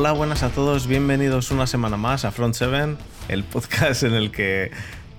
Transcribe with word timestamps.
Hola, 0.00 0.12
buenas 0.12 0.42
a 0.42 0.48
todos, 0.48 0.86
bienvenidos 0.86 1.50
una 1.50 1.66
semana 1.66 1.98
más 1.98 2.24
a 2.24 2.30
Front 2.30 2.54
7, 2.54 2.96
el 3.28 3.44
podcast 3.44 4.02
en 4.02 4.14
el 4.14 4.32
que 4.32 4.70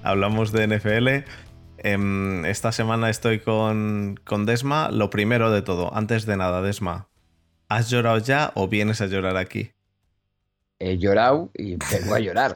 hablamos 0.02 0.52
de 0.52 0.66
NFL. 0.66 1.24
Em, 1.78 2.44
esta 2.46 2.72
semana 2.72 3.12
estoy 3.12 3.42
con, 3.42 4.20
con 4.24 4.48
Desma. 4.48 4.90
Lo 4.90 5.12
primero 5.12 5.52
de 5.52 5.62
todo, 5.62 5.96
antes 5.96 6.26
de 6.26 6.36
nada, 6.36 6.64
Desma, 6.64 7.10
¿has 7.70 7.92
llorado 7.92 8.18
ya 8.18 8.54
o 8.56 8.70
vienes 8.70 9.02
a 9.02 9.06
llorar 9.06 9.38
aquí? 9.38 9.72
He 10.80 10.98
llorado 10.98 11.52
y 11.54 11.76
vengo 11.76 12.16
a 12.16 12.20
llorar. 12.20 12.56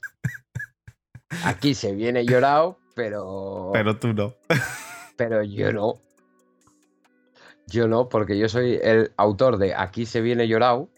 Aquí 1.43 1.75
se 1.75 1.93
viene 1.93 2.25
llorado, 2.25 2.79
pero. 2.95 3.69
Pero 3.71 3.99
tú 3.99 4.15
no. 4.15 4.33
Pero 5.15 5.43
yo 5.43 5.71
no. 5.71 5.99
Yo 7.67 7.87
no, 7.87 8.09
porque 8.09 8.39
yo 8.39 8.49
soy 8.49 8.79
el 8.81 9.11
autor 9.15 9.59
de 9.59 9.75
Aquí 9.75 10.07
se 10.07 10.21
viene 10.21 10.47
llorado. 10.47 10.89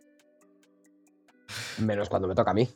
Menos 1.79 2.09
cuando 2.09 2.27
me 2.27 2.35
toca 2.35 2.51
a 2.51 2.53
mí. 2.53 2.69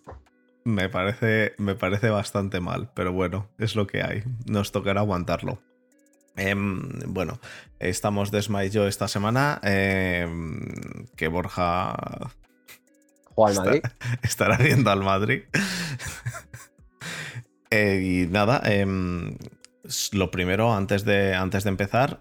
Me 0.64 0.90
parece, 0.90 1.54
me 1.58 1.76
parece 1.76 2.10
bastante 2.10 2.60
mal, 2.60 2.92
pero 2.94 3.12
bueno, 3.12 3.50
es 3.58 3.76
lo 3.76 3.88
que 3.88 4.04
hay. 4.04 4.24
Nos 4.46 4.72
tocará 4.72 5.02
aguantarlo. 5.02 5.60
Em, 6.36 6.88
bueno, 7.08 7.40
estamos 7.80 8.32
Desma 8.32 8.64
y 8.66 8.70
yo 8.70 8.88
esta 8.88 9.08
semana. 9.08 9.60
Em, 9.64 10.62
que 11.16 11.28
Borja. 11.28 11.96
Juega 13.34 13.62
al 13.62 13.66
Madrid. 13.66 13.82
estará 14.22 14.58
viendo 14.58 14.92
al 14.92 15.04
Madrid. 15.04 15.44
Eh, 17.74 18.26
y 18.26 18.28
nada, 18.28 18.62
em, 18.66 19.38
lo 20.12 20.30
primero, 20.30 20.74
antes 20.74 21.06
de, 21.06 21.36
antes 21.36 21.64
de 21.64 21.70
empezar, 21.70 22.20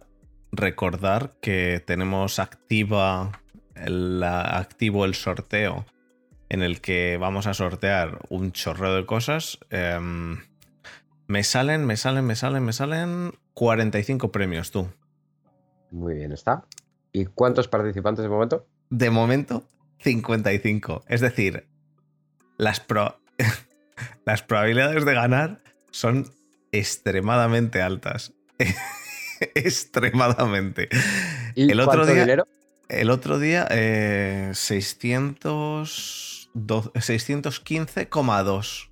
recordar 0.53 1.35
que 1.43 1.83
tenemos 1.85 2.39
activa 2.39 3.33
el, 3.75 4.23
activo 4.23 5.05
el 5.05 5.17
sorteo 5.17 5.87
en 6.51 6.63
el 6.63 6.81
que 6.81 7.17
vamos 7.19 7.47
a 7.47 7.55
sortear 7.55 8.19
un 8.29 8.53
chorro 8.53 8.95
de 8.95 9.07
cosas. 9.07 9.59
Em, 9.71 10.39
me 11.27 11.45
salen, 11.45 11.87
me 11.87 11.97
salen, 11.97 12.27
me 12.27 12.35
salen, 12.35 12.65
me 12.65 12.73
salen 12.73 13.33
45 13.55 14.33
premios, 14.33 14.71
tú. 14.71 14.89
Muy 15.91 16.15
bien, 16.15 16.33
está. 16.33 16.65
¿Y 17.13 17.27
cuántos 17.27 17.69
participantes 17.69 18.23
de 18.23 18.29
momento? 18.29 18.67
De 18.91 19.11
momento, 19.11 19.65
55. 19.99 21.05
Es 21.07 21.21
decir, 21.21 21.67
las, 22.59 22.85
las 24.25 24.43
probabilidades 24.43 25.05
de 25.05 25.15
ganar 25.15 25.63
son 25.91 26.27
extremadamente 26.73 27.81
altas. 27.81 28.33
extremadamente. 29.55 30.89
¿Y 31.55 31.71
el 31.71 31.81
otro 31.81 32.07
día, 32.07 32.23
dinero? 32.23 32.47
El 32.89 33.11
otro 33.11 33.39
día, 33.39 33.69
eh, 33.71 34.51
600, 34.53 36.40
615,2. 36.55 38.91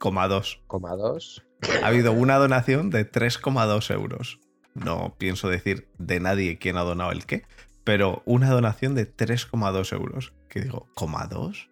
¿2? 0.00 1.42
Ha 1.82 1.86
habido 1.86 2.12
una 2.12 2.36
donación 2.36 2.90
de 2.90 3.10
3,2 3.10 3.92
euros. 3.92 4.40
No 4.74 5.14
pienso 5.18 5.48
decir 5.48 5.88
de 5.98 6.20
nadie 6.20 6.58
quién 6.58 6.76
ha 6.76 6.82
donado 6.82 7.12
el 7.12 7.26
qué, 7.26 7.44
pero 7.84 8.22
una 8.24 8.50
donación 8.50 8.94
de 8.94 9.14
3,2 9.14 9.92
euros. 9.92 10.32
Que 10.48 10.60
digo, 10.60 10.86
¿2? 10.96 11.68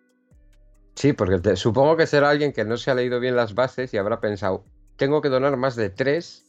Sí, 0.95 1.13
porque 1.13 1.39
te, 1.39 1.57
supongo 1.57 1.97
que 1.97 2.07
será 2.07 2.31
alguien 2.31 2.53
que 2.53 2.65
no 2.65 2.77
se 2.77 2.91
ha 2.91 2.95
leído 2.95 3.21
bien 3.21 3.37
las 3.37 3.55
bases 3.55 3.95
y 3.95 3.99
habrá 3.99 4.21
pensado, 4.21 4.65
tengo 4.97 5.23
que 5.23 5.29
donar 5.29 5.57
más 5.57 5.77
de 5.77 5.91
3. 5.91 6.45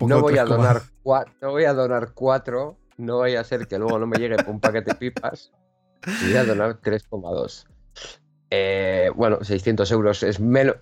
No 0.00 0.20
voy, 0.20 0.38
a 0.38 0.44
donar 0.44 0.82
no 1.40 1.50
voy 1.50 1.64
a 1.64 1.74
donar 1.74 2.12
4. 2.14 2.78
No 2.98 3.18
vaya 3.18 3.40
a 3.40 3.44
ser 3.44 3.66
que 3.66 3.78
luego 3.78 3.98
no 3.98 4.06
me 4.06 4.18
llegue 4.18 4.36
un 4.46 4.60
paquete 4.60 4.92
de 4.92 4.96
pipas. 4.96 5.52
Y 6.06 6.26
voy 6.26 6.36
a 6.36 6.44
donar 6.44 6.80
3,2. 6.80 7.66
Eh, 8.50 9.10
bueno, 9.14 9.42
600 9.42 9.90
euros 9.92 10.22
es 10.22 10.40
menos, 10.40 10.76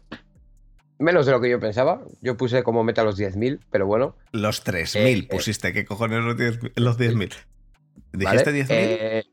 menos 0.98 1.26
de 1.26 1.32
lo 1.32 1.40
que 1.40 1.50
yo 1.50 1.60
pensaba. 1.60 2.02
Yo 2.20 2.36
puse 2.36 2.62
como 2.62 2.84
meta 2.84 3.04
los 3.04 3.18
10.000, 3.18 3.60
pero 3.70 3.86
bueno. 3.86 4.16
Los 4.32 4.64
3.000 4.64 4.96
eh, 4.96 5.18
eh, 5.18 5.28
pusiste. 5.28 5.72
¿Qué 5.72 5.84
cojones 5.84 6.22
los 6.22 6.36
10.000? 6.36 7.34
¿Dijiste 8.12 8.52
10.000? 8.52 8.66
Eh, 8.70 9.24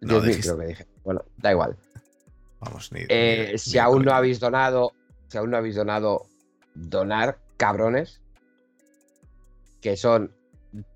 10.000 0.00 0.40
creo 0.42 0.58
que 0.58 0.66
dije. 0.66 0.86
Bueno, 1.04 1.24
da 1.38 1.50
igual. 1.52 1.76
Vamos, 2.60 2.92
ni, 2.92 3.00
eh, 3.08 3.54
si 3.56 3.78
aún 3.78 4.04
no 4.04 4.12
habéis 4.12 4.40
donado, 4.40 4.92
si 5.28 5.36
aún 5.36 5.50
no 5.50 5.56
habéis 5.58 5.76
donado, 5.76 6.26
donar, 6.74 7.38
cabrones. 7.56 8.20
Que 9.82 9.96
son 9.96 10.32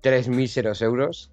3 0.01 0.29
míseros 0.29 0.81
euros. 0.81 1.31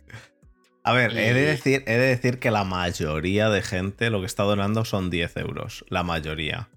A 0.86 0.92
ver, 0.92 1.18
he, 1.18 1.34
de 1.34 1.42
decir, 1.42 1.82
he 1.88 1.94
de 1.98 2.06
decir 2.06 2.38
que 2.38 2.52
la 2.52 2.62
mayoría 2.62 3.48
de 3.50 3.60
gente 3.60 4.08
lo 4.08 4.20
que 4.20 4.26
está 4.26 4.44
donando 4.44 4.84
son 4.84 5.10
10 5.10 5.36
euros. 5.38 5.84
La 5.88 6.04
mayoría. 6.04 6.68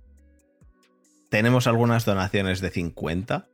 Tenemos 1.30 1.68
algunas 1.68 2.06
donaciones 2.06 2.60
de 2.60 2.72
50, 2.72 3.46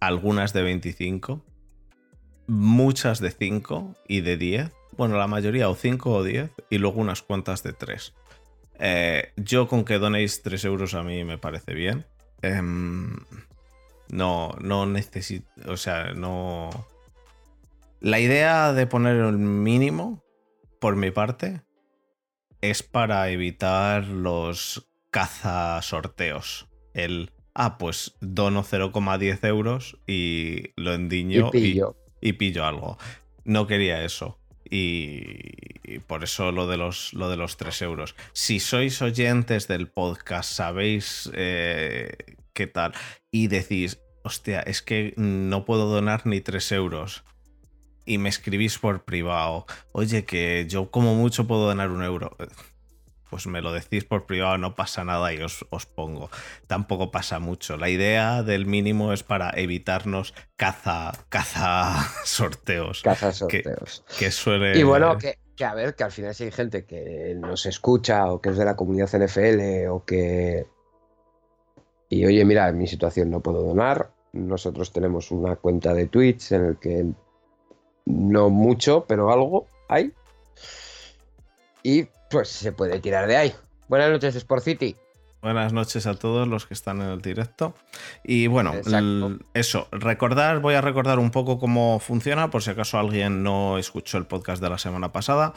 algunas 0.00 0.52
de 0.52 0.62
25, 0.62 1.44
muchas 2.48 3.20
de 3.20 3.30
5 3.30 3.94
y 4.08 4.22
de 4.22 4.36
10. 4.36 4.72
Bueno, 4.96 5.16
la 5.16 5.28
mayoría 5.28 5.68
o 5.68 5.76
5 5.76 6.10
o 6.10 6.24
10 6.24 6.50
y 6.68 6.78
luego 6.78 7.00
unas 7.00 7.22
cuantas 7.22 7.62
de 7.62 7.72
3. 7.72 8.12
Eh, 8.80 9.32
yo 9.36 9.68
con 9.68 9.84
que 9.84 10.00
donéis 10.00 10.42
3 10.42 10.64
euros 10.64 10.94
a 10.94 11.04
mí 11.04 11.22
me 11.22 11.38
parece 11.38 11.74
bien. 11.74 12.04
Em, 12.42 13.14
no, 14.08 14.56
no 14.60 14.86
necesito, 14.86 15.46
o 15.68 15.76
sea, 15.76 16.14
no... 16.14 16.70
La 18.00 18.18
idea 18.18 18.72
de 18.72 18.86
poner 18.86 19.16
el 19.16 19.36
mínimo, 19.36 20.24
por 20.80 20.96
mi 20.96 21.10
parte, 21.10 21.60
es 22.62 22.82
para 22.82 23.28
evitar 23.28 24.06
los 24.06 24.88
caza 25.10 25.80
sorteos. 25.82 26.66
El, 26.94 27.30
ah, 27.54 27.76
pues 27.76 28.16
dono 28.20 28.64
0,10 28.64 29.46
euros 29.46 29.98
y 30.06 30.72
lo 30.76 30.94
endiño 30.94 31.48
y 31.48 31.50
pillo. 31.50 31.96
y 32.22 32.32
pillo 32.32 32.64
algo. 32.64 32.96
No 33.44 33.66
quería 33.66 34.02
eso. 34.02 34.38
Y, 34.70 35.98
por 36.06 36.24
eso 36.24 36.52
lo 36.52 36.68
de, 36.68 36.78
los, 36.78 37.12
lo 37.12 37.28
de 37.28 37.36
los 37.36 37.58
3 37.58 37.82
euros. 37.82 38.14
Si 38.32 38.60
sois 38.60 39.02
oyentes 39.02 39.68
del 39.68 39.88
podcast, 39.88 40.50
sabéis 40.50 41.30
eh, 41.34 42.16
qué 42.54 42.66
tal, 42.66 42.92
y 43.30 43.48
decís, 43.48 43.98
hostia, 44.22 44.60
es 44.60 44.80
que 44.80 45.12
no 45.16 45.64
puedo 45.64 45.86
donar 45.86 46.26
ni 46.26 46.40
3 46.40 46.72
euros. 46.72 47.24
Y 48.04 48.18
me 48.18 48.28
escribís 48.28 48.78
por 48.78 49.04
privado, 49.04 49.66
oye, 49.92 50.24
que 50.24 50.66
yo 50.68 50.90
como 50.90 51.14
mucho 51.14 51.46
puedo 51.46 51.66
donar 51.66 51.90
un 51.90 52.02
euro 52.02 52.36
pues 53.30 53.46
me 53.46 53.62
lo 53.62 53.72
decís 53.72 54.04
por 54.04 54.26
privado, 54.26 54.58
no 54.58 54.74
pasa 54.74 55.04
nada 55.04 55.32
y 55.32 55.40
os, 55.40 55.64
pongo. 55.94 56.28
Tampoco 56.66 57.10
pasa 57.10 57.38
mucho. 57.38 57.76
La 57.76 57.88
idea 57.88 58.42
del 58.42 58.66
mínimo 58.66 59.12
es 59.12 59.22
para 59.22 59.50
evitarnos 59.54 60.34
caza, 60.56 61.12
caza 61.28 61.94
sorteos. 62.24 63.02
Caza 63.02 63.32
sorteos. 63.32 64.04
Que, 64.18 64.30
suele. 64.32 64.76
Y 64.76 64.82
bueno, 64.82 65.16
que, 65.16 65.38
a 65.64 65.74
ver, 65.74 65.94
que 65.94 66.04
al 66.04 66.10
final 66.10 66.34
si 66.34 66.44
hay 66.44 66.50
gente 66.50 66.84
que 66.84 67.34
nos 67.38 67.66
escucha 67.66 68.26
o 68.26 68.40
que 68.40 68.50
es 68.50 68.58
de 68.58 68.64
la 68.64 68.74
comunidad 68.74 69.08
NFL 69.08 69.88
o 69.88 70.04
que. 70.04 70.66
Y 72.08 72.26
oye, 72.26 72.44
mira, 72.44 72.68
en 72.68 72.76
mi 72.76 72.88
situación 72.88 73.30
no 73.30 73.40
puedo 73.40 73.62
donar. 73.62 74.10
Nosotros 74.32 74.92
tenemos 74.92 75.30
una 75.30 75.54
cuenta 75.56 75.94
de 75.94 76.06
Twitch 76.06 76.50
en 76.52 76.64
el 76.64 76.78
que 76.78 77.06
no 78.10 78.50
mucho, 78.50 79.04
pero 79.08 79.32
algo 79.32 79.66
hay. 79.88 80.12
Y 81.82 82.06
pues 82.30 82.48
se 82.48 82.72
puede 82.72 83.00
tirar 83.00 83.26
de 83.26 83.36
ahí. 83.36 83.54
Buenas 83.88 84.10
noches, 84.10 84.36
Sport 84.36 84.64
City. 84.64 84.96
Buenas 85.42 85.72
noches 85.72 86.06
a 86.06 86.14
todos 86.14 86.46
los 86.46 86.66
que 86.66 86.74
están 86.74 87.00
en 87.00 87.08
el 87.08 87.22
directo. 87.22 87.74
Y 88.22 88.46
bueno, 88.46 88.74
eso, 89.54 89.88
recordar, 89.90 90.60
voy 90.60 90.74
a 90.74 90.82
recordar 90.82 91.18
un 91.18 91.30
poco 91.30 91.58
cómo 91.58 91.98
funciona, 91.98 92.50
por 92.50 92.62
si 92.62 92.70
acaso 92.70 92.98
alguien 92.98 93.42
no 93.42 93.78
escuchó 93.78 94.18
el 94.18 94.26
podcast 94.26 94.62
de 94.62 94.68
la 94.68 94.76
semana 94.76 95.12
pasada. 95.12 95.54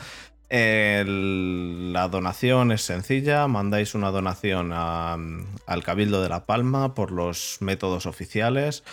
la 0.50 2.08
donación 2.08 2.72
es 2.72 2.82
sencilla, 2.82 3.46
mandáis 3.50 3.94
una 3.94 4.12
donación 4.12 4.72
al 4.72 5.84
Cabildo 5.84 6.24
de 6.24 6.30
La 6.30 6.46
Palma 6.46 6.94
por 6.94 7.12
los 7.12 7.58
métodos 7.60 8.06
oficiales. 8.06 8.86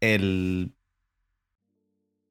El, 0.00 0.72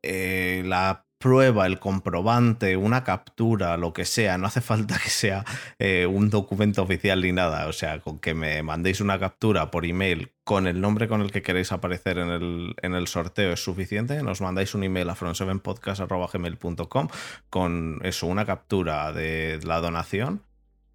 eh, 0.08 0.64
la 0.66 1.08
prueba, 1.18 1.66
el 1.66 1.80
comprobante, 1.80 2.78
una 2.78 3.04
captura, 3.04 3.76
lo 3.78 3.92
que 3.94 4.06
sea, 4.06 4.38
no 4.38 4.48
hace 4.48 4.62
falta 4.62 5.00
que 5.04 5.10
sea 5.10 5.44
eh, 5.80 6.06
un 6.06 6.30
documento 6.30 6.84
oficial 6.84 7.22
ni 7.22 7.32
nada, 7.32 7.68
o 7.68 7.74
sea, 7.74 8.00
con 8.00 8.20
que 8.20 8.34
me 8.34 8.62
mandéis 8.64 9.02
una 9.02 9.20
captura 9.20 9.72
por 9.72 9.86
email 9.86 10.32
con 10.44 10.68
el 10.68 10.80
nombre 10.80 11.08
con 11.08 11.22
el 11.22 11.32
que 11.32 11.42
queréis 11.42 11.72
aparecer 11.72 12.20
en 12.20 12.30
el, 12.30 12.76
en 12.82 12.94
el 12.94 13.08
sorteo 13.08 13.52
es 13.52 13.64
suficiente, 13.64 14.22
nos 14.24 14.42
mandáis 14.42 14.76
un 14.76 14.84
email 14.84 15.10
a 15.10 15.16
front7podcast.gmail.com 15.16 17.08
con 17.50 18.00
eso, 18.04 18.28
una 18.28 18.46
captura 18.46 19.12
de 19.12 19.60
la 19.64 19.82
donación 19.82 20.44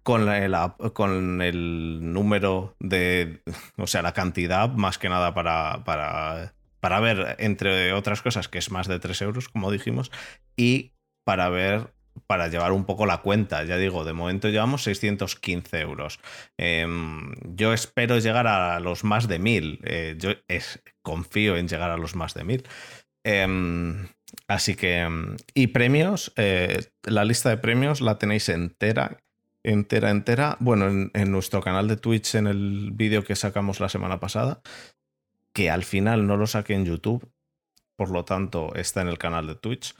con, 0.03 0.27
con 0.93 1.41
el 1.41 2.13
número 2.13 2.75
de, 2.79 3.41
o 3.77 3.87
sea, 3.87 4.01
la 4.01 4.13
cantidad 4.13 4.69
más 4.69 4.97
que 4.97 5.09
nada 5.09 5.33
para, 5.33 5.83
para 5.83 6.53
para 6.83 6.99
ver, 6.99 7.37
entre 7.39 7.93
otras 7.93 8.21
cosas, 8.21 8.49
que 8.49 8.57
es 8.57 8.69
más 8.69 8.89
de 8.89 8.99
3 8.99 9.21
euros, 9.21 9.47
como 9.47 9.71
dijimos, 9.71 10.11
y 10.57 10.91
para 11.23 11.47
ver 11.47 11.93
para 12.27 12.49
llevar 12.49 12.73
un 12.73 12.83
poco 12.83 13.05
la 13.05 13.19
cuenta. 13.19 13.63
Ya 13.63 13.77
digo, 13.77 14.03
de 14.03 14.11
momento 14.11 14.49
llevamos 14.49 14.83
615 14.83 15.79
euros. 15.79 16.19
Em, 16.57 17.33
yo 17.55 17.71
espero 17.71 18.19
llegar 18.19 18.47
a 18.47 18.81
los 18.81 19.05
más 19.05 19.29
de 19.29 19.39
1000. 19.39 19.79
Eh, 19.85 20.15
yo 20.19 20.31
confío 21.01 21.55
en 21.55 21.69
llegar 21.69 21.89
a 21.89 21.97
los 21.97 22.15
más 22.15 22.33
de 22.33 22.43
1000. 22.43 22.63
Em, 23.23 24.09
así 24.49 24.75
que... 24.75 24.99
Em, 24.99 25.37
y 25.53 25.67
premios, 25.67 26.33
eh, 26.35 26.91
la 27.03 27.23
lista 27.23 27.49
de 27.49 27.57
premios 27.57 28.01
la 28.01 28.19
tenéis 28.19 28.49
entera 28.49 29.23
entera, 29.63 30.09
entera. 30.09 30.57
Bueno, 30.59 31.09
en, 31.13 31.31
nuestro 31.31 31.61
canal 31.61 31.87
de 31.87 31.97
Twitch, 31.97 32.35
en 32.35 32.47
el 32.47 32.91
vídeo 32.91 33.23
que 33.23 33.35
sacamos 33.35 33.79
la 33.79 33.89
semana 33.89 34.19
pasada, 34.19 34.61
que 35.53 35.69
al 35.69 35.83
final 35.83 36.27
no 36.27 36.37
lo 36.37 36.47
saqué 36.47 36.73
en 36.73 36.85
YouTube, 36.85 37.31
por 37.95 38.09
lo 38.09 38.25
tanto 38.25 38.73
está 38.75 39.01
en 39.01 39.07
el 39.07 39.17
canal 39.17 39.47
de 39.47 39.55
Twitch. 39.55 39.95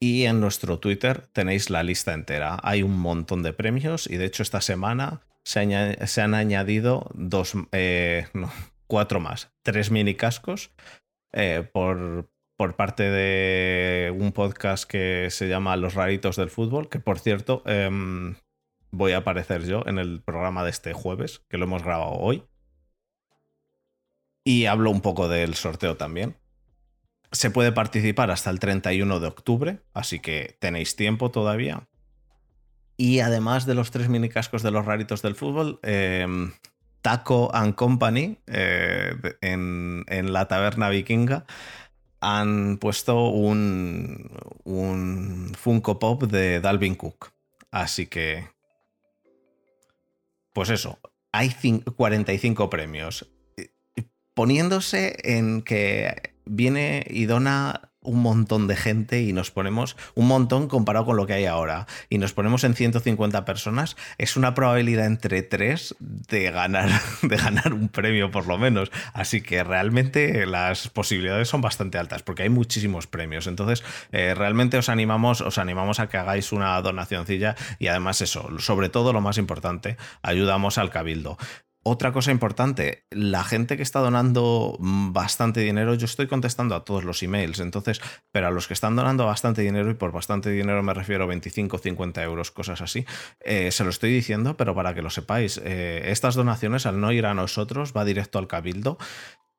Y 0.00 0.24
en 0.24 0.40
nuestro 0.40 0.80
Twitter 0.80 1.28
tenéis 1.32 1.70
la 1.70 1.84
lista 1.84 2.12
entera. 2.12 2.58
Hay 2.62 2.82
un 2.82 2.98
montón 2.98 3.42
de 3.42 3.52
premios 3.52 4.10
y 4.10 4.16
de 4.16 4.24
hecho 4.24 4.42
esta 4.42 4.60
semana 4.60 5.20
se, 5.44 5.60
han 5.60 6.34
añadido 6.34 7.08
dos, 7.14 7.54
eh, 7.70 8.26
cuatro 8.86 9.20
más, 9.20 9.52
tres 9.62 9.90
mini 9.90 10.14
cascos 10.14 10.72
eh, 11.32 11.68
por, 11.72 12.30
por 12.56 12.76
parte 12.76 13.04
de 13.04 14.12
un 14.16 14.32
podcast 14.32 14.88
que 14.88 15.28
se 15.30 15.48
llama 15.48 15.76
Los 15.76 15.94
Raritos 15.94 16.36
del 16.36 16.50
Fútbol, 16.50 16.88
que 16.88 17.00
por 17.00 17.18
cierto 17.18 17.62
em, 17.66 18.34
voy 18.90 19.12
a 19.12 19.18
aparecer 19.18 19.64
yo 19.64 19.82
en 19.86 19.98
el 19.98 20.20
programa 20.22 20.62
de 20.64 20.70
este 20.70 20.92
jueves, 20.92 21.44
que 21.48 21.58
lo 21.58 21.64
hemos 21.64 21.82
grabado 21.82 22.12
hoy. 22.12 22.44
Y 24.44 24.66
hablo 24.66 24.90
un 24.90 25.00
poco 25.00 25.28
del 25.28 25.54
sorteo 25.54 25.96
también. 25.96 26.36
Se 27.30 27.50
puede 27.50 27.72
participar 27.72 28.30
hasta 28.30 28.50
el 28.50 28.58
31 28.58 29.20
de 29.20 29.26
octubre, 29.26 29.80
así 29.94 30.20
que 30.20 30.56
tenéis 30.60 30.96
tiempo 30.96 31.30
todavía. 31.30 31.88
Y 32.96 33.20
además 33.20 33.64
de 33.66 33.74
los 33.74 33.90
tres 33.90 34.08
mini 34.08 34.28
cascos 34.28 34.62
de 34.62 34.70
los 34.70 34.84
raritos 34.84 35.22
del 35.22 35.34
fútbol, 35.34 35.80
em, 35.82 36.52
Taco 37.00 37.50
and 37.54 37.74
Company 37.74 38.38
eh, 38.46 39.14
en, 39.40 40.04
en, 40.08 40.32
la 40.32 40.46
taberna 40.46 40.88
vikinga 40.88 41.46
han 42.20 42.78
puesto 42.78 43.28
un, 43.28 44.30
un 44.64 45.52
Funko 45.58 45.98
Pop 45.98 46.24
de 46.24 46.60
Dalvin 46.60 46.94
Cook. 46.94 47.32
Así 47.70 48.06
que 48.06 48.46
pues 50.52 50.68
eso, 50.68 50.98
hay 51.32 51.54
45 51.96 52.68
premios. 52.68 53.31
Poniéndose 54.34 55.16
en 55.24 55.62
que 55.62 56.34
viene 56.44 57.04
y 57.08 57.26
dona 57.26 57.92
un 58.02 58.20
montón 58.20 58.66
de 58.66 58.76
gente 58.76 59.22
y 59.22 59.32
nos 59.32 59.50
ponemos 59.50 59.96
un 60.14 60.26
montón 60.26 60.68
comparado 60.68 61.06
con 61.06 61.16
lo 61.16 61.26
que 61.26 61.34
hay 61.34 61.46
ahora 61.46 61.86
y 62.08 62.18
nos 62.18 62.32
ponemos 62.32 62.64
en 62.64 62.74
150 62.74 63.44
personas, 63.44 63.96
es 64.18 64.36
una 64.36 64.54
probabilidad 64.54 65.06
entre 65.06 65.42
3 65.42 65.96
de 66.00 66.50
ganar, 66.50 66.90
de 67.22 67.36
ganar 67.36 67.72
un 67.72 67.88
premio 67.88 68.30
por 68.30 68.46
lo 68.46 68.58
menos. 68.58 68.90
Así 69.14 69.40
que 69.40 69.62
realmente 69.64 70.46
las 70.46 70.88
posibilidades 70.88 71.48
son 71.48 71.60
bastante 71.60 71.98
altas 71.98 72.22
porque 72.22 72.42
hay 72.42 72.48
muchísimos 72.48 73.06
premios. 73.06 73.46
Entonces, 73.46 73.84
eh, 74.10 74.34
realmente 74.34 74.78
os 74.78 74.88
animamos, 74.88 75.40
os 75.40 75.58
animamos 75.58 76.00
a 76.00 76.08
que 76.08 76.16
hagáis 76.16 76.52
una 76.52 76.80
donacioncilla 76.82 77.54
y 77.78 77.86
además 77.86 78.20
eso, 78.20 78.58
sobre 78.58 78.88
todo 78.88 79.12
lo 79.12 79.20
más 79.20 79.38
importante, 79.38 79.96
ayudamos 80.22 80.78
al 80.78 80.90
cabildo. 80.90 81.38
Otra 81.84 82.12
cosa 82.12 82.30
importante, 82.30 83.06
la 83.10 83.42
gente 83.42 83.76
que 83.76 83.82
está 83.82 83.98
donando 83.98 84.76
bastante 84.78 85.60
dinero, 85.60 85.94
yo 85.94 86.04
estoy 86.04 86.28
contestando 86.28 86.76
a 86.76 86.84
todos 86.84 87.02
los 87.02 87.24
emails, 87.24 87.58
entonces, 87.58 88.00
pero 88.30 88.46
a 88.46 88.50
los 88.52 88.68
que 88.68 88.74
están 88.74 88.94
donando 88.94 89.26
bastante 89.26 89.62
dinero, 89.62 89.90
y 89.90 89.94
por 89.94 90.12
bastante 90.12 90.50
dinero 90.50 90.80
me 90.84 90.94
refiero 90.94 91.24
a 91.24 91.26
25, 91.26 91.78
50 91.78 92.22
euros, 92.22 92.52
cosas 92.52 92.80
así, 92.82 93.04
eh, 93.40 93.72
se 93.72 93.82
lo 93.82 93.90
estoy 93.90 94.12
diciendo, 94.12 94.56
pero 94.56 94.76
para 94.76 94.94
que 94.94 95.02
lo 95.02 95.10
sepáis, 95.10 95.60
eh, 95.64 96.02
estas 96.06 96.36
donaciones 96.36 96.86
al 96.86 97.00
no 97.00 97.10
ir 97.10 97.26
a 97.26 97.34
nosotros 97.34 97.92
va 97.96 98.04
directo 98.04 98.38
al 98.38 98.46
cabildo 98.46 98.96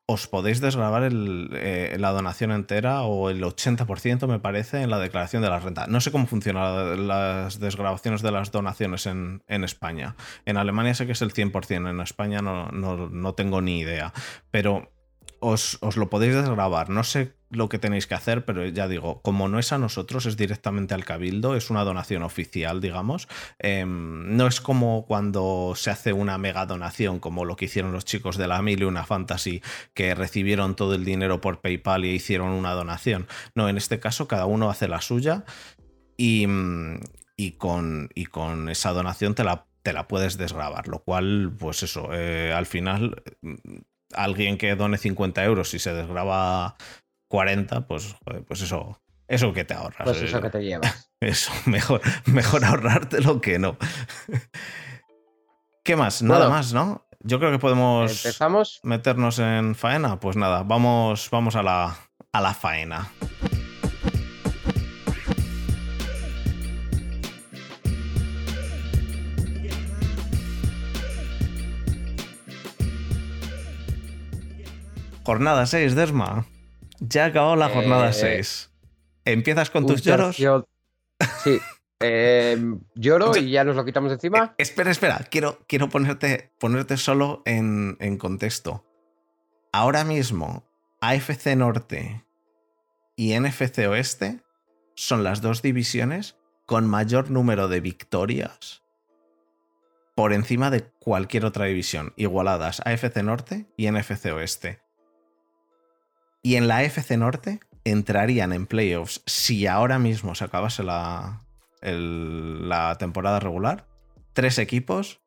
os 0.05 0.27
podéis 0.27 0.59
desgrabar 0.59 1.09
eh, 1.11 1.95
la 1.97 2.11
donación 2.11 2.51
entera 2.51 3.03
o 3.03 3.29
el 3.29 3.41
80% 3.41 4.27
me 4.27 4.39
parece 4.39 4.81
en 4.81 4.89
la 4.89 4.99
declaración 4.99 5.41
de 5.41 5.49
la 5.49 5.59
renta. 5.59 5.87
No 5.87 6.01
sé 6.01 6.11
cómo 6.11 6.27
funcionan 6.27 7.07
las 7.07 7.59
desgrabaciones 7.59 8.21
de 8.21 8.31
las 8.31 8.51
donaciones 8.51 9.05
en, 9.05 9.41
España. 9.47 10.15
En 10.45 10.57
Alemania 10.57 10.93
sé 10.93 11.05
que 11.05 11.13
es 11.13 11.21
el 11.21 11.33
100%, 11.33 11.89
en 11.89 12.01
España 12.01 12.41
no, 12.41 12.67
no 12.71 13.33
tengo 13.33 13.61
ni 13.61 13.79
idea. 13.79 14.13
Pero 14.51 14.91
os, 15.43 15.97
lo 15.97 16.09
podéis 16.09 16.35
desgrabar. 16.35 16.89
No 16.89 17.03
sé 17.03 17.33
lo 17.49 17.69
que 17.69 17.77
tenéis 17.77 18.07
que 18.07 18.15
hacer, 18.15 18.45
pero 18.45 18.65
ya 18.65 18.87
digo, 18.87 19.21
como 19.21 19.47
no 19.47 19.59
es 19.59 19.71
a 19.73 19.77
nosotros, 19.77 20.25
es 20.25 20.37
directamente 20.37 20.93
al 20.93 21.05
cabildo, 21.05 21.55
es 21.55 21.69
una 21.69 21.83
donación 21.83 22.23
oficial, 22.23 22.81
digamos. 22.81 23.27
Em, 23.59 24.35
no 24.35 24.47
es 24.47 24.61
como 24.61 25.05
cuando 25.05 25.73
se 25.75 25.91
hace 25.91 26.13
una 26.13 26.37
mega 26.37 26.65
donación, 26.65 27.19
como 27.19 27.45
lo 27.45 27.55
que 27.55 27.65
hicieron 27.65 27.91
los 27.91 28.05
chicos 28.05 28.37
de 28.37 28.47
la 28.47 28.61
Mil 28.61 28.81
y 28.81 28.85
una 28.85 29.05
Fantasy, 29.05 29.61
que 29.93 30.15
recibieron 30.15 30.75
todo 30.75 30.95
el 30.95 31.05
dinero 31.05 31.41
por 31.41 31.61
PayPal 31.61 32.05
y 32.05 32.09
hicieron 32.09 32.49
una 32.51 32.71
donación. 32.71 33.27
No, 33.53 33.69
en 33.69 33.77
este 33.77 33.99
caso 33.99 34.27
cada 34.27 34.45
uno 34.45 34.69
hace 34.69 34.87
la 34.87 35.01
suya 35.01 35.43
y, 36.17 36.47
con, 37.57 38.09
y 38.15 38.25
con 38.25 38.69
esa 38.69 38.93
donación 38.93 39.35
te 39.35 39.43
la 39.43 39.67
te 39.83 39.91
la 39.91 40.07
puedes 40.07 40.37
desgrabar, 40.37 40.87
lo 40.87 40.99
cual, 40.99 41.53
pues 41.59 41.83
eso, 41.83 42.13
eh, 42.13 42.53
al 42.53 42.65
final 42.65 43.21
alguien 44.15 44.57
que 44.57 44.75
done 44.75 44.97
50 44.97 45.43
euros 45.43 45.73
y 45.73 45.79
se 45.79 45.93
desgraba 45.93 46.75
40, 47.29 47.87
pues, 47.87 48.15
pues 48.47 48.61
eso, 48.61 49.01
eso 49.27 49.53
que 49.53 49.65
te 49.65 49.73
ahorras. 49.73 50.03
Pues 50.03 50.21
eso 50.21 50.41
que 50.41 50.49
te 50.49 50.63
llevas. 50.63 51.09
Eso, 51.23 51.53
mejor, 51.67 52.01
mejor 52.25 52.65
ahorrártelo 52.65 53.39
que 53.39 53.57
no. 53.57 53.77
¿Qué 55.83 55.95
más? 55.95 56.21
Nada 56.21 56.49
más, 56.49 56.73
¿no? 56.73 57.07
Yo 57.21 57.39
creo 57.39 57.49
que 57.49 57.59
podemos 57.59 58.25
¿Empezamos? 58.25 58.81
meternos 58.83 59.39
en 59.39 59.73
faena. 59.73 60.19
Pues 60.19 60.35
nada, 60.35 60.63
vamos, 60.63 61.29
vamos 61.31 61.55
a, 61.55 61.63
la, 61.63 61.95
a 62.33 62.41
la 62.41 62.53
faena. 62.53 63.09
Jornada 75.23 75.65
6, 75.65 75.95
Desma. 75.95 76.45
Ya 76.99 77.25
ha 77.25 77.27
acabado 77.27 77.55
la 77.55 77.69
jornada 77.69 78.11
6. 78.13 78.71
Eh, 79.25 79.31
¿Empiezas 79.31 79.69
con 79.69 79.85
tus 79.85 80.01
lloros? 80.01 80.35
Sí. 80.35 81.59
Em, 82.05 82.81
lloro 82.95 83.33
y 83.37 83.49
ya 83.49 83.63
nos 83.63 83.77
lo 83.77 83.85
quitamos 83.85 84.11
encima. 84.11 84.55
Eh, 84.57 84.63
espera, 84.63 84.91
espera. 84.91 85.25
Quiero, 85.31 85.59
quiero 85.69 85.87
ponerte, 85.87 86.51
ponerte 86.59 86.97
solo 86.97 87.41
en, 87.45 87.95
en 88.01 88.17
contexto. 88.17 88.85
Ahora 89.71 90.03
mismo, 90.03 90.65
AFC 90.99 91.55
Norte 91.55 92.25
y 93.15 93.39
NFC 93.39 93.87
Oeste 93.87 94.41
son 94.95 95.23
las 95.23 95.41
dos 95.41 95.61
divisiones 95.61 96.35
con 96.65 96.89
mayor 96.89 97.31
número 97.31 97.69
de 97.69 97.79
victorias 97.79 98.83
por 100.15 100.33
encima 100.33 100.69
de 100.69 100.83
cualquier 100.99 101.45
otra 101.45 101.65
división, 101.65 102.13
igualadas 102.17 102.81
AFC 102.85 103.23
Norte 103.23 103.65
y 103.77 103.89
NFC 103.89 104.25
Oeste. 104.27 104.82
Y 106.45 106.57
en 106.57 106.67
la 106.67 106.83
FC 106.83 107.15
Norte 107.15 107.61
entrarían 107.85 108.51
en 108.51 108.67
playoffs 108.67 109.23
si 109.25 109.65
ahora 109.65 109.97
mismo 109.97 110.35
se 110.35 110.43
acabase 110.43 110.83
la, 110.83 111.39
temporada 112.99 113.39
regular. 113.39 113.87
Tres 114.33 114.57
equipos, 114.57 115.21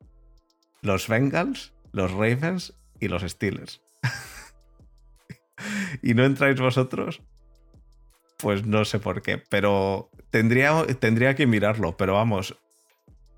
los 0.81 1.07
Bengals, 1.07 1.73
los 1.91 2.11
Ravens 2.11 2.75
y 2.99 3.07
los 3.07 3.23
Steelers. 3.23 3.81
y 6.03 6.13
no 6.13 6.23
entráis 6.23 6.59
vosotros, 6.59 7.23
pues 8.37 8.67
no 8.67 8.85
sé 8.85 8.99
por 8.99 9.23
qué, 9.23 9.39
pero 9.39 10.11
tendría, 10.29 10.85
tendría 10.99 11.35
que 11.35 11.47
mirarlo, 11.47 11.97
pero 11.97 12.13
vamos, 12.13 12.59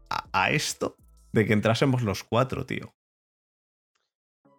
a, 0.09 0.51
esto 0.51 0.97
de 1.31 1.45
que 1.45 1.53
entrásemos 1.53 2.01
los 2.01 2.25
cuatro, 2.25 2.65
tío. 2.65 2.93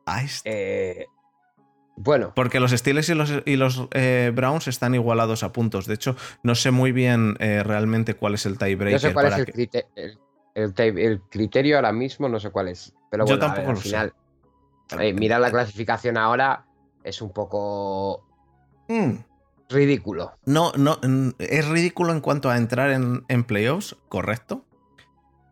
A 0.06 0.22
esto. 0.22 0.48
Eh, 0.48 1.06
bueno. 1.96 2.32
Porque 2.34 2.60
los 2.60 2.70
Steelers 2.70 3.08
y 3.08 3.14
los, 3.14 3.32
y 3.44 3.56
los 3.56 3.88
eh, 3.92 4.32
Browns 4.34 4.68
están 4.68 4.94
igualados 4.94 5.42
a 5.42 5.52
puntos. 5.52 5.86
De 5.86 5.94
hecho, 5.94 6.16
no 6.42 6.54
sé 6.54 6.70
muy 6.70 6.92
bien 6.92 7.36
eh, 7.40 7.62
realmente 7.62 8.14
cuál 8.14 8.34
es 8.34 8.46
el 8.46 8.58
tiebreaker. 8.58 8.92
No 8.92 8.98
sé 8.98 9.12
cuál 9.12 9.26
es 9.26 9.38
el, 10.54 11.20
criterio 11.30 11.76
ahora 11.76 11.92
mismo, 11.92 12.28
no 12.28 12.40
sé 12.40 12.50
cuál 12.50 12.68
es. 12.68 12.94
Pero 13.10 13.24
bueno, 13.24 13.36
Yo 13.36 13.46
tampoco 13.46 13.70
al 13.70 13.76
final. 13.76 14.14
Eh, 14.98 15.12
mira 15.12 15.38
la 15.38 15.50
clasificación 15.50 16.16
ahora, 16.16 16.66
es 17.04 17.22
un 17.22 17.32
poco. 17.32 18.26
Mm. 18.88 19.16
Ridículo. 19.68 20.32
No, 20.46 20.72
no, 20.76 20.98
es 21.38 21.68
ridículo 21.68 22.12
en 22.12 22.20
cuanto 22.20 22.50
a 22.50 22.56
entrar 22.56 22.90
en, 22.90 23.24
en 23.28 23.44
playoffs, 23.44 23.96
correcto. 24.08 24.64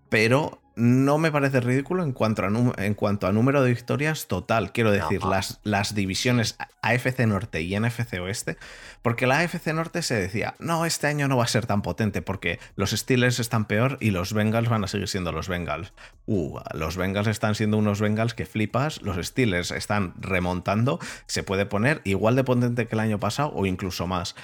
Pero 0.08 0.60
no 0.78 1.18
me 1.18 1.32
parece 1.32 1.60
ridículo 1.60 2.04
en 2.04 2.12
cuanto 2.12 2.42
a, 2.42 2.84
en 2.84 2.94
cuanto 2.94 3.26
a 3.26 3.32
número 3.32 3.62
de 3.62 3.70
victorias 3.70 4.28
total. 4.28 4.72
Quiero 4.72 4.92
decir, 4.92 5.24
las, 5.24 5.60
las 5.64 5.94
divisiones 5.94 6.56
AFC 6.82 7.26
Norte 7.26 7.60
y 7.62 7.78
NFC 7.78 8.14
Oeste, 8.20 8.56
porque 9.02 9.26
la 9.26 9.40
AFC 9.40 9.66
Norte 9.74 10.02
se 10.02 10.14
decía, 10.14 10.54
no, 10.60 10.86
este 10.86 11.08
año 11.08 11.26
no 11.26 11.36
va 11.36 11.44
a 11.44 11.48
ser 11.48 11.66
tan 11.66 11.82
potente 11.82 12.22
porque 12.22 12.60
los 12.76 12.92
Steelers 12.92 13.40
están 13.40 13.66
peor 13.66 13.98
y 14.00 14.12
los 14.12 14.32
Bengals 14.32 14.68
van 14.68 14.84
a 14.84 14.86
seguir 14.86 15.08
siendo 15.08 15.32
los 15.32 15.48
Bengals. 15.48 15.92
Uh, 16.26 16.60
los 16.74 16.96
Bengals 16.96 17.26
están 17.26 17.56
siendo 17.56 17.76
unos 17.76 18.00
Bengals 18.00 18.34
que 18.34 18.46
flipas, 18.46 19.02
los 19.02 19.16
Steelers 19.26 19.72
están 19.72 20.14
remontando, 20.16 21.00
se 21.26 21.42
puede 21.42 21.66
poner 21.66 22.00
igual 22.04 22.36
de 22.36 22.44
potente 22.44 22.86
que 22.86 22.94
el 22.94 23.00
año 23.00 23.18
pasado 23.18 23.52
o 23.54 23.66
incluso 23.66 24.06
más. 24.06 24.36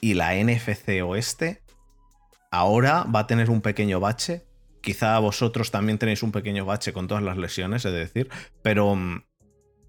Y 0.00 0.14
la 0.14 0.34
NFC 0.34 1.02
Oeste 1.04 1.62
ahora 2.50 3.04
va 3.04 3.20
a 3.20 3.26
tener 3.26 3.50
un 3.50 3.60
pequeño 3.60 4.00
bache 4.00 4.44
Quizá 4.84 5.18
vosotros 5.18 5.70
también 5.70 5.98
tenéis 5.98 6.22
un 6.22 6.30
pequeño 6.30 6.66
bache 6.66 6.92
con 6.92 7.08
todas 7.08 7.22
las 7.22 7.38
lesiones, 7.38 7.86
es 7.86 7.92
decir, 7.92 8.28
pero, 8.60 8.94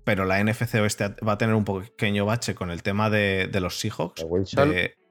pero 0.06 0.24
la 0.24 0.42
NFC 0.42 0.76
Oeste 0.76 1.10
va 1.28 1.34
a 1.34 1.38
tener 1.38 1.54
un 1.54 1.66
pequeño 1.66 2.26
bache 2.26 2.56
con 2.56 2.72
el 2.72 2.82
tema 2.82 3.10
de, 3.10 3.50
los 3.60 3.78
Seahawks, 3.78 4.26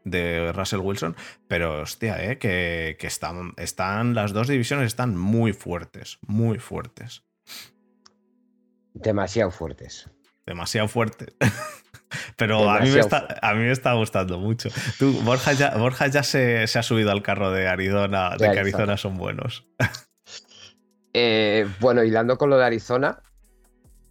de, 0.05 0.53
Russell 0.55 0.81
Wilson, 0.81 1.15
pero 1.49 1.83
hostia, 1.83 2.17
eh, 2.25 2.39
que, 2.39 2.97
están, 2.99 3.53
están, 3.59 4.15
las 4.15 4.33
dos 4.33 4.49
divisiones 4.49 4.87
están 4.87 5.19
muy 5.19 5.53
fuertes, 5.53 6.19
muy 6.23 6.59
fuertes. 6.59 7.23
Demasiado 8.95 9.51
fuertes. 9.51 10.09
Demasiado 10.47 10.89
fuertes. 10.89 11.29
Pero 12.37 12.71
a 12.71 12.81
mí, 12.81 12.91
me 12.91 13.01
está, 13.01 13.27
a 13.43 13.55
mí, 13.55 13.61
me 13.61 13.73
está, 13.73 13.93
gustando 13.95 14.39
mucho. 14.39 14.69
Tú, 14.99 15.13
Borja 15.23 15.53
ya, 15.53 15.77
Borja 15.77 16.07
ya 16.09 16.23
se, 16.23 16.65
ha 16.65 16.83
subido 16.83 17.11
al 17.11 17.23
carro 17.23 17.51
de 17.51 17.69
Arizona, 17.69 18.37
de, 18.39 18.51
que 18.51 18.59
Arizona 18.59 18.97
son 18.97 19.17
buenos. 19.17 19.67
Eh, 21.17 21.69
bueno, 21.79 22.03
hilando 22.03 22.37
con 22.37 22.51
lo 22.51 22.59
de 22.59 22.65
Arizona, 22.65 23.23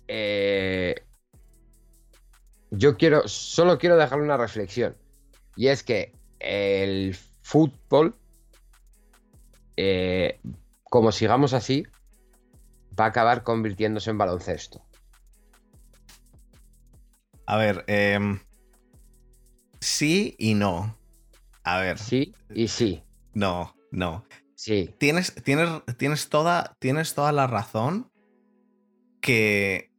eh, 0.08 0.96
yo 2.72 2.96
quiero, 2.98 3.28
solo 3.28 3.78
quiero 3.78 3.98
dejar 3.98 4.22
una 4.22 4.38
reflexión. 4.38 4.96
Y 5.56 5.68
es 5.68 5.84
que 5.84 6.14
el 6.40 7.16
fútbol, 7.42 8.16
eh, 9.76 10.40
como 10.86 11.12
sigamos 11.12 11.54
así, 11.54 11.86
va 13.00 13.06
a 13.06 13.10
acabar 13.10 13.44
convirtiéndose 13.44 14.10
en 14.10 14.18
baloncesto. 14.18 14.82
A 17.46 17.58
ver, 17.58 17.84
em, 17.88 18.40
sí 19.80 20.36
y 20.38 20.54
no. 20.54 20.98
A 21.64 21.80
ver. 21.80 21.98
Sí 21.98 22.34
y 22.54 22.68
sí. 22.68 23.04
No, 23.34 23.76
no. 23.92 24.26
Sí. 24.56 24.94
Tienes, 24.98 25.36
tienes, 25.44 25.70
tienes, 25.98 26.30
toda, 26.30 26.76
tienes 26.80 27.16
toda 27.16 27.32
la 27.32 27.48
razón 27.48 28.12
que 29.20 29.92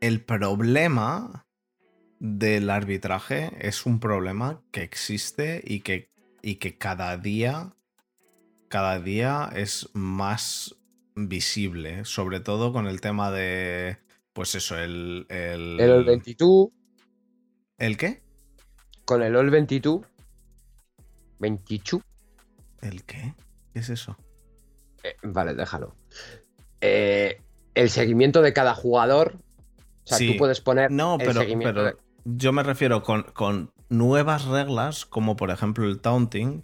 el 0.00 0.24
problema 0.24 1.46
del 2.20 2.70
arbitraje 2.70 3.50
es 3.60 3.86
un 3.86 4.00
problema 4.00 4.60
que 4.72 4.82
existe 4.82 5.62
y 5.64 5.80
que, 5.80 6.10
y 6.42 6.56
que 6.56 6.76
cada 6.76 7.16
día, 7.16 7.74
cada 8.68 8.98
día 9.00 9.50
es 9.54 9.88
más 9.94 10.76
visible, 11.14 12.04
sobre 12.04 12.40
todo 12.40 12.72
con 12.72 12.86
el 12.86 13.00
tema 13.00 13.30
de 13.30 13.98
pues 14.38 14.54
eso, 14.54 14.78
el. 14.78 15.26
El, 15.28 15.80
el 15.80 16.04
22. 16.04 16.68
¿El 17.76 17.96
qué? 17.96 18.22
Con 19.04 19.24
el 19.24 19.34
All 19.34 19.50
22. 19.50 20.02
22. 21.40 22.00
¿El 22.80 23.02
qué? 23.02 23.34
¿Qué 23.72 23.80
es 23.80 23.88
eso? 23.88 24.16
Eh, 25.02 25.16
vale, 25.24 25.54
déjalo. 25.54 25.96
Eh, 26.80 27.42
el 27.74 27.90
seguimiento 27.90 28.40
de 28.40 28.52
cada 28.52 28.76
jugador. 28.76 29.40
O 30.04 30.06
sea, 30.06 30.18
tú 30.18 30.36
puedes 30.38 30.60
poner. 30.60 30.92
No, 30.92 31.18
pero, 31.18 31.42
yo 32.24 32.52
me 32.52 32.62
refiero 32.62 33.02
con, 33.02 33.24
con 33.24 33.72
nuevas 33.88 34.44
reglas, 34.44 35.04
como 35.04 35.34
por 35.34 35.50
ejemplo 35.50 35.84
el 35.84 36.00
taunting, 36.00 36.62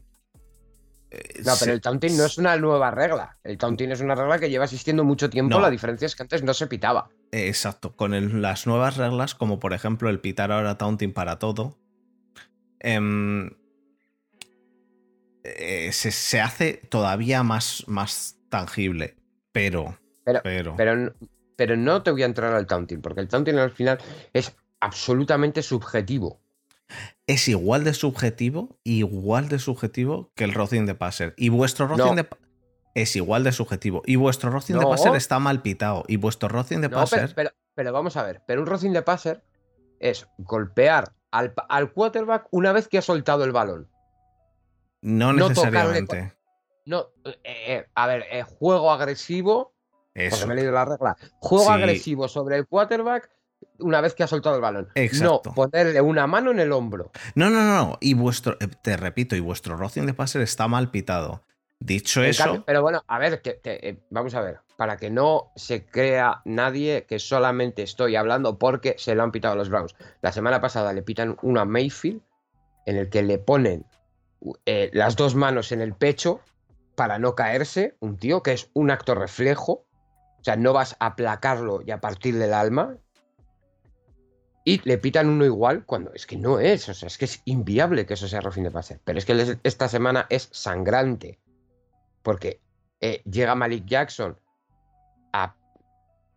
no, 1.45 1.52
pero 1.59 1.73
el 1.73 1.81
taunting 1.81 2.16
no 2.16 2.25
es 2.25 2.38
una 2.38 2.57
nueva 2.57 2.90
regla. 2.90 3.37
El 3.45 3.59
taunting 3.59 3.90
es 3.93 4.00
una 4.00 4.14
regla 4.14 4.38
que 4.38 4.50
lleva 4.50 4.64
existiendo 4.64 5.04
mucho 5.04 5.31
tiempo. 5.31 5.61
La 5.61 5.71
diferencia 5.71 6.07
es 6.07 6.16
que 6.16 6.23
antes 6.23 6.43
no 6.43 6.54
se 6.54 6.66
pitaba. 6.66 7.09
Exacto. 7.35 7.97
Con 7.97 8.43
las 8.43 8.67
nuevas 8.67 8.97
reglas, 8.97 9.35
como 9.35 9.59
por 9.59 9.73
ejemplo 9.73 10.09
el 10.09 10.21
pitar 10.21 10.53
ahora 10.53 10.79
taunting 10.79 11.12
para 11.12 11.41
todo, 11.41 11.76
em, 12.79 13.50
eh, 15.43 15.91
se, 15.93 16.41
hace 16.41 16.75
todavía 16.88 17.43
más, 17.43 17.85
más 17.88 18.38
tangible. 18.49 19.17
Pero 19.50 19.99
pero, 20.25 20.41
pero. 20.45 21.12
pero. 21.57 21.76
no 21.76 22.03
te 22.03 22.12
voy 22.12 22.23
a 22.23 22.26
entrar 22.26 22.55
al 22.55 22.67
taunting, 22.67 23.00
porque 23.00 23.21
el 23.21 23.29
taunting 23.29 23.57
al 23.57 23.71
final 23.73 23.99
es 24.33 24.55
absolutamente 24.81 25.62
subjetivo 25.62 26.41
es 27.26 27.49
igual 27.49 27.85
de 27.85 27.95
subjetivo, 27.95 28.79
igual 28.85 29.49
de 29.49 29.59
subjetivo 29.59 30.31
que 30.35 30.45
el 30.45 30.53
Rocing 30.53 30.87
de 30.87 30.95
Passer. 30.95 31.35
Y 31.37 31.49
vuestro 31.49 31.87
Rocing 31.87 32.17
de 32.17 32.29
es 32.94 33.16
igual 33.16 33.44
de 33.44 33.52
subjetivo. 33.52 34.02
Y 34.06 34.16
vuestro 34.16 34.50
Rocing 34.50 34.78
de 34.78 34.86
Passer 34.86 35.14
está 35.16 35.38
mal 35.38 35.62
pitado. 35.62 36.04
Y 36.08 36.16
vuestro 36.16 36.48
Rocing 36.48 36.80
de 36.80 36.90
Passer. 36.90 37.34
Pero, 37.74 37.92
vamos 37.92 38.16
a 38.16 38.22
ver, 38.22 38.42
pero 38.46 38.60
un 38.60 38.68
Rocing 38.68 38.92
de 38.92 39.02
Passer 39.02 39.42
es 39.98 40.28
golpear 40.38 41.12
al, 41.32 41.52
quarterback 41.92 42.46
una 42.52 42.72
vez 42.72 42.86
que 42.86 42.98
ha 42.98 43.02
soltado 43.02 43.44
el 43.44 43.52
balón. 43.52 43.90
No 45.02 45.32
necesariamente. 45.32 46.32
No, 46.86 47.08
eh, 47.24 47.38
eh, 47.44 47.86
a 47.94 48.06
ver, 48.06 48.24
eh, 48.30 48.42
juego 48.42 48.92
agresivo. 48.92 49.74
Porque 50.14 50.46
me 50.46 50.52
he 50.52 50.56
leído 50.56 50.72
la 50.72 50.84
regla. 50.84 51.16
Juego 51.40 51.70
agresivo 51.70 52.28
sobre 52.28 52.56
el 52.56 52.68
quarterback 52.68 53.28
una 53.80 54.00
vez 54.00 54.14
que 54.14 54.22
ha 54.22 54.28
soltado 54.28 54.54
el 54.54 54.62
balón. 54.62 54.88
No 55.20 55.42
ponerle 55.42 56.00
una 56.00 56.28
mano 56.28 56.52
en 56.52 56.60
el 56.60 56.70
hombro. 56.70 57.10
No, 57.34 57.50
no, 57.50 57.64
no. 57.64 57.98
Y 58.00 58.14
vuestro, 58.14 58.56
te 58.82 58.96
repito, 58.96 59.34
y 59.34 59.40
vuestro 59.40 59.76
Rocing 59.76 60.06
de 60.06 60.14
Passer 60.14 60.42
está 60.42 60.68
mal 60.68 60.92
pitado. 60.92 61.42
Dicho 61.81 62.23
eso. 62.23 62.62
pero 62.66 62.83
bueno, 62.83 63.02
a 63.07 63.19
ver, 63.19 63.43
eh, 63.45 63.99
vamos 64.11 64.35
a 64.35 64.40
ver. 64.40 64.61
Para 64.76 64.97
que 64.97 65.11
no 65.11 65.52
se 65.54 65.85
crea 65.85 66.40
nadie 66.45 67.04
que 67.04 67.19
solamente 67.19 67.83
estoy 67.83 68.16
hablando 68.16 68.59
porque 68.59 68.97
se 68.99 69.14
lo 69.14 69.23
han 69.23 69.33
pitado 69.33 69.54
los 69.54 69.69
Browns. 69.69 69.95
La 70.23 70.33
semana 70.33 70.61
pasada 70.61 70.93
le 70.93 71.02
pitan 71.02 71.37
una 71.43 71.64
Mayfield 71.64 72.23
en 72.87 72.97
el 72.97 73.11
que 73.11 73.23
le 73.23 73.38
ponen 73.38 73.87
eh, 74.66 74.90
las 74.93 75.16
dos 75.16 75.35
manos 75.35 75.73
en 75.73 75.81
el 75.81 75.95
pecho 75.95 76.40
para 76.95 77.19
no 77.19 77.35
caerse. 77.35 77.97
Un 78.00 78.16
tío 78.16 78.43
que 78.43 78.52
es 78.52 78.71
un 78.73 78.90
acto 78.90 79.14
reflejo. 79.14 79.85
O 80.40 80.45
sea, 80.45 80.57
no 80.57 80.73
vas 80.73 80.97
a 81.00 81.07
aplacarlo 81.07 81.83
y 81.85 81.90
a 81.90 82.00
partir 82.00 82.37
del 82.37 82.54
alma 82.54 82.99
y 84.64 84.81
le 84.88 84.99
pitan 84.99 85.28
uno 85.28 85.45
igual 85.45 85.85
cuando 85.85 86.12
es 86.14 86.26
que 86.26 86.37
no 86.37 86.59
es, 86.59 86.88
o 86.88 86.95
sea, 86.95 87.07
es 87.07 87.19
que 87.19 87.26
es 87.26 87.43
inviable 87.45 88.07
que 88.07 88.14
eso 88.14 88.26
sea 88.26 88.40
Rofin 88.40 88.64
de 88.64 88.71
pase. 88.71 88.99
Pero 89.04 89.19
es 89.19 89.26
que 89.26 89.59
esta 89.62 89.88
semana 89.88 90.26
es 90.31 90.49
sangrante, 90.52 91.38
porque 92.25 92.61
eh, 93.00 93.23
llega 93.31 93.54
Malik 93.54 93.85
Jackson 93.87 94.37
a 95.33 95.54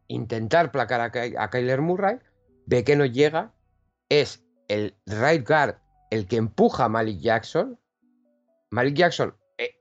intentar 0.08 0.72
placar 0.72 1.01
a, 1.01 1.50
Kyler 1.50 1.82
Murray, 1.82 2.20
ve 2.67 2.84
que 2.84 2.96
no 2.96 3.06
llega, 3.06 3.53
es 4.10 4.44
el 4.67 4.96
right 5.06 5.48
guard 5.48 5.77
el 6.12 6.27
que 6.27 6.36
empuja 6.36 6.86
a 6.86 6.89
Malik 6.89 7.20
Jackson, 7.20 7.79
Malik 8.70 8.96
Jackson 8.96 9.36
eh, 9.58 9.75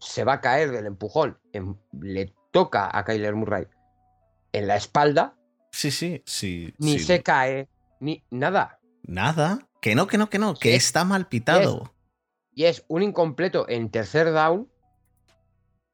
se 0.00 0.24
va 0.24 0.34
a 0.34 0.40
caer 0.40 0.72
del 0.72 0.86
empujón, 0.86 1.38
le 2.00 2.34
toca 2.50 2.90
a 2.92 3.04
Kyler 3.04 3.34
Murray 3.34 3.68
en 4.52 4.66
la 4.66 4.76
espalda. 4.76 5.36
Sí, 5.72 5.90
sí, 5.90 6.22
sí. 6.26 6.74
Ni 6.78 6.98
se 6.98 7.22
cae, 7.22 7.68
ni 8.00 8.24
nada. 8.30 8.80
Nada. 9.02 9.68
Que 9.80 9.94
no, 9.94 10.06
que 10.06 10.18
no, 10.18 10.28
que 10.28 10.38
no, 10.38 10.54
que 10.54 10.74
está 10.74 11.04
mal 11.04 11.28
pitado. 11.28 11.94
Y 12.52 12.64
es, 12.64 12.84
un 12.88 13.02
incompleto 13.02 13.66
en 13.68 13.90
tercer 13.90 14.32
down. 14.32 14.70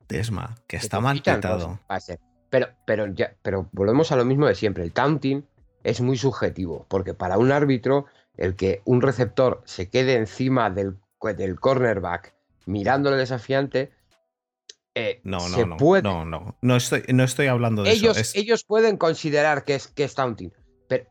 Desma, 0.08 0.56
que 0.66 0.76
está 0.76 1.00
mal. 1.00 1.22
Pero, 2.48 2.68
pero, 2.86 3.06
ya, 3.12 3.34
pero 3.42 3.68
volvemos 3.72 4.12
a 4.12 4.16
lo 4.16 4.24
mismo 4.24 4.46
de 4.46 4.54
siempre. 4.54 4.84
El 4.84 4.92
taunting 4.92 5.44
es 5.82 6.00
muy 6.00 6.16
subjetivo, 6.16 6.86
porque 6.88 7.14
para 7.14 7.38
un 7.38 7.52
árbitro, 7.52 8.06
el 8.36 8.56
que 8.56 8.82
un 8.84 9.02
receptor 9.02 9.62
se 9.64 9.88
quede 9.88 10.14
encima 10.14 10.70
del, 10.70 10.96
del 11.36 11.58
cornerback 11.58 12.34
mirándole 12.66 13.16
desafiante, 13.16 13.92
eh, 14.94 15.20
no, 15.24 15.48
no, 15.48 15.66
no, 15.66 15.76
puede... 15.76 16.02
no, 16.02 16.24
no, 16.24 16.56
no 16.62 16.76
estoy, 16.76 17.02
no 17.12 17.22
estoy 17.22 17.48
hablando 17.48 17.82
de 17.82 17.92
ellos, 17.92 18.16
eso. 18.16 18.38
Ellos 18.38 18.64
pueden 18.64 18.96
considerar 18.96 19.64
que 19.64 19.74
es, 19.74 19.88
que 19.88 20.04
es 20.04 20.14
taunting, 20.14 20.52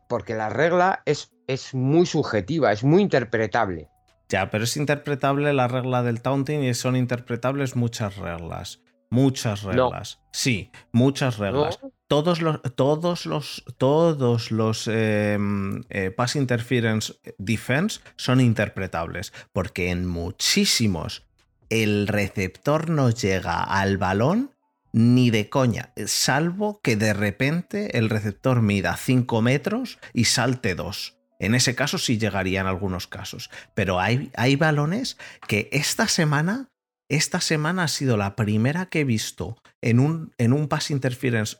porque 0.09 0.33
la 0.33 0.49
regla 0.49 1.03
es, 1.05 1.31
es 1.47 1.73
muy 1.73 2.05
subjetiva, 2.05 2.71
es 2.71 2.83
muy 2.83 3.01
interpretable. 3.01 3.89
Ya, 4.27 4.49
pero 4.49 4.63
es 4.63 4.75
interpretable 4.75 5.53
la 5.53 5.67
regla 5.67 6.01
del 6.01 6.21
taunting 6.21 6.63
y 6.63 6.73
son 6.73 6.95
interpretables 6.95 7.75
muchas 7.75 8.17
reglas. 8.17 8.81
Muchas 9.15 9.63
reglas. 9.63 10.19
Sí, 10.31 10.71
muchas 10.91 11.37
reglas. 11.37 11.79
Todos 12.07 12.41
los, 12.41 12.61
todos 12.75 13.25
los, 13.25 13.63
todos 13.77 14.51
los 14.51 14.87
em, 14.87 15.83
eh, 15.89 16.11
pass 16.11 16.35
interference 16.35 17.13
defense 17.37 18.01
son 18.15 18.41
interpretables. 18.41 19.33
Porque 19.53 19.89
en 19.89 20.05
muchísimos 20.05 21.23
el 21.69 22.07
receptor 22.07 22.89
no 22.89 23.09
llega 23.09 23.63
al 23.63 23.97
balón 23.97 24.51
Ni 24.91 25.29
de 25.29 25.49
coña, 25.49 25.91
salvo 26.05 26.79
que 26.81 26.95
de 26.95 27.13
repente 27.13 27.97
el 27.97 28.09
receptor 28.09 28.61
mida 28.61 28.95
5 28.95 29.41
metros 29.41 29.99
y 30.13 30.23
salte 30.25 30.73
2. 30.73 31.15
En 31.39 31.53
ese 31.53 31.75
caso 31.75 31.97
sí 31.97 32.17
llegaría 32.17 32.61
en 32.61 32.67
algunos 32.67 33.07
casos. 33.07 33.49
Pero 33.73 33.99
hay, 33.99 34.31
hay 34.35 34.55
balones 34.55 35.17
que 35.47 35.67
esta 35.71 36.07
semana, 36.07 36.69
esta 37.09 37.41
semana 37.41 37.83
ha 37.83 37.87
sido 37.87 38.17
la 38.17 38.35
primera 38.35 38.87
que 38.87 39.01
he 39.01 39.03
visto 39.03 39.57
en 39.81 39.99
un, 39.99 40.33
en 40.37 40.53
un 40.53 40.67
pass 40.67 40.91
interference 40.91 41.57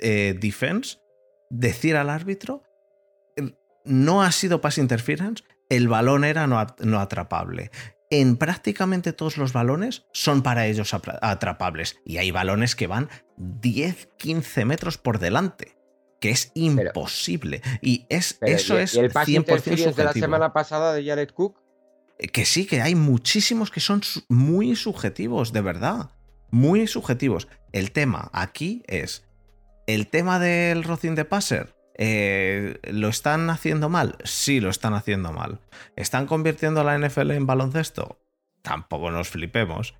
eh, 0.00 0.36
defense 0.38 0.98
decir 1.50 1.96
al 1.96 2.10
árbitro, 2.10 2.62
no 3.84 4.22
ha 4.22 4.32
sido 4.32 4.60
pass 4.60 4.78
interference, 4.78 5.44
el 5.70 5.88
balón 5.88 6.24
era 6.24 6.46
no, 6.46 6.64
no 6.80 7.00
atrapable 7.00 7.70
en 8.10 8.36
prácticamente 8.36 9.12
todos 9.12 9.36
los 9.36 9.52
balones 9.52 10.06
son 10.12 10.42
para 10.42 10.66
ellos 10.66 10.94
atrapables. 10.94 12.00
Y 12.04 12.18
hay 12.18 12.30
balones 12.30 12.74
que 12.74 12.86
van 12.86 13.08
10, 13.36 14.08
15 14.16 14.64
metros 14.64 14.98
por 14.98 15.18
delante. 15.18 15.76
Que 16.20 16.30
es 16.30 16.50
imposible. 16.54 17.62
y 17.80 18.06
es, 18.08 18.38
eso 18.40 18.78
es. 18.78 18.94
¿y 18.94 19.00
el 19.00 19.12
100% 19.12 19.94
de 19.94 20.04
la 20.04 20.12
semana 20.12 20.52
pasada 20.52 20.92
de 20.92 21.04
Jared 21.04 21.30
Cook? 21.30 21.60
Que 22.18 22.44
sí, 22.44 22.66
que 22.66 22.80
hay 22.80 22.94
muchísimos 22.94 23.70
que 23.70 23.80
son 23.80 24.02
muy 24.28 24.74
subjetivos, 24.76 25.52
de 25.52 25.60
verdad. 25.60 26.10
Muy 26.50 26.86
subjetivos. 26.86 27.48
El 27.72 27.92
tema 27.92 28.30
aquí 28.32 28.82
es. 28.86 29.24
El 29.86 30.08
tema 30.08 30.38
del 30.38 30.84
Rocin 30.84 31.14
de 31.14 31.24
Passer 31.24 31.78
eh, 31.98 32.78
¿Lo 32.84 33.08
están 33.08 33.50
haciendo 33.50 33.88
mal? 33.88 34.16
Sí, 34.22 34.60
lo 34.60 34.70
están 34.70 34.94
haciendo 34.94 35.32
mal. 35.32 35.60
¿Están 35.96 36.26
convirtiendo 36.26 36.80
a 36.80 36.84
la 36.84 36.96
NFL 36.96 37.32
en 37.32 37.46
baloncesto? 37.46 38.20
Tampoco 38.62 39.10
nos 39.10 39.28
flipemos. 39.28 39.94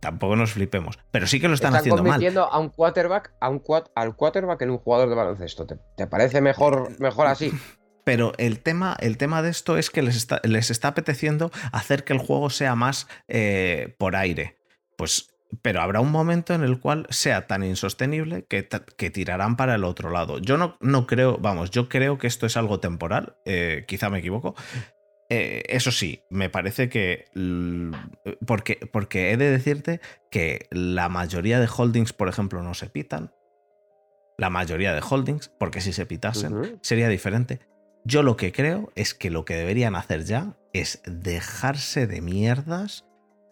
Tampoco 0.00 0.34
nos 0.34 0.52
flipemos. 0.52 0.98
Pero 1.10 1.26
sí 1.26 1.38
que 1.38 1.48
lo 1.48 1.54
están, 1.54 1.76
haciendo 1.76 2.02
mal. 2.02 2.06
Están 2.06 2.12
convirtiendo 2.14 2.44
a 2.44 2.58
un 2.58 2.70
quarterback, 2.70 3.34
a 3.38 3.50
un, 3.50 3.62
al 3.94 4.16
quarterback 4.16 4.62
en 4.62 4.70
un 4.70 4.78
jugador 4.78 5.10
de 5.10 5.14
baloncesto. 5.14 5.66
¿Te, 5.66 6.06
parece 6.06 6.40
mejor, 6.40 6.98
mejor 6.98 7.26
así? 7.26 7.52
Pero 8.04 8.32
el 8.38 8.60
tema, 8.60 8.96
el 9.00 9.16
tema 9.16 9.42
de 9.42 9.50
esto 9.50 9.76
es 9.76 9.90
que 9.90 10.02
les 10.02 10.16
está, 10.16 10.40
les 10.44 10.70
está 10.70 10.88
apeteciendo 10.88 11.50
hacer 11.72 12.04
que 12.04 12.12
el 12.12 12.18
juego 12.18 12.50
sea 12.50 12.74
más 12.74 13.08
eh, 13.28 13.94
por 13.98 14.16
aire. 14.16 14.56
Pues 14.96 15.30
pero 15.62 15.80
habrá 15.80 16.00
un 16.00 16.10
momento 16.10 16.54
en 16.54 16.62
el 16.62 16.78
cual 16.78 17.06
sea 17.10 17.46
tan 17.46 17.64
insostenible 17.64 18.44
que, 18.46 18.62
tirarán 19.10 19.56
para 19.56 19.74
el 19.74 19.84
otro 19.84 20.10
lado. 20.10 20.38
Yo 20.38 20.56
no, 20.56 20.76
no, 20.80 21.06
creo, 21.06 21.38
vamos, 21.38 21.70
yo 21.70 21.88
creo 21.88 22.18
que 22.18 22.26
esto 22.26 22.46
es 22.46 22.56
algo 22.56 22.80
temporal, 22.80 23.36
eh, 23.44 23.84
quizá 23.86 24.10
me 24.10 24.20
equivoco. 24.20 24.54
Eh, 25.28 25.62
eso 25.68 25.92
sí, 25.92 26.22
me 26.30 26.50
parece 26.50 26.88
que. 26.88 27.26
Porque, 28.46 28.88
porque 28.92 29.30
he 29.30 29.36
de 29.36 29.50
decirte 29.50 30.00
que 30.30 30.66
la 30.70 31.08
mayoría 31.08 31.60
de 31.60 31.68
holdings, 31.68 32.12
por 32.12 32.28
ejemplo, 32.28 32.62
no 32.62 32.74
se 32.74 32.88
pitan. 32.88 33.32
La 34.38 34.50
mayoría 34.50 34.94
de 34.94 35.02
holdings, 35.08 35.48
porque 35.58 35.80
si 35.80 35.92
se 35.92 36.06
pitasen, 36.06 36.78
sería 36.82 37.08
diferente. 37.08 37.60
Yo 38.04 38.22
lo 38.22 38.36
que 38.36 38.52
creo 38.52 38.92
es 38.94 39.14
que 39.14 39.30
lo 39.30 39.44
que 39.44 39.54
deberían 39.54 39.94
hacer 39.94 40.24
ya 40.24 40.56
es 40.72 41.02
dejarse 41.04 42.06
de 42.06 42.20
mierdas 42.20 43.04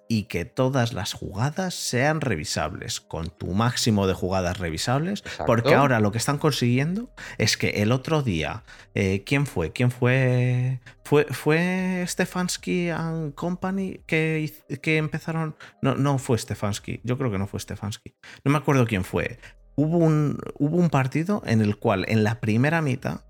y 0.09 0.25
que 0.25 0.47
todas 0.47 0.95
las 0.95 1.13
jugadas 1.13 1.75
sean 1.75 2.23
revisables, 2.23 3.01
con 3.01 3.29
tu 3.29 3.49
máximo 3.49 4.07
de 4.07 4.15
jugadas 4.15 4.59
revisables, 4.59 5.23
porque 5.47 5.75
ahora 5.75 6.01
lo 6.01 6.11
que 6.13 6.19
están 6.19 6.39
consiguiendo 6.39 7.11
es 7.37 7.59
que 7.59 7.83
el 7.83 7.93
otro 7.93 8.23
día, 8.23 8.65
eh, 8.95 9.23
¿quién 9.25 9.47
fue? 9.47 9.73
¿Quién 9.73 9.91
fue? 9.91 10.81
¿Fue, 11.05 11.27
fue 11.27 12.05
Stefanski 12.07 12.89
and 12.89 13.35
Company 13.35 14.01
que, 14.07 14.51
que 14.83 14.97
empezaron? 14.97 15.57
No, 15.83 15.95
no 15.95 16.17
fue 16.17 16.39
Stefanski, 16.39 17.03
yo 17.05 17.19
creo 17.19 17.31
que 17.31 17.39
no 17.39 17.47
fue 17.47 17.61
Stefanski, 17.61 18.17
no 18.45 18.51
me 18.51 18.59
acuerdo 18.59 18.87
quién 18.87 19.05
fue. 19.05 19.39
Hubo 19.77 19.99
un, 19.99 20.41
hubo 20.59 20.77
un 20.79 20.89
partido 20.89 21.43
en 21.45 21.61
el 21.61 21.77
cual 21.77 22.05
en 22.09 22.25
la 22.25 22.41
primera 22.41 22.81
mitad 22.83 23.21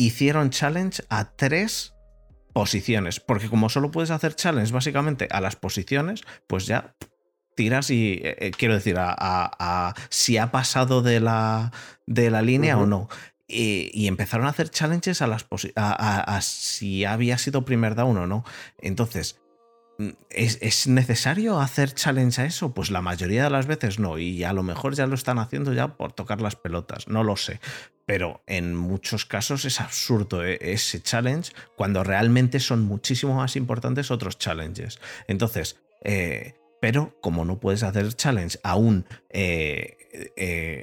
hicieron 0.00 0.50
challenge 0.50 1.02
a 1.08 1.36
tres 1.36 1.94
posiciones, 2.52 3.20
porque 3.20 3.48
como 3.48 3.68
solo 3.68 3.90
puedes 3.90 4.10
hacer 4.10 4.34
challenge 4.34 4.72
básicamente 4.72 5.28
a 5.30 5.40
las 5.40 5.56
posiciones, 5.56 6.22
pues 6.46 6.66
ya 6.66 6.94
tiras 7.54 7.90
y 7.90 8.14
eh, 8.14 8.36
eh, 8.38 8.50
quiero 8.52 8.74
decir 8.74 8.96
a, 8.98 9.94
si 10.08 10.38
ha 10.38 10.50
pasado 10.50 11.02
de 11.02 11.20
la, 11.20 11.72
de 12.06 12.30
la 12.30 12.42
línea 12.42 12.78
o 12.78 12.86
no. 12.86 13.08
Y, 13.52 14.06
empezaron 14.06 14.46
a 14.46 14.50
hacer 14.50 14.70
challenges 14.70 15.22
a, 15.22 15.26
las 15.26 15.44
a, 15.74 16.40
si 16.40 17.04
había 17.04 17.36
sido 17.36 17.64
primer 17.64 17.96
down 17.96 18.16
o 18.16 18.26
no. 18.28 18.44
Entonces, 18.78 19.39
¿es, 20.30 20.58
¿es, 20.60 20.86
necesario 20.86 21.60
hacer 21.60 21.94
challenge 21.94 22.40
a 22.40 22.44
eso? 22.44 22.72
Pues 22.72 22.90
la 22.90 23.02
mayoría 23.02 23.44
de 23.44 23.50
las 23.50 23.66
veces 23.66 23.98
no. 23.98 24.18
Y 24.18 24.44
a 24.44 24.52
lo 24.52 24.62
mejor 24.62 24.94
ya 24.94 25.06
lo 25.06 25.14
están 25.14 25.38
haciendo 25.38 25.72
ya 25.72 25.96
por 25.96 26.12
tocar 26.12 26.40
las 26.40 26.56
pelotas. 26.56 27.08
No 27.08 27.24
lo 27.24 27.36
sé 27.36 27.60
pero 28.10 28.42
en 28.48 28.74
muchos 28.74 29.24
casos 29.24 29.64
es 29.64 29.80
absurdo 29.80 30.44
eh, 30.44 30.58
ese 30.60 31.00
challenge 31.00 31.52
cuando 31.76 32.02
realmente 32.02 32.58
son 32.58 32.82
muchísimo 32.82 33.36
más 33.36 33.54
importantes 33.54 34.10
otros 34.10 34.36
challenges. 34.36 34.98
Entonces, 35.28 35.76
eh, 36.02 36.54
pero 36.80 37.16
como 37.20 37.44
no 37.44 37.60
puedes 37.60 37.84
hacer 37.84 38.12
challenge 38.14 38.58
aún 38.64 39.06
eh, 39.28 39.96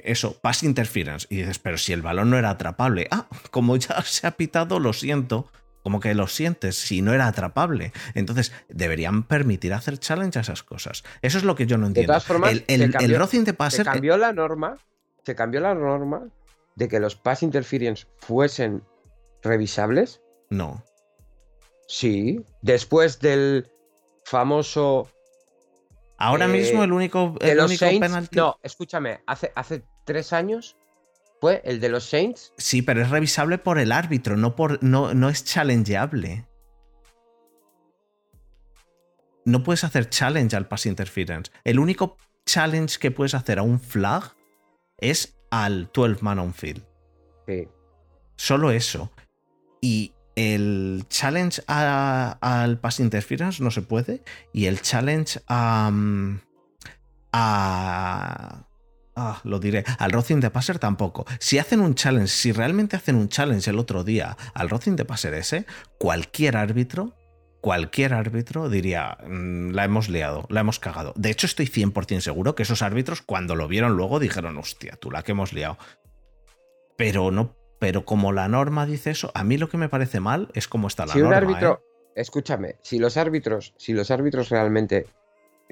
eso, 0.06 0.40
pass 0.40 0.62
interference, 0.62 1.26
y 1.28 1.36
dices, 1.36 1.58
pero 1.58 1.76
si 1.76 1.92
el 1.92 2.00
balón 2.00 2.30
no 2.30 2.38
era 2.38 2.48
atrapable, 2.48 3.08
ah, 3.10 3.28
como 3.50 3.76
ya 3.76 4.00
se 4.06 4.26
ha 4.26 4.30
pitado, 4.30 4.80
lo 4.80 4.94
siento. 4.94 5.52
Como 5.82 6.00
que 6.00 6.14
lo 6.14 6.26
sientes 6.26 6.76
si 6.76 7.02
no 7.02 7.14
era 7.14 7.26
atrapable. 7.26 7.92
Entonces, 8.14 8.52
deberían 8.68 9.22
permitir 9.22 9.72
hacer 9.72 9.98
challenge 9.98 10.38
a 10.38 10.42
esas 10.42 10.62
cosas. 10.62 11.04
Eso 11.22 11.38
es 11.38 11.44
lo 11.44 11.54
que 11.54 11.66
yo 11.66 11.78
no 11.78 11.86
entiendo. 11.86 12.12
De 12.12 12.16
todas 12.16 12.24
formas, 12.24 12.52
el, 12.52 12.64
el, 12.68 13.44
de 13.44 13.54
Passer. 13.54 13.84
Se 13.84 13.90
cambió 13.90 14.16
la 14.16 14.32
norma. 14.32 14.76
Se 15.24 15.34
cambió 15.34 15.60
la 15.60 15.74
norma 15.74 16.28
de 16.78 16.86
que 16.86 17.00
los 17.00 17.16
pass 17.16 17.42
interference 17.42 18.06
fuesen 18.18 18.84
revisables? 19.42 20.22
No. 20.48 20.84
Sí, 21.88 22.44
después 22.62 23.18
del 23.18 23.68
famoso. 24.24 25.10
Ahora 26.18 26.44
eh, 26.44 26.48
mismo 26.48 26.84
el 26.84 26.92
único, 26.92 27.34
el 27.40 27.58
único 27.58 27.84
penalti. 27.84 28.36
No, 28.36 28.58
escúchame, 28.62 29.20
hace, 29.26 29.52
hace 29.56 29.84
tres 30.04 30.32
años 30.32 30.76
fue 31.40 31.62
el 31.64 31.80
de 31.80 31.88
los 31.88 32.04
Saints. 32.04 32.52
Sí, 32.56 32.82
pero 32.82 33.02
es 33.02 33.10
revisable 33.10 33.58
por 33.58 33.78
el 33.78 33.92
árbitro, 33.92 34.36
no, 34.36 34.56
por, 34.56 34.82
no, 34.82 35.14
no 35.14 35.28
es 35.28 35.44
challengeable. 35.44 36.46
No 39.44 39.62
puedes 39.62 39.84
hacer 39.84 40.10
challenge 40.10 40.56
al 40.56 40.68
pass 40.68 40.86
interference. 40.86 41.50
El 41.64 41.78
único 41.78 42.16
challenge 42.44 42.98
que 42.98 43.10
puedes 43.10 43.34
hacer 43.34 43.58
a 43.58 43.62
un 43.62 43.80
flag 43.80 44.34
es 44.98 45.38
al 45.50 45.90
12 45.94 46.22
man 46.22 46.38
on 46.38 46.52
field. 46.52 46.84
Sí. 47.46 47.66
Solo 48.36 48.70
eso. 48.70 49.10
Y 49.80 50.12
el 50.36 51.04
challenge 51.08 51.62
al 51.66 52.78
pass 52.80 53.00
interference 53.00 53.62
no 53.62 53.70
se 53.70 53.82
puede. 53.82 54.22
Y 54.52 54.66
el 54.66 54.82
challenge 54.82 55.40
a. 55.48 55.90
a 57.32 58.67
Ah, 59.20 59.40
lo 59.42 59.58
diré. 59.58 59.84
Al 59.98 60.12
Rocing 60.12 60.38
de 60.38 60.50
Passer 60.50 60.78
tampoco. 60.78 61.26
Si 61.40 61.58
hacen 61.58 61.80
un 61.80 61.96
challenge, 61.96 62.28
si 62.28 62.52
realmente 62.52 62.94
hacen 62.94 63.16
un 63.16 63.28
challenge 63.28 63.68
el 63.68 63.80
otro 63.80 64.04
día 64.04 64.36
al 64.54 64.70
Rocing 64.70 64.94
de 64.94 65.04
Passer 65.04 65.34
ese, 65.34 65.66
cualquier 65.98 66.56
árbitro 66.56 67.14
cualquier 67.60 68.14
árbitro 68.14 68.68
diría, 68.68 69.18
mm, 69.26 69.70
la 69.70 69.84
hemos 69.84 70.08
liado, 70.08 70.46
la 70.48 70.60
hemos 70.60 70.78
cagado. 70.78 71.12
De 71.16 71.30
hecho, 71.30 71.46
estoy 71.46 71.66
100% 71.66 72.20
seguro 72.20 72.54
que 72.54 72.62
esos 72.62 72.82
árbitros, 72.82 73.20
cuando 73.20 73.56
lo 73.56 73.66
vieron 73.66 73.96
luego, 73.96 74.20
dijeron, 74.20 74.56
hostia, 74.56 74.96
tú 75.00 75.10
la 75.10 75.24
que 75.24 75.32
hemos 75.32 75.52
liado. 75.52 75.76
Pero 76.96 77.32
no, 77.32 77.56
pero 77.80 78.04
como 78.04 78.32
la 78.32 78.46
norma 78.48 78.86
dice 78.86 79.10
eso, 79.10 79.32
a 79.34 79.42
mí 79.42 79.58
lo 79.58 79.68
que 79.68 79.76
me 79.76 79.88
parece 79.88 80.20
mal 80.20 80.50
es 80.54 80.68
cómo 80.68 80.86
está 80.86 81.06
la 81.06 81.12
si 81.12 81.18
norma. 81.18 81.36
Un 81.36 81.42
árbitro, 81.42 81.82
¿eh? 81.82 82.12
escúchame, 82.20 82.76
si 82.82 83.00
los 83.00 83.16
árbitros, 83.16 83.74
si 83.76 83.92
los 83.92 84.10
árbitros 84.12 84.48
realmente 84.50 85.06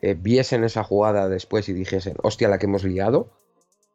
eh, 0.02 0.14
viesen 0.18 0.64
esa 0.64 0.84
jugada 0.84 1.28
después 1.28 1.68
y 1.68 1.72
dijesen, 1.72 2.16
hostia, 2.22 2.48
la 2.48 2.58
que 2.58 2.66
hemos 2.66 2.84
liado, 2.84 3.30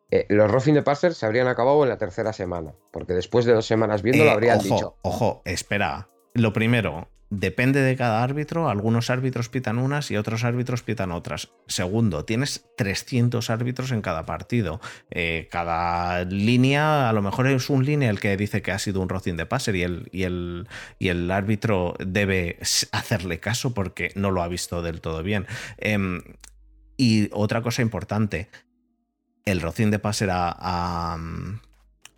eh, 0.09 0.25
los 0.29 0.51
roughing 0.51 0.75
de 0.75 0.83
passer 0.83 1.13
se 1.13 1.25
habrían 1.25 1.47
acabado 1.47 1.83
en 1.83 1.89
la 1.89 1.97
tercera 1.97 2.33
semana, 2.33 2.73
porque 2.91 3.13
después 3.13 3.45
de 3.45 3.53
dos 3.53 3.65
semanas 3.65 4.01
viendo 4.01 4.25
lo 4.25 4.31
habrían 4.31 4.59
dicho. 4.59 4.97
Ojo, 5.03 5.41
espera. 5.45 6.09
Lo 6.33 6.53
primero, 6.53 7.07
depende 7.31 7.81
de 7.81 7.95
cada 7.95 8.23
árbitro, 8.23 8.69
algunos 8.69 9.09
árbitros 9.09 9.47
pitan 9.47 9.79
unas 9.79 10.11
y 10.11 10.17
otros 10.17 10.43
árbitros 10.43 10.83
pitan 10.83 11.13
otras. 11.13 11.49
Segundo, 11.65 12.25
tienes 12.25 12.65
300 12.75 13.49
árbitros 13.49 13.91
en 13.91 14.01
cada 14.01 14.25
partido. 14.25 14.81
Eh, 15.09 15.47
cada 15.49 16.25
línea, 16.25 17.09
a 17.09 17.13
lo 17.13 17.21
mejor 17.21 17.47
es 17.47 17.69
un 17.69 17.85
línea 17.85 18.09
el 18.09 18.19
que 18.19 18.35
dice 18.35 18.61
que 18.61 18.73
ha 18.73 18.79
sido 18.79 18.99
un 19.01 19.07
rocín 19.07 19.37
de 19.37 19.45
passer 19.45 19.77
y 19.77 19.83
el, 19.83 20.09
y 20.11 20.23
el, 20.23 20.67
y 20.99 21.07
el 21.07 21.31
árbitro 21.31 21.95
debe 22.05 22.59
hacerle 22.91 23.39
caso 23.39 23.73
porque 23.73 24.11
no 24.15 24.29
lo 24.29 24.43
ha 24.43 24.49
visto 24.49 24.81
del 24.81 24.99
todo 24.99 25.23
bien. 25.23 25.47
Em, 25.77 26.21
y 26.97 27.29
otra 27.31 27.61
cosa 27.61 27.81
importante, 27.81 28.49
el 29.45 29.61
rocín 29.61 29.89
de 29.89 29.99
passer 29.99 30.29
a, 30.31 30.53
a, 30.53 31.17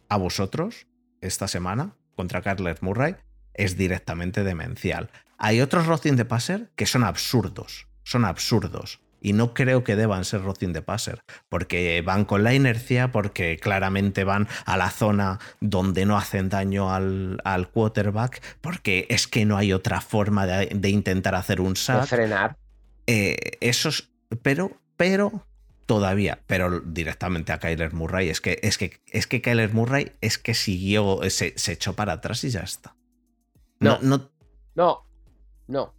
a 0.09 0.17
vosotros 0.17 0.87
esta 1.21 1.47
semana 1.47 1.95
contra 2.15 2.41
Carles 2.41 2.81
Murray 2.81 3.15
es 3.53 3.77
directamente 3.77 4.43
demencial. 4.43 5.09
Hay 5.37 5.61
otros 5.61 5.87
Rocking 5.87 6.15
de 6.15 6.25
Passer 6.25 6.69
que 6.75 6.85
son 6.85 7.03
absurdos, 7.03 7.87
son 8.03 8.25
absurdos. 8.25 8.99
Y 9.23 9.31
no 9.31 9.53
creo 9.53 9.85
que 9.85 9.95
deban 9.95 10.25
ser 10.25 10.41
Rocin 10.41 10.73
de 10.73 10.81
Passer, 10.81 11.21
porque 11.47 12.01
van 12.01 12.25
con 12.25 12.43
la 12.43 12.53
inercia, 12.53 13.13
porque 13.13 13.57
claramente 13.57 14.25
van 14.25 14.49
a 14.65 14.75
la 14.75 14.89
zona 14.89 15.39
donde 15.61 16.05
no 16.05 16.17
hacen 16.17 16.49
daño 16.49 16.93
al, 16.93 17.69
quarterback, 17.71 18.43
porque 18.59 19.07
es 19.09 19.27
que 19.27 19.45
no 19.45 19.55
hay 19.55 19.71
otra 19.71 20.01
forma 20.01 20.45
de, 20.45 20.89
intentar 20.89 21.35
hacer 21.35 21.61
un 21.61 21.77
sack. 21.77 22.05
frenar. 22.05 22.57
Eh, 23.07 23.57
esos, 23.61 24.11
pero, 24.41 24.77
pero 24.97 25.45
todavía, 25.85 26.39
pero 26.45 26.81
directamente 26.81 27.53
a 27.53 27.59
Kyler 27.59 27.93
Murray. 27.93 28.27
Es 28.27 28.41
que, 28.41 28.59
es 28.61 28.77
que, 28.77 28.99
es 29.07 29.25
que 29.25 29.41
Kyler 29.41 29.73
Murray 29.73 30.11
es 30.19 30.37
que 30.37 30.53
siguió, 30.53 31.21
se, 31.29 31.53
se 31.55 31.71
echó 31.71 31.93
para 31.93 32.11
atrás 32.11 32.43
y 32.43 32.49
ya 32.49 32.61
está. 32.61 32.93
No, 33.83 33.99
no, 34.01 34.29
no, 34.75 35.05
no. 35.67 35.93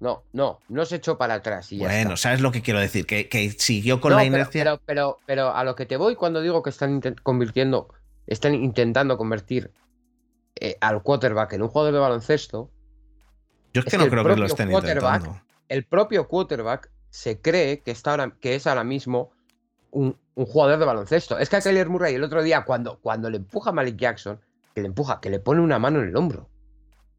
No, 0.00 0.22
no, 0.32 0.60
no 0.68 0.84
se 0.84 0.96
echó 0.96 1.18
para 1.18 1.34
atrás. 1.34 1.72
Y 1.72 1.80
bueno, 1.80 2.16
¿sabes 2.16 2.40
lo 2.40 2.52
que 2.52 2.62
quiero 2.62 2.78
decir? 2.78 3.04
Que, 3.04 3.56
siguió 3.58 4.00
con 4.00 4.14
la 4.14 4.24
inercia. 4.24 4.62
Pero, 4.62 4.80
pero, 4.86 5.18
pero, 5.26 5.54
a 5.54 5.64
lo 5.64 5.74
que 5.74 5.86
te 5.86 5.96
voy 5.96 6.14
cuando 6.14 6.40
digo 6.40 6.62
que 6.62 6.70
están 6.70 7.00
convirtiendo, 7.24 7.88
están 8.28 8.54
intentando 8.54 9.18
convertir 9.18 9.72
eh, 10.54 10.76
al 10.80 11.02
quarterback 11.02 11.54
en 11.54 11.62
un 11.62 11.68
jugador 11.68 11.94
de 11.94 11.98
baloncesto. 11.98 12.70
Yo 13.74 13.80
es 13.80 13.86
que 13.86 13.98
no 13.98 14.08
creo 14.08 14.24
que 14.24 14.36
lo 14.36 14.46
estén 14.46 14.70
intentando. 14.70 15.40
El 15.68 15.84
propio 15.84 16.28
quarterback 16.28 16.90
se 17.10 17.40
cree 17.40 17.80
que, 17.80 17.90
está 17.90 18.12
ahora, 18.12 18.32
que 18.40 18.54
es 18.54 18.68
ahora 18.68 18.84
mismo 18.84 19.32
un, 19.90 20.16
jugador 20.36 20.78
de 20.78 20.84
baloncesto. 20.84 21.38
Es 21.38 21.48
que 21.48 21.56
a 21.56 21.60
Kyler 21.60 21.88
Murray 21.88 22.14
el 22.14 22.22
otro 22.22 22.44
día, 22.44 22.64
cuando, 22.64 23.00
cuando 23.00 23.28
le 23.30 23.38
empuja 23.38 23.70
a 23.70 23.72
Malik 23.72 23.96
Jackson, 23.96 24.40
que 24.74 24.82
le 24.82 24.86
empuja, 24.86 25.20
que 25.20 25.28
le 25.28 25.40
pone 25.40 25.60
una 25.60 25.80
mano 25.80 26.00
en 26.00 26.08
el 26.08 26.16
hombro 26.16 26.48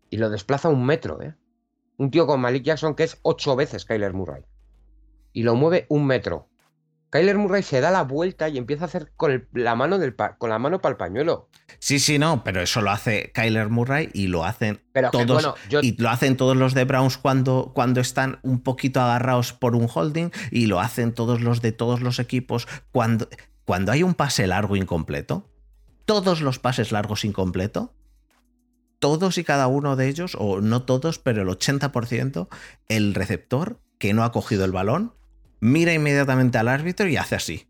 y 0.09 0.17
lo 0.17 0.29
desplaza 0.29 0.69
un 0.69 0.85
metro, 0.85 1.21
¿eh? 1.21 1.35
Un 1.97 2.11
tío 2.11 2.25
con 2.25 2.39
Malik 2.39 2.63
Jackson 2.63 2.95
que 2.95 3.03
es 3.03 3.19
ocho 3.23 3.55
veces 3.55 3.85
Kyler 3.85 4.13
Murray. 4.13 4.43
Y 5.33 5.43
lo 5.43 5.55
mueve 5.55 5.85
un 5.89 6.05
metro. 6.05 6.47
Kyler 7.09 7.37
Murray 7.37 7.63
se 7.63 7.81
da 7.81 7.89
la 7.89 8.03
vuelta 8.03 8.49
y 8.49 8.57
empieza 8.57 8.83
a 8.83 8.87
hacer 8.87 9.11
con, 9.15 9.47
la, 9.53 9.75
mano 9.75 9.97
del 9.97 10.15
con 10.15 10.49
la 10.49 10.59
mano 10.59 10.79
para 10.79 10.91
el 10.91 10.97
pañuelo. 10.97 11.49
Sí, 11.79 11.99
sí, 11.99 12.19
no, 12.19 12.43
pero 12.43 12.61
eso 12.61 12.81
lo 12.81 12.91
hace 12.91 13.31
Kyler 13.33 13.69
Murray 13.69 14.09
y 14.13 14.27
lo 14.27 14.45
hacen 14.45 14.81
todos. 15.11 15.55
Y 15.81 15.99
lo 15.99 16.09
hacen 16.09 16.37
todos 16.37 16.55
los 16.55 16.73
de 16.73 16.85
Browns 16.85 17.17
cuando, 17.17 17.71
cuando 17.73 17.99
están 17.99 18.39
un 18.43 18.61
poquito 18.61 19.01
agarrados 19.01 19.53
por 19.53 19.75
un 19.75 19.89
holding. 19.93 20.29
Y 20.51 20.67
lo 20.67 20.79
hacen 20.79 21.13
todos 21.13 21.41
los 21.41 21.61
de 21.61 21.71
todos 21.71 22.01
los 22.01 22.19
equipos 22.19 22.67
cuando, 22.91 23.27
cuando 23.65 23.91
hay 23.91 24.03
un 24.03 24.13
pase 24.13 24.45
largo 24.45 24.75
incompleto. 24.75 25.49
Todos 26.05 26.41
los 26.41 26.59
pases 26.59 26.91
largos 26.91 27.25
incompleto 27.25 27.93
todos 28.99 29.37
y 29.37 29.43
cada 29.43 29.67
uno 29.67 29.95
de 29.95 30.07
ellos, 30.07 30.35
o 30.37 30.61
no 30.61 30.83
todos, 30.83 31.19
pero 31.19 31.41
el 31.41 31.47
80%, 31.47 32.47
el 32.87 33.13
receptor 33.13 33.79
que 33.97 34.13
no 34.13 34.23
ha 34.23 34.31
cogido 34.31 34.65
el 34.65 34.71
balón, 34.71 35.13
mira 35.59 35.93
inmediatamente 35.93 36.57
al 36.57 36.67
árbitro 36.67 37.07
y 37.07 37.17
hace 37.17 37.35
así. 37.35 37.67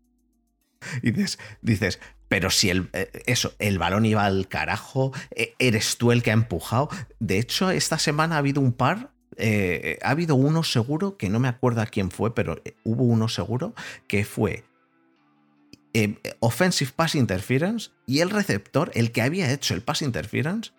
Y 1.02 1.10
dices, 1.10 1.38
dices 1.62 2.00
pero 2.30 2.48
si 2.50 2.70
el, 2.70 2.88
eh, 2.92 3.10
eso, 3.26 3.54
el 3.58 3.80
balón 3.80 4.06
iba 4.06 4.24
al 4.24 4.46
carajo, 4.46 5.12
e, 5.34 5.54
eres 5.58 5.96
tú 5.96 6.12
el 6.12 6.22
que 6.22 6.30
ha 6.30 6.34
empujado. 6.34 6.88
De 7.18 7.40
hecho, 7.40 7.72
esta 7.72 7.98
semana 7.98 8.36
ha 8.36 8.38
habido 8.38 8.60
un 8.60 8.72
par 8.72 9.10
eh, 9.36 9.98
ha 10.02 10.10
habido 10.10 10.34
uno 10.34 10.62
seguro, 10.62 11.16
que 11.16 11.28
no 11.28 11.40
me 11.40 11.48
acuerdo 11.48 11.80
a 11.80 11.86
quién 11.86 12.10
fue, 12.10 12.34
pero 12.34 12.60
eh, 12.64 12.76
hubo 12.84 13.04
uno 13.04 13.26
seguro, 13.28 13.74
que 14.06 14.24
fue 14.24 14.64
Offensive 16.40 16.92
Pass 16.94 17.14
Interference 17.14 17.90
y 18.06 18.20
el 18.20 18.30
receptor, 18.30 18.90
el 18.94 19.12
que 19.12 19.22
había 19.22 19.50
hecho 19.50 19.74
el 19.74 19.82
Pass 19.82 20.02
Interference, 20.02 20.72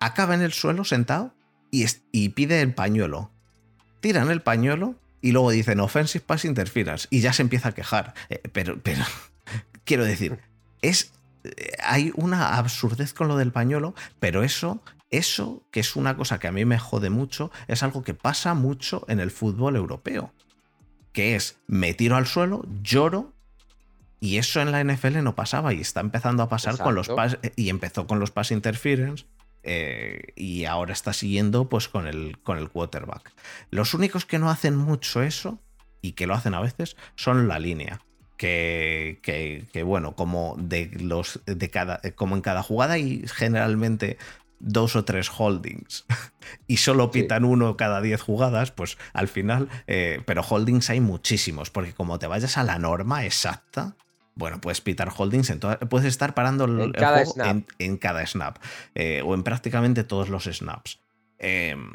acaba 0.00 0.34
en 0.34 0.42
el 0.42 0.52
suelo 0.52 0.84
sentado 0.84 1.34
y, 1.70 1.86
y 2.12 2.30
pide 2.30 2.60
el 2.60 2.74
pañuelo. 2.74 3.30
Tiran 4.00 4.30
el 4.30 4.42
pañuelo 4.42 4.96
y 5.24 5.32
luego 5.32 5.50
dicen 5.50 5.80
offensive 5.80 6.22
pass 6.26 6.44
interference 6.44 7.08
y 7.10 7.20
ya 7.20 7.32
se 7.32 7.40
empieza 7.40 7.70
a 7.70 7.72
quejar. 7.72 8.12
Eh, 8.28 8.42
pero, 8.52 8.78
pero, 8.82 9.02
quiero 9.84 10.04
decir, 10.04 10.38
es, 10.82 11.12
eh, 11.44 11.72
hay 11.82 12.12
una 12.14 12.58
absurdez 12.58 13.14
con 13.14 13.28
lo 13.28 13.38
del 13.38 13.50
pañuelo, 13.50 13.94
pero 14.20 14.42
eso, 14.42 14.82
eso, 15.10 15.62
que 15.70 15.80
es 15.80 15.96
una 15.96 16.16
cosa 16.16 16.38
que 16.38 16.48
a 16.48 16.52
mí 16.52 16.66
me 16.66 16.78
jode 16.78 17.08
mucho, 17.08 17.50
es 17.68 17.82
algo 17.82 18.02
que 18.02 18.12
pasa 18.12 18.52
mucho 18.52 19.06
en 19.08 19.18
el 19.18 19.30
fútbol 19.30 19.76
europeo. 19.76 20.34
Que 21.12 21.36
es, 21.36 21.56
me 21.66 21.94
tiro 21.94 22.16
al 22.16 22.26
suelo, 22.26 22.66
lloro 22.82 23.32
y 24.20 24.36
eso 24.36 24.60
en 24.60 24.72
la 24.72 24.84
NFL 24.84 25.22
no 25.22 25.34
pasaba 25.34 25.72
y 25.72 25.80
está 25.80 26.00
empezando 26.00 26.42
a 26.42 26.50
pasar 26.50 26.76
con 26.76 26.94
los 26.94 27.08
pass 27.08 27.38
y 27.56 27.70
empezó 27.70 28.06
con 28.06 28.20
los 28.20 28.30
pass 28.30 28.50
interference 28.50 29.24
eh, 29.64 30.32
y 30.36 30.66
ahora 30.66 30.92
está 30.92 31.12
siguiendo 31.12 31.68
pues 31.68 31.88
con 31.88 32.06
el, 32.06 32.38
con 32.42 32.58
el 32.58 32.68
quarterback. 32.68 33.32
Los 33.70 33.94
únicos 33.94 34.26
que 34.26 34.38
no 34.38 34.50
hacen 34.50 34.76
mucho 34.76 35.22
eso 35.22 35.58
y 36.02 36.12
que 36.12 36.26
lo 36.26 36.34
hacen 36.34 36.54
a 36.54 36.60
veces 36.60 36.96
son 37.16 37.48
la 37.48 37.58
línea. 37.58 38.00
Que, 38.36 39.20
que, 39.22 39.82
bueno, 39.84 40.16
como 40.16 40.54
de 40.58 40.90
los 41.00 41.40
de 41.46 41.70
cada, 41.70 42.00
como 42.14 42.36
en 42.36 42.42
cada 42.42 42.62
jugada 42.62 42.98
y 42.98 43.24
generalmente 43.26 44.18
dos 44.58 44.96
o 44.96 45.04
tres 45.04 45.30
holdings 45.34 46.04
y 46.66 46.78
solo 46.78 47.10
pitan 47.10 47.44
uno 47.44 47.78
cada 47.78 48.02
diez 48.02 48.20
jugadas, 48.20 48.70
pues 48.70 48.98
al 49.14 49.28
final, 49.28 49.68
eh, 49.86 50.20
pero 50.26 50.42
holdings 50.42 50.90
hay 50.90 51.00
muchísimos, 51.00 51.70
porque 51.70 51.94
como 51.94 52.18
te 52.18 52.26
vayas 52.26 52.58
a 52.58 52.64
la 52.64 52.78
norma 52.78 53.24
exacta, 53.24 53.96
bueno, 54.34 54.60
puedes 54.60 54.80
pitar 54.80 55.10
holdings, 55.16 55.50
en 55.50 55.60
puedes 55.60 56.08
estar 56.08 56.34
parando 56.34 56.64
el, 56.64 56.92
juego 56.92 57.34
En, 57.78 57.96
cada 57.98 58.26
snap 58.26 58.58
eh, 58.94 59.22
o 59.24 59.34
en 59.34 59.42
prácticamente 59.42 60.04
todos 60.04 60.28
los 60.28 60.44
snaps. 60.44 61.00
Em, 61.38 61.92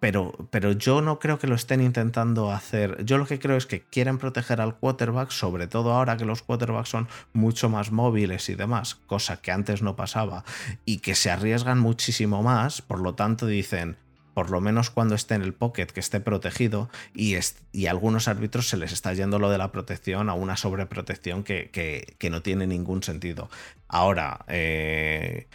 pero, 0.00 0.32
pero 0.50 0.72
yo 0.72 1.02
no 1.02 1.18
creo 1.18 1.38
que 1.38 1.46
lo 1.46 1.54
estén 1.54 1.82
intentando 1.82 2.50
hacer. 2.50 3.04
Yo 3.04 3.18
lo 3.18 3.26
que 3.26 3.38
creo 3.38 3.56
es 3.56 3.66
que 3.66 3.82
quieren 3.82 4.16
proteger 4.16 4.60
al 4.60 4.76
quarterback, 4.76 5.30
sobre 5.30 5.66
todo 5.66 5.92
ahora 5.92 6.16
que 6.16 6.24
los 6.24 6.42
quarterbacks 6.42 6.88
son 6.88 7.08
mucho 7.34 7.68
más 7.68 7.92
móviles 7.92 8.48
y 8.48 8.54
demás, 8.54 8.94
cosa 8.94 9.42
que 9.42 9.52
antes 9.52 9.82
no 9.82 9.96
pasaba, 9.96 10.44
y 10.86 10.98
que 10.98 11.14
se 11.14 11.30
arriesgan 11.30 11.78
muchísimo 11.78 12.42
más, 12.42 12.80
por 12.80 13.00
lo 13.00 13.14
tanto 13.14 13.46
dicen, 13.46 13.98
por 14.34 14.50
lo 14.50 14.60
menos 14.60 14.90
cuando 14.90 15.14
esté 15.14 15.34
en 15.34 15.42
el 15.42 15.54
pocket, 15.54 15.86
que 15.86 16.00
esté 16.00 16.20
protegido, 16.20 16.90
y, 17.14 17.36
y 17.72 17.86
a 17.86 17.90
algunos 17.90 18.28
árbitros 18.28 18.68
se 18.68 18.76
les 18.76 18.92
está 18.92 19.12
yendo 19.14 19.38
lo 19.38 19.50
de 19.50 19.58
la 19.58 19.72
protección 19.72 20.28
a 20.28 20.34
una 20.34 20.56
sobreprotección 20.56 21.42
que, 21.44 21.70
que, 21.70 22.30
no 22.30 22.42
tiene 22.42 22.66
ningún 22.66 23.02
sentido. 23.02 23.50
Ahora, 23.88 24.44
eh, 24.48 25.48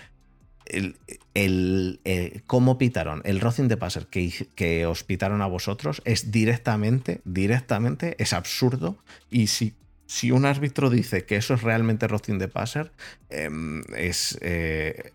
el, 0.65 1.99
eh, 2.05 2.41
cómo 2.47 2.77
pitaron 2.77 3.21
el 3.25 3.39
Rocing 3.39 3.67
de 3.67 3.77
Passer 3.77 4.07
que, 4.07 4.47
que 4.55 4.85
os 4.85 5.03
pitaron 5.03 5.41
a 5.41 5.47
vosotros 5.47 6.01
es 6.05 6.31
directamente, 6.31 7.21
directamente, 7.23 8.15
es 8.19 8.33
absurdo. 8.33 8.97
Y 9.29 9.47
si, 9.47 9.75
si 10.05 10.31
un 10.31 10.45
árbitro 10.45 10.89
dice 10.89 11.25
que 11.25 11.35
eso 11.35 11.53
es 11.53 11.61
realmente 11.61 12.07
Rocing 12.07 12.39
de 12.39 12.47
Passer, 12.47 12.91
em, 13.29 13.83
es. 13.95 14.37
Eh, 14.41 15.13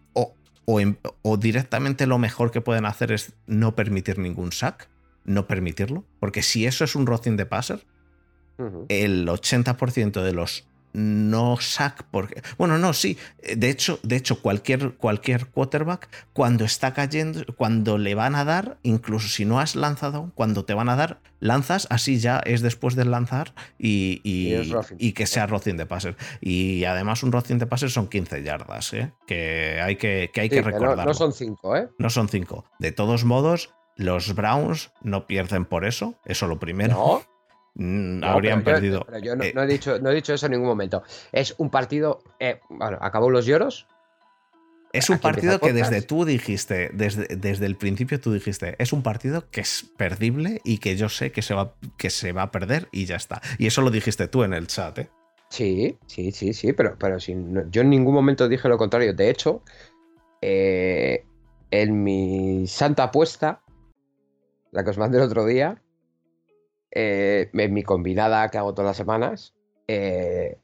o, 0.65 1.37
directamente 1.37 2.07
lo 2.07 2.19
mejor 2.19 2.51
que 2.51 2.61
pueden 2.61 2.87
hacer 2.87 3.13
es 3.13 3.33
no 3.47 3.75
permitir 3.75 4.19
ningún 4.19 4.53
sack, 4.53 4.89
no 5.25 5.47
permitirlo, 5.47 6.05
porque 6.19 6.43
si 6.43 6.67
eso 6.67 6.85
es 6.85 6.95
un 6.95 7.07
Rocing 7.07 7.37
de 7.37 7.47
passer, 7.47 7.85
el 8.89 9.27
80% 9.27 10.23
de 10.23 10.33
los 10.33 10.67
no 10.93 11.57
sack 11.59 12.05
porque 12.11 12.43
bueno 12.59 12.79
no 12.79 12.93
sí 12.93 13.17
de 13.57 13.71
hecho 13.71 13.99
de 14.03 14.17
hecho 14.17 14.41
cualquier 14.43 14.95
cualquier 14.95 15.47
quarterback 15.47 16.09
cuando 16.33 16.65
está 16.65 16.95
cayendo 16.95 17.45
cuando 17.57 17.99
le 17.99 18.15
van 18.15 18.35
a 18.35 18.45
dar 18.45 18.79
incluso 18.83 19.29
si 19.29 19.45
no 19.45 19.61
has 19.61 19.77
lanzado 19.77 20.33
cuando 20.35 20.65
te 20.65 20.75
van 20.75 20.89
a 20.89 20.97
dar 20.97 21.21
lanzas 21.41 21.87
así 21.91 22.19
ya 22.19 22.41
es 22.45 22.61
después 22.61 22.95
del 22.95 23.11
lanzar 23.11 23.55
y, 23.79 24.21
y, 24.25 25.13
que 25.13 25.27
sea 25.27 25.47
rocín 25.47 25.77
de 25.77 25.87
passer. 25.87 26.17
Y 26.41 26.85
además 26.85 27.23
un 27.23 27.33
rocín 27.33 27.59
de 27.59 27.67
passer 27.67 27.91
son 27.91 28.09
15 28.09 28.43
yardas 28.43 28.93
¿eh? 28.93 29.13
que 29.27 29.81
hay 29.83 29.97
que, 29.97 30.31
que 30.33 30.43
hay 30.43 30.49
que 30.49 30.63
recordar 30.63 31.07
no, 31.07 31.15
son 31.15 31.33
5 31.33 31.77
¿eh? 31.77 31.89
no 31.99 32.11
son 32.11 32.29
5 32.29 32.65
de 32.79 32.93
todos 32.93 33.25
modos 33.25 33.75
los 33.97 34.35
Browns 34.35 34.93
no 35.03 35.27
pierden 35.27 35.65
por 35.65 35.85
eso 35.85 36.15
eso 36.25 36.47
lo 36.47 36.59
primero 36.59 37.23
Mm, 37.75 38.25
habrían 38.25 38.63
perdido. 38.63 39.07
Yo, 39.23 39.35
eh, 39.35 39.53
no, 39.55 39.63
he 39.63 39.67
dicho, 39.67 39.99
no 39.99 40.11
he 40.11 40.15
dicho 40.15 40.35
eso 40.35 40.47
en 40.47 40.53
ningún 40.53 40.69
momento. 40.69 41.03
Es 41.33 41.55
un 41.59 41.71
partido. 41.71 42.23
Eh, 42.39 42.61
bueno, 42.69 42.99
acabó 43.01 43.31
los 43.31 43.47
lloros. 43.47 43.87
Es 44.93 45.09
un 45.09 45.19
partido 45.19 45.61
que 45.61 45.73
desde 45.73 46.03
tú 46.03 46.25
dijiste, 46.25 46.91
desde, 46.93 47.37
desde 47.37 47.67
el 47.67 47.77
principio 47.77 48.21
tú 48.21 48.33
dijiste, 48.33 48.75
es 48.81 48.93
un 48.93 49.05
partido 49.05 49.49
que 49.49 49.61
es 49.61 49.89
perdible 49.97 50.61
y 50.65 50.79
que 50.79 50.97
yo 50.97 51.09
sé 51.09 51.31
que 51.31 51.43
se 51.43 51.55
va, 51.55 51.75
que 51.97 52.11
se 52.11 52.33
va 52.33 52.43
a 52.43 52.51
perder 52.51 52.89
y 52.91 53.07
ya 53.07 53.15
está. 53.15 53.41
Y 53.57 53.69
eso 53.69 53.83
lo 53.83 53.91
dijiste 53.91 54.27
tú 54.27 54.43
en 54.43 54.53
el 54.53 54.67
chat, 54.67 54.99
¿eh? 54.99 55.09
Sí, 55.49 55.97
sí, 56.07 56.33
sí, 56.33 56.53
sí, 56.53 56.73
pero, 56.73 56.97
pero 56.99 57.21
sin, 57.21 57.71
yo 57.71 57.83
en 57.83 57.91
ningún 57.91 58.15
momento 58.15 58.49
dije 58.49 58.69
lo 58.69 58.79
contrario. 58.79 59.15
De 59.15 59.31
hecho, 59.31 59.63
en 60.43 62.03
mi 62.03 62.67
santa 62.67 63.05
apuesta, 63.05 63.63
la 64.73 64.85
que 64.85 64.91
os 64.91 64.99
mandé 64.99 65.19
el 65.19 65.25
otro 65.25 65.45
día, 65.47 65.81
eh, 66.91 67.51
en 67.53 67.75
mi 67.75 67.83
combinada 67.83 68.49
que 68.49 68.59
hago 68.59 68.75
todas 68.75 68.91
las 68.91 68.97
semanas, 68.97 69.55
eh, 69.89 70.59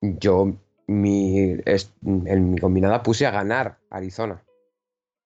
yo 0.00 0.56
mi, 0.86 1.56
en 2.04 2.50
mi 2.50 2.58
combinada 2.58 3.02
puse 3.02 3.26
a 3.26 3.30
ganar 3.30 3.78
Arizona. 3.90 4.44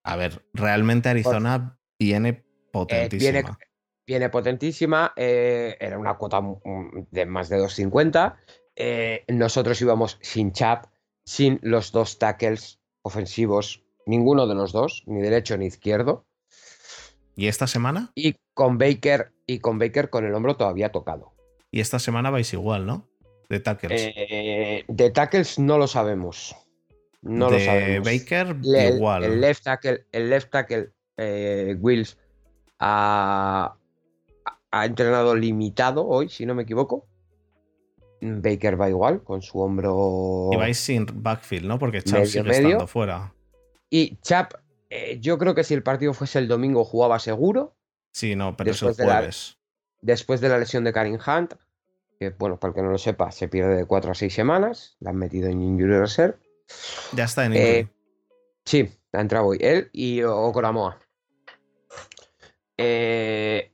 A 0.03 0.15
ver, 0.15 0.45
realmente 0.53 1.09
Arizona 1.09 1.77
viene 1.99 2.45
potentísima. 2.71 3.57
viene 4.07 4.29
potentísima. 4.29 5.13
eh, 5.15 5.77
era 5.79 5.99
una 5.99 6.15
cuota 6.15 6.41
mm, 6.41 7.07
de 7.11 7.25
más 7.25 7.49
de 7.49 7.57
2.50. 7.57 8.37
eh, 8.75 9.25
nosotros 9.27 9.81
íbamos 9.81 10.17
sin 10.21 10.51
Chap, 10.51 10.85
sin 11.25 11.59
los 11.61 11.91
dos 11.91 12.17
tackles 12.17 12.79
ofensivos, 13.01 13.83
ninguno 14.05 14.47
de 14.47 14.55
los 14.55 14.71
dos, 14.71 15.03
ni 15.05 15.21
derecho 15.21 15.57
ni 15.57 15.65
izquierdo. 15.65 16.25
¿Y 17.39 17.47
esta 17.47 17.67
semana? 17.67 18.11
Y 18.15 18.35
con 18.53 18.77
Baker, 18.77 19.31
y 19.47 19.59
con 19.59 19.79
Baker 19.79 20.09
con 20.09 20.25
el 20.25 20.33
hombro 20.33 20.57
todavía 20.57 20.91
tocado. 20.91 21.31
Y 21.71 21.79
esta 21.79 21.97
semana 21.97 22.29
vais 22.31 22.51
igual, 22.51 22.85
¿no? 22.85 23.07
De 23.47 23.61
tackles. 23.61 24.11
Eh, 24.13 24.83
de 24.89 25.09
tackles 25.09 25.57
no 25.57 25.77
lo 25.77 25.87
sabemos. 25.87 26.53
No 27.21 27.49
de 27.49 27.59
lo 27.59 27.65
sabemos. 27.65 28.05
Baker, 28.05 28.57
Le- 28.61 28.89
igual. 28.89 29.23
El 29.23 29.39
left 29.39 29.63
tackle, 29.63 30.05
el 30.11 30.29
left 30.29 30.51
tackle 30.51 30.89
eh, 31.15 31.77
Wills 31.79 32.17
ha, 32.77 33.73
ha 34.71 34.85
entrenado 34.85 35.33
limitado 35.33 36.05
hoy, 36.05 36.27
si 36.27 36.45
no 36.45 36.53
me 36.55 36.63
equivoco. 36.63 37.07
Baker 38.19 38.79
va 38.79 38.89
igual, 38.89 39.23
con 39.23 39.41
su 39.41 39.61
hombro. 39.61 40.49
Y 40.51 40.57
vais 40.57 40.77
sin 40.77 41.05
backfield, 41.09 41.65
¿no? 41.67 41.79
Porque 41.79 42.01
Medio, 42.05 42.25
sigue 42.25 42.43
medio. 42.43 42.67
estando 42.67 42.87
fuera. 42.87 43.33
Y 43.89 44.17
Chap, 44.17 44.55
eh, 44.89 45.19
yo 45.19 45.37
creo 45.37 45.55
que 45.55 45.63
si 45.63 45.73
el 45.73 45.83
partido 45.83 46.13
fuese 46.13 46.39
el 46.39 46.47
domingo 46.47 46.83
jugaba 46.85 47.19
seguro. 47.19 47.75
Sí, 48.11 48.35
no, 48.35 48.55
pero 48.57 48.71
es 48.71 48.81
el 48.81 48.87
Después 48.89 48.97
de 48.97 49.05
la- 49.05 49.17
jueves. 49.17 49.57
Después 50.01 50.41
de 50.41 50.49
la 50.49 50.57
lesión 50.57 50.83
de 50.83 50.93
Karim 50.93 51.17
Hunt, 51.25 51.53
que 52.19 52.29
bueno, 52.31 52.59
para 52.59 52.69
el 52.71 52.75
que 52.75 52.81
no 52.81 52.89
lo 52.91 52.97
sepa, 52.97 53.31
se 53.31 53.47
pierde 53.47 53.75
de 53.75 53.85
4 53.85 54.11
a 54.11 54.15
6 54.15 54.33
semanas. 54.33 54.95
La 54.99 55.09
han 55.11 55.17
metido 55.17 55.47
en 55.49 55.61
Injury 55.61 55.97
Reserve. 55.99 56.37
Ya 57.13 57.25
está 57.25 57.45
en 57.45 57.53
Eh, 57.53 57.79
injury. 57.79 57.95
Sí, 58.65 58.89
ha 59.13 59.21
entrado 59.21 59.47
hoy. 59.47 59.57
Él 59.61 59.89
y 59.93 60.21
Okoramoa. 60.23 60.99
Eh, 62.77 63.71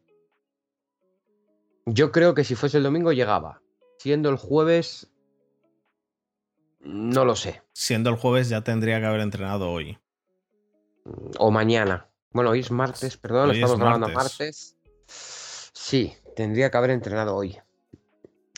yo 1.86 2.12
creo 2.12 2.34
que 2.34 2.44
si 2.44 2.56
fuese 2.56 2.78
el 2.78 2.84
domingo 2.84 3.12
llegaba. 3.12 3.62
Siendo 4.00 4.30
el 4.30 4.38
jueves. 4.38 5.12
No 6.82 7.26
lo 7.26 7.36
sé. 7.36 7.62
Siendo 7.74 8.10
el 8.10 8.16
jueves 8.16 8.50
ya 8.50 8.62
tendría 8.64 9.00
que 9.00 9.06
haber 9.06 9.22
entrenado 9.22 9.72
hoy. 9.72 9.98
O 11.38 11.52
mañana. 11.52 12.08
Bueno, 12.32 12.50
hoy 12.52 12.60
es 12.60 12.72
martes, 12.72 13.18
perdón, 13.18 13.50
Hoy 13.50 13.58
es 13.58 13.64
estamos 13.64 13.80
grabando 13.80 14.08
martes. 14.10 14.76
martes. 14.76 14.76
Sí, 15.08 16.14
tendría 16.36 16.70
que 16.72 16.78
haber 16.78 16.90
entrenado 16.92 17.36
hoy. 17.36 17.58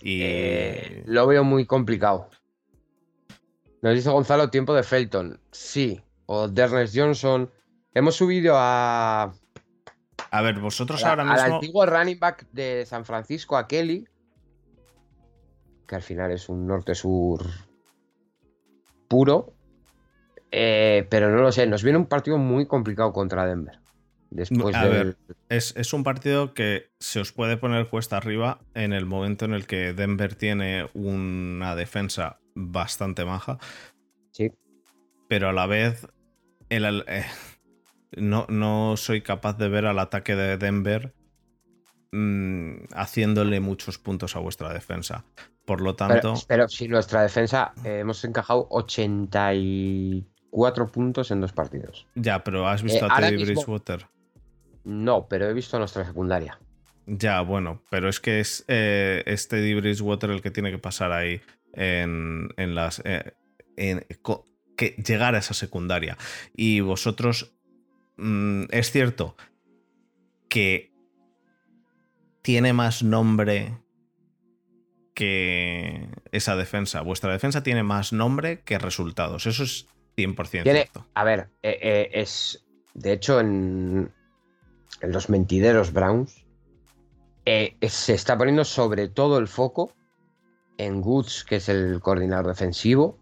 Y 0.02 0.22
Eh, 0.24 1.04
lo 1.06 1.28
veo 1.28 1.44
muy 1.44 1.66
complicado. 1.66 2.30
Nos 3.82 3.94
dice 3.94 4.10
Gonzalo 4.10 4.50
tiempo 4.50 4.74
de 4.74 4.84
Felton. 4.84 5.40
Sí. 5.52 6.02
O 6.26 6.48
Dernes 6.48 6.92
Johnson. 6.96 7.52
Hemos 7.94 8.16
subido 8.16 8.54
a, 8.58 9.34
a 10.32 10.42
ver, 10.42 10.60
vosotros 10.60 11.04
a 11.04 11.10
ahora 11.10 11.24
al 11.24 11.30
mismo. 11.42 11.56
antiguo 11.56 11.86
running 11.86 12.20
back 12.20 12.48
de 12.52 12.86
San 12.86 13.06
Francisco, 13.06 13.58
a 13.58 13.68
Kelly. 13.68 14.08
Que 15.88 15.96
al 15.96 16.02
final 16.02 16.32
es 16.32 16.50
un 16.50 16.68
norte-sur 16.68 17.46
puro. 19.08 19.54
Eh, 20.52 21.06
pero 21.10 21.30
no 21.30 21.42
lo 21.42 21.52
sé. 21.52 21.68
Nos 21.68 21.84
viene 21.84 21.98
un 22.00 22.06
partido 22.08 22.38
muy 22.38 22.66
complicado 22.68 23.12
contra 23.14 23.46
Denver. 23.46 23.80
Después 24.30 24.76
A 24.76 24.86
del- 24.86 24.92
ver. 25.06 25.18
Es, 25.50 25.74
es 25.78 25.94
un 25.94 26.04
partido 26.04 26.54
que 26.54 26.90
se 27.00 27.20
os 27.22 27.32
puede 27.32 27.58
poner 27.58 27.88
cuesta 27.88 28.18
arriba 28.18 28.60
en 28.74 28.92
el 28.94 29.06
momento 29.06 29.46
en 29.46 29.54
el 29.54 29.66
que 29.68 29.94
Denver 29.94 30.36
tiene 30.36 30.90
una 30.94 31.76
defensa 31.76 32.40
bastante 32.54 33.24
maja, 33.24 33.58
Sí. 34.32 34.52
pero 35.30 35.50
a 35.50 35.54
la 35.54 35.66
vez 35.66 36.08
el, 36.70 37.06
eh, 37.08 37.24
no, 38.18 38.46
no 38.50 38.98
soy 38.98 39.22
capaz 39.22 39.58
de 39.58 39.70
ver 39.70 39.86
al 39.86 40.00
ataque 40.00 40.36
de 40.36 40.58
Denver 40.58 41.14
mm, 42.12 42.88
haciéndole 42.96 43.60
muchos 43.62 43.98
puntos 43.98 44.36
a 44.36 44.40
vuestra 44.40 44.74
defensa. 44.74 45.24
Por 45.66 45.82
lo 45.82 45.96
tanto, 45.96 46.34
Pero, 46.34 46.46
pero 46.48 46.68
si 46.70 46.88
nuestra 46.88 47.22
defensa 47.22 47.74
eh, 47.86 48.00
hemos 48.00 48.24
encajado 48.26 48.68
84 50.58 50.88
puntos 50.92 51.32
en 51.32 51.42
dos 51.42 51.54
partidos. 51.54 52.08
ya, 52.16 52.44
pero 52.44 52.68
has 52.68 52.82
visto 52.84 53.06
eh, 53.06 53.10
a 53.12 53.20
Teddy 53.20 53.38
mismo- 53.38 53.46
Bridgewater. 53.56 54.08
No, 54.84 55.28
pero 55.28 55.50
he 55.50 55.54
visto 55.54 55.76
a 55.78 55.80
nuestra 55.80 56.06
secundaria. 56.06 56.60
Ya, 57.06 57.42
bueno, 57.42 57.82
pero 57.90 58.10
es 58.10 58.20
que 58.20 58.40
es 58.40 58.66
eh, 58.68 59.24
es 59.26 59.48
Teddy 59.48 59.74
Bridgewater 59.76 60.30
el 60.30 60.42
que 60.42 60.52
tiene 60.52 60.72
que 60.72 60.78
pasar 60.78 61.12
ahí 61.12 61.42
en, 61.74 62.50
en 62.58 62.76
las. 62.76 63.02
eh, 63.06 63.34
en- 63.76 64.06
que 64.76 64.90
llegar 65.06 65.34
a 65.36 65.40
esa 65.40 65.54
secundaria. 65.54 66.18
Y 66.56 66.80
vosotros. 66.82 67.54
mm, 68.18 68.64
es 68.72 68.92
cierto 68.92 69.36
que 70.50 70.92
tiene 72.42 72.74
más 72.74 73.04
nombre 73.04 73.78
que 75.14 76.08
esa 76.32 76.56
defensa. 76.56 77.02
Vuestra 77.02 77.32
defensa 77.32 77.64
tiene 77.64 77.84
más 77.84 78.14
nombre 78.14 78.62
que 78.62 78.78
resultados. 78.78 79.46
Eso 79.48 79.64
es 79.64 79.88
100% 80.18 80.64
Tiene- 80.64 80.82
cierto. 80.84 81.06
A 81.14 81.24
ver, 81.24 81.50
eh, 81.62 81.78
eh, 81.82 82.10
es. 82.14 82.66
De 82.94 83.14
hecho, 83.14 83.40
en, 83.40 84.12
en 85.02 85.12
los 85.12 85.30
mentideros 85.30 85.94
Browns 85.94 86.44
eh, 87.46 87.78
se 87.88 88.14
está 88.16 88.38
poniendo 88.38 88.66
sobre 88.66 89.08
todo 89.08 89.38
el 89.38 89.48
foco 89.48 89.92
en 90.78 91.02
Woods, 91.04 91.44
que 91.44 91.58
es 91.58 91.70
el 91.70 92.00
coordinador 92.02 92.48
defensivo, 92.48 93.18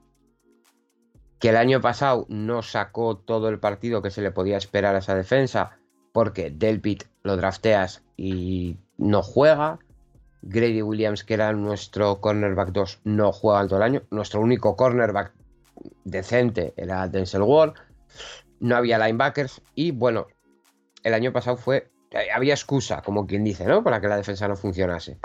que 1.39 1.49
el 1.49 1.57
año 1.57 1.81
pasado 1.81 2.25
no 2.29 2.61
sacó 2.61 3.17
todo 3.17 3.49
el 3.49 3.59
partido 3.59 4.01
que 4.01 4.11
se 4.11 4.21
le 4.21 4.31
podía 4.31 4.57
esperar 4.57 4.95
a 4.95 4.99
esa 4.99 5.15
defensa, 5.15 5.77
porque 6.13 6.49
Delpit 6.49 7.03
lo 7.23 7.35
drafteas 7.35 8.03
y 8.15 8.77
no 8.97 9.21
juega. 9.21 9.79
Grady 10.41 10.81
Williams, 10.81 11.23
que 11.23 11.33
era 11.33 11.51
nuestro 11.53 12.21
cornerback 12.21 12.69
2, 12.69 12.99
no 13.03 13.31
juega 13.33 13.65
todo 13.67 13.77
el 13.77 13.83
año. 13.83 14.03
Nuestro 14.11 14.39
único 14.41 14.75
cornerback 14.75 15.33
decente 16.03 16.73
era 16.77 17.07
Denzel 17.07 17.41
Ward. 17.43 17.73
No 18.59 18.75
había 18.75 18.97
linebackers. 18.97 19.61
Y 19.73 19.91
bueno, 19.91 20.27
el 21.03 21.13
año 21.13 21.31
pasado 21.33 21.57
fue. 21.57 21.91
eh, 22.11 22.27
Había 22.33 22.53
excusa, 22.53 23.01
como 23.01 23.27
quien 23.27 23.43
dice, 23.43 23.65
¿no? 23.65 23.83
Para 23.83 23.99
que 23.99 24.07
la 24.07 24.17
defensa 24.17 24.47
no 24.47 24.55
funcionase. 24.55 25.19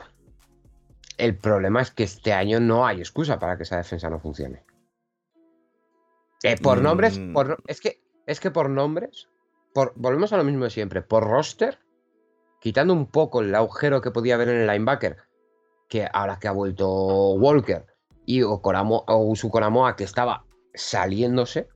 El 1.19 1.37
problema 1.37 1.83
es 1.83 1.91
que 1.91 2.03
este 2.05 2.33
año 2.33 2.61
no 2.61 2.87
hay 2.87 2.99
excusa 2.99 3.39
para 3.39 3.57
que 3.57 3.63
esa 3.65 3.77
defensa 3.77 4.09
no 4.11 4.19
funcione. 4.19 4.65
Eh, 6.43 6.57
por 6.61 6.81
nombres, 6.81 7.19
Mm. 7.19 7.33
por 7.35 7.49
no- 7.51 7.57
es 7.67 7.81
que 7.81 8.01
es 8.27 8.41
que 8.41 8.51
por 8.51 8.71
nombres, 8.71 9.29
por, 9.75 9.93
volvemos 9.97 10.33
a 10.33 10.37
lo 10.37 10.45
mismo 10.45 10.65
de 10.65 10.71
siempre. 10.71 11.03
Por 11.03 11.25
roster, 11.25 11.79
quitando 12.61 12.93
un 12.95 13.07
poco 13.07 13.41
el 13.41 13.55
agujero 13.55 14.01
que 14.01 14.11
podía 14.11 14.37
haber 14.37 14.49
en 14.49 14.57
el 14.63 14.67
linebacker, 14.67 15.17
que 15.89 16.09
ahora 16.13 16.39
que 16.39 16.49
ha 16.49 16.53
vuelto 16.53 17.33
Walker 17.35 17.87
y 18.37 18.43
Okoramo, 18.43 19.05
o 19.09 19.17
Usu 19.25 19.51
Koramoa, 19.51 19.97
que 19.97 20.05
estaba 20.05 20.45
saliéndose, 20.75 21.69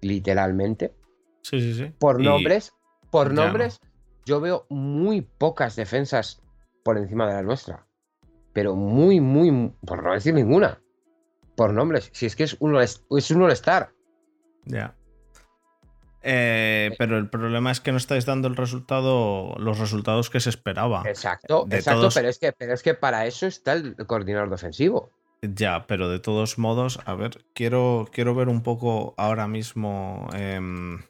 literalmente. 0.00 0.94
Sí, 1.42 1.60
sí, 1.60 1.74
sí. 1.74 1.92
Por 1.98 2.20
Y- 2.20 2.24
nombres, 2.24 2.72
por 3.10 3.28
ya. 3.28 3.34
nombres, 3.44 3.80
yo 4.24 4.40
veo 4.40 4.66
muy 4.70 5.20
pocas 5.22 5.76
defensas 5.76 6.40
por 6.84 6.98
encima 6.98 7.26
de 7.28 7.34
la 7.34 7.42
nuestra. 7.42 7.86
Pero 8.52 8.74
muy, 8.76 9.20
muy, 9.20 9.72
por 9.86 10.02
no 10.02 10.12
decir 10.12 10.34
ninguna. 10.34 10.80
Por 11.56 11.72
nombres. 11.72 12.10
Si 12.12 12.26
es 12.26 12.36
que 12.36 12.44
es 12.44 12.56
un, 12.60 12.76
es 12.76 13.02
un 13.30 13.42
all-star. 13.42 13.92
Ya. 14.64 14.94
Eh, 16.24 16.94
pero 16.98 17.18
el 17.18 17.28
problema 17.28 17.72
es 17.72 17.80
que 17.80 17.90
no 17.90 17.98
estáis 17.98 18.26
dando 18.26 18.46
el 18.46 18.54
resultado, 18.56 19.54
los 19.58 19.78
resultados 19.78 20.30
que 20.30 20.38
se 20.40 20.50
esperaba. 20.50 21.02
Exacto, 21.06 21.64
De 21.66 21.76
exacto, 21.78 22.00
todos- 22.02 22.14
pero, 22.14 22.28
es 22.28 22.38
que, 22.38 22.52
pero 22.52 22.72
es 22.74 22.82
que 22.82 22.94
para 22.94 23.26
eso 23.26 23.46
está 23.46 23.72
el 23.72 23.96
coordinador 24.06 24.48
defensivo. 24.50 25.10
Ya, 25.42 25.88
pero 25.88 26.08
de 26.08 26.20
todos 26.20 26.56
modos, 26.56 27.00
a 27.04 27.14
ver, 27.14 27.44
quiero, 27.52 28.08
quiero 28.12 28.34
ver 28.34 28.48
un 28.48 28.62
poco 28.62 29.14
ahora 29.16 29.48
mismo. 29.48 30.28
em, 30.34 31.00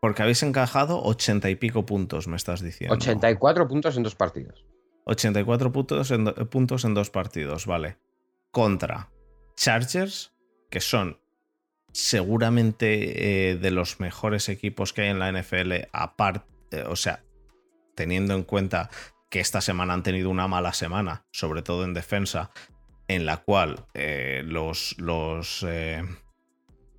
porque 0.00 0.22
habéis 0.22 0.42
encajado 0.42 1.02
ochenta 1.02 1.48
y 1.48 1.56
pico 1.56 1.86
puntos, 1.86 2.28
me 2.28 2.36
estás 2.36 2.60
diciendo. 2.60 2.94
84 2.94 3.66
puntos 3.66 3.96
en 3.96 4.02
dos 4.02 4.14
partidos. 4.14 4.64
84 5.04 5.72
puntos 5.72 6.10
en, 6.10 6.26
puntos 6.50 6.84
en 6.84 6.92
dos 6.92 7.08
partidos, 7.08 7.64
vale. 7.64 7.96
Contra 8.50 9.10
Chargers, 9.56 10.34
que 10.70 10.80
son 10.80 11.18
seguramente 11.92 13.50
eh, 13.50 13.56
de 13.56 13.70
los 13.70 14.00
mejores 14.00 14.50
equipos 14.50 14.92
que 14.92 15.02
hay 15.02 15.08
en 15.08 15.18
la 15.18 15.32
NFL, 15.32 15.72
aparte, 15.92 16.82
o 16.86 16.94
sea, 16.94 17.24
teniendo 17.94 18.34
en 18.34 18.42
cuenta 18.42 18.90
que 19.30 19.40
esta 19.40 19.60
semana 19.60 19.94
han 19.94 20.02
tenido 20.02 20.30
una 20.30 20.48
mala 20.48 20.72
semana, 20.72 21.24
sobre 21.32 21.62
todo 21.62 21.84
en 21.84 21.94
defensa, 21.94 22.50
en 23.08 23.26
la 23.26 23.38
cual 23.38 23.86
eh, 23.94 24.42
los, 24.44 24.94
los, 24.98 25.64
eh, 25.68 26.02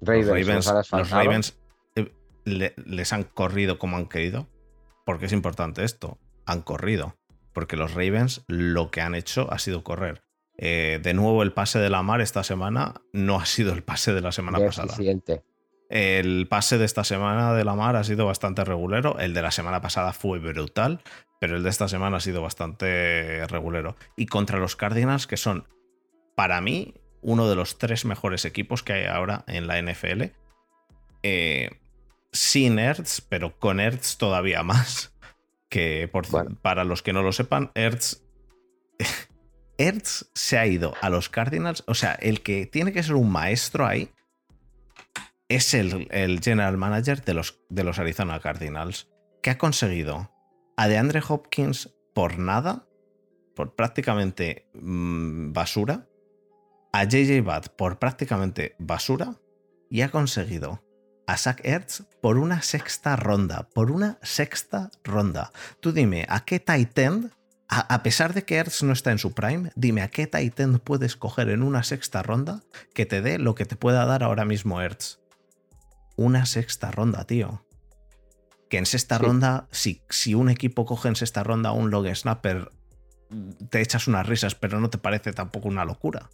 Ravens, 0.02 0.28
los 0.28 0.28
Ravens, 0.28 0.48
nos 0.56 0.68
han 0.68 0.76
los 0.76 0.80
asfaltado. 0.86 1.24
Ravens, 1.24 1.60
eh, 1.96 2.12
le- 2.46 2.74
les 2.86 3.14
han 3.14 3.24
corrido 3.24 3.80
como 3.80 3.98
han 3.98 4.08
querido. 4.08 4.48
Porque 5.06 5.26
es 5.26 5.34
importante 5.34 5.84
esto. 5.84 6.20
Han 6.46 6.62
corrido. 6.62 7.16
Porque 7.54 7.76
los 7.76 7.94
Ravens 7.96 8.44
lo 8.48 8.92
que 8.92 9.02
han 9.02 9.16
hecho 9.16 9.52
ha 9.52 9.58
sido 9.60 9.84
correr. 9.84 10.22
De 10.56 11.14
nuevo, 11.16 11.42
el 11.42 11.54
pase 11.54 11.80
de 11.80 11.90
la 11.90 12.04
mar 12.04 12.20
esta 12.22 12.44
semana 12.44 12.96
no 13.14 13.40
ha 13.40 13.46
sido 13.46 13.72
el 13.74 13.82
pase 13.82 14.14
de 14.14 14.20
la 14.22 14.32
semana 14.34 14.60
pasada. 14.68 14.94
El 15.90 16.48
pase 16.48 16.78
de 16.78 16.86
esta 16.86 17.04
semana 17.04 17.54
de 17.54 17.64
la 17.64 17.74
Mar 17.74 17.96
ha 17.96 18.04
sido 18.04 18.26
bastante 18.28 18.64
regulero. 18.64 19.18
El 19.20 19.34
de 19.34 19.42
la 19.42 19.50
semana 19.52 19.82
pasada 19.82 20.14
fue 20.14 20.38
brutal, 20.40 21.00
pero 21.40 21.56
el 21.56 21.64
de 21.64 21.70
esta 21.70 21.88
semana 21.88 22.18
ha 22.18 22.22
sido 22.22 22.42
bastante 22.42 23.46
regulero. 23.48 23.96
Y 24.16 24.28
contra 24.28 24.60
los 24.60 24.76
Cardinals, 24.76 25.26
que 25.26 25.38
son, 25.38 25.68
para 26.36 26.62
mí, 26.62 26.94
uno 27.22 27.50
de 27.50 27.56
los 27.56 27.78
tres 27.78 28.06
mejores 28.06 28.46
equipos 28.46 28.84
que 28.84 28.94
hay 28.94 29.06
ahora 29.06 29.44
en 29.48 29.68
la 29.68 29.82
NFL. 29.82 30.24
Eh, 31.24 31.72
sin 32.32 32.78
Ertz, 32.78 33.22
pero 33.22 33.58
con 33.58 33.80
Ertz 33.80 34.18
todavía 34.18 34.64
más. 34.64 35.14
Que 35.70 36.10
por, 36.12 36.26
para 36.64 36.84
los 36.84 37.04
que 37.04 37.14
no 37.14 37.22
lo 37.22 37.32
sepan, 37.32 37.70
Ertz. 37.76 38.24
Ertz 39.78 40.26
se 40.34 40.58
ha 40.58 40.66
ido 40.66 40.96
a 41.00 41.12
los 41.12 41.30
Cardinals. 41.30 41.84
O 41.86 41.94
sea, 41.94 42.14
el 42.14 42.42
que 42.42 42.66
tiene 42.66 42.92
que 42.92 43.04
ser 43.04 43.14
un 43.14 43.32
maestro 43.32 43.86
ahí 43.86 44.12
es 45.48 45.76
el, 45.76 46.08
general 46.44 46.78
manager 46.78 47.24
de 47.24 47.36
los, 47.36 47.60
de 47.70 47.84
los 47.84 48.00
Arizona 48.00 48.40
Cardinals, 48.40 49.10
que 49.44 49.52
ha 49.52 49.58
conseguido 49.60 50.32
a 50.80 50.88
DeAndre 50.88 51.22
Hopkins 51.28 51.90
por 52.14 52.40
nada, 52.40 52.88
por 53.54 53.76
prácticamente 53.76 54.70
mm, 54.74 55.52
basura, 55.52 56.08
a 56.94 57.04
JJ 57.04 57.42
Watt 57.46 57.68
por 57.76 58.00
prácticamente 58.00 58.78
basura, 58.80 59.36
y 59.90 60.04
ha 60.04 60.10
conseguido 60.10 60.82
a 61.28 61.36
Zach 61.36 61.60
Ertz 61.66 62.04
por 62.22 62.38
una 62.38 62.62
sexta 62.62 63.18
ronda, 63.18 63.68
por 63.74 63.92
una 63.92 64.20
sexta 64.22 64.90
ronda. 65.04 65.52
Tú 65.82 65.92
dime, 65.92 66.26
¿a 66.30 66.46
qué 66.46 66.62
tight 66.62 66.98
end, 66.98 67.34
a, 67.68 68.02
pesar 68.02 68.34
de 68.34 68.46
que 68.46 68.56
Ertz 68.56 68.82
no 68.82 68.94
está 68.94 69.12
en 69.12 69.18
su 69.18 69.34
prime, 69.34 69.74
dime 69.76 70.02
a 70.02 70.08
qué 70.08 70.28
tight 70.28 70.58
end 70.62 70.80
puedes 70.80 71.18
coger 71.18 71.50
en 71.50 71.62
una 71.62 71.84
sexta 71.84 72.24
ronda 72.24 72.64
que 72.94 73.06
te 73.06 73.22
dé 73.22 73.38
lo 73.38 73.54
que 73.54 73.66
te 73.66 73.76
pueda 73.76 74.06
dar 74.06 74.24
ahora 74.24 74.46
mismo 74.46 74.82
Ertz? 74.82 75.20
una 76.16 76.46
sexta 76.46 76.90
ronda, 76.92 77.26
tío. 77.26 77.66
Que 78.70 78.78
en 78.78 78.86
sexta 78.86 79.18
ronda, 79.18 79.68
si, 79.72 80.02
si, 80.10 80.36
un 80.36 80.50
equipo 80.50 80.86
coge 80.86 81.08
en 81.08 81.16
sexta 81.16 81.44
ronda 81.44 81.72
un 81.72 81.90
log 81.90 82.08
snapper, 82.16 82.70
te 83.70 83.82
echas 83.82 84.08
unas 84.08 84.28
risas, 84.28 84.56
pero 84.56 84.80
no 84.80 84.90
te 84.90 84.98
parece 84.98 85.34
tampoco 85.34 85.68
una 85.68 85.86
locura. 85.86 86.30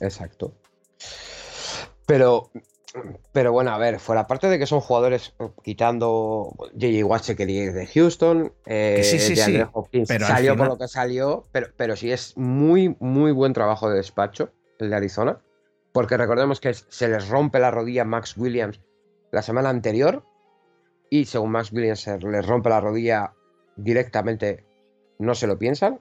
Exacto. 0.00 0.52
Pero, 2.06 2.50
pero 3.32 3.52
bueno, 3.52 3.70
a 3.70 3.78
ver, 3.78 4.00
fuera 4.00 4.26
parte 4.26 4.48
de 4.48 4.58
que 4.58 4.66
son 4.66 4.80
jugadores 4.80 5.34
quitando 5.62 6.54
JJ 6.74 7.04
Watt 7.04 7.28
ir 7.28 7.72
de 7.72 7.86
Houston, 7.86 8.52
eh, 8.66 9.02
sí, 9.04 9.18
sí, 9.20 9.36
sí, 9.36 9.62
pero 10.08 10.26
salió 10.26 10.56
por 10.56 10.66
lo 10.66 10.78
que 10.78 10.88
salió, 10.88 11.46
pero, 11.52 11.68
pero 11.76 11.94
sí 11.94 12.10
es 12.10 12.36
muy, 12.36 12.96
muy 12.98 13.30
buen 13.30 13.52
trabajo 13.52 13.88
de 13.88 13.96
despacho 13.96 14.50
el 14.78 14.90
de 14.90 14.96
Arizona 14.96 15.40
porque 15.92 16.16
recordemos 16.16 16.60
que 16.60 16.74
se 16.74 17.08
les 17.08 17.28
rompe 17.28 17.60
la 17.60 17.70
rodilla 17.70 18.04
Max 18.04 18.36
Williams 18.36 18.80
la 19.30 19.42
semana 19.42 19.68
anterior 19.68 20.24
y 21.12 21.26
según 21.26 21.50
Max 21.50 21.70
Williams 21.70 22.06
les 22.06 22.46
rompe 22.46 22.70
la 22.70 22.80
rodilla 22.80 23.34
directamente, 23.76 24.64
no 25.18 25.34
se 25.34 25.46
lo 25.46 25.58
piensan, 25.58 26.00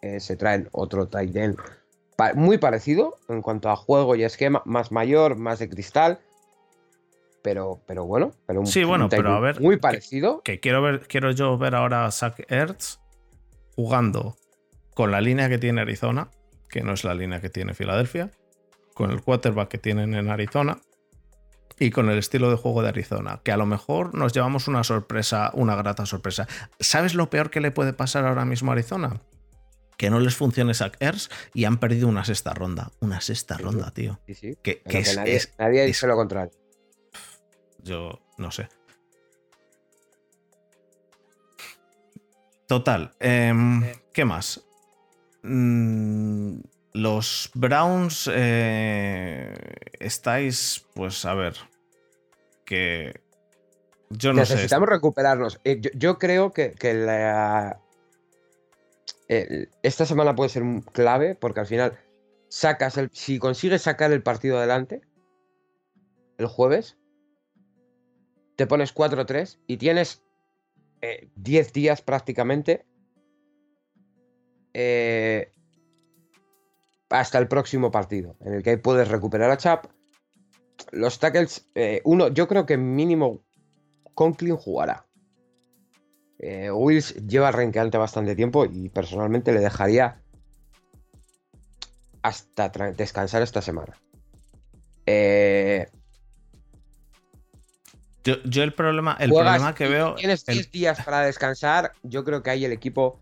eh, 0.00 0.18
se 0.18 0.34
traen 0.34 0.66
otro 0.72 1.08
tight 1.08 1.36
end 1.36 1.58
muy 2.34 2.56
parecido 2.56 3.18
en 3.28 3.42
cuanto 3.42 3.68
a 3.68 3.76
juego 3.76 4.16
y 4.16 4.24
esquema, 4.24 4.62
más 4.64 4.92
mayor, 4.92 5.36
más 5.36 5.58
de 5.58 5.68
cristal, 5.68 6.20
pero, 7.42 7.82
pero 7.86 8.06
bueno, 8.06 8.32
pero 8.46 8.64
sí, 8.64 8.82
bueno, 8.82 9.10
pero 9.10 9.32
a 9.32 9.40
ver, 9.40 9.60
muy 9.60 9.76
parecido. 9.76 10.40
Que, 10.42 10.58
quiero 10.58 10.80
ver, 10.80 11.06
quiero 11.06 11.32
yo 11.32 11.58
ver 11.58 11.74
ahora 11.74 12.06
a 12.06 12.10
Zach 12.10 12.40
Ertz 12.48 12.98
jugando 13.76 14.36
con 14.94 15.10
la 15.10 15.20
línea 15.20 15.50
que 15.50 15.58
tiene 15.58 15.82
Arizona, 15.82 16.30
que 16.70 16.82
no 16.82 16.94
es 16.94 17.04
la 17.04 17.12
línea 17.12 17.42
que 17.42 17.50
tiene 17.50 17.74
Filadelfia, 17.74 18.30
con 18.94 19.10
el 19.10 19.22
quarterback 19.22 19.68
que 19.68 19.78
tienen 19.78 20.14
en 20.14 20.30
Arizona 20.30 20.78
y 21.80 21.90
con 21.90 22.10
el 22.10 22.18
estilo 22.18 22.50
de 22.50 22.56
juego 22.56 22.82
de 22.82 22.90
Arizona, 22.90 23.40
que 23.42 23.52
a 23.52 23.56
lo 23.56 23.64
mejor 23.64 24.14
nos 24.14 24.34
llevamos 24.34 24.68
una 24.68 24.84
sorpresa, 24.84 25.50
una 25.54 25.74
grata 25.74 26.04
sorpresa. 26.04 26.46
¿Sabes 26.78 27.14
lo 27.14 27.30
peor 27.30 27.50
que 27.50 27.60
le 27.60 27.70
puede 27.70 27.94
pasar 27.94 28.26
ahora 28.26 28.44
mismo 28.44 28.70
a 28.70 28.74
Arizona? 28.74 29.18
Que 29.96 30.10
no 30.10 30.20
les 30.20 30.36
funcione 30.36 30.74
Zach 30.74 30.96
Ertz 31.00 31.30
y 31.54 31.64
han 31.64 31.78
perdido 31.78 32.06
una 32.06 32.24
sexta 32.24 32.52
ronda. 32.52 32.92
Una 33.00 33.22
sexta 33.22 33.56
ronda, 33.56 33.90
tío. 33.92 34.20
Sí, 34.26 34.34
sí. 34.34 34.58
Que, 34.62 34.82
es, 34.84 35.16
nadie, 35.16 35.40
nadie 35.58 35.86
dice 35.86 36.06
lo 36.06 36.16
contrario. 36.16 36.52
Yo 37.82 38.20
no 38.36 38.50
sé. 38.50 38.68
Total. 42.68 43.12
Em, 43.20 43.82
¿Qué 44.12 44.26
más? 44.26 44.62
Mm, 45.42 46.60
los 46.92 47.50
Browns 47.54 48.30
eh, 48.32 49.54
estáis, 49.98 50.86
pues 50.94 51.24
a 51.24 51.34
ver, 51.34 51.54
que 52.64 53.20
yo 54.10 54.32
no 54.32 54.40
Necesitamos 54.40 54.88
recuperarnos. 54.88 55.60
Eh, 55.64 55.80
yo, 55.94 56.18
creo 56.18 56.52
que, 56.52 56.74
esta 59.82 60.06
semana 60.06 60.34
puede 60.34 60.50
ser 60.50 60.64
clave 60.92 61.36
porque 61.36 61.60
al 61.60 61.66
final 61.66 61.98
sacas 62.48 62.96
el, 62.98 63.10
si 63.12 63.38
consigues 63.38 63.82
sacar 63.82 64.12
el 64.12 64.22
partido 64.22 64.58
adelante 64.58 65.02
el 66.38 66.46
jueves, 66.46 66.96
te 68.56 68.66
pones 68.66 68.94
4-3 68.94 69.58
y 69.66 69.76
tienes 69.76 70.22
10 71.36 71.66
eh, 71.66 71.70
días 71.72 72.02
prácticamente 72.02 72.84
eh, 74.74 75.52
hasta 77.10 77.38
el 77.38 77.48
próximo 77.48 77.90
partido, 77.90 78.36
en 78.40 78.54
el 78.54 78.62
que 78.62 78.78
puedes 78.78 79.08
recuperar 79.08 79.50
a 79.50 79.56
Chap. 79.56 79.86
Los 80.92 81.18
tackles, 81.18 81.68
eh, 81.74 82.00
uno, 82.04 82.28
yo 82.28 82.48
creo 82.48 82.64
que 82.64 82.76
mínimo 82.76 83.42
Conklin 84.14 84.56
jugará. 84.56 85.06
Eh, 86.38 86.70
Wills 86.70 87.14
lleva 87.26 87.50
renqueante 87.50 87.98
bastante 87.98 88.34
tiempo 88.34 88.64
y 88.64 88.88
personalmente 88.88 89.52
le 89.52 89.60
dejaría 89.60 90.22
hasta 92.22 92.70
descansar 92.96 93.42
esta 93.42 93.60
semana. 93.60 93.92
Eh, 95.04 95.88
yo, 98.22 98.62
el 98.62 98.72
problema, 98.72 99.16
el 99.18 99.30
problema 99.30 99.74
que 99.74 99.88
veo. 99.88 100.14
tienes 100.14 100.46
10 100.46 100.70
días 100.70 101.04
para 101.04 101.20
descansar. 101.20 101.92
Yo 102.02 102.24
creo 102.24 102.42
que 102.42 102.50
ahí 102.50 102.64
el 102.64 102.72
equipo 102.72 103.20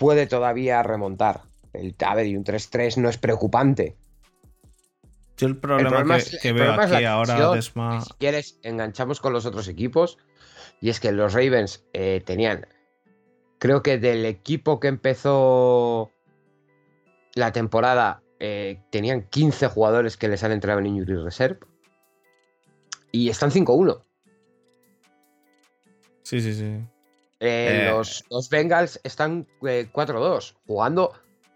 puede 0.00 0.26
todavía 0.26 0.82
remontar. 0.82 1.42
El, 1.74 1.94
a 2.04 2.14
ver, 2.14 2.26
y 2.26 2.34
un 2.34 2.42
3-3 2.42 2.96
no 2.96 3.10
es 3.10 3.18
preocupante. 3.18 3.96
Yo 5.36 5.46
el 5.46 5.58
problema, 5.58 6.18
que, 6.18 6.52
veo 6.52 6.72
aquí 6.72 7.04
ahora, 7.04 7.60
Si 7.60 8.14
quieres, 8.18 8.58
enganchamos 8.62 9.20
con 9.20 9.34
los 9.34 9.44
otros 9.44 9.68
equipos. 9.68 10.18
Y 10.80 10.88
es 10.88 11.00
que 11.00 11.12
los 11.12 11.34
Ravens 11.34 11.84
eh, 11.92 12.22
tenían, 12.24 12.66
creo 13.58 13.82
que 13.82 13.98
del 13.98 14.24
equipo 14.24 14.80
que 14.80 14.88
empezó 14.88 16.10
la 17.34 17.52
temporada, 17.52 18.22
eh, 18.38 18.80
tenían 18.90 19.28
15 19.28 19.68
jugadores 19.68 20.16
que 20.16 20.28
les 20.28 20.42
han 20.42 20.52
entrado 20.52 20.78
en 20.80 20.86
Injury 20.86 21.22
Reserve. 21.22 21.60
Y 23.12 23.28
están 23.28 23.50
5-1. 23.50 24.02
Sí, 26.22 26.40
sí, 26.40 26.54
sí. 26.54 26.80
Eh, 27.40 27.88
eh, 27.88 27.90
los, 27.90 28.50
Bengals 28.50 29.00
están 29.02 29.46
4-2, 29.60 30.50
eh, 30.52 30.56
jugando 30.66 31.12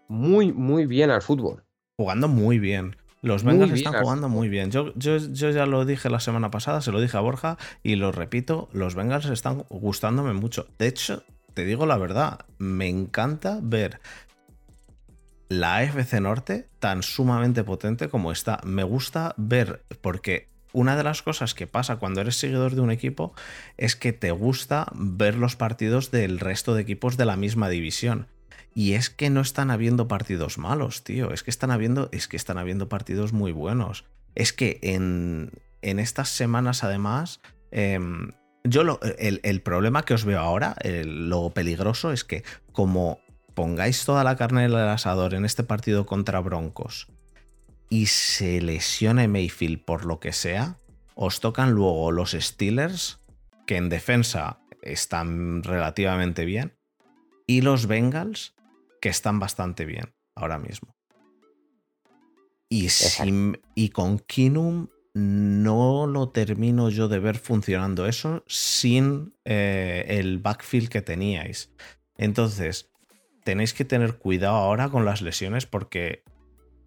muy, 0.07 0.51
muy 0.51 0.87
bien 0.87 1.11
al 1.11 1.21
fútbol. 1.21 1.63
Jugando 1.97 2.27
muy 2.27 2.59
bien. 2.59 2.97
Los 3.21 3.43
Bengals 3.43 3.71
están 3.71 4.01
jugando 4.03 4.29
muy 4.29 4.49
bien. 4.49 4.69
Yo, 4.69 4.93
yo, 4.95 5.17
yo, 5.17 5.49
ya 5.49 5.65
lo 5.65 5.85
dije 5.85 6.09
la 6.09 6.19
semana 6.19 6.51
pasada, 6.51 6.81
se 6.81 6.91
lo 6.91 7.01
dije 7.01 7.17
a 7.17 7.21
Borja 7.21 7.57
y 7.81 7.95
lo 7.95 8.11
repito, 8.11 8.69
los 8.71 8.93
Bengals 8.93 9.25
están 9.25 9.63
gustándome 9.69 10.33
mucho. 10.33 10.67
De 10.77 10.87
hecho, 10.87 11.23
te 11.53 11.65
digo 11.65 11.85
la 11.85 11.97
verdad, 11.97 12.45
me 12.59 12.87
encanta 12.87 13.59
ver 13.61 13.99
la 15.49 15.77
AFC 15.77 16.19
Norte 16.19 16.69
tan 16.79 17.01
sumamente 17.01 17.63
potente 17.63 18.09
como 18.09 18.31
está. 18.31 18.59
Me 18.63 18.83
gusta 18.83 19.33
ver, 19.37 19.83
porque 20.01 20.49
una 20.75 20.97
de 20.97 21.03
las 21.03 21.21
cosas 21.21 21.53
que 21.53 21.67
pasa 21.67 21.95
cuando 21.95 22.19
eres 22.19 22.35
seguidor 22.35 22.75
de 22.75 22.81
un 22.81 22.91
equipo 22.91 23.33
es 23.77 23.95
que 23.95 24.11
te 24.11 24.31
gusta 24.31 24.87
ver 24.93 25.35
los 25.35 25.55
partidos 25.55 26.11
del 26.11 26.37
resto 26.37 26.75
de 26.75 26.81
equipos 26.81 27.15
de 27.15 27.25
la 27.25 27.37
misma 27.37 27.69
división. 27.69 28.27
Y 28.73 28.93
es 28.93 29.09
que 29.09 29.29
no 29.29 29.39
están 29.39 29.71
habiendo 29.71 30.09
partidos 30.09 30.57
malos, 30.57 31.05
tío. 31.05 31.31
Es 31.31 31.43
que 31.43 31.49
están 31.49 31.71
habiendo, 31.71 32.09
es 32.11 32.27
que 32.27 32.35
están 32.35 32.57
habiendo 32.57 32.89
partidos 32.89 33.31
muy 33.31 33.53
buenos. 33.53 34.03
Es 34.35 34.51
que 34.51 34.79
en, 34.81 35.51
en 35.81 35.99
estas 35.99 36.27
semanas, 36.27 36.83
además, 36.83 37.39
em, 37.71 38.33
yo 38.65 38.83
lo, 38.83 38.99
el, 39.01 39.61
problema 39.61 40.03
que 40.03 40.13
os 40.13 40.25
veo 40.25 40.41
ahora, 40.41 40.75
lo 40.83 41.51
peligroso 41.51 42.11
es 42.11 42.25
que 42.25 42.43
como 42.73 43.19
pongáis 43.53 44.03
toda 44.03 44.25
la 44.25 44.35
carne 44.35 44.65
en 44.65 44.71
el 44.71 44.89
asador 44.89 45.35
en 45.35 45.45
este 45.45 45.63
partido 45.63 46.05
contra 46.05 46.41
Broncos 46.41 47.07
y 47.89 48.07
se 48.07 48.61
lesione 48.61 49.27
Mayfield 49.27 49.83
por 49.83 50.05
lo 50.05 50.19
que 50.19 50.33
sea, 50.33 50.79
os 51.15 51.39
tocan 51.39 51.71
luego 51.71 52.11
los 52.11 52.31
Steelers, 52.31 53.19
que 53.65 53.77
en 53.77 53.89
defensa 53.89 54.59
están 54.81 55.63
relativamente 55.63 56.45
bien, 56.45 56.77
y 57.47 57.61
los 57.61 57.87
Bengals, 57.87 58.55
que 59.01 59.09
están 59.09 59.39
bastante 59.39 59.85
bien 59.85 60.13
ahora 60.35 60.59
mismo. 60.59 60.95
Y, 62.69 62.89
y 63.75 63.89
con 63.89 64.19
Kinum 64.19 64.87
no 65.15 66.07
lo 66.07 66.29
termino 66.29 66.89
yo 66.89 67.07
de 67.07 67.19
ver 67.19 67.37
funcionando 67.37 68.05
eso 68.05 68.43
sin 68.47 69.33
eh, 69.45 70.05
el 70.09 70.39
backfield 70.39 70.89
que 70.89 71.01
teníais. 71.01 71.71
Entonces, 72.17 72.91
tenéis 73.45 73.73
que 73.73 73.85
tener 73.85 74.17
cuidado 74.17 74.57
ahora 74.57 74.89
con 74.89 75.05
las 75.05 75.21
lesiones 75.21 75.65
porque 75.65 76.23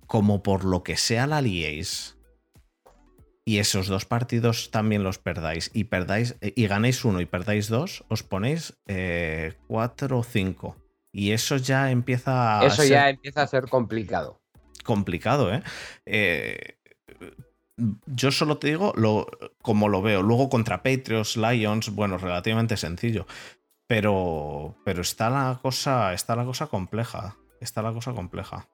como 0.09 0.43
por 0.43 0.65
lo 0.65 0.83
que 0.83 0.97
sea 0.97 1.29
la 1.29 1.41
liéis 1.41 2.19
y 3.45 3.61
esos 3.61 3.87
dos 3.87 4.05
partidos 4.05 4.71
también 4.71 5.05
los 5.05 5.19
perdáis 5.19 5.71
y 5.73 5.85
perdáis 5.85 6.37
y 6.43 6.67
ganéis 6.67 7.05
uno 7.05 7.21
y 7.21 7.27
perdáis 7.27 7.69
dos, 7.69 8.05
os 8.09 8.23
ponéis 8.23 8.77
eh, 8.87 9.55
cuatro 9.69 10.19
o 10.19 10.23
cinco. 10.23 10.77
Y 11.13 11.31
eso 11.31 11.57
ya 11.57 11.91
empieza 11.91 12.61
a 12.61 12.67
Eso 12.67 12.85
ya 12.85 13.09
empieza 13.09 13.41
a 13.41 13.47
ser 13.47 13.69
complicado. 13.69 14.43
Complicado, 14.85 15.51
¿eh? 15.55 15.63
¿eh? 16.05 16.77
yo 18.05 18.31
solo 18.31 18.59
te 18.59 18.69
digo 18.69 18.93
lo, 18.97 19.27
como 19.63 19.89
lo 19.89 20.03
veo. 20.03 20.23
Luego 20.23 20.51
contra 20.51 20.83
Patriots, 20.83 21.39
Lions, 21.39 21.95
bueno, 21.95 22.19
relativamente 22.19 22.77
sencillo. 22.77 23.27
Pero, 23.87 24.77
pero 24.85 25.01
está 25.01 25.31
la 25.31 25.59
cosa, 25.63 26.13
está 26.13 26.37
la 26.37 26.45
cosa 26.45 26.67
compleja. 26.67 27.37
Está 27.61 27.81
la 27.81 27.95
cosa 27.95 28.13
compleja. 28.13 28.69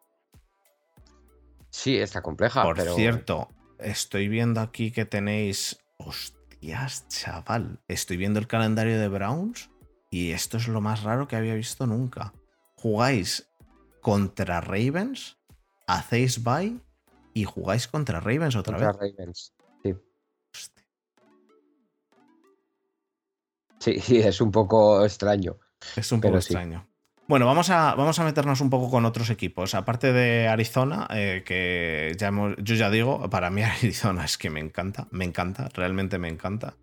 Sí, 1.75 1.99
está 1.99 2.23
compleja. 2.23 2.63
Por 2.63 2.81
cierto, 2.81 3.49
estoy 3.81 4.29
viendo 4.29 4.61
aquí 4.61 4.93
que 4.93 5.05
tenéis. 5.05 5.77
Hostias, 5.99 7.09
chaval. 7.09 7.81
Estoy 7.89 8.17
viendo 8.17 8.39
el 8.39 8.47
calendario 8.47 8.97
de 9.01 9.09
Browns 9.09 9.71
y 10.09 10.31
esto 10.31 10.57
es 10.57 10.69
lo 10.69 10.81
más 10.81 11.03
raro 11.03 11.27
que 11.27 11.35
había 11.35 11.55
visto 11.55 11.85
nunca. 11.89 12.33
Jugáis 12.77 13.51
contra 14.01 14.61
Ravens, 14.61 15.37
hacéis 15.89 16.45
bye 16.45 16.81
y 17.35 17.43
jugáis 17.43 17.89
contra 17.89 18.21
Ravens 18.21 18.55
otra 18.55 18.77
contra 18.77 18.93
vez. 18.93 19.17
Ravens, 19.17 19.55
sí. 19.83 19.95
Sí, 23.81 24.21
es 24.21 24.41
un 24.41 24.53
poco 24.53 25.05
extraño. 25.05 25.59
Es 25.97 26.13
un 26.13 26.21
poco 26.21 26.37
extraño. 26.37 26.87
Bueno, 27.27 27.47
vamos 27.47 27.71
a, 27.71 27.95
vamos 27.95 28.19
a 28.19 28.25
meternos 28.25 28.61
un 28.61 28.69
poco 28.69 28.91
con 28.91 29.07
otros 29.07 29.31
equipos. 29.31 29.75
Aparte 29.75 30.13
de 30.13 30.47
Arizona, 30.47 31.07
eh, 31.11 31.43
que 31.47 32.15
ya 32.19 32.31
yo 32.59 32.75
ya 32.75 32.91
digo, 32.91 33.31
para 33.31 33.49
mí 33.49 33.63
Arizona 33.81 34.25
es 34.27 34.37
que 34.37 34.51
me 34.51 34.61
encanta, 34.61 35.09
me 35.11 35.25
encanta, 35.25 35.71
realmente 35.73 36.19
me 36.19 36.29
encanta. 36.29 36.75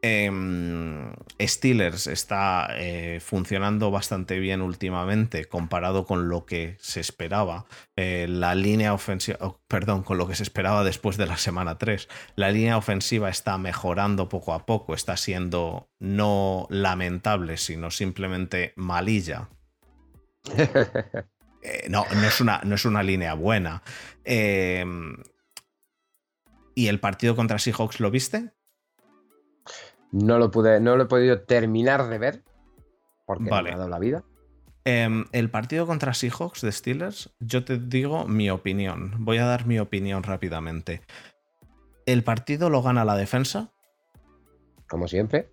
Em, 0.00 1.12
Steelers 1.40 2.06
está 2.06 2.68
eh, 2.76 3.18
funcionando 3.20 3.90
bastante 3.90 4.38
bien 4.38 4.62
últimamente 4.62 5.46
comparado 5.46 6.06
con 6.06 6.28
lo 6.28 6.46
que 6.46 6.76
se 6.78 7.00
esperaba. 7.00 7.66
Eh, 7.96 8.26
la 8.28 8.54
línea 8.54 8.94
ofensiva, 8.94 9.38
oh, 9.40 9.60
perdón, 9.66 10.04
con 10.04 10.16
lo 10.16 10.28
que 10.28 10.36
se 10.36 10.44
esperaba 10.44 10.84
después 10.84 11.16
de 11.16 11.26
la 11.26 11.36
semana 11.36 11.78
3. 11.78 12.08
La 12.36 12.50
línea 12.50 12.76
ofensiva 12.76 13.28
está 13.28 13.58
mejorando 13.58 14.28
poco 14.28 14.54
a 14.54 14.66
poco, 14.66 14.94
está 14.94 15.16
siendo 15.16 15.90
no 15.98 16.68
lamentable, 16.70 17.56
sino 17.56 17.90
simplemente 17.90 18.72
malilla. 18.76 19.48
Eh, 21.60 21.88
no, 21.90 22.06
no 22.14 22.22
es, 22.22 22.40
una, 22.40 22.60
no 22.62 22.76
es 22.76 22.84
una 22.84 23.02
línea 23.02 23.34
buena. 23.34 23.82
Em, 24.22 25.16
¿Y 26.76 26.86
el 26.86 27.00
partido 27.00 27.34
contra 27.34 27.58
Seahawks 27.58 27.98
lo 27.98 28.12
viste? 28.12 28.52
No 30.12 30.38
lo 30.38 30.50
pude, 30.50 30.80
no 30.80 30.96
lo 30.96 31.04
he 31.04 31.06
podido 31.06 31.42
terminar 31.42 32.08
de 32.08 32.18
ver 32.18 32.44
porque 33.28 33.44
me 33.44 33.50
ha 33.50 33.76
dado 33.76 33.88
la 33.88 33.98
vida. 33.98 34.24
Em, 34.84 35.26
el 35.32 35.50
partido 35.50 35.86
contra 35.86 36.14
Seahawks 36.14 36.62
de 36.62 36.72
Steelers, 36.72 37.36
yo 37.40 37.62
te 37.62 37.78
digo 37.78 38.26
mi 38.26 38.48
opinión. 38.48 39.16
Voy 39.18 39.36
a 39.36 39.44
dar 39.44 39.66
mi 39.66 39.78
opinión 39.78 40.22
rápidamente. 40.22 41.02
El 42.06 42.24
partido 42.24 42.70
lo 42.70 42.80
gana 42.80 43.04
la 43.04 43.16
defensa. 43.16 43.70
Como 44.88 45.08
siempre. 45.08 45.52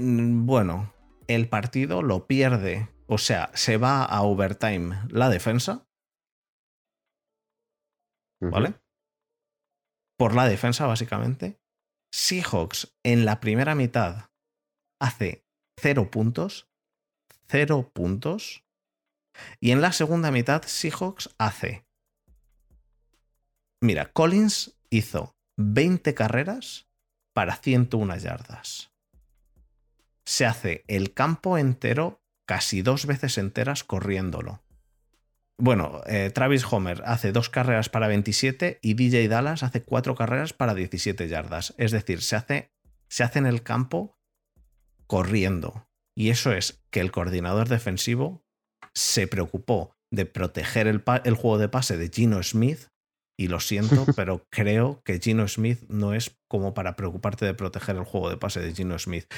bueno, 0.00 0.94
el 1.26 1.46
partido 1.50 2.00
lo 2.00 2.26
pierde. 2.26 2.88
O 3.06 3.18
sea, 3.18 3.50
se 3.52 3.76
va 3.76 4.02
a 4.02 4.22
overtime 4.22 4.96
la 5.10 5.28
defensa. 5.28 5.86
¿Vale? 8.40 8.76
Por 10.16 10.34
la 10.34 10.48
defensa, 10.48 10.86
básicamente. 10.86 11.60
Seahawks 12.12 12.94
en 13.02 13.24
la 13.24 13.40
primera 13.40 13.74
mitad 13.74 14.30
hace 15.00 15.44
0 15.80 16.10
puntos, 16.10 16.68
0 17.48 17.90
puntos, 17.92 18.64
y 19.60 19.70
en 19.70 19.80
la 19.80 19.92
segunda 19.92 20.30
mitad 20.30 20.62
Seahawks 20.62 21.34
hace... 21.38 21.84
Mira, 23.82 24.10
Collins 24.12 24.76
hizo 24.90 25.36
20 25.58 26.14
carreras 26.14 26.88
para 27.34 27.56
101 27.56 28.16
yardas. 28.16 28.90
Se 30.24 30.46
hace 30.46 30.84
el 30.88 31.12
campo 31.12 31.58
entero 31.58 32.22
casi 32.46 32.82
dos 32.82 33.06
veces 33.06 33.38
enteras 33.38 33.84
corriéndolo. 33.84 34.62
Bueno, 35.58 36.02
eh, 36.06 36.30
Travis 36.34 36.70
Homer 36.70 37.02
hace 37.06 37.32
dos 37.32 37.48
carreras 37.48 37.88
para 37.88 38.08
27 38.08 38.78
y 38.82 38.94
DJ 38.94 39.28
Dallas 39.28 39.62
hace 39.62 39.82
cuatro 39.82 40.14
carreras 40.14 40.52
para 40.52 40.74
17 40.74 41.28
yardas. 41.28 41.74
Es 41.78 41.92
decir, 41.92 42.20
se 42.20 42.36
hace, 42.36 42.72
se 43.08 43.24
hace 43.24 43.38
en 43.38 43.46
el 43.46 43.62
campo 43.62 44.18
corriendo. 45.06 45.88
Y 46.14 46.30
eso 46.30 46.52
es 46.52 46.82
que 46.90 47.00
el 47.00 47.10
coordinador 47.10 47.68
defensivo 47.68 48.44
se 48.94 49.26
preocupó 49.26 49.96
de 50.10 50.26
proteger 50.26 50.86
el, 50.86 51.02
el 51.24 51.34
juego 51.34 51.58
de 51.58 51.68
pase 51.68 51.96
de 51.96 52.10
Gino 52.10 52.42
Smith. 52.42 52.88
Y 53.38 53.48
lo 53.48 53.60
siento, 53.60 54.04
pero 54.16 54.46
creo 54.50 55.02
que 55.04 55.20
Gino 55.20 55.48
Smith 55.48 55.84
no 55.88 56.12
es 56.12 56.38
como 56.48 56.74
para 56.74 56.96
preocuparte 56.96 57.46
de 57.46 57.54
proteger 57.54 57.96
el 57.96 58.04
juego 58.04 58.28
de 58.28 58.36
pase 58.36 58.60
de 58.60 58.74
Gino 58.74 58.98
Smith. 58.98 59.32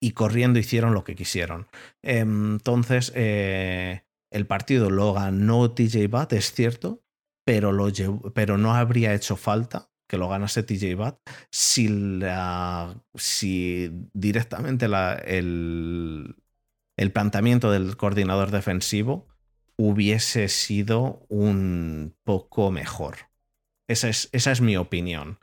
Y 0.00 0.12
corriendo 0.12 0.58
hicieron 0.58 0.94
lo 0.94 1.04
que 1.04 1.14
quisieron. 1.14 1.68
Entonces, 2.02 3.12
eh, 3.14 4.03
el 4.34 4.46
partido 4.46 4.90
lo 4.90 5.12
ganó 5.12 5.70
TJ 5.70 6.06
Watt, 6.10 6.32
es 6.32 6.52
cierto, 6.52 7.04
pero, 7.44 7.70
lo 7.70 7.88
pero 8.34 8.58
no 8.58 8.74
habría 8.74 9.14
hecho 9.14 9.36
falta 9.36 9.90
que 10.08 10.18
lo 10.18 10.28
ganase 10.28 10.64
TJ 10.64 10.96
Watt 10.96 11.20
si, 11.50 11.88
si 13.14 13.90
directamente 14.12 14.86
el, 14.86 16.36
el 16.96 17.12
planteamiento 17.12 17.70
del 17.70 17.96
coordinador 17.96 18.50
defensivo 18.50 19.28
hubiese 19.76 20.48
sido 20.48 21.24
un 21.28 22.16
poco 22.24 22.72
mejor. 22.72 23.16
Esa 23.88 24.08
es, 24.08 24.30
esa 24.32 24.50
es 24.50 24.60
mi 24.60 24.76
opinión. 24.76 25.38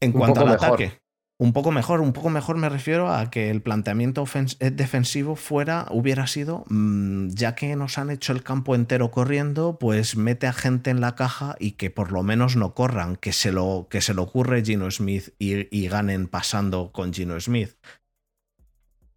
En 0.00 0.12
cuanto 0.12 0.40
al 0.42 0.50
ataque 0.50 1.00
un 1.40 1.52
poco 1.52 1.70
mejor, 1.70 2.00
un 2.00 2.12
poco 2.12 2.30
mejor 2.30 2.56
me 2.56 2.68
refiero 2.68 3.12
a 3.12 3.30
que 3.30 3.50
el 3.50 3.62
planteamiento 3.62 4.24
eh, 4.58 4.70
defensivo 4.70 5.36
fuera, 5.36 5.86
hubiera 5.90 6.26
sido, 6.26 6.64
mm, 6.68 7.28
ya 7.28 7.54
que 7.54 7.76
nos 7.76 7.96
han 7.96 8.10
hecho 8.10 8.32
el 8.32 8.42
campo 8.42 8.74
entero 8.74 9.12
corriendo, 9.12 9.78
pues 9.78 10.16
mete 10.16 10.48
a 10.48 10.52
gente 10.52 10.90
en 10.90 11.00
la 11.00 11.14
caja 11.14 11.54
y 11.60 11.72
que 11.72 11.90
por 11.90 12.10
lo 12.10 12.24
menos 12.24 12.56
no 12.56 12.74
corran, 12.74 13.14
que 13.14 13.32
se 13.32 13.52
lo, 13.52 13.86
que 13.88 14.00
se 14.00 14.12
ocurre 14.18 14.64
Gino 14.64 14.90
Smith 14.90 15.30
y, 15.38 15.88
ganen 15.88 16.26
pasando 16.26 16.90
con 16.92 17.14
Gino 17.14 17.38
Smith. 17.40 17.76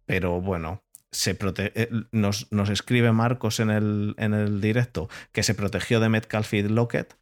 Pero 0.06 0.40
bueno, 0.40 0.84
se 1.10 1.36
eh, 1.40 1.90
nos, 2.12 2.50
nos, 2.52 2.70
escribe 2.70 3.12
Marcos 3.12 3.58
en 3.58 3.70
el, 3.70 4.14
en 4.16 4.32
el 4.32 4.60
directo 4.60 5.08
que 5.32 5.42
se 5.42 5.54
protegió 5.54 5.98
de 5.98 6.08
Metcalf 6.08 6.54
y 6.54 6.62
Lockett 6.62 7.16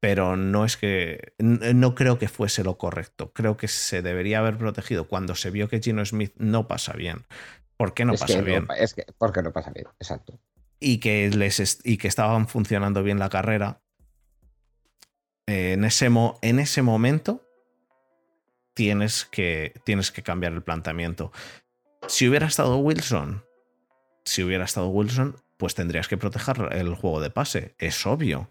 pero 0.00 0.36
no 0.36 0.64
es 0.64 0.78
que 0.78 1.34
no 1.38 1.94
creo 1.94 2.18
que 2.18 2.28
fuese 2.28 2.64
lo 2.64 2.78
correcto. 2.78 3.32
Creo 3.32 3.58
que 3.58 3.68
se 3.68 4.00
debería 4.00 4.38
haber 4.38 4.56
protegido 4.56 5.06
cuando 5.06 5.34
se 5.34 5.50
vio 5.50 5.68
que 5.68 5.80
Gino 5.80 6.04
Smith 6.04 6.32
no 6.36 6.66
pasa 6.66 6.94
bien. 6.94 7.26
¿Por 7.76 7.92
qué 7.92 8.06
no 8.06 8.14
pasa 8.14 8.40
bien? 8.40 8.66
es 8.78 8.94
que 8.94 9.04
porque 9.18 9.42
no 9.42 9.52
pasa 9.52 9.70
bien, 9.70 9.86
exacto. 9.98 10.40
Y 10.80 10.98
que 10.98 11.28
les 11.30 11.80
y 11.84 11.98
que 11.98 12.08
estaban 12.08 12.48
funcionando 12.48 13.02
bien 13.02 13.18
la 13.18 13.28
carrera. 13.28 13.82
en, 15.46 15.84
ese 15.84 16.08
en 16.42 16.58
ese 16.58 16.82
momento 16.82 17.46
tienes 18.72 19.26
que, 19.26 19.74
tienes 19.84 20.10
que 20.10 20.22
cambiar 20.22 20.54
el 20.54 20.62
planteamiento. 20.62 21.32
Si 22.06 22.26
hubiera 22.26 22.46
estado 22.46 22.78
Wilson, 22.78 23.44
si 24.24 24.42
hubiera 24.42 24.64
estado 24.64 24.88
Wilson, 24.88 25.36
pues 25.58 25.74
tendrías 25.74 26.08
que 26.08 26.16
proteger 26.16 26.70
el 26.72 26.94
juego 26.94 27.20
de 27.20 27.30
pase. 27.30 27.74
Es 27.78 28.06
obvio 28.06 28.48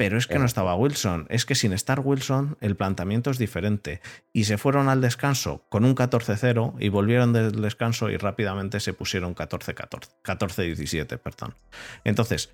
pero 0.00 0.16
es 0.16 0.26
que 0.26 0.38
no 0.38 0.46
estaba 0.46 0.74
Wilson. 0.76 1.26
Es 1.28 1.44
que 1.44 1.54
sin 1.54 1.74
estar 1.74 2.00
Wilson, 2.00 2.56
el 2.62 2.74
planteamiento 2.74 3.30
es 3.30 3.36
diferente. 3.36 4.00
Y 4.32 4.44
se 4.44 4.56
fueron 4.56 4.88
al 4.88 5.02
descanso 5.02 5.66
con 5.68 5.84
un 5.84 5.94
14-0 5.94 6.76
y 6.78 6.88
volvieron 6.88 7.34
del 7.34 7.60
descanso 7.60 8.08
y 8.08 8.16
rápidamente 8.16 8.80
se 8.80 8.94
pusieron 8.94 9.34
14-14. 9.34 10.08
14-17, 10.24 11.18
perdón. 11.18 11.54
Entonces. 12.02 12.48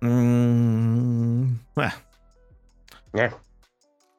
Mmm, 0.00 1.52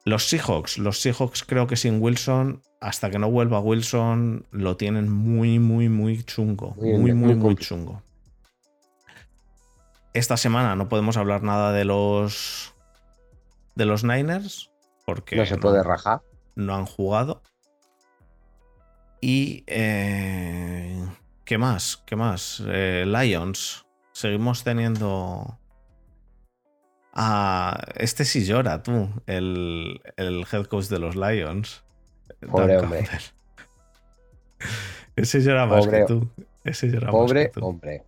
Los 0.06 0.30
Seahawks, 0.30 0.78
los 0.78 1.02
Seahawks 1.02 1.44
creo 1.44 1.66
que 1.66 1.76
sin 1.76 2.00
Wilson, 2.00 2.62
hasta 2.80 3.10
que 3.10 3.18
no 3.18 3.30
vuelva 3.30 3.60
Wilson, 3.60 4.46
lo 4.52 4.78
tienen 4.78 5.12
muy, 5.12 5.58
muy, 5.58 5.90
muy 5.90 6.24
chungo. 6.24 6.74
Muy, 6.76 6.96
muy, 6.98 7.12
muy, 7.12 7.34
muy 7.34 7.56
chungo. 7.56 8.02
esta 10.14 10.38
semana 10.38 10.76
no 10.76 10.88
podemos 10.88 11.18
hablar 11.18 11.42
nada 11.42 11.72
de 11.72 11.84
los 11.84 12.69
de 13.74 13.86
los 13.86 14.04
Niners 14.04 14.70
porque 15.06 15.36
no 15.36 15.46
se 15.46 15.56
puede 15.56 15.82
rajar. 15.82 16.22
No 16.54 16.74
han 16.74 16.86
jugado. 16.86 17.42
Y 19.20 19.64
eh, 19.66 21.04
¿qué 21.44 21.58
más? 21.58 22.02
¿Qué 22.06 22.16
más? 22.16 22.62
Eh, 22.66 23.04
Lions. 23.06 23.86
Seguimos 24.12 24.64
teniendo 24.64 25.58
a 27.12 27.84
este 27.96 28.24
sí 28.24 28.44
llora, 28.44 28.82
tú, 28.82 29.08
el, 29.26 30.00
el 30.16 30.46
head 30.50 30.66
coach 30.66 30.86
de 30.86 30.98
los 30.98 31.16
Lions. 31.16 31.84
Pobre 32.50 32.78
hombre. 32.78 33.04
Ese 35.16 35.40
llora 35.40 35.66
más 35.66 35.86
que 35.86 36.04
tú. 36.06 36.28
Ese 36.64 36.88
llora 36.88 37.10
pobre 37.10 37.44
más 37.44 37.52
que 37.52 37.60
tú. 37.60 37.66
hombre. 37.66 38.04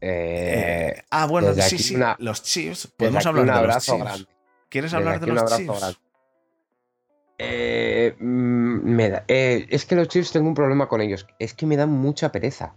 Eh, 0.00 0.93
ah, 1.22 1.26
bueno, 1.26 1.54
sí, 1.54 1.78
sí. 1.78 1.96
los 2.18 2.42
Chiefs. 2.42 2.92
Podemos 2.96 3.26
hablar 3.26 3.60
de 3.60 3.66
los 3.66 3.84
Chiefs. 3.84 4.28
¿Quieres 4.68 4.94
hablar 4.94 5.20
de 5.20 5.26
los 5.26 5.56
Chiefs? 5.56 5.98
Eh, 7.38 8.16
mm, 8.18 8.24
me 8.24 9.10
da, 9.10 9.24
eh, 9.26 9.66
es 9.68 9.86
que 9.86 9.96
los 9.96 10.08
Chiefs 10.08 10.32
tengo 10.32 10.48
un 10.48 10.54
problema 10.54 10.88
con 10.88 11.00
ellos. 11.00 11.26
Es 11.38 11.54
que 11.54 11.66
me 11.66 11.76
dan 11.76 11.90
mucha 11.90 12.30
pereza. 12.30 12.76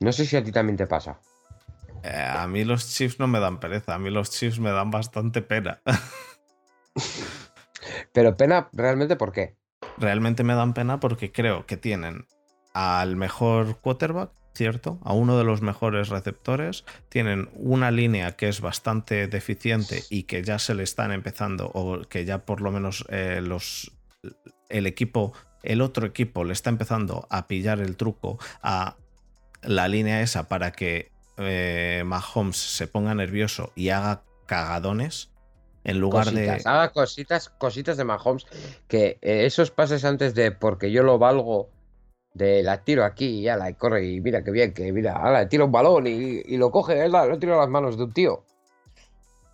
No 0.00 0.12
sé 0.12 0.26
si 0.26 0.36
a 0.36 0.44
ti 0.44 0.52
también 0.52 0.76
te 0.76 0.86
pasa. 0.86 1.18
a 2.04 2.46
mí 2.46 2.64
los 2.64 2.88
Chiefs 2.88 3.18
no 3.18 3.26
me 3.26 3.40
dan 3.40 3.58
pereza. 3.58 3.94
A 3.94 3.98
mí 3.98 4.10
los 4.10 4.30
Chiefs 4.30 4.60
me 4.60 4.70
dan 4.70 4.90
bastante 4.90 5.42
pena. 5.42 5.80
Pero 8.12 8.36
pena, 8.36 8.68
¿realmente 8.72 9.16
por 9.16 9.32
qué? 9.32 9.56
Realmente 9.98 10.44
me 10.44 10.54
dan 10.54 10.74
pena 10.74 11.00
porque 11.00 11.32
creo 11.32 11.66
que 11.66 11.76
tienen 11.76 12.26
al 12.74 13.16
mejor 13.16 13.80
quarterback, 13.80 14.30
¿cierto? 14.56 14.98
A 15.04 15.12
uno 15.12 15.36
de 15.36 15.44
los 15.44 15.60
mejores 15.60 16.08
receptores. 16.08 16.84
Tienen 17.08 17.50
una 17.54 17.90
línea 17.90 18.36
que 18.36 18.48
es 18.48 18.60
bastante 18.60 19.28
deficiente 19.28 20.02
y 20.08 20.24
que 20.24 20.42
ya 20.42 20.58
se 20.58 20.74
le 20.74 20.82
están 20.82 21.12
empezando, 21.12 21.70
o 21.74 22.00
que 22.08 22.24
ya 22.24 22.38
por 22.38 22.62
lo 22.62 22.72
menos 22.72 23.04
eh, 23.10 23.40
los, 23.42 23.92
el 24.68 24.86
equipo, 24.86 25.34
el 25.62 25.82
otro 25.82 26.06
equipo 26.06 26.42
le 26.44 26.54
está 26.54 26.70
empezando 26.70 27.26
a 27.30 27.46
pillar 27.46 27.80
el 27.80 27.96
truco 27.96 28.38
a 28.62 28.96
la 29.62 29.88
línea 29.88 30.22
esa 30.22 30.48
para 30.48 30.72
que 30.72 31.10
eh, 31.36 32.02
Mahomes 32.06 32.56
se 32.56 32.86
ponga 32.86 33.14
nervioso 33.14 33.72
y 33.74 33.90
haga 33.90 34.22
cagadones 34.46 35.30
en 35.84 36.00
lugar 36.00 36.30
de. 36.30 36.62
Haga 36.64 36.92
cositas, 36.92 37.50
cositas 37.50 37.96
de 37.96 38.04
Mahomes. 38.04 38.46
Que 38.88 39.18
eh, 39.20 39.44
esos 39.44 39.70
pases 39.70 40.04
antes 40.04 40.34
de 40.34 40.50
porque 40.50 40.90
yo 40.90 41.02
lo 41.02 41.18
valgo 41.18 41.68
de 42.36 42.62
la 42.62 42.84
tiro 42.84 43.04
aquí 43.04 43.38
y 43.38 43.42
ya 43.42 43.56
la 43.56 43.72
corre 43.72 44.06
y 44.06 44.20
mira 44.20 44.44
qué 44.44 44.50
bien, 44.50 44.74
que 44.74 44.92
mira, 44.92 45.12
ahora 45.12 45.48
tiro 45.48 45.64
un 45.64 45.72
balón 45.72 46.06
y, 46.06 46.56
lo 46.58 46.70
coge, 46.70 47.04
él 47.04 47.12
lo 47.12 47.38
tiro 47.38 47.54
a 47.54 47.62
las 47.62 47.70
manos 47.70 47.96
de 47.96 48.04
un 48.04 48.12
tío. 48.12 48.44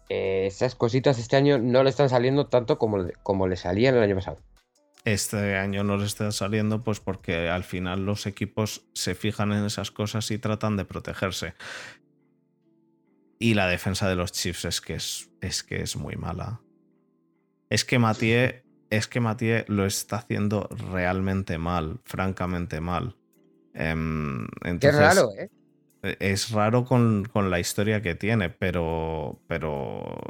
Eh, 0.09 0.47
esas 0.47 0.75
cositas 0.75 1.19
este 1.19 1.37
año 1.37 1.59
no 1.59 1.85
le 1.85 1.91
están 1.91 2.09
saliendo 2.09 2.49
tanto 2.49 2.79
como, 2.79 3.07
como 3.23 3.47
le 3.47 3.57
salían 3.57 3.95
el 3.95 4.03
año 4.03 4.17
pasado. 4.17 4.39
Este 5.05 5.57
año 5.57 5.85
no 5.85 5.97
le 5.97 6.07
está 6.07 6.31
saliendo 6.33 6.83
pues 6.83 7.01
porque 7.01 7.49
al 7.49 7.65
final 7.65 8.05
los 8.05 8.27
equipos 8.27 8.85
se 8.95 9.15
fijan 9.15 9.53
en 9.53 9.65
esas 9.65 9.91
cosas 9.91 10.31
y 10.31 10.39
tratan 10.39 10.77
de 10.77 10.85
protegerse. 10.85 11.55
Y 13.39 13.55
la 13.55 13.69
defensa 13.69 14.09
de 14.09 14.17
los 14.17 14.33
Chiefs 14.33 14.65
es 14.65 14.81
que 14.81 14.95
es, 14.95 15.31
es, 15.41 15.63
que 15.63 15.83
es 15.83 15.97
muy 15.97 16.17
mala. 16.17 16.61
Es 17.71 17.85
que 17.85 17.99
Mathieu 17.99 18.63
es 18.93 19.09
que 19.09 19.21
Mathieu 19.21 19.65
lo 19.69 19.87
está 19.87 20.17
haciendo 20.17 20.69
realmente 20.91 21.57
mal, 21.57 22.01
francamente 22.05 22.81
mal. 22.83 23.17
Em, 23.73 24.47
Qué 24.79 24.93
raro, 24.93 25.31
¿eh? 25.39 25.49
E, 26.03 26.17
es 26.21 26.51
raro 26.51 26.85
con, 26.85 27.27
la 27.35 27.59
historia 27.59 28.03
que 28.03 28.15
tiene, 28.15 28.51
pero, 28.51 29.41
pero 29.47 30.21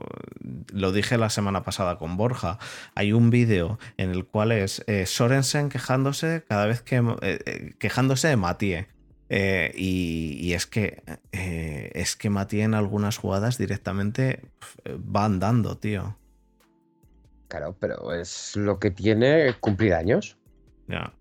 lo 0.73 0.93
dije 0.93 1.19
la 1.19 1.29
semana 1.29 1.65
pasada 1.65 1.99
con 1.99 2.17
Borja. 2.17 2.59
Hay 2.95 3.13
un 3.13 3.31
vídeo 3.31 3.81
en 3.97 4.11
el 4.11 4.27
cual 4.27 4.53
es 4.53 4.85
eh, 4.87 5.07
Sorensen 5.07 5.69
quejándose 5.69 6.45
cada 6.47 6.67
vez 6.67 6.83
que. 6.83 6.97
Eh, 6.97 7.39
eh, 7.45 7.75
quejándose 7.81 8.29
de 8.29 8.37
Mathieu. 8.37 8.87
y, 9.29 10.39
y, 10.41 10.53
es 10.53 10.67
que 10.67 11.03
es 11.33 12.15
que 12.17 12.31
Mathieu 12.31 12.63
en 12.63 12.75
algunas 12.75 13.17
jugadas 13.17 13.59
directamente 13.59 14.43
va 14.87 15.25
andando, 15.25 15.79
tío. 15.79 16.17
Claro, 17.53 17.77
pero 17.79 18.15
es 18.15 18.57
lo 18.57 18.79
que 18.79 18.91
tiene 18.91 19.55
cumplir 19.61 19.93
años. 19.93 20.39
Ya. 20.89 21.13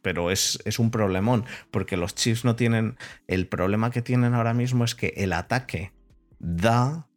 Pero 0.00 0.30
es, 0.30 0.60
es, 0.64 0.78
un 0.78 0.92
problemón, 0.92 1.44
porque 1.72 1.96
los 1.96 2.14
Chiefs 2.14 2.44
no 2.44 2.54
tienen. 2.54 2.96
El 3.26 3.48
problema 3.48 3.90
que 3.90 4.00
tienen 4.00 4.34
ahora 4.34 4.54
mismo 4.54 4.84
es 4.84 4.94
que 4.94 5.12
el 5.16 5.32
ataque 5.32 5.92
da, 6.38 7.08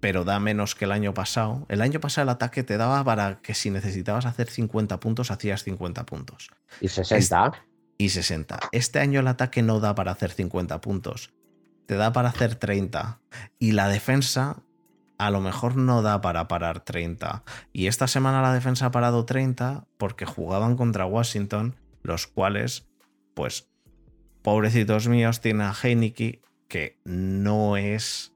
pero 0.00 0.24
da 0.24 0.40
menos 0.40 0.74
que 0.74 0.86
el 0.86 0.92
año 0.92 1.12
pasado. 1.12 1.66
El 1.68 1.82
año 1.82 2.00
pasado 2.00 2.22
el 2.22 2.30
ataque 2.30 2.62
te 2.62 2.78
daba 2.78 3.04
para 3.04 3.42
que 3.42 3.52
si 3.52 3.68
necesitabas 3.68 4.24
hacer 4.24 4.48
50 4.48 4.98
puntos, 4.98 5.30
hacías 5.30 5.62
50 5.62 6.06
puntos. 6.06 6.48
¿Y 6.80 6.88
60? 6.88 7.52
y 7.98 8.08
60. 8.08 8.58
Este 8.72 9.00
año 9.00 9.20
el 9.20 9.26
ataque 9.26 9.60
no 9.60 9.80
da 9.80 9.94
para 9.94 10.12
hacer 10.12 10.30
50 10.30 10.80
puntos. 10.80 11.34
Te 11.84 11.96
da 11.96 12.14
para 12.14 12.30
hacer 12.30 12.54
30. 12.54 13.20
Y 13.58 13.72
la 13.72 13.88
defensa 13.88 14.62
a 15.26 15.30
lo 15.30 15.40
mejor 15.40 15.76
no 15.76 16.02
da 16.02 16.20
para 16.20 16.48
parar 16.48 16.80
30. 16.80 17.44
Y 17.72 17.86
esta 17.86 18.08
semana 18.08 18.42
la 18.42 18.52
defensa 18.52 18.86
ha 18.86 18.90
parado 18.90 19.24
30 19.24 19.86
porque 19.96 20.26
jugaban 20.26 20.76
contra 20.76 21.06
Washington, 21.06 21.76
los 22.02 22.26
cuales, 22.26 22.88
pues, 23.34 23.70
pobrecitos 24.42 25.06
míos, 25.06 25.40
tiene 25.40 25.64
a 25.64 25.72
Heineke, 25.72 26.42
que 26.68 26.98
no 27.04 27.76
es 27.76 28.32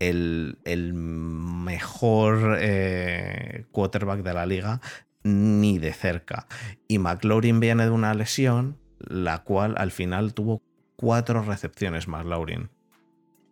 el, 0.00 0.58
el 0.64 0.92
mejor 0.92 2.58
eh, 2.60 3.64
quarterback 3.72 4.22
de 4.22 4.34
la 4.34 4.44
liga, 4.44 4.82
ni 5.22 5.78
de 5.78 5.94
cerca. 5.94 6.46
Y 6.88 6.98
McLaurin 6.98 7.58
viene 7.58 7.84
de 7.84 7.90
una 7.90 8.12
lesión, 8.12 8.78
la 8.98 9.44
cual 9.44 9.76
al 9.78 9.92
final 9.92 10.34
tuvo 10.34 10.60
cuatro 10.96 11.42
recepciones, 11.42 12.06
McLaurin. 12.06 12.68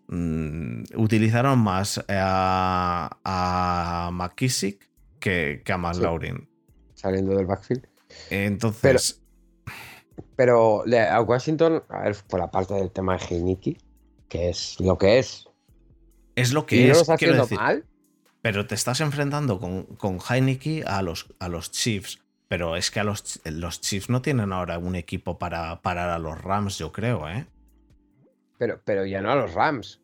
Mm, 0.09 0.84
utilizaron 0.94 1.59
más 1.59 2.04
a, 2.09 3.11
a 3.24 4.11
McKissick 4.12 4.88
que, 5.18 5.62
a 5.68 5.76
McLaurin. 5.76 6.48
Saliendo 6.94 7.36
del 7.36 7.46
backfield. 7.46 7.86
Entonces. 8.30 9.20
Pero, 10.36 10.84
a 10.86 11.20
Washington, 11.22 11.82
a 11.88 12.02
ver, 12.02 12.16
por 12.28 12.40
la 12.40 12.50
parte 12.50 12.74
del 12.74 12.90
tema 12.90 13.16
de 13.16 13.24
Heineken, 13.24 13.78
que 14.28 14.50
es 14.50 14.78
lo 14.80 14.96
que 14.96 15.18
es. 15.18 15.48
Es 16.34 16.52
lo 16.52 16.66
que 16.66 16.90
es. 16.90 17.09
No 17.09 17.46
mal. 17.57 17.84
Pero 18.42 18.66
te 18.66 18.74
estás 18.74 19.00
enfrentando 19.00 19.59
con, 19.59 19.84
con 19.96 20.18
Heineken 20.20 20.86
a 20.86 21.02
los, 21.02 21.34
a 21.40 21.48
los 21.48 21.72
Chiefs. 21.72 22.20
Pero 22.48 22.76
es 22.76 22.92
que 22.92 23.00
a 23.00 23.04
los, 23.04 23.40
los 23.44 23.80
Chiefs 23.80 24.09
no 24.09 24.22
tienen 24.22 24.52
ahora 24.52 24.78
un 24.78 24.94
equipo 24.94 25.36
para 25.36 25.82
parar 25.82 26.11
a 26.11 26.18
los 26.18 26.40
Rams, 26.40 26.78
yo 26.78 26.92
creo, 26.92 27.28
¿eh? 27.28 27.46
Pero, 28.59 28.80
pero 28.84 29.04
ya 29.04 29.20
no 29.20 29.30
a 29.30 29.36
los 29.36 29.54
Rams. 29.54 30.00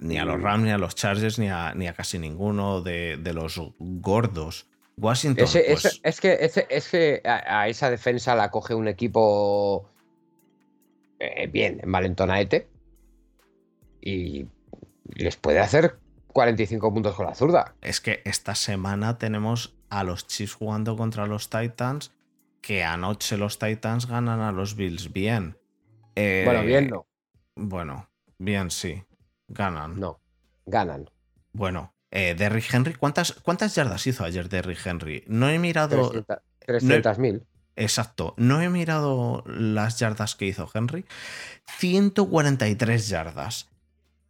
ni 0.00 0.18
a 0.18 0.24
los 0.24 0.38
mm. 0.38 0.42
Rams, 0.42 0.64
ni 0.64 0.70
a 0.70 0.78
los 0.78 0.94
Chargers, 0.94 1.38
ni 1.38 1.48
a, 1.48 1.74
ni 1.74 1.86
a 1.88 1.94
casi 1.94 2.18
ninguno 2.18 2.80
de, 2.80 3.18
los 3.34 3.60
gordos. 3.78 4.68
Washington. 4.96 5.46
Pues 5.52 6.00
es 6.02 6.20
que, 6.20 6.38
es 6.68 6.88
que 6.90 7.22
a, 7.24 7.68
esa 7.68 7.90
defensa 7.90 8.34
la 8.34 8.50
coge 8.50 8.74
un 8.74 8.88
equipo 8.88 9.88
eh, 11.20 11.46
bien, 11.46 11.80
en 11.82 11.92
Valentonaete. 11.92 12.68
Y 14.00 14.46
les 15.14 15.36
puede 15.36 15.60
hacer 15.60 15.98
45 16.32 16.92
puntos 16.92 17.14
con 17.14 17.26
la 17.26 17.34
zurda. 17.34 17.74
Es 17.80 18.00
que 18.00 18.22
esta 18.24 18.54
semana 18.54 19.18
tenemos 19.18 19.76
a 19.90 20.04
los 20.04 20.26
Chiefs 20.26 20.54
jugando 20.54 20.96
contra 20.96 21.26
los 21.26 21.50
Titans. 21.50 22.12
Que 22.60 22.82
anoche 22.82 23.36
los 23.36 23.58
Titans 23.58 24.06
ganan 24.06 24.40
a 24.40 24.50
los 24.50 24.74
Bills 24.74 25.12
bien. 25.12 25.56
bueno, 26.16 26.62
bien 26.62 26.88
no. 26.88 27.07
Bueno, 27.58 28.08
bien, 28.38 28.70
sí. 28.70 29.02
Ganan. 29.48 29.98
No, 29.98 30.20
ganan. 30.66 31.10
Bueno, 31.52 31.92
eh, 32.10 32.34
Derrick 32.38 32.72
Henry, 32.72 32.94
¿cuántas, 32.94 33.32
¿cuántas 33.32 33.74
yardas 33.74 34.06
hizo 34.06 34.24
ayer 34.24 34.48
Derrick 34.48 34.86
Henry? 34.86 35.24
No 35.26 35.48
he 35.48 35.58
mirado. 35.58 36.12
300.000. 36.66 37.44
exacto. 37.76 38.34
No 38.36 38.60
he 38.60 38.68
mirado 38.68 39.42
las 39.46 39.98
yardas 39.98 40.36
que 40.36 40.46
hizo 40.46 40.70
Henry. 40.72 41.04
143 41.78 43.08
yardas. 43.08 43.68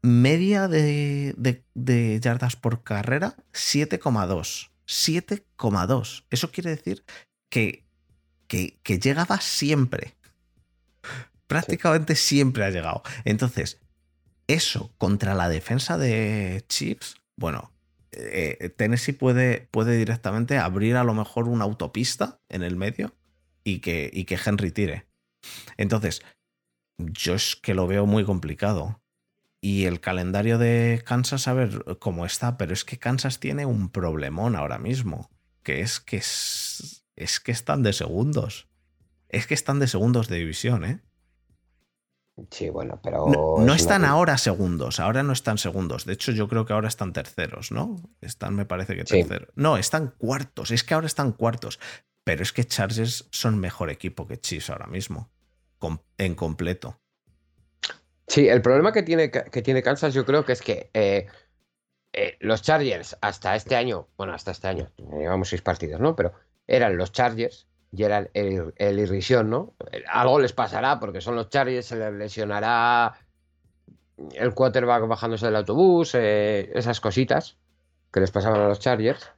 Media 0.00 0.68
de, 0.68 1.34
de 1.74 2.20
yardas 2.20 2.56
por 2.56 2.82
carrera, 2.82 3.34
7,2. 3.52 4.70
7,2. 4.86 6.24
Eso 6.30 6.50
quiere 6.50 6.70
decir 6.70 7.04
que, 7.50 7.84
que, 8.46 8.78
que 8.82 8.98
llegaba 8.98 9.40
siempre 9.40 10.17
prácticamente 11.49 12.14
siempre 12.14 12.64
ha 12.64 12.70
llegado. 12.70 13.03
Entonces, 13.24 13.80
eso 14.46 14.94
contra 14.99 15.34
la 15.34 15.49
defensa 15.49 15.99
de 15.99 16.64
Chips, 16.68 17.16
bueno, 17.36 17.72
eh, 18.12 18.72
Tennessee 18.76 19.12
puede, 19.12 19.68
puede 19.70 19.96
directamente 19.96 20.59
abrir 20.59 20.96
a 20.96 21.05
lo 21.05 21.14
mejor 21.14 21.49
una 21.49 21.64
autopista 21.64 22.40
en 22.49 22.62
el 22.62 22.76
medio 22.76 23.14
y 23.64 23.80
que, 23.80 24.11
y 24.12 24.24
que 24.24 24.38
Henry 24.42 24.70
tire. 24.70 25.07
Entonces, 25.76 26.22
yo 26.96 27.34
es 27.34 27.57
que 27.57 27.74
lo 27.74 27.86
veo 27.86 28.07
muy 28.07 28.24
complicado. 28.24 29.03
Y 29.61 29.86
el 29.86 30.01
calendario 30.01 30.57
de 30.57 31.03
Kansas, 31.05 31.49
a 31.49 31.53
ver 31.53 31.84
cómo 31.99 32.24
está, 32.24 32.57
pero 32.57 32.72
es 32.72 32.84
que 32.84 32.99
Kansas 32.99 33.40
tiene 33.40 33.66
un 33.66 33.90
problemón 33.90 34.55
ahora 34.55 34.78
mismo, 34.78 35.30
que 35.64 35.80
es 35.80 35.99
que, 35.99 36.18
es, 36.18 37.05
es 37.16 37.40
que 37.40 37.51
están 37.51 37.82
de 37.82 37.92
segundos. 37.92 38.68
Es 39.28 39.46
que 39.46 39.55
están 39.55 39.80
de 39.80 39.88
segundos 39.88 40.28
de 40.28 40.38
división, 40.38 40.84
¿eh? 40.84 41.03
Sí, 42.51 42.70
bueno, 42.70 43.01
pero. 43.03 43.26
No, 43.26 43.74
están 43.74 44.05
ahora 44.05 44.39
segundos, 44.39 45.01
ahora 45.01 45.22
no 45.22 45.32
están 45.32 45.59
segundos. 45.59 46.05
De 46.05 46.12
hecho, 46.12 46.32
yo 46.32 46.49
creo 46.49 46.64
que 46.64 46.72
ahora 46.72 46.89
están 46.89 47.12
terceros, 47.12 47.72
¿no? 47.72 47.97
Están, 48.20 48.55
me 48.55 48.64
parece 48.64 48.97
que 48.97 49.05
terceros. 49.05 49.49
No, 49.55 49.76
están 49.76 50.14
cuartos, 50.18 50.70
es 50.70 50.84
que 50.84 50.95
ahora 50.95 51.07
están 51.07 51.32
cuartos. 51.32 51.78
Pero 52.24 52.43
es 52.43 52.53
que 52.53 52.64
Chargers 52.64 53.28
son 53.30 53.59
mejor 53.59 53.91
equipo 53.91 54.26
que 54.26 54.39
Chiefs 54.39 54.70
ahora 54.70 54.86
mismo, 54.86 55.30
en 56.18 56.34
completo. 56.34 57.01
Sí, 58.26 58.49
el 58.49 58.61
problema 58.61 58.93
que 58.93 59.03
tiene, 59.03 59.30
que 59.30 59.62
tiene 59.62 59.82
Kansas 59.82 60.12
yo 60.12 60.26
creo 60.26 60.45
que 60.45 60.53
es 60.53 60.61
que 60.61 60.91
eh, 60.93 61.26
eh, 62.12 62.36
los 62.41 62.62
Chargers 62.62 63.16
hasta 63.20 63.57
este 63.57 63.76
año, 63.76 64.09
bueno, 64.16 64.34
hasta 64.34 64.51
este 64.51 64.68
año, 64.68 64.91
llevamos 64.97 65.49
seis 65.49 65.62
partidos, 65.62 66.01
¿no? 66.01 66.16
Pero 66.16 66.32
eran 66.66 66.97
los 66.97 67.12
Chargers 67.12 67.67
y 67.91 68.03
eran 68.03 68.28
el, 68.34 68.74
el 68.76 68.99
Irrisión, 68.99 69.51
¿no? 69.51 69.74
Algo 70.09 70.41
les 70.41 70.53
pasará 70.53 71.01
porque 71.01 71.20
son 71.20 71.36
los 71.36 71.49
Chargers, 71.49 71.86
se 71.86 71.97
les 71.97 72.12
lesionará 72.12 73.18
el 74.34 74.55
quarterback 74.55 75.07
bajándose 75.07 75.47
del 75.47 75.57
autobús, 75.57 76.14
eh, 76.14 76.70
esas 76.74 77.01
cositas 77.01 77.57
que 78.12 78.20
les 78.20 78.30
pasaban 78.30 78.61
a 78.61 78.68
los 78.68 78.80
Chargers. 78.80 79.32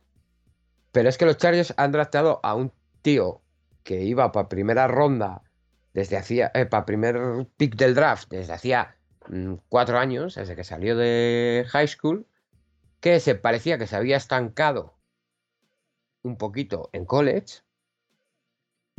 Pero 0.93 1.09
es 1.09 1.19
que 1.19 1.27
los 1.27 1.37
Chargers 1.37 1.75
han 1.77 1.93
drafteado 1.93 2.41
a 2.43 2.55
un 2.55 2.73
tío 3.03 3.43
que 3.85 4.03
iba 4.03 4.33
para 4.33 4.49
primera 4.49 4.89
ronda 4.89 5.43
desde 5.93 6.17
hacía, 6.17 6.51
eh, 6.55 6.67
para 6.67 6.85
primer 6.85 7.47
pick 7.57 7.77
del 7.77 7.95
draft, 7.95 8.29
desde 8.31 8.53
hacía 8.53 8.97
mm, 9.29 9.55
cuatro 9.69 9.99
años, 9.99 10.35
desde 10.35 10.57
que 10.57 10.65
salió 10.65 10.97
de 10.97 11.67
high 11.69 11.89
school, 11.89 12.27
que 13.01 13.21
se 13.21 13.35
parecía 13.35 13.79
que 13.79 13.87
se 13.87 13.97
había 13.97 14.17
estancado 14.17 14.95
un 16.23 16.37
poquito 16.37 16.91
en 16.93 17.05
college. 17.05 17.63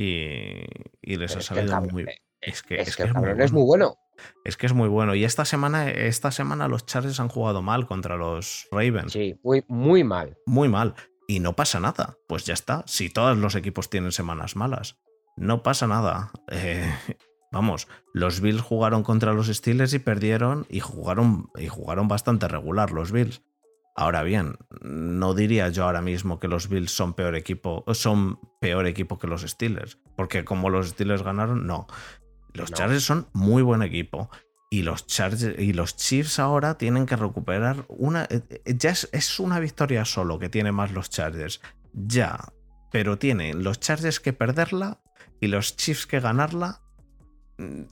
Y, 0.02 1.16
les 1.16 1.36
ha 1.36 1.42
salido 1.42 1.82
muy 1.82 2.06
Es 2.42 2.64
que 2.64 2.82
es, 2.82 2.98
muy, 3.52 3.64
bueno. 3.64 3.96
Es 4.46 4.58
que 4.58 4.66
es 4.66 4.74
muy 4.74 4.90
bueno. 4.90 5.16
Y 5.16 5.24
esta 5.24 5.46
semana, 5.46 5.90
esta 5.90 6.32
semana 6.32 6.68
los 6.68 6.86
Chargers 6.86 7.20
han 7.20 7.30
jugado 7.30 7.62
mal 7.62 7.88
contra 7.88 8.18
los 8.18 8.68
Ravens. 8.72 9.14
Sí, 9.14 9.40
muy, 9.44 9.64
muy 9.68 10.04
mal. 10.04 10.38
Muy 10.46 10.70
mal. 10.70 10.96
Y 11.28 11.40
no 11.40 11.56
pasa 11.56 11.80
nada. 11.80 12.18
Pues 12.28 12.46
ya 12.46 12.54
está. 12.54 12.84
Si 12.88 13.10
todos 13.10 13.38
los 13.38 13.56
equipos 13.56 13.90
tienen 13.90 14.12
semanas 14.12 14.56
malas 14.56 14.98
no 15.36 15.64
pasa 15.64 15.88
nada. 15.88 16.32
Eh, 16.50 16.90
vamos, 17.52 17.88
los 18.14 18.42
Bills 18.42 18.62
jugaron 18.62 19.04
contra 19.04 19.34
los 19.34 19.48
Steelers 19.48 19.94
y 19.94 20.00
perdieron 20.00 20.66
y 20.70 20.80
jugaron, 20.80 21.50
y 21.58 21.68
jugaron 21.68 22.08
bastante 22.08 22.48
regular 22.48 22.92
los 22.92 23.12
Bills. 23.12 23.42
Ahora 23.96 24.24
bien, 24.24 24.56
no 24.82 25.34
diría 25.34 25.70
yo 25.70 25.84
ahora 25.86 26.02
mismo 26.02 26.40
que 26.40 26.48
los 26.48 26.70
Bills 26.70 26.92
son 26.92 27.14
peor 27.14 27.36
equipo, 27.36 27.84
son 27.94 28.40
peor 28.60 28.88
equipo 28.88 29.20
que 29.20 29.28
los 29.28 29.42
Steelers, 29.42 30.00
porque 30.16 30.46
como 30.46 30.70
los 30.70 30.90
Steelers 30.90 31.24
ganaron, 31.24 31.68
no. 31.68 31.88
Los 32.54 32.72
Chargers 32.72 33.04
son 33.04 33.28
muy 33.34 33.62
buen 33.62 33.82
equipo 33.82 34.30
y 34.70 34.84
los 34.84 35.06
Chargers 35.08 35.60
y 35.60 35.74
los 35.74 35.96
Chiefs 35.98 36.40
ahora 36.40 36.78
tienen 36.78 37.06
que 37.06 37.16
recuperar 37.16 37.86
una 37.90 38.24
eh, 38.24 38.42
eh, 38.50 38.76
ya 38.78 38.92
es, 38.92 39.10
es 39.12 39.40
una 39.40 39.60
victoria 39.60 40.06
solo 40.06 40.40
que 40.40 40.50
tiene 40.50 40.72
más 40.72 40.92
los 40.92 41.10
Chargers. 41.10 41.62
Ya, 41.94 42.54
pero 42.92 43.18
tienen 43.18 43.64
los 43.64 43.80
Chargers 43.80 44.20
que 44.20 44.34
perderla 44.34 45.02
y 45.42 45.48
los 45.48 45.76
Chiefs 45.76 46.08
que 46.08 46.20
ganarla, 46.20 46.82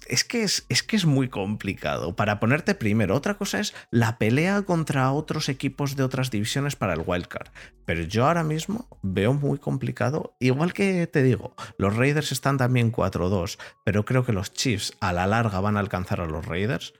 es 0.07 0.24
que 0.24 0.43
es, 0.43 0.65
es 0.70 0.84
que 0.84 0.95
es 0.95 1.05
muy 1.05 1.30
complicado 1.30 2.15
para 2.15 2.39
ponerte 2.39 2.76
primero. 2.76 3.15
Otra 3.15 3.38
cosa 3.38 3.59
es 3.59 3.74
la 3.91 4.17
pelea 4.17 4.61
contra 4.63 5.11
otros 5.11 5.49
equipos 5.49 5.95
de 5.95 6.03
otras 6.03 6.32
divisiones 6.32 6.76
para 6.76 6.93
el 6.93 7.03
wildcard. 7.05 7.49
Pero 7.86 8.03
yo 8.03 8.28
ahora 8.28 8.43
mismo 8.43 8.88
veo 9.01 9.34
muy 9.34 9.57
complicado. 9.57 10.36
Igual 10.39 10.74
que 10.74 11.07
te 11.07 11.24
digo, 11.24 11.55
los 11.78 11.95
Raiders 11.95 12.32
están 12.32 12.57
también 12.57 12.91
4-2, 12.91 13.57
pero 13.84 14.05
creo 14.05 14.26
que 14.26 14.34
los 14.34 14.53
Chiefs 14.53 14.93
a 14.99 15.13
la 15.13 15.28
larga 15.28 15.59
van 15.59 15.78
a 15.78 15.80
alcanzar 15.80 16.22
a 16.22 16.28
los 16.28 16.45
Raiders. 16.45 16.93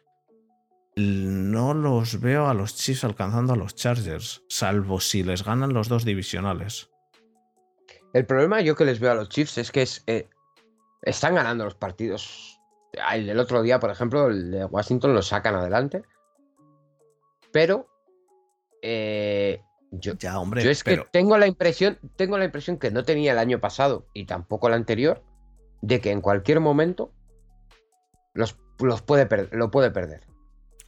No 0.96 1.74
los 1.74 2.20
veo 2.20 2.48
a 2.48 2.54
los 2.54 2.76
Chiefs 2.76 3.04
alcanzando 3.04 3.54
a 3.54 3.56
los 3.56 3.76
Chargers, 3.76 4.44
salvo 4.50 5.00
si 5.00 5.24
les 5.24 5.44
ganan 5.44 5.74
los 5.74 5.88
dos 5.88 6.04
divisionales. 6.04 6.90
El 8.14 8.26
problema 8.26 8.62
yo 8.62 8.76
que 8.76 8.86
les 8.86 9.00
veo 9.00 9.12
a 9.12 9.16
los 9.16 9.30
Chiefs 9.30 9.60
es 9.60 9.72
que 9.72 9.84
es, 9.84 10.04
eh, 10.08 10.28
están 11.04 11.36
ganando 11.36 11.64
los 11.64 11.76
partidos. 11.76 12.59
El 13.14 13.28
del 13.28 13.40
otro 13.40 13.62
día, 13.62 13.80
por 13.80 13.92
ejemplo, 13.92 14.28
el 14.28 14.52
de 14.52 14.66
Washington 14.66 15.14
lo 15.14 15.22
sacan 15.22 15.56
adelante. 15.56 16.04
Pero 17.52 17.88
eh, 18.82 19.62
yo, 19.92 20.14
ya, 20.14 20.40
hombre, 20.40 20.64
yo 20.64 20.70
es 20.70 20.84
que 20.84 21.04
tengo 21.12 21.38
la 21.38 21.48
impresión, 21.48 21.98
tengo 22.16 22.38
la 22.38 22.46
impresión 22.46 22.78
que 22.78 22.92
no 22.92 23.04
tenía 23.04 23.32
el 23.32 23.40
año 23.40 23.60
pasado 23.60 24.08
y 24.14 24.26
tampoco 24.26 24.68
el 24.68 24.74
anterior, 24.74 25.24
de 25.82 26.00
que 26.02 26.12
en 26.12 26.22
cualquier 26.22 26.60
momento 26.60 27.12
los, 28.34 28.58
los 28.80 29.02
puede 29.02 29.28
lo 29.52 29.72
puede 29.72 29.92
perder. 29.92 30.22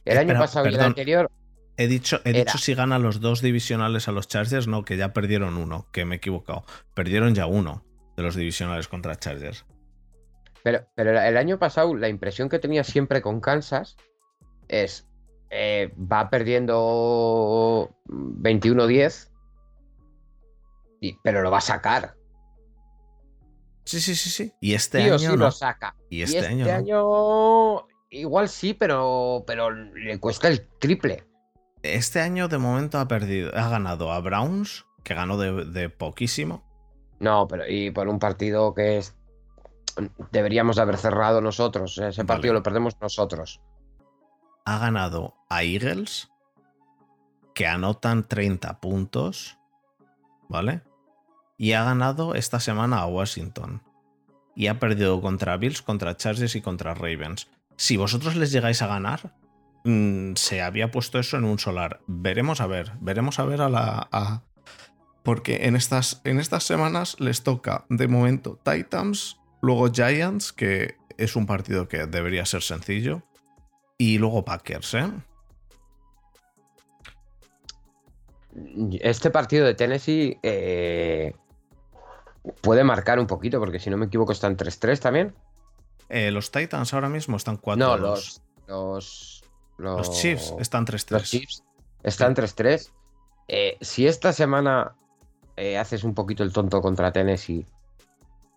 El 0.04 0.18
año 0.18 0.38
pasado 0.38 0.68
y 0.68 0.74
el 0.74 0.80
anterior. 0.80 1.30
He 1.76 1.86
dicho, 1.86 2.20
he 2.24 2.32
dicho 2.32 2.58
si 2.58 2.74
gana 2.74 2.98
los 2.98 3.20
dos 3.20 3.40
divisionales 3.40 4.06
a 4.06 4.12
los 4.12 4.28
Chargers, 4.28 4.66
no, 4.66 4.84
que 4.84 4.96
ya 4.96 5.12
perdieron 5.12 5.56
uno, 5.56 5.86
que 5.90 6.04
me 6.04 6.16
he 6.16 6.18
equivocado. 6.18 6.64
Perdieron 6.94 7.34
ya 7.34 7.46
uno 7.46 7.84
de 8.16 8.22
los 8.22 8.36
divisionales 8.36 8.88
contra 8.88 9.16
Chargers. 9.16 9.64
Pero, 10.64 10.86
pero 10.94 11.20
el 11.20 11.36
año 11.36 11.58
pasado, 11.58 11.94
la 11.94 12.08
impresión 12.08 12.48
que 12.48 12.58
tenía 12.58 12.84
siempre 12.84 13.22
con 13.22 13.40
Kansas 13.40 13.96
es. 14.68 15.08
Eh, 15.54 15.92
va 15.98 16.30
perdiendo 16.30 17.94
21-10, 18.06 19.28
pero 21.22 21.42
lo 21.42 21.50
va 21.50 21.58
a 21.58 21.60
sacar. 21.60 22.14
Sí, 23.84 24.00
sí, 24.00 24.14
sí, 24.14 24.30
sí. 24.30 24.52
Y 24.60 24.72
este 24.72 25.02
año. 25.02 25.18
Sí 25.18 25.26
no. 25.26 25.36
lo 25.36 25.50
saca. 25.50 25.94
Y 26.08 26.22
este, 26.22 26.38
este 26.38 26.72
año, 26.72 27.86
Igual 28.10 28.50
sí, 28.50 28.74
pero, 28.74 29.42
pero 29.46 29.70
le 29.70 30.20
cuesta 30.20 30.48
el 30.48 30.68
triple. 30.78 31.24
Este 31.82 32.20
año 32.20 32.46
de 32.46 32.58
momento 32.58 32.98
ha 32.98 33.08
perdido, 33.08 33.50
ha 33.54 33.70
ganado 33.70 34.12
a 34.12 34.20
Browns, 34.20 34.84
que 35.02 35.14
ganó 35.14 35.38
de, 35.38 35.64
de 35.64 35.88
poquísimo. 35.88 36.62
No, 37.20 37.48
pero 37.48 37.66
y 37.66 37.90
por 37.90 38.08
un 38.08 38.18
partido 38.18 38.74
que 38.74 38.98
es 38.98 39.16
deberíamos 40.30 40.78
haber 40.78 40.96
cerrado 40.96 41.40
nosotros. 41.40 41.98
Ese 41.98 42.24
partido 42.24 42.54
lo 42.54 42.62
perdemos 42.62 42.96
nosotros. 43.00 43.60
Ha 44.64 44.78
ganado 44.78 45.34
a 45.48 45.64
Eagles, 45.64 46.30
que 47.54 47.66
anotan 47.66 48.26
30 48.26 48.80
puntos, 48.80 49.58
¿vale? 50.48 50.82
Y 51.58 51.72
ha 51.72 51.84
ganado 51.84 52.34
esta 52.34 52.60
semana 52.60 52.98
a 52.98 53.06
Washington. 53.06 53.82
Y 54.54 54.66
ha 54.66 54.78
perdido 54.78 55.20
contra 55.20 55.56
Bills, 55.56 55.82
contra 55.82 56.16
Chargers 56.16 56.54
y 56.56 56.60
contra 56.60 56.94
Ravens. 56.94 57.48
Si 57.76 57.96
vosotros 57.96 58.36
les 58.36 58.52
llegáis 58.52 58.82
a 58.82 58.86
ganar, 58.86 59.34
mm, 59.84 60.34
se 60.34 60.62
había 60.62 60.90
puesto 60.90 61.18
eso 61.18 61.36
en 61.36 61.44
un 61.44 61.58
solar. 61.58 62.00
Veremos 62.06 62.60
a 62.60 62.66
ver, 62.66 62.92
veremos 63.00 63.38
a 63.38 63.44
ver 63.44 63.62
a 63.62 63.68
la... 63.68 64.42
Porque 65.22 65.66
en 65.66 65.76
estas, 65.76 66.20
en 66.24 66.40
estas 66.40 66.64
semanas 66.64 67.16
les 67.20 67.44
toca 67.44 67.84
de 67.88 68.08
momento 68.08 68.58
Titans, 68.62 69.38
Luego 69.62 69.90
Giants, 69.92 70.52
que 70.52 70.96
es 71.16 71.36
un 71.36 71.46
partido 71.46 71.88
que 71.88 72.06
debería 72.06 72.44
ser 72.44 72.62
sencillo. 72.62 73.22
Y 73.96 74.18
luego 74.18 74.44
Packers, 74.44 74.94
¿eh? 74.94 75.10
Este 79.00 79.30
partido 79.30 79.64
de 79.64 79.74
Tennessee 79.74 80.38
eh, 80.42 81.34
puede 82.60 82.82
marcar 82.82 83.20
un 83.20 83.28
poquito, 83.28 83.60
porque 83.60 83.78
si 83.78 83.88
no 83.88 83.96
me 83.96 84.06
equivoco 84.06 84.32
están 84.32 84.56
3-3 84.56 84.98
también. 84.98 85.34
Eh, 86.08 86.32
los 86.32 86.50
Titans 86.50 86.92
ahora 86.92 87.08
mismo 87.08 87.36
están 87.36 87.58
4-2. 87.58 87.76
No, 87.76 87.96
los, 87.96 88.42
los, 88.66 89.44
los, 89.78 90.10
Chiefs 90.20 90.54
están 90.58 90.84
3-3. 90.84 91.10
Los 91.12 91.30
Chiefs 91.30 91.64
están 92.02 92.34
3-3. 92.34 92.90
Eh, 93.46 93.78
si 93.80 94.08
esta 94.08 94.32
semana 94.32 94.96
haces 95.78 96.02
un 96.02 96.14
poquito 96.14 96.42
el 96.42 96.52
tonto 96.52 96.82
contra 96.82 97.12
Tennessee 97.12 97.64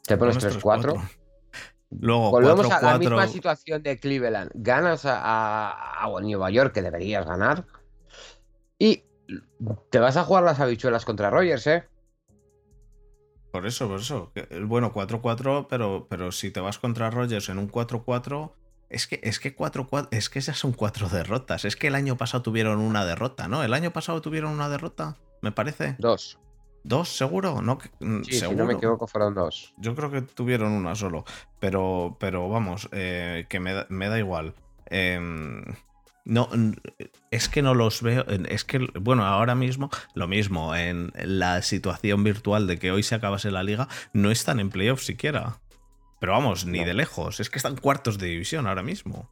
te 0.05 0.17
pones 0.17 0.37
3-4. 0.37 1.09
Luego, 1.99 2.31
Volvemos 2.31 2.69
a 2.71 2.81
la 2.81 2.97
misma 2.97 3.27
situación 3.27 3.83
de 3.83 3.99
Cleveland. 3.99 4.51
Ganas 4.53 5.05
a, 5.05 6.03
a, 6.03 6.21
Nueva 6.21 6.49
York, 6.49 6.73
que 6.73 6.81
deberías 6.81 7.25
ganar. 7.25 7.65
Y 8.77 9.03
te 9.89 9.99
vas 9.99 10.17
a 10.17 10.23
jugar 10.23 10.43
las 10.43 10.59
habichuelas 10.59 11.05
contra 11.05 11.29
Rogers, 11.29 11.67
¿eh? 11.67 11.83
Por 13.51 13.65
eso, 13.65 13.87
por 13.87 14.01
eso. 14.01 14.31
Bueno, 14.63 14.91
4-4, 14.93 15.67
pero, 15.69 16.07
pero 16.09 16.31
si 16.31 16.51
te 16.51 16.59
vas 16.59 16.77
contra 16.77 17.09
Rogers 17.09 17.47
en 17.49 17.57
un 17.57 17.71
4-4, 17.71 18.51
es 18.89 19.07
que, 19.07 19.19
es 19.23 19.39
que 19.39 19.55
4-4, 19.55 20.09
es 20.11 20.29
que 20.29 20.39
esas 20.39 20.57
son 20.57 20.73
cuatro 20.73 21.07
derrotas. 21.07 21.63
Es 21.65 21.75
que 21.75 21.87
el 21.87 21.95
año 21.95 22.17
pasado 22.17 22.43
tuvieron 22.43 22.79
una 22.79 23.05
derrota, 23.05 23.47
¿no? 23.47 23.63
El 23.63 23.73
año 23.73 23.91
pasado 23.91 24.21
tuvieron 24.21 24.51
una 24.51 24.69
derrota, 24.69 25.17
me 25.41 25.51
parece. 25.51 25.95
Dos. 25.99 26.37
¿Dos 26.85 27.17
seguro? 27.17 27.63
No, 27.63 27.79
mm, 27.99 28.21
sí, 28.21 28.39
si 28.39 28.53
no 28.53 28.67
me 28.67 28.73
equivoco 28.73 29.07
fueron 29.07 29.33
dos. 29.33 29.73
Yo 29.77 29.95
creo 29.95 30.11
que 30.11 30.21
tuvieron 30.21 30.71
una 30.71 30.93
solo. 30.93 31.25
Pero, 31.59 32.15
pero 32.19 32.47
vamos, 32.47 32.87
eh, 32.91 33.47
que 33.49 33.59
me 33.59 33.73
da, 33.73 34.19
igual. 34.19 34.53
Em, 34.85 35.63
no, 36.25 36.47
es 37.31 37.49
que 37.49 37.63
no 37.63 37.73
los 37.73 38.03
veo. 38.03 38.23
Es 38.47 38.65
que, 38.65 38.87
bueno, 39.01 39.25
ahora 39.25 39.55
mismo, 39.55 39.89
lo 40.13 40.27
mismo, 40.27 40.75
en 40.75 41.11
la 41.15 41.63
situación 41.63 42.23
virtual 42.23 42.67
de 42.67 42.77
que 42.77 42.91
hoy 42.91 43.01
se 43.01 43.15
acabase 43.15 43.49
la 43.49 43.63
liga, 43.63 43.87
no 44.13 44.29
están 44.29 44.59
en 44.59 44.69
playoffs 44.69 45.07
siquiera. 45.07 45.57
Pero 46.19 46.33
vamos, 46.33 46.67
ni 46.67 46.83
de 46.83 46.93
lejos. 46.93 47.39
Es 47.39 47.49
que 47.49 47.57
están 47.57 47.77
cuartos 47.77 48.19
de 48.19 48.27
división 48.27 48.67
ahora 48.67 48.83
mismo. 48.83 49.27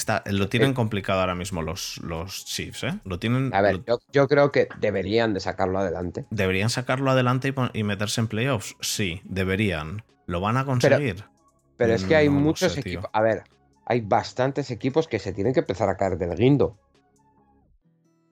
Está, 0.00 0.22
lo 0.24 0.48
tienen 0.48 0.72
complicado 0.72 1.20
ahora 1.20 1.34
mismo 1.34 1.60
los, 1.60 1.98
los 1.98 2.46
Chiefs, 2.46 2.84
¿eh? 2.84 2.98
Lo 3.04 3.18
tienen. 3.18 3.54
A 3.54 3.60
ver, 3.60 3.82
yo, 4.12 4.28
creo 4.28 4.50
que 4.50 4.66
deberían 4.80 5.34
de 5.34 5.40
sacarlo 5.40 5.78
adelante. 5.78 6.24
¿Deberían 6.30 6.70
sacarlo 6.70 7.10
adelante 7.10 7.52
y, 7.74 7.82
meterse 7.84 8.22
en 8.22 8.28
playoffs? 8.28 8.76
Sí, 8.80 9.20
deberían. 9.24 10.02
¿Lo 10.24 10.40
van 10.40 10.56
a 10.56 10.64
conseguir? 10.64 11.24
Pero, 11.76 11.92
es 11.92 12.04
que 12.04 12.16
hay 12.16 12.30
muchos 12.30 12.78
equipos. 12.78 13.10
A 13.12 13.20
ver, 13.20 13.44
hay 13.84 14.00
bastantes 14.00 14.70
equipos 14.70 15.06
que 15.06 15.18
se 15.18 15.34
tienen 15.34 15.52
que 15.52 15.60
empezar 15.60 15.90
a 15.90 15.98
caer 15.98 16.16
del 16.16 16.34
guindo. 16.34 16.78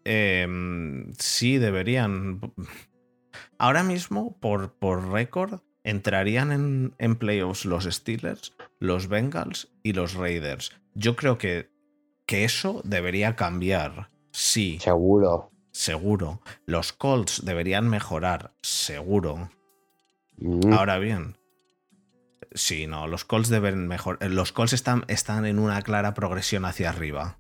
Em, 0.04 1.12
sí, 1.18 1.58
deberían. 1.58 2.40
Ahora 3.58 3.82
mismo, 3.82 4.38
por, 4.40 4.72
por 4.78 5.12
récord, 5.12 5.60
entrarían 5.88 6.52
en, 6.52 6.94
en 6.98 7.16
playoffs 7.16 7.64
los 7.64 7.84
Steelers, 7.84 8.52
los 8.78 9.08
Bengals 9.08 9.68
y 9.82 9.92
los 9.94 10.14
Raiders. 10.14 10.72
Yo 10.94 11.16
creo 11.16 11.38
que, 11.38 11.70
que 12.26 12.44
eso 12.44 12.82
debería 12.84 13.36
cambiar. 13.36 14.10
Sí. 14.32 14.78
Seguro. 14.80 15.50
Seguro. 15.72 16.42
Los 16.66 16.92
Colts 16.92 17.44
deberían 17.44 17.88
mejorar. 17.88 18.52
Seguro. 18.62 19.50
Mm. 20.36 20.72
Ahora 20.72 20.98
bien. 20.98 21.38
Sí, 22.52 22.86
no, 22.86 23.06
los 23.06 23.24
Colts 23.24 23.48
deben 23.48 23.88
mejorar. 23.88 24.30
Los 24.30 24.52
Colts 24.52 24.72
están, 24.72 25.04
están 25.08 25.46
en 25.46 25.58
una 25.58 25.80
clara 25.82 26.14
progresión 26.14 26.64
hacia 26.64 26.90
arriba. 26.90 27.38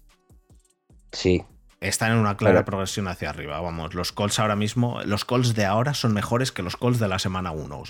Sí. 1.12 1.44
Están 1.80 2.12
en 2.12 2.18
una 2.18 2.36
clara 2.36 2.64
progresión 2.64 3.06
hacia 3.06 3.30
arriba. 3.30 3.60
Vamos, 3.60 3.94
los 3.94 4.10
Colts 4.10 4.40
ahora 4.40 4.56
mismo, 4.56 5.00
los 5.04 5.24
Colts 5.24 5.54
de 5.54 5.64
ahora 5.64 5.94
son 5.94 6.12
mejores 6.12 6.50
que 6.50 6.62
los 6.62 6.76
Colts 6.76 6.98
de 6.98 7.06
la 7.06 7.20
semana 7.20 7.52
1 7.52 7.82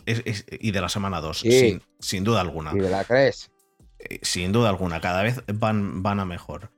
y 0.60 0.70
de 0.70 0.80
la 0.80 0.90
semana 0.90 1.20
2, 1.22 1.40
sin, 1.40 1.82
sin, 1.98 2.22
duda 2.22 2.42
alguna. 2.42 2.72
¿Y 2.74 2.80
de 2.80 2.90
la 2.90 3.04
crees? 3.04 3.50
Eh, 3.98 4.18
sin 4.22 4.52
duda 4.52 4.68
alguna, 4.68 5.00
cada 5.00 5.22
vez 5.22 5.42
van, 5.46 6.02
van 6.02 6.20
a 6.20 6.26
mejor. 6.26 6.70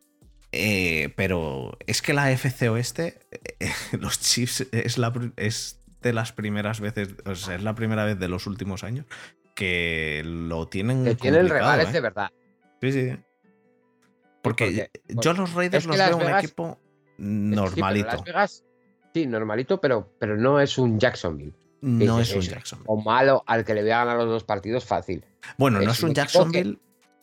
Eh, 0.53 1.13
pero 1.17 1.77
es 1.87 2.01
que 2.01 2.13
la 2.13 2.31
FC 2.31 2.69
Oeste, 2.69 3.19
eh, 3.59 3.71
los 3.99 4.21
Chiefs 4.21 4.67
es, 4.73 4.97
la, 4.97 5.13
es 5.37 5.81
de 6.03 6.13
las 6.13 6.33
primeras 6.33 6.81
veces, 6.81 7.09
o 7.25 7.35
sea, 7.35 7.57
es 7.57 7.63
la 7.63 7.75
primera 7.75 8.05
vez 8.05 8.19
de 8.19 8.29
los 8.29 8.47
últimos 8.47 8.85
años 8.85 9.07
que 9.55 10.23
lo 10.25 10.69
tienen. 10.69 11.05
Que 11.05 11.15
tienen 11.17 11.49
rivales 11.49 11.93
de 11.93 12.01
verdad. 12.01 12.31
Sí, 12.81 12.93
sí. 12.93 13.17
Porque, 14.43 14.91
yo 15.09 15.33
los 15.35 15.53
Raiders 15.53 15.85
los 15.85 15.99
veo 15.99 16.17
un 16.17 16.31
equipo 16.31 16.79
normalito. 17.21 18.25
Sí, 19.13 19.27
normalito, 19.27 19.81
pero, 19.81 20.15
pero 20.19 20.37
no 20.37 20.61
es 20.61 20.79
un 20.79 20.99
Jacksonville. 20.99 21.55
No 21.83 22.21
es, 22.21 22.35
un 22.35 22.43
Jacksonville. 22.43 22.87
O 22.89 23.01
malo 23.01 23.43
al 23.47 23.65
que 23.65 23.75
le 23.75 23.83
voy 23.83 23.91
a 23.91 24.05
ganar 24.05 24.19
los 24.19 24.29
dos 24.29 24.45
partidos 24.45 24.85
fácil. 24.85 25.25
Bueno, 25.57 25.81
no 25.81 25.91
es 25.91 26.03
un 26.03 26.15
Jacksonville 26.15 26.79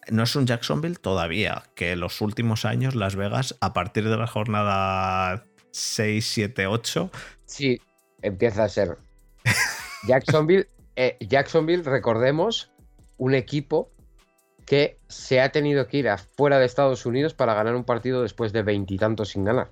no 0.09 0.23
es 0.23 0.35
un 0.35 0.45
Jacksonville 0.45 0.95
todavía, 0.95 1.63
que 1.75 1.91
en 1.91 1.99
los 1.99 2.21
últimos 2.21 2.65
años 2.65 2.95
Las 2.95 3.15
Vegas, 3.15 3.57
a 3.61 3.73
partir 3.73 4.07
de 4.07 4.17
la 4.17 4.27
jornada 4.27 5.45
6, 5.71 6.25
7, 6.25 6.67
8... 6.67 7.11
Sí, 7.45 7.81
empieza 8.21 8.63
a 8.63 8.69
ser. 8.69 8.97
Jacksonville, 10.07 10.69
eh, 10.95 11.17
Jacksonville, 11.19 11.83
recordemos, 11.83 12.71
un 13.17 13.33
equipo 13.33 13.91
que 14.65 14.99
se 15.07 15.39
ha 15.39 15.51
tenido 15.51 15.87
que 15.87 15.97
ir 15.97 16.09
afuera 16.09 16.59
de 16.59 16.65
Estados 16.65 17.05
Unidos 17.05 17.33
para 17.33 17.53
ganar 17.53 17.75
un 17.75 17.85
partido 17.85 18.21
después 18.21 18.51
de 18.51 18.63
veintitantos 18.63 19.29
sin 19.29 19.45
ganar. 19.45 19.71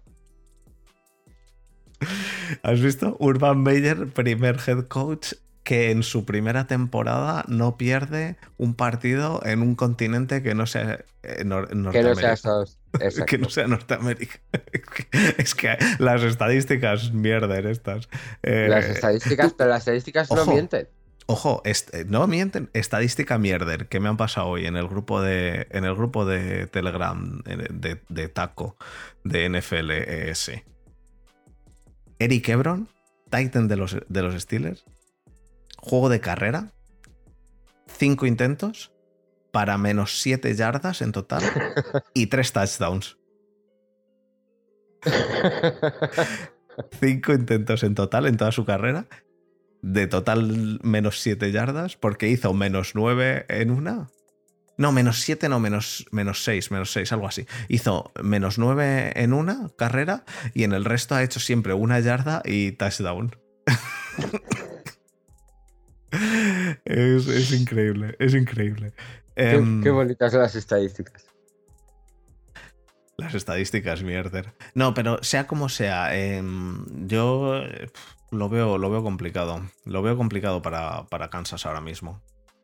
¿Has 2.64 2.82
visto? 2.82 3.16
Urban 3.20 3.62
Meyer, 3.64 4.08
primer 4.08 4.58
head 4.66 4.88
coach 4.88 5.34
que 5.66 5.90
en 5.90 6.04
su 6.04 6.26
primera 6.26 6.68
temporada 6.68 7.44
no 7.48 7.76
pierde 7.76 8.38
un 8.58 8.76
partido 8.76 9.42
en 9.44 9.64
un 9.64 9.74
continente 9.74 10.44
que 10.44 10.54
no 10.54 10.68
sea 10.68 11.04
eh, 11.24 11.44
Norteamérica. 11.44 11.92
Que 11.92 12.04
no 12.04 12.66
sea 12.66 13.26
Que 13.26 13.38
no 13.40 13.50
sea 13.50 13.68
Norteamérica. 13.68 14.40
es 15.38 15.56
que 15.56 15.76
las 15.98 16.22
estadísticas 16.22 17.12
mierden 17.14 17.66
estas. 17.66 18.08
Eh, 18.44 18.68
las 18.70 18.86
estadísticas, 18.86 19.54
pero 19.58 19.72
las 19.72 19.80
estadísticas 19.80 20.30
no 20.30 20.46
mienten. 20.46 20.88
Ojo, 21.26 21.64
no 22.06 22.28
mienten. 22.28 22.70
Estadística 22.74 23.40
mierder 23.40 23.88
que 23.88 24.00
me 24.00 24.08
han 24.08 24.18
pasado 24.18 24.50
hoy 24.50 24.68
en 24.68 24.78
el 24.78 24.88
grupo 24.88 25.20
de, 25.20 25.66
en 25.72 25.84
el 25.84 25.96
grupo 25.96 26.26
de 26.26 26.68
Telegram 26.68 27.42
de, 27.44 28.00
de 28.08 28.30
Taco 28.30 28.78
de 29.24 29.50
NFLS. 29.50 30.52
Eric 32.20 32.50
Ebron, 32.50 32.90
Titan 33.30 33.68
de 33.68 33.76
los, 33.78 33.98
de 34.08 34.22
los 34.22 34.42
Steelers, 34.42 34.86
juego 35.78 36.10
de 36.10 36.20
carrera, 36.20 36.72
cinco 37.88 38.26
intentos 38.26 38.92
para 39.52 39.78
menos 39.78 40.22
siete 40.22 40.54
yardas 40.54 41.02
en 41.02 41.12
total 41.12 41.44
y 42.14 42.28
tres 42.28 42.52
touchdowns. 42.52 43.18
cinco 47.00 47.34
intentos 47.34 47.84
en 47.84 47.96
total 47.96 48.26
en 48.26 48.38
toda 48.38 48.52
su 48.52 48.66
carrera, 48.66 49.06
de 49.82 50.08
total 50.08 50.80
menos 50.84 51.22
siete 51.22 51.52
yardas, 51.52 51.96
porque 51.96 52.28
hizo 52.28 52.54
menos 52.54 52.96
nueve 52.96 53.46
en 53.50 53.72
una. 53.72 54.08
No, 54.78 54.92
menos 54.92 55.22
siete, 55.22 55.48
no, 55.48 55.60
menos, 55.60 56.06
menos 56.12 56.44
seis, 56.44 56.70
menos 56.72 56.92
seis, 56.92 57.12
algo 57.12 57.28
así. 57.28 57.46
Hizo 57.70 58.12
menos 58.22 58.58
nueve 58.58 59.14
en 59.16 59.34
una 59.34 59.70
carrera 59.78 60.26
y 60.54 60.64
en 60.64 60.74
el 60.74 60.84
resto 60.84 61.16
ha 61.16 61.24
hecho 61.24 61.40
siempre 61.40 61.74
una 61.74 62.00
yarda 62.00 62.42
y 62.44 62.74
touchdown. 62.74 63.36
es, 66.86 67.52
increíble, 67.54 68.16
es 68.20 68.34
increíble. 68.34 68.94
Qué, 69.36 69.52
em, 69.52 69.82
bonitas 69.82 70.32
son 70.32 70.42
las 70.42 70.56
estadísticas. 70.56 71.26
Las 73.18 73.34
estadísticas, 73.34 74.04
mierder. 74.04 74.54
No, 74.74 74.94
pero 74.94 75.24
sea 75.24 75.48
como 75.48 75.70
sea, 75.70 76.14
em, 76.16 76.86
yo 77.08 77.64
lo 78.32 78.50
veo, 78.50 78.78
lo 78.78 78.90
veo 78.90 79.04
complicado. 79.04 79.62
Lo 79.86 80.02
veo 80.02 80.18
complicado 80.18 80.62
para, 80.62 81.06
para 81.06 81.30
Kansas 81.30 81.66
ahora 81.66 81.80
mismo. 81.80 82.22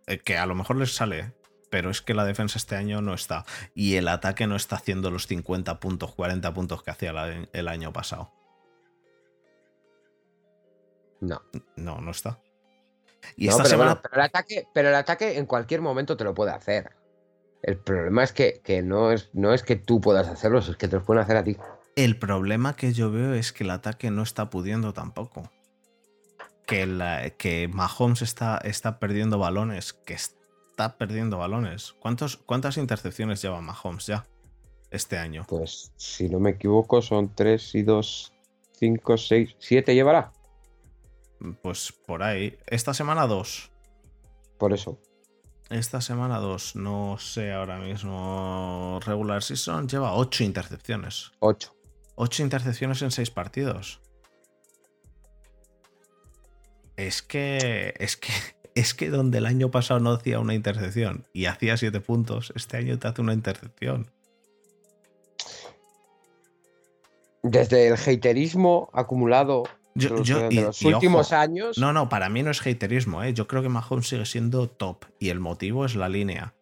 Eh, 0.08 0.20
que 0.20 0.38
a 0.38 0.46
lo 0.46 0.56
mejor 0.56 0.76
les 0.76 0.94
sale, 0.94 1.34
pero 1.72 1.90
es 1.90 2.04
que 2.04 2.14
la 2.14 2.26
defensa 2.26 2.60
este 2.60 2.76
año 2.76 3.02
no 3.02 3.16
está. 3.16 3.46
Y 3.74 3.96
el 3.96 4.08
ataque 4.08 4.46
no 4.46 4.56
está 4.56 4.76
haciendo 4.76 5.10
los 5.10 5.26
50 5.26 5.80
puntos, 5.80 6.14
40 6.14 6.54
puntos 6.54 6.84
que 6.84 6.92
hacía 6.92 7.12
el 7.52 7.68
año 7.68 7.92
pasado. 7.92 8.32
No. 11.20 11.42
No, 11.76 12.00
no 12.00 12.12
está 12.12 12.40
pero, 13.64 13.84
el 14.14 14.22
ataque, 14.22 14.68
pero 14.74 14.90
el 14.90 14.96
ataque 14.96 15.38
en 15.38 15.46
cualquier 15.46 15.82
momento 15.82 16.18
te 16.18 16.24
lo 16.24 16.34
puede 16.34 16.52
hacer. 16.52 16.92
El 17.62 17.78
problema 17.78 18.24
es 18.24 18.32
que, 18.34 18.82
no, 18.84 19.12
es, 19.12 19.30
no 19.34 19.54
es 19.54 19.64
que 19.64 19.76
tú 19.76 20.02
puedas 20.02 20.28
hacerlo, 20.28 20.60
es 20.60 20.76
que 20.78 20.88
te 20.88 20.96
lo 20.96 21.04
pueden 21.04 21.24
hacer 21.24 21.38
a 21.38 21.44
ti. 21.44 21.58
El 21.96 22.18
problema 22.18 22.76
que 22.76 22.94
yo 22.94 23.12
veo 23.12 23.34
es 23.34 23.52
que 23.52 23.64
el 23.64 23.70
ataque 23.70 24.10
no 24.10 24.24
está 24.24 24.50
pudiendo 24.50 24.94
tampoco. 24.94 25.52
Que, 26.66 27.36
que 27.38 27.68
Mahomes 27.68 28.22
está, 28.22 28.58
está 28.64 28.98
perdiendo 28.98 29.38
balones, 29.38 29.94
que 29.94 30.14
está 30.14 30.41
perdiendo 30.90 31.38
balones. 31.38 31.94
¿Cuántos, 32.00 32.38
¿Cuántas 32.38 32.78
intercepciones 32.78 33.42
lleva 33.42 33.62
Mahomes 33.62 34.06
ya 34.06 34.26
este 34.90 35.18
año? 35.18 35.46
Pues 35.48 35.92
si 35.96 36.30
no 36.30 36.40
me 36.40 36.52
equivoco 36.52 37.02
son 37.02 37.34
3 37.34 37.76
y 37.76 37.84
2, 37.84 38.34
5, 38.80 39.18
6, 39.18 39.56
7 39.60 39.96
llevará. 39.96 40.32
Pues 41.62 41.92
por 41.92 42.24
ahí. 42.24 42.58
Esta 42.68 42.94
semana 42.94 43.28
dos. 43.28 43.72
Por 44.58 44.74
eso. 44.74 45.00
Esta 45.70 46.02
semana 46.02 46.40
dos. 46.40 46.76
No 46.76 47.18
sé 47.18 47.52
ahora 47.52 47.80
mismo. 47.80 49.00
Regular 49.04 49.42
Season 49.42 49.88
lleva 49.88 50.14
ocho 50.14 50.44
intercepciones. 50.44 51.32
Ocho. 51.40 51.76
Ocho 52.16 52.44
intercepciones 52.44 53.02
en 53.02 53.12
seis 53.12 53.32
partidos. 53.32 54.02
Es 56.96 57.22
que. 57.22 57.94
Es 57.98 58.18
que. 58.18 58.32
Es 58.76 58.94
que 58.94 59.10
donde 59.10 59.40
el 59.40 59.46
año 59.46 59.70
pasado 59.70 60.00
no 60.00 60.12
hacía 60.12 60.40
una 60.40 60.54
intercepción 60.54 61.26
y 61.34 61.46
hacía 61.46 61.76
siete 61.78 62.00
puntos, 62.00 62.54
este 62.56 62.78
año 62.78 62.98
te 62.98 63.08
hace 63.08 63.22
una 63.22 63.34
intercepción. 63.34 64.10
Desde 67.44 67.88
el 67.88 67.96
haterismo 67.96 68.90
acumulado 68.94 69.64
yo, 69.96 70.10
los 70.52 70.82
últimos 70.84 71.34
años. 71.34 71.78
No, 71.78 71.92
no, 71.92 72.08
para 72.08 72.30
mí 72.30 72.44
no 72.44 72.52
es 72.52 72.66
haterismo, 72.66 73.24
¿eh? 73.24 73.34
Yo 73.34 73.48
creo 73.48 73.62
que 73.62 73.70
Mahomes 73.70 74.08
sigue 74.08 74.26
siendo 74.26 74.70
top 74.70 75.06
y 75.20 75.30
el 75.30 75.40
motivo 75.40 75.86
es 75.86 75.96
la 75.96 76.08
línea. 76.08 76.54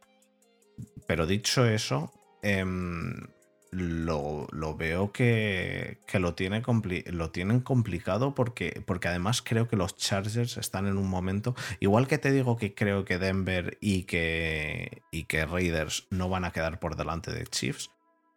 Pero 1.05 1.27
dicho 1.27 1.65
eso, 1.65 2.11
em, 2.41 3.27
lo, 3.71 4.47
veo 4.77 5.11
que, 5.11 5.99
lo, 6.13 6.33
tiene 6.33 6.63
lo 7.07 7.31
tienen 7.31 7.59
complicado 7.61 8.33
porque, 8.33 8.83
porque 8.85 9.07
además 9.07 9.41
creo 9.41 9.67
que 9.67 9.75
los 9.75 9.95
Chargers 9.95 10.57
están 10.57 10.87
en 10.87 10.97
un 10.97 11.07
momento, 11.07 11.55
igual 11.79 12.07
que 12.07 12.17
te 12.17 12.31
digo 12.31 12.57
que 12.57 12.73
creo 12.73 13.05
que 13.05 13.17
Denver 13.17 13.77
y 13.81 14.03
que, 14.03 15.03
y 15.11 15.25
que 15.25 15.45
Raiders 15.45 16.07
no 16.09 16.29
van 16.29 16.45
a 16.45 16.51
quedar 16.51 16.79
por 16.79 16.95
delante 16.95 17.31
de 17.31 17.45
Chiefs, 17.45 17.91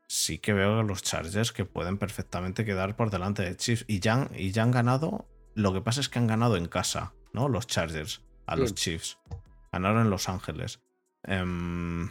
sí 0.09 0.39
que 0.39 0.53
veo 0.53 0.81
a 0.81 0.83
los 0.83 1.03
Chargers 1.03 1.53
que 1.53 1.65
pueden 1.65 1.99
perfectamente 1.99 2.65
quedar 2.65 2.97
por 2.97 3.11
delante 3.11 3.43
de 3.43 3.57
Chiefs 3.57 3.85
y 3.89 4.01
ya, 4.01 4.29
y 4.37 4.53
ya 4.53 4.63
han 4.63 4.71
ganado, 4.71 5.27
lo 5.55 5.73
que 5.73 5.81
pasa 5.81 6.01
es 6.01 6.09
que 6.09 6.19
han 6.19 6.27
ganado 6.27 6.57
en 6.57 6.67
casa, 6.67 7.15
¿no? 7.33 7.49
Los 7.49 7.67
Chargers 7.67 8.23
a 8.47 8.57
los 8.57 8.75
Chiefs. 8.75 9.19
Ganaron 9.73 10.03
en 10.03 10.11
Los 10.11 10.29
Ángeles. 10.29 10.81
Em, 11.23 12.11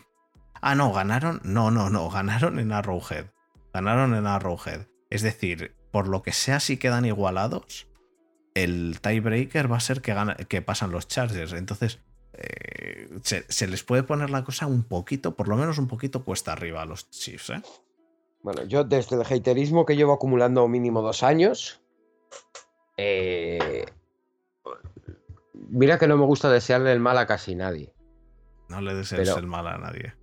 Ah, 0.61 0.75
no, 0.75 0.93
ganaron. 0.93 1.41
No, 1.43 1.71
no, 1.71 1.89
no, 1.89 2.09
ganaron 2.09 2.59
en 2.59 2.71
Arrowhead. 2.71 3.25
Ganaron 3.73 4.13
en 4.13 4.27
Arrowhead. 4.27 4.87
Es 5.09 5.23
decir, 5.23 5.75
por 5.91 6.07
lo 6.07 6.21
que 6.21 6.31
sea, 6.31 6.59
si 6.59 6.77
quedan 6.77 7.05
igualados, 7.05 7.87
el 8.53 8.99
tiebreaker 9.01 9.71
va 9.71 9.77
a 9.77 9.81
ser 9.81 10.01
que, 10.01 10.15
que 10.47 10.61
pasan 10.61 10.91
los 10.91 11.07
Chargers. 11.07 11.53
Entonces, 11.53 11.99
eh, 12.33 13.09
se, 13.23 13.67
les 13.67 13.83
puede 13.83 14.03
poner 14.03 14.29
la 14.29 14.43
cosa 14.43 14.67
un 14.67 14.83
poquito, 14.83 15.35
por 15.35 15.47
lo 15.47 15.57
menos 15.57 15.79
un 15.79 15.87
poquito 15.87 16.23
cuesta 16.23 16.53
arriba 16.53 16.83
a 16.83 16.85
los 16.85 17.09
Chiefs. 17.09 17.49
¿eh? 17.49 17.61
Bueno, 18.43 18.63
yo 18.63 18.83
desde 18.83 19.15
el 19.15 19.23
haterismo 19.23 19.85
que 19.85 19.95
llevo 19.95 20.13
acumulando 20.13 20.67
mínimo 20.67 21.01
dos 21.01 21.23
años, 21.23 21.81
eh, 22.97 23.85
mira 25.53 25.97
que 25.97 26.07
no 26.07 26.17
me 26.17 26.25
gusta 26.25 26.51
desearle 26.51 26.91
el 26.93 26.99
mal 26.99 27.17
a 27.17 27.25
casi 27.25 27.55
nadie. 27.55 27.93
No 28.69 28.79
le 28.79 28.93
desees 28.93 29.29
el 29.29 29.47
mal 29.47 29.67
a 29.67 29.77
nadie 29.77 30.20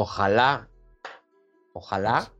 ojalá, 0.00 0.68
ojalá 1.72 2.32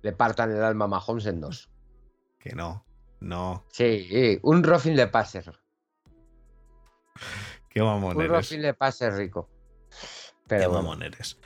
le 0.00 0.12
partan 0.12 0.50
el 0.50 0.64
alma 0.64 0.86
a 0.86 0.88
Mahomes 0.88 1.26
en 1.26 1.42
dos. 1.42 1.70
Que 2.38 2.54
no, 2.54 2.86
no. 3.20 3.64
Sí, 3.68 4.40
un 4.42 4.62
Rofin 4.62 4.96
de 4.96 5.08
Passer. 5.08 5.52
Qué 7.68 7.82
mamón 7.82 8.16
un 8.16 8.22
eres. 8.22 8.50
Un 8.50 8.62
de 8.62 8.72
Passer 8.72 9.12
rico. 9.12 9.50
Qué 10.48 10.66
mamón 10.66 11.02
eres. 11.02 11.38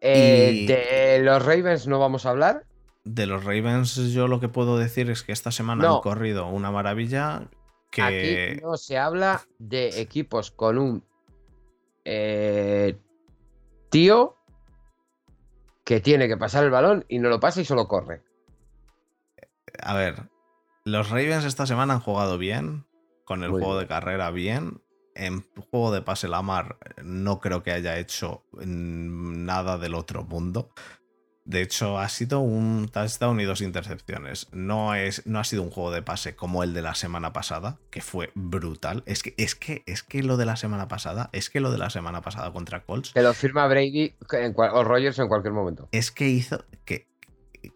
Eh, 0.00 0.66
de 0.66 1.22
los 1.22 1.44
Ravens 1.44 1.86
no 1.86 2.00
vamos 2.00 2.26
a 2.26 2.30
hablar. 2.30 2.66
De 3.04 3.26
los 3.26 3.44
Ravens 3.44 3.94
yo 4.12 4.26
lo 4.26 4.40
que 4.40 4.48
puedo 4.48 4.78
decir 4.78 5.10
es 5.10 5.22
que 5.22 5.30
esta 5.30 5.52
semana 5.52 5.88
han 5.88 6.00
corrido 6.00 6.48
una 6.48 6.72
maravilla 6.72 7.48
que... 7.92 8.02
Aquí 8.02 8.60
no 8.60 8.76
se 8.78 8.98
habla 8.98 9.46
de 9.60 10.00
equipos 10.00 10.50
con 10.50 10.78
un 10.78 11.04
eh, 12.04 12.98
tío 13.94 14.34
que 15.84 16.00
tiene 16.00 16.26
que 16.26 16.36
pasar 16.36 16.64
el 16.64 16.70
balón 16.70 17.04
y 17.08 17.20
no 17.20 17.28
lo 17.28 17.38
pasa 17.38 17.60
y 17.60 17.64
solo 17.64 17.86
corre. 17.86 18.24
A 19.80 19.94
ver, 19.94 20.30
los 20.82 21.10
Ravens 21.10 21.44
esta 21.44 21.64
semana 21.64 21.94
han 21.94 22.00
jugado 22.00 22.36
bien, 22.36 22.86
con 23.24 23.44
el 23.44 23.50
juego 23.50 23.78
de 23.78 23.86
carrera 23.86 24.32
bien. 24.32 24.82
En 25.14 25.44
juego 25.70 25.92
de 25.92 26.02
pase 26.02 26.26
Lamar 26.26 26.76
no 27.04 27.38
creo 27.38 27.62
que 27.62 27.70
haya 27.70 27.96
hecho 27.98 28.42
nada 28.52 29.78
del 29.78 29.94
otro 29.94 30.24
mundo. 30.24 30.70
De 31.44 31.60
hecho, 31.60 31.98
ha 31.98 32.08
sido 32.08 32.40
un 32.40 32.88
touchdown 32.88 33.38
y 33.38 33.44
dos 33.44 33.60
intercepciones. 33.60 34.48
No, 34.52 34.94
es, 34.94 35.26
no 35.26 35.38
ha 35.38 35.44
sido 35.44 35.62
un 35.62 35.70
juego 35.70 35.90
de 35.90 36.00
pase 36.00 36.34
como 36.34 36.62
el 36.62 36.72
de 36.72 36.80
la 36.80 36.94
semana 36.94 37.34
pasada, 37.34 37.78
que 37.90 38.00
fue 38.00 38.32
brutal. 38.34 39.02
Es 39.04 39.22
que, 39.22 39.34
es 39.36 39.54
que, 39.54 39.82
es 39.84 40.02
que 40.02 40.22
lo 40.22 40.38
de 40.38 40.46
la 40.46 40.56
semana 40.56 40.88
pasada, 40.88 41.28
es 41.32 41.50
que 41.50 41.60
lo 41.60 41.70
de 41.70 41.76
la 41.76 41.90
semana 41.90 42.22
pasada 42.22 42.50
contra 42.50 42.84
Colts. 42.84 43.12
Que 43.12 43.20
lo 43.20 43.34
firma 43.34 43.66
Brady 43.66 44.14
o 44.72 44.84
Rogers 44.84 45.18
en 45.18 45.28
cualquier 45.28 45.52
momento. 45.52 45.88
Es 45.92 46.10
que 46.10 46.30
hizo. 46.30 46.64
Que, 46.86 47.08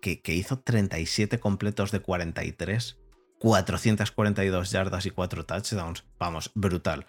que, 0.01 0.35
hizo 0.35 0.61
37 0.61 1.39
completos 1.39 1.91
de 1.91 2.01
43, 2.01 2.99
442 3.39 4.71
yardas 4.71 5.05
y 5.05 5.11
4 5.11 5.45
touchdowns. 5.45 6.05
Vamos, 6.19 6.53
brutal. 6.55 7.07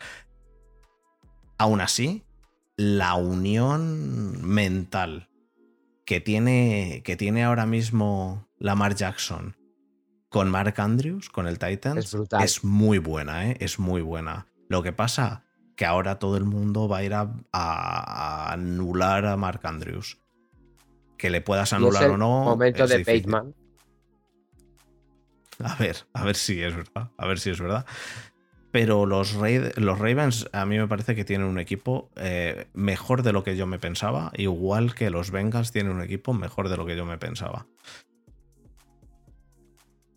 Aún 1.57 1.79
así, 1.79 2.25
la 2.75 3.15
unión 3.15 4.45
mental 4.45 5.28
que 6.09 6.19
tiene, 6.19 7.03
que 7.05 7.15
tiene 7.15 7.43
ahora 7.43 7.67
mismo 7.67 8.47
Lamar 8.57 8.95
Jackson 8.95 9.55
con 10.29 10.49
Mark 10.49 10.73
Andrews, 10.81 11.29
con 11.29 11.45
el 11.45 11.59
Titans, 11.59 12.17
es, 12.41 12.63
muy 12.63 12.97
buena, 12.97 13.47
¿eh? 13.47 13.57
es 13.59 13.77
muy 13.77 14.01
buena. 14.01 14.47
Lo 14.69 14.81
que 14.81 14.91
pasa 14.91 15.43
que 15.75 15.85
ahora 15.85 16.17
todo 16.17 16.35
el 16.37 16.45
mundo 16.45 16.87
va 16.87 16.97
a 16.97 17.03
ir 17.03 17.13
a, 17.13 18.51
anular 18.51 19.27
a 19.27 19.37
Mark 19.37 19.59
Andrews. 19.65 20.17
Que 21.15 21.29
le 21.29 21.41
puedas 21.41 21.73
anular 21.73 22.09
o 22.09 22.17
no. 22.17 22.43
Momento 22.43 22.87
de 22.87 23.03
Bateman. 23.03 23.53
A 25.63 25.75
ver, 25.75 26.07
a 26.13 26.23
ver 26.23 26.35
si 26.35 26.59
es 26.59 26.75
verdad. 26.75 27.11
A 27.17 27.27
ver 27.27 27.37
si 27.37 27.51
es 27.51 27.61
verdad. 27.61 27.85
Pero 28.71 29.05
los, 29.05 29.33
los 29.33 29.99
Ravens 29.99 30.47
a 30.53 30.65
mí 30.65 30.77
me 30.77 30.87
parece 30.87 31.15
que 31.15 31.25
tienen 31.25 31.47
un 31.47 31.59
equipo 31.59 32.11
eh, 32.15 32.67
mejor 32.73 33.23
de 33.23 33.33
lo 33.33 33.43
que 33.43 33.57
yo 33.57 33.65
me 33.65 33.79
pensaba, 33.79 34.31
igual 34.35 34.93
que 34.93 35.09
los 35.09 35.31
Bengals 35.31 35.71
tienen 35.71 35.93
un 35.93 36.03
equipo 36.03 36.33
mejor 36.33 36.69
de 36.69 36.77
lo 36.77 36.85
que 36.85 36.95
yo 36.95 37.05
me 37.05 37.17
pensaba. 37.17 37.65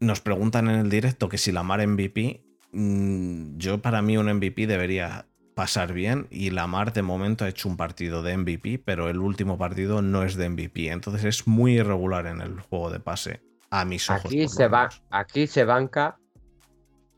Nos 0.00 0.20
preguntan 0.20 0.68
en 0.68 0.80
el 0.80 0.90
directo 0.90 1.28
que 1.28 1.38
si 1.38 1.52
la 1.52 1.62
Mar 1.62 1.86
MVP, 1.86 2.42
mm, 2.72 3.56
yo 3.56 3.80
para 3.80 4.02
mí 4.02 4.18
un 4.18 4.26
MVP 4.26 4.66
debería 4.66 5.26
pasar 5.54 5.92
bien 5.92 6.26
y 6.30 6.50
la 6.50 6.66
Mar 6.66 6.92
de 6.92 7.02
momento 7.02 7.44
ha 7.44 7.48
hecho 7.48 7.68
un 7.68 7.76
partido 7.76 8.22
de 8.22 8.36
MVP, 8.36 8.82
pero 8.84 9.08
el 9.08 9.18
último 9.18 9.56
partido 9.56 10.02
no 10.02 10.24
es 10.24 10.36
de 10.36 10.48
MVP, 10.48 10.88
entonces 10.88 11.24
es 11.24 11.46
muy 11.46 11.74
irregular 11.74 12.26
en 12.26 12.40
el 12.40 12.60
juego 12.60 12.90
de 12.90 13.00
pase 13.00 13.40
a 13.70 13.84
mis 13.84 14.10
ojos. 14.10 14.26
Aquí 14.26 14.48
se 14.48 14.68
va, 14.68 14.90
aquí 15.10 15.46
se 15.46 15.64
banca 15.64 16.18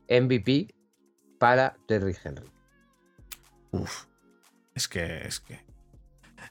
MVP 0.07 0.74
para 1.39 1.77
Terry 1.87 2.15
Henry. 2.23 2.49
Uf, 3.71 4.05
es 4.73 4.87
que, 4.87 5.27
es 5.27 5.39
que. 5.39 5.63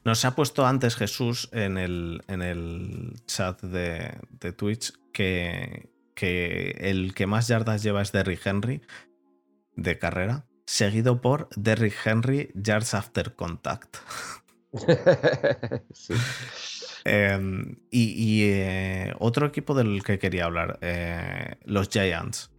Nos 0.04 0.24
ha 0.24 0.34
puesto 0.34 0.66
antes 0.66 0.96
Jesús 0.96 1.48
en 1.52 1.78
el, 1.78 2.22
en 2.28 2.42
el 2.42 3.14
chat 3.26 3.62
de, 3.62 4.18
Twitch 4.56 4.92
que, 5.12 5.90
que 6.14 6.70
el 6.80 7.14
que 7.14 7.26
más 7.26 7.48
yardas 7.48 7.82
lleva 7.82 8.02
es 8.02 8.12
Derrick 8.12 8.46
Henry 8.46 8.82
de 9.76 9.98
carrera, 9.98 10.46
seguido 10.66 11.20
por 11.20 11.48
Derrick 11.56 11.94
Henry 12.04 12.50
Yards 12.54 12.94
After 12.94 13.34
Contact. 13.34 13.96
Em, 17.06 17.76
y, 17.90 18.44
eh, 18.44 19.12
otro 19.18 19.46
equipo 19.46 19.74
del 19.74 20.02
que 20.02 20.18
quería 20.18 20.46
hablar, 20.46 20.78
eh, 20.80 21.56
los 21.64 21.90
Giants. 21.90 22.50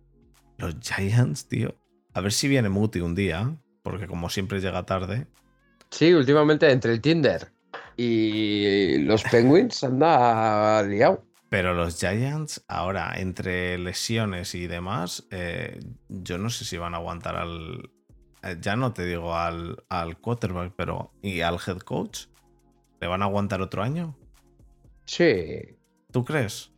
Los 0.58 0.76
Giants, 0.80 1.48
tío. 1.48 1.76
A 2.16 2.22
ver 2.22 2.32
si 2.32 2.48
viene 2.48 2.70
Muti 2.70 3.02
un 3.02 3.14
día, 3.14 3.54
porque 3.84 4.08
como 4.08 4.30
siempre 4.30 4.62
llega 4.62 4.86
tarde. 4.86 5.28
Sí, 5.92 6.14
últimamente 6.14 6.72
entre 6.72 6.94
el 6.94 7.02
Tinder 7.02 7.52
y 7.98 9.00
los 9.00 9.22
Penguins 9.24 9.84
anda 9.84 10.82
liado. 10.84 11.26
Pero 11.50 11.74
los 11.74 12.00
Giants, 12.00 12.64
ahora, 12.70 13.16
entre 13.18 13.78
lesiones 13.78 14.56
y 14.56 14.66
demás, 14.66 15.28
eh, 15.30 15.78
yo 16.08 16.38
no 16.38 16.50
sé 16.50 16.64
si 16.64 16.78
van 16.78 16.94
a 16.94 16.98
aguantar 16.98 17.36
al. 17.36 17.92
Eh, 18.44 18.58
ya 18.62 18.78
no 18.78 18.94
te 18.94 19.06
digo 19.06 19.36
al, 19.36 19.84
al 19.90 20.18
quarterback, 20.18 20.72
pero. 20.78 21.12
¿Y 21.22 21.42
al 21.42 21.58
head 21.68 21.80
coach? 21.80 22.28
¿Le 23.02 23.08
van 23.08 23.24
a 23.24 23.26
aguantar 23.26 23.62
otro 23.62 23.84
año? 23.84 24.18
Sí. 25.06 25.78
¿Tú 26.12 26.24
crees? 26.24 26.72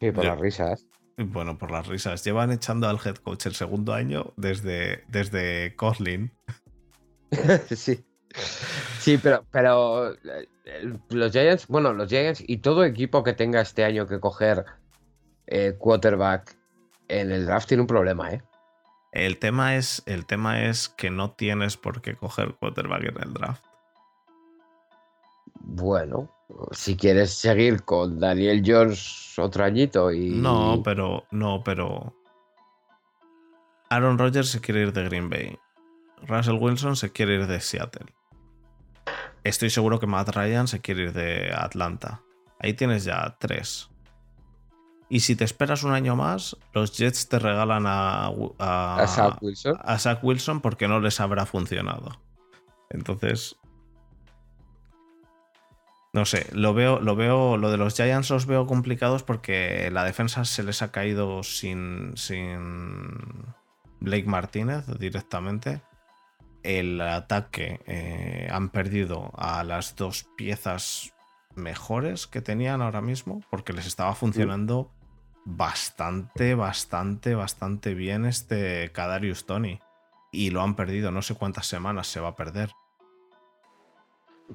Sí, 0.00 0.10
por 0.12 0.24
las 0.24 0.40
risas. 0.40 0.86
Bueno, 1.22 1.58
por 1.58 1.70
las 1.70 1.86
risas. 1.86 2.24
Llevan 2.24 2.52
echando 2.52 2.88
al 2.88 2.98
head 3.04 3.16
coach 3.16 3.46
el 3.46 3.54
segundo 3.54 3.92
año 3.92 4.32
desde, 4.36 5.04
desde 5.08 5.74
Kotlin. 5.76 6.32
sí. 7.74 8.04
Sí, 8.98 9.18
pero, 9.18 9.44
pero 9.50 10.12
eh, 10.12 10.48
los 11.10 11.32
Giants, 11.32 11.66
bueno, 11.66 11.92
los 11.92 12.08
Giants 12.08 12.42
y 12.46 12.58
todo 12.58 12.84
equipo 12.84 13.22
que 13.22 13.32
tenga 13.32 13.60
este 13.60 13.84
año 13.84 14.06
que 14.06 14.20
coger 14.20 14.64
eh, 15.46 15.74
quarterback 15.78 16.56
en 17.08 17.30
el 17.30 17.46
draft 17.46 17.68
tiene 17.68 17.82
un 17.82 17.86
problema, 17.86 18.32
¿eh? 18.32 18.42
El 19.12 19.38
tema, 19.38 19.76
es, 19.76 20.02
el 20.06 20.24
tema 20.24 20.62
es 20.62 20.88
que 20.88 21.10
no 21.10 21.32
tienes 21.32 21.76
por 21.76 22.00
qué 22.00 22.16
coger 22.16 22.54
quarterback 22.54 23.04
en 23.04 23.22
el 23.22 23.34
draft. 23.34 23.64
Bueno, 25.60 26.30
si 26.72 26.96
quieres 26.96 27.32
seguir 27.32 27.82
con 27.84 28.18
Daniel 28.18 28.62
Jones 28.64 29.38
otro 29.38 29.64
añito 29.64 30.12
y. 30.12 30.30
No, 30.30 30.82
pero. 30.84 31.24
No, 31.30 31.62
pero. 31.64 32.14
Aaron 33.90 34.18
Rodgers 34.18 34.48
se 34.48 34.60
quiere 34.60 34.82
ir 34.82 34.92
de 34.92 35.04
Green 35.04 35.28
Bay. 35.28 35.58
Russell 36.26 36.58
Wilson 36.58 36.96
se 36.96 37.12
quiere 37.12 37.34
ir 37.34 37.46
de 37.46 37.60
Seattle. 37.60 38.06
Estoy 39.44 39.70
seguro 39.70 39.98
que 39.98 40.06
Matt 40.06 40.28
Ryan 40.34 40.68
se 40.68 40.80
quiere 40.80 41.04
ir 41.04 41.12
de 41.12 41.52
Atlanta. 41.52 42.22
Ahí 42.58 42.74
tienes 42.74 43.04
ya 43.04 43.36
tres. 43.38 43.90
Y 45.08 45.20
si 45.20 45.36
te 45.36 45.44
esperas 45.44 45.82
un 45.82 45.92
año 45.92 46.16
más, 46.16 46.56
los 46.72 46.96
Jets 46.96 47.28
te 47.28 47.38
regalan 47.38 47.84
a, 47.86 48.30
a, 48.58 49.06
Zach 49.06 49.42
Wilson? 49.42 49.76
a 49.82 49.98
Zach 49.98 50.24
Wilson 50.24 50.60
porque 50.62 50.88
no 50.88 51.00
les 51.00 51.20
habrá 51.20 51.44
funcionado. 51.44 52.18
Entonces, 52.88 53.56
No 56.12 56.26
sé, 56.26 56.46
lo 56.52 56.74
veo, 56.74 57.00
lo 57.00 57.16
veo, 57.16 57.56
lo 57.56 57.70
de 57.70 57.78
los 57.78 57.94
Giants 57.94 58.28
los 58.28 58.44
veo 58.44 58.66
complicados 58.66 59.22
porque 59.22 59.90
la 59.90 60.04
defensa 60.04 60.44
se 60.44 60.62
les 60.62 60.82
ha 60.82 60.92
caído 60.92 61.42
sin, 61.42 62.12
sin 62.16 63.46
Blake 64.00 64.26
Martínez 64.26 64.84
directamente. 64.98 65.80
El 66.62 67.00
ataque 67.00 67.80
eh, 67.86 68.46
han 68.52 68.68
perdido 68.68 69.32
a 69.36 69.64
las 69.64 69.96
dos 69.96 70.26
piezas 70.36 71.14
mejores 71.54 72.26
que 72.26 72.42
tenían 72.42 72.82
ahora 72.82 73.00
mismo 73.00 73.42
porque 73.50 73.72
les 73.72 73.86
estaba 73.86 74.14
funcionando 74.14 74.90
bastante, 75.44 76.54
bastante, 76.54 77.34
bastante 77.34 77.94
bien 77.94 78.26
este 78.26 78.92
Kadarius 78.92 79.46
Tony. 79.46 79.80
Y 80.30 80.50
lo 80.50 80.62
han 80.62 80.76
perdido, 80.76 81.10
no 81.10 81.22
sé 81.22 81.34
cuántas 81.34 81.66
semanas 81.66 82.06
se 82.06 82.20
va 82.20 82.28
a 82.28 82.36
perder. 82.36 82.70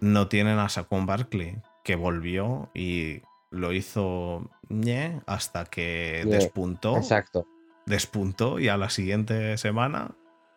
No 0.01 0.27
tienen 0.27 0.59
a 0.59 0.69
Saquon 0.69 1.05
Barkley, 1.05 1.57
que 1.83 1.95
volvió 1.95 2.69
y 2.73 3.21
lo 3.49 3.71
hizo 3.73 4.49
ñe 4.69 5.21
hasta 5.25 5.65
que 5.65 6.23
despuntó. 6.27 6.97
Exacto. 6.97 7.45
Despuntó 7.85 8.59
y 8.59 8.67
a 8.67 8.77
la 8.77 8.89
siguiente 8.89 9.57
semana 9.57 10.11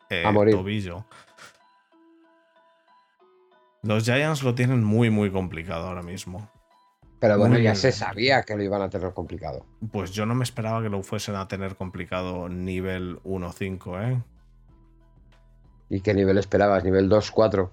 eh, 0.08 0.24
A 0.26 0.32
morir. 0.32 0.54
tobillo. 0.54 1.04
Los 3.82 4.04
Giants 4.04 4.42
lo 4.42 4.54
tienen 4.54 4.84
muy, 4.84 5.10
muy 5.10 5.30
complicado 5.30 5.86
ahora 5.88 6.02
mismo. 6.02 6.50
Pero 7.18 7.36
bueno, 7.38 7.54
Muy 7.54 7.62
ya 7.62 7.70
bien. 7.72 7.76
se 7.76 7.92
sabía 7.92 8.42
que 8.42 8.56
lo 8.56 8.62
iban 8.62 8.80
a 8.82 8.88
tener 8.88 9.12
complicado. 9.12 9.66
Pues 9.92 10.10
yo 10.12 10.24
no 10.26 10.34
me 10.34 10.42
esperaba 10.42 10.82
que 10.82 10.88
lo 10.88 11.02
fuesen 11.02 11.34
a 11.36 11.48
tener 11.48 11.76
complicado 11.76 12.48
nivel 12.48 13.20
1-5, 13.24 14.02
¿eh? 14.12 14.22
¿Y 15.90 16.00
qué 16.00 16.14
nivel 16.14 16.38
esperabas? 16.38 16.82
¿Nivel 16.82 17.10
2-4? 17.10 17.70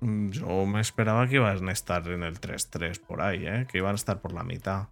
Mm, 0.00 0.30
Yo 0.30 0.66
me 0.66 0.80
esperaba 0.80 1.26
que 1.28 1.36
iban 1.36 1.68
a 1.68 1.72
estar 1.72 2.06
en 2.08 2.22
el 2.22 2.40
3-3 2.40 3.00
por 3.00 3.20
ahí, 3.22 3.46
¿eh? 3.46 3.66
Que 3.70 3.78
iban 3.78 3.92
a 3.92 3.96
estar 3.96 4.20
por 4.20 4.32
la 4.32 4.44
mitad. 4.44 4.88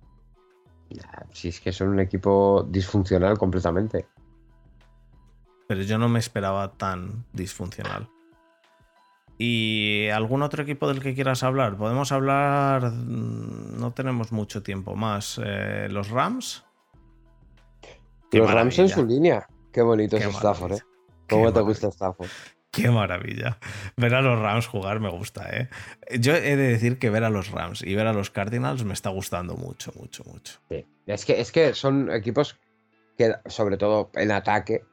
Si 1.32 1.48
es 1.48 1.60
que 1.60 1.72
son 1.72 1.88
un 1.88 2.00
equipo 2.00 2.66
disfuncional 2.68 3.38
completamente. 3.38 4.06
Pero 5.66 5.82
yo 5.82 5.96
no 5.98 6.08
me 6.08 6.18
esperaba 6.18 6.72
tan 6.72 7.24
disfuncional. 7.32 8.08
¿Y 9.38 10.08
algún 10.08 10.42
otro 10.42 10.62
equipo 10.62 10.86
del 10.86 11.00
que 11.00 11.14
quieras 11.14 11.42
hablar? 11.42 11.76
Podemos 11.76 12.12
hablar. 12.12 12.90
mm, 12.92 13.80
No 13.80 13.92
tenemos 13.92 14.32
mucho 14.32 14.62
tiempo 14.62 14.94
más. 14.94 15.40
Eh, 15.42 15.88
¿Los 15.90 16.10
Rams? 16.10 16.64
Qué 18.30 18.38
Los 18.38 18.52
Rams 18.52 18.78
en 18.78 18.88
su 18.88 19.04
línea. 19.04 19.48
Qué 19.72 19.80
bonito 19.82 20.18
Qué 20.18 20.24
es 20.24 20.34
Stafford, 20.36 20.74
¿eh? 20.74 20.82
¿Cómo 21.28 21.46
Qué 21.46 21.52
te 21.52 21.60
gusta 21.60 21.88
Stafford? 21.88 22.28
Qué 22.72 22.90
maravilla. 22.90 23.58
Ver 23.98 24.14
a 24.14 24.22
los 24.22 24.38
Rams 24.38 24.66
jugar 24.66 24.98
me 24.98 25.10
gusta, 25.10 25.46
¿eh? 25.54 25.68
Yo 26.18 26.34
he 26.34 26.56
de 26.56 26.68
decir 26.68 26.98
que 26.98 27.10
ver 27.10 27.22
a 27.22 27.28
los 27.28 27.50
Rams 27.50 27.82
y 27.82 27.94
ver 27.94 28.06
a 28.06 28.14
los 28.14 28.30
Cardinals 28.30 28.82
me 28.84 28.94
está 28.94 29.10
gustando 29.10 29.56
mucho, 29.56 29.92
mucho, 29.94 30.24
mucho. 30.24 30.58
Es, 31.06 31.26
que, 31.26 31.38
es 31.38 31.52
que 31.52 31.74
son 31.74 32.10
equipos 32.10 32.58
que, 33.18 33.34
sobre 33.44 33.76
todo 33.76 34.10
en 34.14 34.30
ataque, 34.30 34.84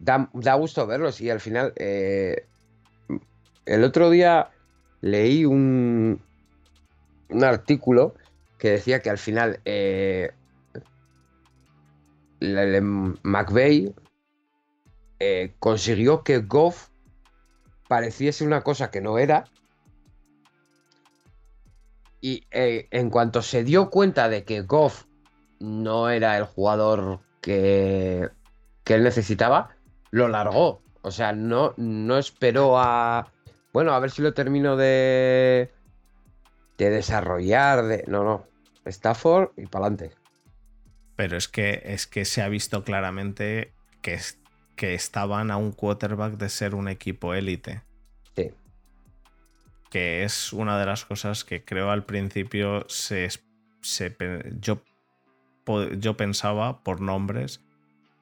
da, 0.00 0.28
da 0.32 0.54
gusto 0.54 0.84
verlos. 0.84 1.20
Y 1.20 1.30
al 1.30 1.38
final, 1.38 1.72
eh, 1.76 2.44
el 3.64 3.84
otro 3.84 4.10
día 4.10 4.50
leí 5.02 5.44
un, 5.44 6.20
un 7.28 7.44
artículo 7.44 8.16
que 8.58 8.70
decía 8.70 9.00
que 9.00 9.10
al 9.10 9.18
final 9.18 9.60
eh, 9.64 10.32
McVeigh 12.40 13.94
eh, 15.18 15.54
consiguió 15.58 16.22
que 16.22 16.38
Goff 16.38 16.88
pareciese 17.88 18.44
una 18.44 18.62
cosa 18.62 18.90
que 18.90 19.00
no 19.00 19.18
era. 19.18 19.44
Y 22.20 22.46
eh, 22.50 22.88
en 22.90 23.10
cuanto 23.10 23.42
se 23.42 23.64
dio 23.64 23.90
cuenta 23.90 24.28
de 24.28 24.44
que 24.44 24.62
Goff 24.62 25.04
no 25.60 26.08
era 26.10 26.36
el 26.36 26.44
jugador 26.44 27.20
que, 27.40 28.28
que 28.84 28.94
él 28.94 29.04
necesitaba, 29.04 29.76
lo 30.10 30.28
largó. 30.28 30.82
O 31.02 31.10
sea, 31.10 31.32
no, 31.32 31.74
no 31.76 32.18
esperó 32.18 32.78
a. 32.78 33.32
Bueno, 33.72 33.92
a 33.92 34.00
ver 34.00 34.10
si 34.10 34.22
lo 34.22 34.34
termino 34.34 34.76
de. 34.76 35.70
de 36.78 36.90
desarrollar. 36.90 37.84
De... 37.84 38.04
No, 38.08 38.24
no. 38.24 38.46
Stafford 38.84 39.50
y 39.56 39.66
para 39.66 39.86
adelante. 39.86 40.16
Pero 41.16 41.36
es 41.36 41.48
que, 41.48 41.82
es 41.84 42.06
que 42.06 42.24
se 42.24 42.42
ha 42.42 42.48
visto 42.48 42.84
claramente 42.84 43.72
que, 44.02 44.18
que 44.76 44.94
estaban 44.94 45.50
a 45.50 45.56
un 45.56 45.72
quarterback 45.72 46.34
de 46.34 46.48
ser 46.48 46.74
un 46.74 46.88
equipo 46.88 47.34
élite. 47.34 47.82
Sí. 48.36 48.50
Que 49.90 50.22
es 50.22 50.52
una 50.52 50.78
de 50.78 50.86
las 50.86 51.04
cosas 51.04 51.44
que 51.44 51.64
creo 51.64 51.90
al 51.90 52.04
principio 52.04 52.84
se, 52.88 53.28
se 53.80 54.16
yo, 54.60 54.82
yo 55.98 56.16
pensaba 56.16 56.82
por 56.84 57.00
nombres 57.00 57.60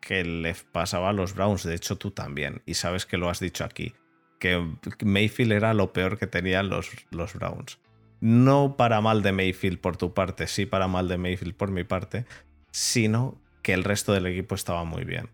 que 0.01 0.25
le 0.25 0.55
pasaba 0.73 1.11
a 1.11 1.13
los 1.13 1.35
Browns. 1.35 1.65
De 1.65 1.75
hecho, 1.75 1.97
tú 1.97 2.11
también. 2.11 2.63
Y 2.67 2.75
sabes 2.75 3.07
que 3.07 3.17
lo 3.17 3.29
has 3.29 3.41
dicho 3.41 3.65
aquí. 3.65 3.95
Que 4.39 4.63
Mayfield 5.03 5.53
era 5.53 5.75
lo 5.75 5.93
peor 5.93 6.19
que 6.19 6.27
tenían 6.27 6.69
los, 6.69 6.91
los 7.11 7.35
Browns. 7.35 7.79
No 8.21 8.77
para 8.77 9.01
mal 9.01 9.23
de 9.23 9.33
Mayfield 9.33 9.81
por 9.81 9.97
tu 9.97 10.15
parte, 10.15 10.47
sí 10.47 10.67
para 10.67 10.89
mal 10.89 11.09
de 11.09 11.19
Mayfield 11.19 11.55
por 11.55 11.71
mi 11.71 11.85
parte, 11.85 12.25
sino 12.71 13.41
que 13.63 13.73
el 13.73 13.85
resto 13.85 14.13
del 14.13 14.27
equipo 14.27 14.55
estaba 14.55 14.85
muy 14.85 15.05
bien. 15.05 15.29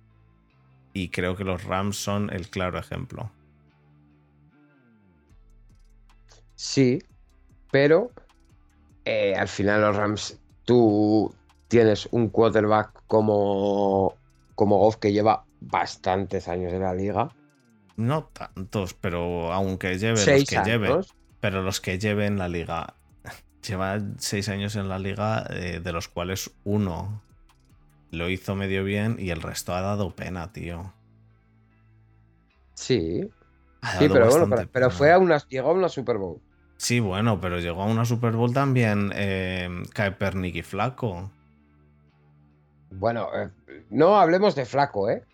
Y 1.00 1.08
creo 1.08 1.34
que 1.34 1.44
los 1.44 1.64
Rams 1.64 1.96
son 1.96 2.28
el 2.30 2.50
claro 2.50 2.78
ejemplo. 2.78 3.30
Sí, 6.54 6.98
pero 7.70 8.10
eh, 9.06 9.34
al 9.34 9.48
final 9.48 9.80
los 9.80 9.96
Rams, 9.96 10.38
tú 10.66 11.34
tienes 11.68 12.06
un 12.10 12.28
quarterback 12.28 13.02
como, 13.06 14.14
como 14.54 14.76
Goff 14.76 14.96
que 14.96 15.10
lleva 15.10 15.46
bastantes 15.60 16.48
años 16.48 16.70
en 16.74 16.82
la 16.82 16.92
liga. 16.92 17.30
No 17.96 18.24
tantos, 18.24 18.92
pero 18.92 19.54
aunque 19.54 19.96
lleve 19.98 20.16
los 20.16 20.20
Seis 20.20 20.50
que 20.50 20.60
lleve, 20.62 20.88
años. 20.88 21.14
pero 21.40 21.62
los 21.62 21.80
que 21.80 21.98
lleve 21.98 22.26
en 22.26 22.36
la 22.36 22.48
liga, 22.48 22.92
lleva 23.66 23.98
seis 24.18 24.50
años 24.50 24.76
en 24.76 24.90
la 24.90 24.98
liga, 24.98 25.46
eh, 25.48 25.80
de 25.82 25.92
los 25.92 26.08
cuales 26.08 26.50
uno 26.64 27.22
lo 28.10 28.28
hizo 28.30 28.54
medio 28.54 28.84
bien 28.84 29.16
y 29.18 29.30
el 29.30 29.42
resto 29.42 29.74
ha 29.74 29.80
dado 29.80 30.14
pena, 30.14 30.52
tío. 30.52 30.92
Sí, 32.74 33.20
sí, 33.82 34.08
pero 34.08 34.30
bueno, 34.30 34.48
pero, 34.72 34.90
fue 34.90 35.12
a 35.12 35.18
una, 35.18 35.38
llegó 35.48 35.70
a 35.70 35.74
una 35.74 35.88
Super 35.88 36.16
Bowl. 36.18 36.40
Sí, 36.78 36.98
bueno, 36.98 37.40
pero 37.40 37.58
llegó 37.60 37.82
a 37.82 37.86
una 37.86 38.04
Super 38.04 38.32
Bowl 38.32 38.52
también 38.52 39.12
eh, 39.14 39.68
Kaepernick 39.92 40.56
y 40.56 40.62
Flaco. 40.62 41.30
Bueno, 42.90 43.28
eh, 43.34 43.50
no 43.90 44.16
hablemos 44.18 44.54
de 44.54 44.64
flaco, 44.66 45.08
¿eh? 45.10 45.24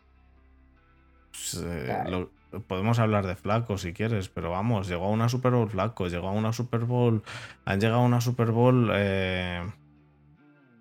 Pues, 1.31 1.55
eh, 1.65 1.85
Claro. 1.87 2.31
lo- 2.53 2.63
podemos 2.67 2.99
hablar 2.99 3.27
de 3.27 3.37
Flaco 3.37 3.77
si 3.77 3.93
quieres, 3.93 4.29
pero 4.29 4.51
vamos, 4.51 4.89
llegó 4.89 5.07
a 5.07 5.11
una 5.11 5.29
Super 5.29 5.53
Bowl 5.53 5.69
Flaco, 5.69 6.09
llegó 6.09 6.29
a 6.29 6.33
una 6.33 6.53
Super 6.53 6.85
Bowl. 6.85 7.23
Han 7.65 7.81
llegado 7.81 8.01
a 8.01 8.05
una 8.05 8.21
Super 8.21 8.51
Bowl. 8.51 8.91
eh, 8.95 9.63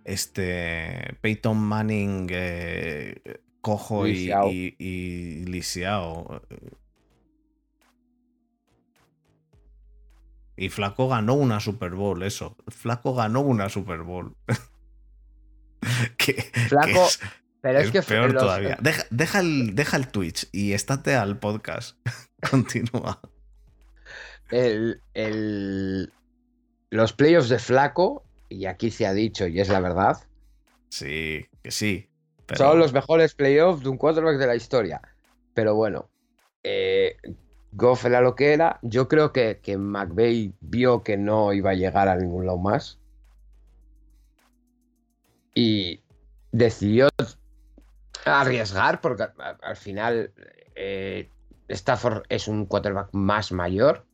este. 0.05 1.17
Peyton 1.21 1.57
Manning 1.57 2.27
eh, 2.31 3.41
cojo 3.61 4.07
y, 4.07 4.31
y, 4.31 4.75
y 4.79 5.45
lisiao. 5.45 6.41
Y 10.57 10.69
Flaco 10.69 11.09
ganó 11.09 11.33
una 11.33 11.59
Super 11.59 11.91
Bowl, 11.91 12.23
eso. 12.23 12.55
Flaco 12.67 13.13
ganó 13.13 13.41
una 13.41 13.67
Super 13.67 14.01
Bowl. 14.03 14.35
que, 16.17 16.33
Flaco, 16.69 16.87
que 16.87 17.03
es- 17.03 17.19
pero 17.61 17.79
es, 17.79 17.85
es 17.87 17.91
que 17.91 18.01
peor 18.03 18.31
los- 18.31 18.41
todavía. 18.43 18.77
Deja, 18.79 19.03
deja 19.09 19.39
el, 19.39 19.75
deja 19.75 19.97
el 19.97 20.07
Twitch 20.07 20.47
y 20.51 20.73
estate 20.73 21.15
al 21.15 21.39
podcast. 21.39 21.97
Continúa. 22.49 23.19
el- 24.51 25.01
el- 25.13 26.13
los 26.91 27.11
playoffs 27.13 27.49
de 27.49 27.59
flaco, 27.59 28.24
y 28.49 28.65
aquí 28.65 28.91
se 28.91 29.05
ha 29.05 29.13
dicho 29.13 29.47
y 29.47 29.59
es 29.59 29.69
la 29.69 29.79
verdad, 29.79 30.17
Sí, 30.95 31.45
que 31.61 31.71
sí. 31.71 32.09
Pero 32.45 32.57
son 32.57 32.79
los 32.79 32.93
mejores 32.93 33.33
playoffs 33.33 33.83
de 33.83 33.89
un 33.89 33.97
quarterback 33.97 34.37
de 34.37 34.47
la 34.47 34.55
historia. 34.55 35.01
Pero 35.53 35.75
bueno, 35.75 36.09
eh, 36.63 37.17
Goff 37.73 38.05
era 38.05 38.21
lo 38.21 38.35
que 38.35 38.53
era. 38.53 38.79
Yo 38.81 39.09
creo 39.09 39.33
que, 39.33 39.59
que 39.61 39.77
McVeigh 39.77 40.53
vio 40.61 41.03
que 41.03 41.17
no 41.17 41.51
iba 41.51 41.71
a 41.71 41.73
llegar 41.73 42.07
a 42.07 42.15
ningún 42.15 42.45
lado 42.45 42.59
más. 42.59 42.99
Y 45.53 46.01
decidió 46.53 47.09
arriesgar, 48.23 49.01
porque 49.01 49.23
al, 49.23 49.57
al 49.61 49.75
final 49.75 50.33
eh, 50.75 51.29
Stafford 51.67 52.23
es 52.29 52.47
un 52.47 52.67
quarterback 52.67 53.09
más 53.11 53.51
mayor. 53.51 54.05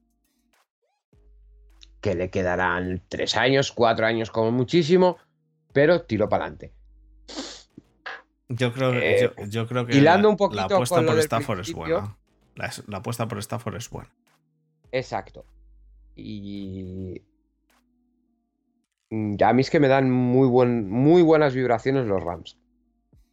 Que 2.01 2.15
le 2.15 2.29
quedarán 2.29 3.01
tres 3.07 3.37
años, 3.37 3.71
cuatro 3.71 4.05
años 4.05 4.31
como 4.31 4.51
muchísimo. 4.51 5.17
Pero 5.71 6.01
tiró 6.01 6.27
para 6.27 6.45
adelante. 6.45 6.73
yo 8.49 8.73
creo 8.73 8.91
que, 8.91 9.15
eh, 9.15 9.31
yo, 9.37 9.45
yo 9.45 9.67
creo 9.67 9.85
que 9.85 9.95
hilando 9.95 10.27
la, 10.27 10.31
un 10.31 10.37
poquito 10.37 10.67
la 10.67 10.75
apuesta 10.75 10.95
con 10.97 11.05
por 11.05 11.19
Stafford 11.19 11.59
es 11.61 11.73
buena. 11.73 12.17
La, 12.55 12.71
la 12.87 12.97
apuesta 12.97 13.27
por 13.27 13.37
Stafford 13.37 13.75
es 13.77 13.89
buena. 13.89 14.09
Exacto. 14.91 15.45
Y 16.15 17.21
a 19.11 19.53
mí 19.53 19.61
es 19.61 19.69
que 19.69 19.79
me 19.79 19.87
dan 19.87 20.09
muy, 20.09 20.47
buen, 20.47 20.89
muy 20.89 21.21
buenas 21.21 21.53
vibraciones 21.53 22.05
los 22.05 22.23
Rams. 22.23 22.57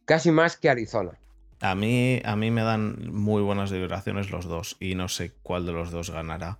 Casi 0.05 0.31
más 0.31 0.57
que 0.57 0.69
Arizona. 0.69 1.19
A 1.61 1.75
mí, 1.75 2.21
a 2.23 2.35
mí 2.35 2.51
me 2.51 2.61
dan 2.63 3.11
muy 3.11 3.41
buenas 3.41 3.71
vibraciones 3.71 4.31
los 4.31 4.45
dos 4.45 4.77
y 4.79 4.95
no 4.95 5.07
sé 5.07 5.33
cuál 5.43 5.65
de 5.65 5.73
los 5.73 5.91
dos 5.91 6.09
ganará, 6.09 6.57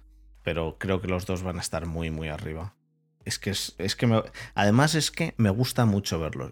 pero 0.50 0.78
creo 0.80 1.00
que 1.00 1.08
los 1.08 1.28
dos 1.28 1.44
van 1.44 1.58
a 1.58 1.62
estar 1.62 1.86
muy, 1.86 2.10
muy 2.10 2.28
arriba. 2.28 2.74
Es 3.24 3.38
que, 3.38 3.52
es, 3.52 3.96
que 3.96 4.08
me, 4.08 4.24
además 4.56 4.96
es 4.96 5.12
que 5.12 5.36
me 5.38 5.52
gusta 5.52 5.86
mucho 5.86 6.20
verlos. 6.20 6.52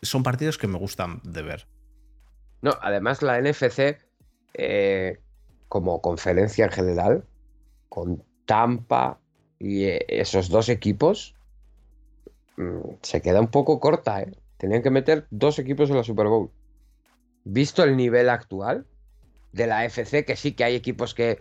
son 0.00 0.22
partidos 0.22 0.56
que 0.56 0.66
me 0.66 0.78
gustan 0.78 1.20
de 1.22 1.42
ver. 1.42 1.66
No, 2.62 2.70
además 2.80 3.20
la 3.20 3.38
NFC, 3.38 3.98
eh, 4.54 5.20
como 5.68 6.00
conferencia 6.00 6.64
en 6.64 6.70
general, 6.70 7.24
con 7.90 8.24
Tampa 8.46 9.20
y 9.58 9.84
eh, 9.84 10.06
esos 10.08 10.48
dos 10.48 10.70
equipos, 10.70 11.34
mm, 12.56 12.92
se 13.02 13.20
queda 13.20 13.38
un 13.38 13.48
poco 13.48 13.80
corta, 13.80 14.22
¿eh? 14.22 14.32
Tenían 14.56 14.82
que 14.82 14.90
meter 14.90 15.26
dos 15.28 15.58
equipos 15.58 15.90
en 15.90 15.96
la 15.96 16.04
Super 16.04 16.28
Bowl 16.28 16.50
visto 17.44 17.84
el 17.84 17.98
nivel 17.98 18.30
actual 18.30 18.86
de 19.52 19.66
la 19.66 19.84
FC, 19.84 20.24
que 20.24 20.36
sí 20.36 20.52
que 20.52 20.64
hay 20.64 20.74
equipos 20.74 21.12
que, 21.12 21.38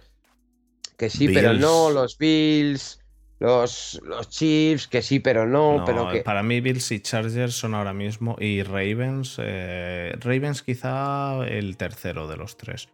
que 1.00 1.10
sí, 1.10 1.30
pero 1.30 1.54
no, 1.54 1.89
los 1.89 2.18
Bills, 2.18 3.00
los, 3.39 4.02
los 4.04 4.28
Chiefs, 4.28 4.88
que 4.89 5.02
sí, 5.02 5.22
pero 5.22 5.47
no, 5.47 5.84
pero 5.86 6.10
que... 6.12 6.22
Para 6.24 6.43
mí 6.43 6.60
Bills 6.60 6.91
y 6.91 7.00
Chargers 7.00 7.54
son 7.54 7.74
ahora 7.74 7.93
mismo, 7.93 8.36
y 8.38 8.64
Ravens, 8.64 9.38
eh, 9.39 10.14
Ravens 10.20 10.62
quizá 10.62 11.47
el 11.47 11.78
tercero 11.78 12.28
de 12.28 12.36
los 12.36 12.58
tres. 12.58 12.89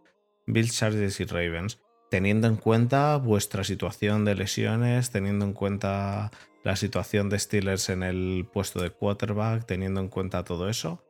Bills, 0.46 0.78
Chargers 0.78 1.18
y 1.18 1.24
Ravens, 1.24 1.80
teniendo 2.08 2.46
en 2.46 2.54
cuenta 2.54 3.16
vuestra 3.16 3.64
situación 3.64 4.24
de 4.24 4.36
lesiones, 4.36 5.10
teniendo 5.10 5.44
en 5.44 5.52
cuenta 5.52 6.30
la 6.62 6.76
situación 6.76 7.28
de 7.28 7.40
Steelers 7.40 7.88
en 7.88 8.04
el 8.04 8.46
puesto 8.52 8.80
de 8.80 8.90
quarterback, 8.90 9.66
teniendo 9.66 10.00
en 10.00 10.08
cuenta 10.08 10.44
todo 10.44 10.68
eso, 10.68 11.02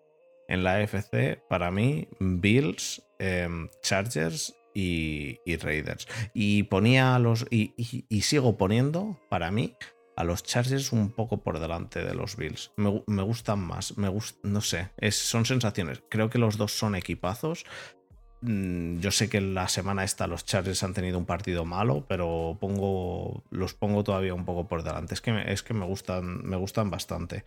en 0.49 0.65
la 0.65 0.77
AFC, 0.77 1.43
para 1.47 1.71
mí, 1.71 2.09
Bills, 2.21 3.03
em, 3.19 3.69
Chargers 3.83 4.55
y, 4.77 5.57
Raiders. 5.57 6.07
Y 6.35 6.65
ponía 6.65 7.15
a 7.15 7.19
los. 7.19 7.47
Y, 7.51 7.73
sigo 8.23 8.57
poniendo, 8.57 9.19
para 9.31 9.51
mí, 9.51 9.75
a 10.17 10.25
los 10.25 10.43
Chargers 10.43 10.93
un 10.93 11.11
poco 11.11 11.39
por 11.39 11.59
delante 11.59 12.05
de 12.05 12.15
los 12.15 12.37
Bills. 12.37 12.73
Me, 12.77 13.23
gustan 13.23 13.61
más. 13.61 13.97
Me 13.97 14.13
no 14.43 14.61
sé. 14.61 14.91
son 15.11 15.47
sensaciones. 15.47 16.03
Creo 16.11 16.29
que 16.29 16.39
los 16.39 16.59
dos 16.59 16.73
son 16.73 16.95
equipazos. 16.95 17.65
Mm, 18.43 18.99
yo 18.99 19.11
sé 19.11 19.31
que 19.31 19.41
la 19.41 19.67
semana 19.69 20.05
esta 20.05 20.27
los 20.27 20.45
Chargers 20.45 20.83
han 20.83 20.93
tenido 20.93 21.19
un 21.19 21.25
partido 21.25 21.65
malo, 21.65 22.05
pero 22.07 22.59
pongo, 22.61 23.45
los 23.51 23.73
pongo 23.73 24.05
todavía 24.05 24.35
un 24.35 24.45
poco 24.45 24.69
por 24.69 24.83
delante. 24.83 25.15
Es 25.15 25.23
que, 25.23 25.43
es 25.47 25.63
que 25.63 25.73
me, 25.73 25.87
gustan, 25.87 26.47
me 26.47 26.57
gustan 26.57 26.91
bastante. 26.91 27.45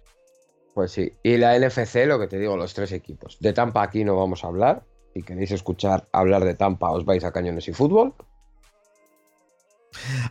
Pues 0.74 0.92
sí. 0.92 1.14
Y 1.22 1.38
la 1.38 1.60
NFC, 1.60 2.08
lo 2.08 2.20
que 2.20 2.28
te 2.28 2.40
digo, 2.40 2.58
los 2.58 2.74
tres 2.74 2.92
equipos. 2.92 3.38
De 3.40 3.54
Tampa 3.54 3.84
aquí 3.84 4.04
no 4.04 4.16
vamos 4.16 4.44
a 4.44 4.48
hablar. 4.48 4.84
Si 5.20 5.24
queréis 5.26 5.52
escuchar 5.52 6.08
hablar 6.14 6.46
de 6.46 6.56
Tampa, 6.56 6.92
os 6.92 7.04
vais 7.04 7.26
a 7.26 7.34
Cañones 7.34 7.68
y 7.68 7.74
Fútbol. 7.74 8.14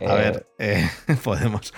A 0.00 0.14
ver, 0.14 0.46
eh, 0.58 0.88
podemos, 1.24 1.74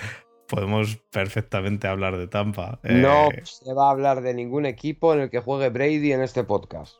podemos 0.47 0.95
perfectamente 1.11 1.89
hablar 1.89 2.15
de 2.15 2.29
Tampa. 2.29 2.79
No 2.83 3.29
eh, 3.29 3.41
se 3.43 3.73
va 3.73 3.89
a 3.89 3.91
hablar 3.91 4.21
de 4.21 4.33
ningún 4.33 4.65
equipo 4.65 5.13
en 5.13 5.19
el 5.19 5.29
que 5.29 5.41
juegue 5.41 5.67
Brady 5.67 6.13
en 6.13 6.21
este 6.21 6.45
podcast. 6.45 6.95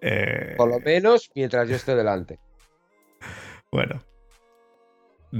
Eh, 0.00 0.54
Por 0.56 0.70
lo 0.70 0.80
menos 0.80 1.30
mientras 1.34 1.68
yo 1.68 1.76
esté 1.76 1.94
delante. 1.94 2.38
Bueno. 3.70 4.02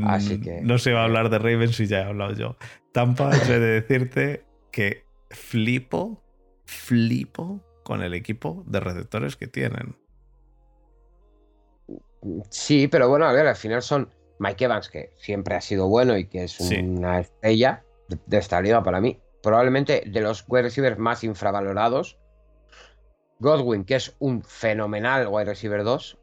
Así 0.02 0.38
que. 0.38 0.60
No 0.60 0.76
se 0.76 0.92
va 0.92 1.00
a 1.00 1.04
hablar 1.04 1.30
de 1.30 1.38
Ravens 1.38 1.80
y 1.80 1.86
ya 1.86 2.00
he 2.00 2.04
hablado 2.04 2.34
yo. 2.34 2.56
Tampa, 2.92 3.34
he 3.34 3.58
de 3.58 3.80
decirte 3.80 4.44
que 4.70 5.06
flipo, 5.30 6.22
flipo 6.66 7.62
con 7.84 8.02
el 8.02 8.14
equipo 8.14 8.64
de 8.66 8.80
receptores 8.80 9.36
que 9.36 9.46
tienen. 9.46 9.96
Sí, 12.50 12.88
pero 12.88 13.08
bueno, 13.08 13.26
a 13.26 13.32
ver, 13.32 13.46
al 13.46 13.56
final 13.56 13.82
son 13.82 14.10
Mike 14.38 14.64
Evans, 14.64 14.88
que 14.88 15.12
siempre 15.16 15.54
ha 15.54 15.60
sido 15.60 15.88
bueno 15.88 16.16
y 16.16 16.26
que 16.26 16.44
es 16.44 16.58
una 16.60 17.20
estrella 17.20 17.84
de, 18.08 18.38
esta 18.38 18.60
liga 18.60 18.82
para 18.82 19.00
mí. 19.00 19.20
Probablemente 19.42 20.02
de 20.06 20.20
los 20.20 20.44
wide 20.48 20.62
receivers 20.62 20.98
más 20.98 21.22
infravalorados. 21.22 22.18
Godwin, 23.40 23.84
que 23.84 23.96
es 23.96 24.16
un 24.18 24.42
fenomenal 24.42 25.28
wide 25.28 25.44
receiver 25.44 25.84
2. 25.84 26.18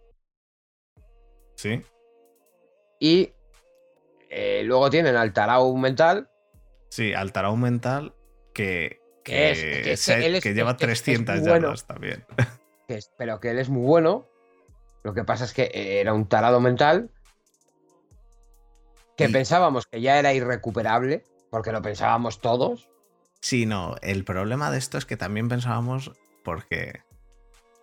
Sí. 1.56 1.84
Y 3.00 3.34
eh, 4.30 4.64
luego 4.64 4.90
tienen 4.90 5.16
al 5.16 5.34
Tarau 5.34 5.76
Mental. 5.78 6.30
Sí, 6.90 7.14
al 7.14 7.32
Tarau 7.32 7.56
Mental 7.56 8.16
que 8.54 9.01
que, 9.24 9.96
que, 10.42 10.54
lleva 10.54 10.78
300 10.78 11.44
yardas 11.44 11.86
también. 11.86 12.26
pero 13.18 13.40
que 13.40 13.52
él 13.52 13.60
es 13.60 13.70
muy 13.70 13.86
bueno. 13.86 14.26
Lo 15.04 15.14
que 15.14 15.24
pasa 15.24 15.46
es 15.46 15.54
que 15.54 15.72
era 15.74 16.14
un 16.14 16.28
tarado 16.28 16.60
mental 16.60 17.10
que 19.18 19.30
pensábamos 19.30 19.86
que 19.86 20.02
ya 20.02 20.18
era 20.18 20.34
irrecuperable, 20.34 21.24
porque 21.50 21.72
lo 21.72 21.82
pensábamos 21.82 22.40
todos. 22.40 22.90
Sí, 23.40 23.66
no, 23.66 23.96
el 24.02 24.24
problema 24.24 24.72
de 24.72 24.78
esto 24.78 24.98
es 24.98 25.06
que 25.06 25.18
también 25.18 25.50
pensábamos 25.50 26.12
porque 26.44 27.02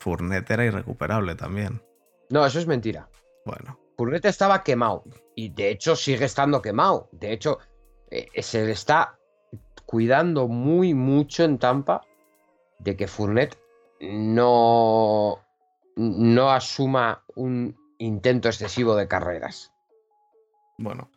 Fournette 0.00 0.50
era 0.50 0.64
irrecuperable 0.64 1.34
también. 1.34 1.82
No, 2.30 2.44
eso 2.46 2.58
es 2.58 2.66
mentira. 2.66 3.08
Bueno. 3.44 3.78
Fournette 3.96 4.26
estaba 4.26 4.62
quemado 4.62 5.04
y 5.34 5.48
de 5.50 5.70
hecho 5.70 5.96
sigue 5.96 6.24
estando 6.24 6.62
quemado. 6.62 7.08
De 7.12 7.32
hecho, 7.32 7.58
eh, 8.10 8.28
se 8.42 8.64
le 8.64 8.72
está 8.72 9.17
cuidando 9.88 10.48
muy 10.48 10.92
mucho 10.92 11.44
en 11.44 11.58
Tampa 11.58 12.02
de 12.78 12.94
que 12.94 13.08
Fournette 13.08 13.58
no, 14.00 15.38
no 15.96 16.50
asuma 16.50 17.24
un 17.34 17.74
intento 17.96 18.48
excesivo 18.48 18.94
de 18.96 19.08
carreras. 19.08 19.72
Bueno, 20.76 21.10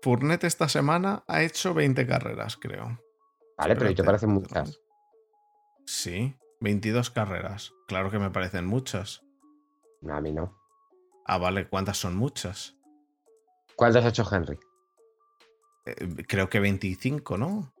Fournette 0.00 0.44
esta 0.44 0.68
semana 0.68 1.24
ha 1.26 1.42
hecho 1.42 1.74
20 1.74 2.06
carreras, 2.06 2.56
creo. 2.56 3.00
Vale, 3.58 3.74
pero 3.74 3.90
¿y 3.90 3.96
te 3.96 4.04
parecen 4.04 4.30
muchas? 4.30 4.80
Sí, 5.84 6.36
22 6.60 7.10
carreras. 7.10 7.72
Claro 7.88 8.12
que 8.12 8.20
me 8.20 8.30
parecen 8.30 8.64
muchas. 8.64 9.24
No, 10.02 10.14
a 10.14 10.20
mí 10.20 10.32
no. 10.32 10.56
Ah, 11.26 11.38
vale, 11.38 11.68
¿cuántas 11.68 11.96
son 11.96 12.14
muchas? 12.14 12.76
¿Cuántas 13.74 14.04
ha 14.04 14.08
hecho 14.10 14.24
Henry? 14.30 14.60
Eh, 15.84 16.24
creo 16.28 16.48
que 16.48 16.60
25, 16.60 17.36
¿no? 17.38 17.71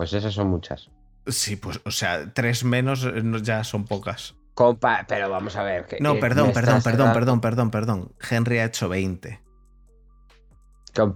Pues 0.00 0.14
esas 0.14 0.32
son 0.32 0.48
muchas. 0.48 0.88
Sí, 1.26 1.56
pues, 1.56 1.78
o 1.84 1.90
sea, 1.90 2.32
tres 2.32 2.64
menos 2.64 3.04
eh, 3.04 3.22
ya 3.42 3.62
son 3.64 3.84
pocas. 3.84 4.34
Compa, 4.54 5.04
pero 5.06 5.28
vamos 5.28 5.56
a 5.56 5.62
ver. 5.62 5.86
no, 6.00 6.18
perdón, 6.18 6.54
perdón, 6.54 6.80
perdón, 6.82 7.12
perdón, 7.12 7.40
perdón, 7.42 7.70
perdón. 7.70 8.12
Henry 8.30 8.60
ha 8.60 8.64
hecho 8.64 8.88
20. 8.88 9.42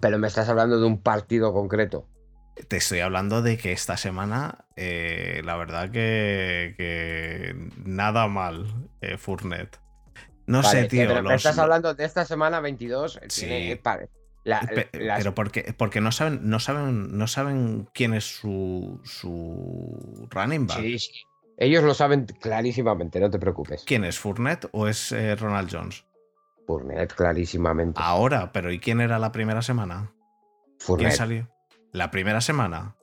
Pero 0.03 0.19
me 0.19 0.29
estás 0.29 0.51
hablando 0.51 0.79
de 0.79 0.85
un 0.85 1.01
partido 1.01 1.55
concreto. 1.55 2.07
Te 2.69 2.77
estoy 2.77 3.01
hablando 3.01 3.41
de 3.41 3.57
que 3.57 3.73
esta 3.73 3.97
semana, 3.97 4.67
eh, 4.77 5.41
la 5.47 5.57
verdad 5.57 5.91
que, 5.91 7.55
nada 7.87 8.29
mal, 8.29 8.91
eh, 9.01 9.17
Furnet. 9.17 9.81
No 10.47 10.63
sé, 10.63 10.85
tío. 10.89 11.09
Pero 11.09 11.23
me 11.23 11.37
estás 11.37 11.59
hablando 11.59 11.95
de 11.95 12.05
esta 12.05 12.27
semana 12.27 12.61
22. 12.61 13.19
Sí. 13.29 13.81
Pero 14.45 15.35
porque, 15.35 15.75
porque 15.77 16.01
no 16.01 16.13
saben, 16.13 16.41
no 16.43 16.61
saben, 16.61 17.17
no 17.17 17.27
saben 17.27 17.89
quién 17.95 18.13
es 18.15 18.25
su, 18.25 19.01
su 19.05 20.29
running 20.31 20.67
back. 20.67 20.81
Sí, 20.81 20.99
sí. 20.99 21.13
Ellos 21.57 21.85
lo 21.85 21.95
saben 21.95 22.27
clarísimamente, 22.27 23.21
no 23.21 23.31
te 23.31 23.39
preocupes. 23.39 23.85
¿Quién 23.87 24.05
es? 24.05 24.19
¿Fournette 24.19 24.69
o 24.73 24.89
es 24.89 25.13
eh, 25.13 25.37
Ronald 25.37 25.71
Jones? 25.73 26.05
Fournette, 26.67 27.15
clarísimamente. 27.15 28.01
Ahora, 28.03 28.53
pero 28.53 28.73
¿y 28.73 28.81
quién 28.81 29.01
era 29.01 29.19
la 29.19 29.33
primera 29.33 29.63
semana? 29.63 30.13
Fournette. 30.79 31.09
¿Quién 31.09 31.17
salió? 31.17 31.51
¿La 31.93 32.11
primera 32.11 32.41
semana? 32.41 32.97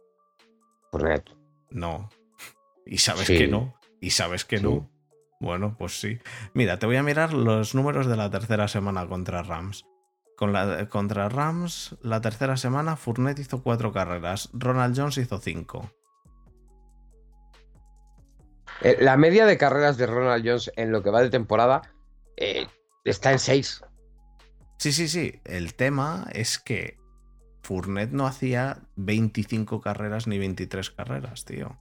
Fournette. 0.92 1.32
No. 1.70 2.10
Y 2.84 2.98
sabes 2.98 3.28
que 3.28 3.48
no. 3.48 3.76
Y 4.02 4.10
sabes 4.10 4.44
que 4.44 4.60
no. 4.60 4.90
Bueno, 5.40 5.76
pues 5.78 6.02
sí. 6.02 6.18
Mira, 6.56 6.80
te 6.80 6.88
voy 6.88 6.96
a 6.98 7.04
mirar 7.04 7.32
los 7.32 7.76
números 7.76 8.08
de 8.08 8.18
la 8.18 8.30
tercera 8.32 8.68
semana 8.68 9.08
contra 9.08 9.44
Rams 9.44 9.86
contra 10.90 11.30
Rams, 11.30 11.96
la 12.02 12.22
tercera 12.22 12.58
semana, 12.58 12.96
Fournette 12.96 13.40
hizo 13.40 13.62
cuatro 13.62 13.94
carreras, 13.94 14.50
Ronald 14.54 14.98
Jones 14.98 15.18
hizo 15.18 15.38
cinco. 15.40 15.92
Eh, 18.82 18.98
la 19.00 19.18
media 19.18 19.46
de 19.46 19.58
carreras 19.58 19.98
de 19.98 20.08
Ronald 20.08 20.46
Jones 20.46 20.72
en 20.76 20.92
lo 20.92 21.04
que 21.04 21.12
va 21.12 21.22
de 21.22 21.30
temporada 21.30 21.82
eh, 22.38 22.68
está 23.04 23.32
en 23.32 23.40
seis. 23.40 23.84
Sí, 24.78 24.92
sí, 24.92 25.08
sí. 25.08 25.40
El 25.46 25.76
tema 25.76 26.28
es 26.34 26.58
que 26.58 26.98
Fournette 27.62 28.12
no 28.12 28.26
hacía 28.26 28.80
25 28.96 29.80
carreras 29.82 30.26
ni 30.26 30.40
23 30.40 30.90
carreras, 30.90 31.46
tío. 31.46 31.78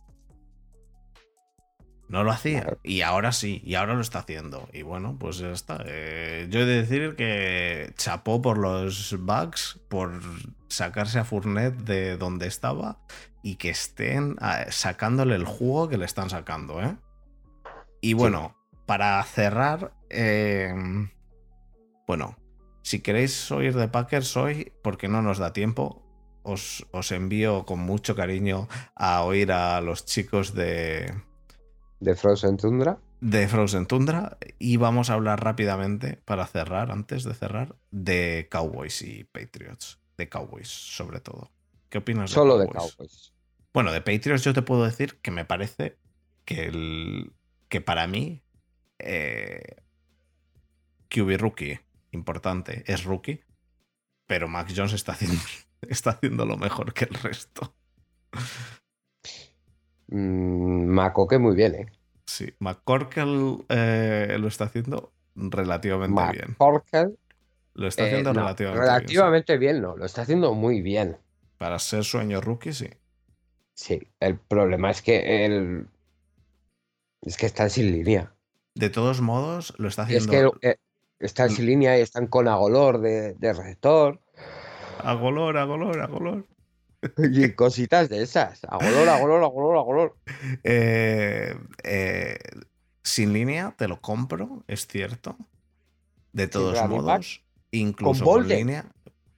No 2.11 2.25
lo 2.25 2.33
hacía. 2.33 2.77
Y 2.83 3.03
ahora 3.03 3.31
sí, 3.31 3.63
y 3.65 3.77
ahora 3.77 3.95
lo 3.95 4.01
está 4.01 4.19
haciendo. 4.19 4.69
Y 4.73 4.83
bueno, 4.83 5.17
pues 5.17 5.39
ya 5.39 5.53
está. 5.53 5.85
Eh, 5.87 6.49
yo 6.51 6.59
he 6.59 6.65
de 6.65 6.83
decir 6.83 7.15
que 7.15 7.93
chapó 7.97 8.43
por 8.43 8.59
los 8.59 9.17
bugs, 9.17 9.79
por 9.89 10.21
sacarse 10.67 11.21
a 11.21 11.25
Fournet 11.25 11.73
de 11.77 12.17
donde 12.17 12.49
estaba 12.49 12.99
y 13.45 13.55
que 13.57 13.71
estén 13.71 14.35
ah, 14.41 14.65
sacándole 14.71 15.37
el 15.37 15.45
jugo 15.45 15.89
que 15.89 15.99
le 15.99 16.05
están 16.05 16.31
sacando, 16.31 16.83
¿eh? 16.83 16.97
Y 18.01 18.15
bueno, 18.15 18.57
para 18.87 19.23
cerrar, 19.23 19.93
em, 20.09 21.11
bueno, 22.09 22.37
si 22.83 23.03
queréis 23.03 23.53
oír 23.53 23.77
de 23.77 23.87
Packers 23.87 24.37
hoy, 24.37 24.73
porque 24.83 25.07
no 25.07 25.23
nos 25.23 25.39
da 25.39 25.53
tiempo, 25.53 26.03
os, 26.43 26.85
os 26.91 27.13
envío 27.13 27.65
con 27.67 27.79
mucho 27.79 28.17
cariño 28.17 28.67
a 28.97 29.23
oír 29.23 29.53
a 29.53 29.81
los 29.81 30.07
chicos 30.07 30.55
de 30.55 31.15
de 32.01 32.15
Frozen 32.17 32.57
Tundra. 32.57 32.99
De 33.21 33.47
Frozen 33.47 33.87
Tundra. 33.87 34.39
Y 34.59 34.77
vamos 34.77 35.11
a 35.11 35.15
hablar 35.15 35.45
rápidamente, 35.45 36.21
para 36.25 36.47
cerrar, 36.47 36.91
antes 36.91 37.25
de 37.25 37.35
cerrar, 37.35 37.77
de 37.91 38.49
Cowboys 38.51 39.03
y 39.03 39.25
Patriots. 39.25 40.01
De 40.17 40.29
Cowboys, 40.29 40.69
sobre 40.69 41.21
todo. 41.21 41.51
¿Qué 41.89 41.99
opinas 41.99 42.31
de 42.31 42.35
Solo 42.35 42.59
de 42.59 42.69
Cowboys. 42.69 43.33
Bueno, 43.73 43.93
de 43.93 44.01
Patriots 44.01 44.43
yo 44.43 44.53
te 44.53 44.63
puedo 44.63 44.85
decir 44.85 45.19
que 45.21 45.31
me 45.31 45.45
parece 45.45 45.97
que, 46.45 46.67
el, 46.67 47.33
que 47.69 47.81
para 47.81 48.07
mí 48.07 48.43
eh, 48.99 49.77
QB 51.09 51.39
rookie, 51.39 51.81
importante, 52.11 52.85
es 52.87 53.05
rookie, 53.05 53.45
pero 54.27 54.49
Max 54.49 54.73
Jones 54.77 54.93
está 54.93 55.13
haciendo, 55.13 55.41
está 55.83 56.11
haciendo 56.11 56.47
lo 56.47 56.57
mejor 56.57 56.93
que 56.95 57.05
el 57.05 57.15
resto. 57.15 57.75
Mm, 60.11 60.87
Macoque 60.87 61.39
muy 61.39 61.55
bien, 61.55 61.75
¿eh? 61.75 61.87
Sí, 62.27 62.53
McCorkle 62.59 63.65
eh, 63.69 64.37
lo 64.39 64.49
está 64.49 64.65
haciendo 64.65 65.13
relativamente 65.35 66.23
bien. 66.33 66.51
McCorkle. 66.51 67.17
Lo 67.75 67.87
está 67.87 68.05
haciendo 68.05 68.31
eh, 68.31 68.35
relativamente, 68.35 68.81
relativamente 68.85 69.59
bien. 69.59 69.81
no, 69.81 69.97
lo 69.97 70.05
está 70.05 70.23
haciendo 70.23 70.55
muy 70.55 70.81
bien. 70.81 71.17
Para 71.59 71.79
ser 71.79 72.05
sueño 72.05 72.41
rookie, 72.41 72.73
sí. 72.73 72.89
Sí, 73.75 74.01
el 74.19 74.39
problema 74.39 74.91
es 74.91 75.03
que 75.03 75.47
el... 75.47 75.87
es 77.23 77.37
que 77.37 77.47
están 77.47 77.71
sin 77.71 77.93
línea. 77.93 78.35
De 78.75 78.91
todos 78.91 79.21
modos, 79.21 79.75
lo 79.79 79.89
está 79.89 80.03
haciendo. 80.03 80.33
Es 80.35 80.59
que 80.61 80.69
eh, 80.69 80.77
están 81.19 81.51
sin 81.51 81.67
línea 81.67 81.99
y 81.99 82.03
están 82.03 82.27
con 82.27 82.49
Agolor 82.49 83.01
de, 83.01 83.35
de 83.35 83.53
receptor. 83.53 84.21
Agolor, 85.03 85.57
Agolor, 85.57 86.01
Agolor. 86.01 86.47
Y 87.19 87.53
cositas 87.53 88.09
de 88.09 88.23
esas. 88.23 88.65
Agolor, 88.65 89.09
agolor, 89.09 89.43
agolor, 89.45 89.77
agolor. 89.79 90.17
Eh, 90.65 91.55
eh, 91.83 92.39
sin 93.03 93.33
línea, 93.33 93.75
te 93.77 93.89
lo 93.89 94.01
compro, 94.01 94.65
es 94.67 94.87
cierto. 94.87 95.37
De 96.33 96.47
todos 96.47 96.89
modos, 96.89 97.43
incluso 97.71 98.25
con, 98.25 98.47
línea. 98.47 98.85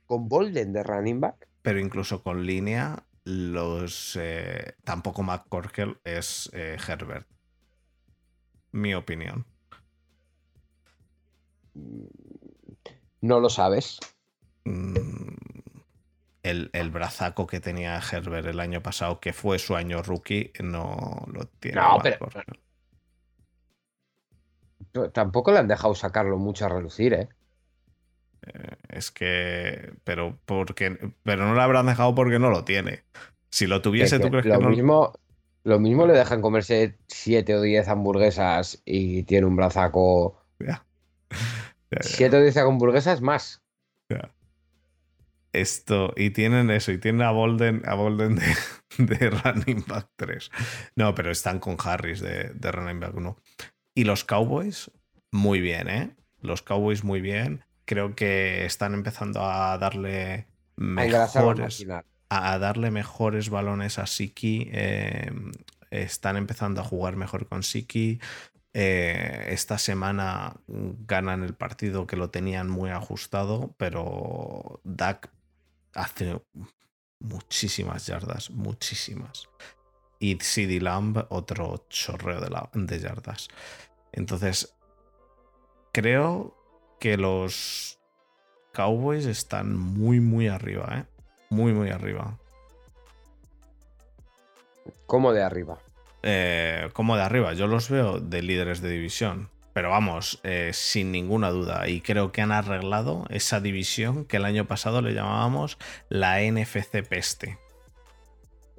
Con 0.07 0.29
Bolden 0.29 0.73
de 0.73 0.83
running 0.83 1.21
back. 1.21 1.49
Pero 1.63 1.79
incluso 1.79 2.23
con 2.23 2.45
línea, 2.45 3.05
los. 3.25 4.19
Eh, 4.21 4.75
tampoco 4.85 5.23
McCorkle 5.23 5.97
es 6.05 6.51
Herbert. 6.53 7.29
Mi 8.73 8.95
opinión. 8.95 9.47
No 13.21 13.39
lo 13.39 13.49
sabes. 13.49 14.01
El, 16.73 16.91
brazaco 16.91 17.47
que 17.47 17.61
tenía 17.61 17.99
Herbert 17.99 18.47
el 18.47 18.61
año 18.61 18.83
pasado, 18.83 19.21
que 19.21 19.33
fue 19.33 19.59
su 19.59 19.75
año 19.75 20.03
rookie, 20.03 20.53
no 20.63 21.25
lo 21.33 21.47
tiene. 21.47 21.81
No, 21.81 21.99
pero, 22.03 22.29
Tampoco 25.13 25.53
le 25.53 25.59
han 25.59 25.69
dejado 25.69 25.95
sacarlo 25.95 26.37
mucho 26.37 26.67
a 26.67 26.69
relucir, 26.69 27.15
¿eh? 27.15 27.29
¿eh? 28.43 28.77
es 28.89 29.11
que. 29.11 29.95
Pero 30.05 30.39
porque. 30.45 31.15
Pero 31.23 31.47
no 31.47 31.55
lo 31.55 31.63
habrán 31.63 31.87
dejado 31.87 32.15
porque 32.15 32.39
no 32.39 32.51
lo 32.51 32.65
tiene. 32.65 33.03
Si 33.49 33.67
lo 33.67 33.81
tuviese, 33.81 34.19
¿tú 34.19 34.29
crees 34.29 34.47
lo 34.47 34.59
que 34.59 34.67
mismo, 34.67 35.13
Lo 35.65 35.79
mismo 35.79 36.07
le 36.07 36.15
dejan 36.15 36.43
comerse 36.43 36.99
7 37.09 37.55
o 37.57 37.63
10 37.63 37.89
hamburguesas 37.89 38.83
y 38.85 39.23
tiene 39.23 39.47
un 39.47 39.57
brazaco. 39.57 40.39
7 42.01 42.37
o 42.37 42.41
10 42.41 42.57
hamburguesas 42.59 43.23
más. 43.23 43.63
Ya. 44.11 44.31
Esto, 45.53 46.15
y 46.17 46.31
tienen 46.31 46.71
eso, 46.71 46.93
y 46.93 46.99
tienen 46.99 47.23
a 47.23 47.31
Bolden, 47.31 47.83
a 47.85 47.95
Bolden 47.95 48.37
de, 48.99 49.31
Running 49.45 49.85
Back 49.87 50.09
3. 50.17 50.51
No, 50.97 51.15
pero 51.15 51.31
están 51.31 51.59
con 51.59 51.77
Harris 51.83 52.21
de, 52.21 52.53
Running 52.61 53.01
Back 53.01 53.15
1. 53.15 53.37
Y 53.95 54.05
los 54.05 54.25
Cowboys, 54.25 54.91
muy 55.31 55.61
bien, 55.61 55.89
¿eh? 55.91 56.17
Los 56.41 56.63
Cowboys, 56.63 57.05
muy 57.05 57.21
bien. 57.21 57.65
Creo 57.85 58.15
que 58.15 58.65
están 58.65 58.95
empezando 58.95 59.45
a 59.45 59.77
darle 59.77 60.47
mejores, 60.77 61.85
a, 62.31 62.59
darle 62.59 62.91
mejores 62.91 63.51
balones 63.51 63.99
a 63.99 64.07
Siki. 64.07 64.71
Em, 64.73 65.53
están 65.91 66.39
empezando 66.39 66.81
a 66.81 66.85
jugar 66.85 67.17
mejor 67.17 67.47
con 67.47 67.63
Siki. 67.63 68.21
Eh, 68.73 69.49
esta 69.51 69.77
semana 69.77 70.57
ganan 70.67 71.43
el 71.43 71.55
partido 71.55 72.07
que 72.07 72.17
lo 72.17 72.31
tenían 72.31 72.71
muy 72.71 72.89
ajustado, 72.89 73.75
pero 73.77 74.81
Dak 74.85 75.31
hace 75.95 76.41
muchísimas 77.21 78.07
yardas, 78.07 78.51
muchísimas. 78.51 79.49
Y 80.19 80.37
CD 80.41 80.81
Lamb, 80.81 81.27
otro 81.31 81.87
chorreo 81.89 82.41
de, 82.41 82.51
de 82.75 82.99
yardas. 83.01 83.49
Entonces, 84.13 84.75
creo 85.93 86.57
que 87.01 87.17
los 87.17 87.99
Cowboys 88.73 89.27
están 89.27 89.77
muy, 89.77 90.21
muy 90.21 90.49
arriba, 90.49 90.99
¿eh? 90.99 91.05
Muy, 91.51 91.73
muy 91.73 91.91
arriba. 91.91 92.39
¿Cómo 95.07 95.33
de 95.33 95.43
arriba? 95.43 95.79
Eh, 96.23 96.89
como 96.93 97.17
de 97.17 97.23
arriba. 97.23 97.53
Yo 97.53 97.67
los 97.67 97.91
veo 97.91 98.21
de 98.21 98.43
líderes 98.43 98.81
de 98.81 98.91
división. 98.91 99.51
Pero 99.73 99.91
vamos, 99.91 100.41
eh, 100.43 100.71
sin 100.75 101.13
ninguna 101.13 101.51
duda. 101.51 101.89
Y 101.89 102.01
creo 102.03 102.31
que 102.31 102.43
han 102.43 102.53
arreglado 102.53 103.27
esa 103.31 103.61
división 103.61 104.25
que 104.27 104.37
el 104.37 104.45
año 104.45 104.67
pasado 104.67 105.01
le 105.01 105.15
llamábamos 105.15 105.79
la 106.09 106.41
NFC 106.43 107.03
Peste. 107.09 107.59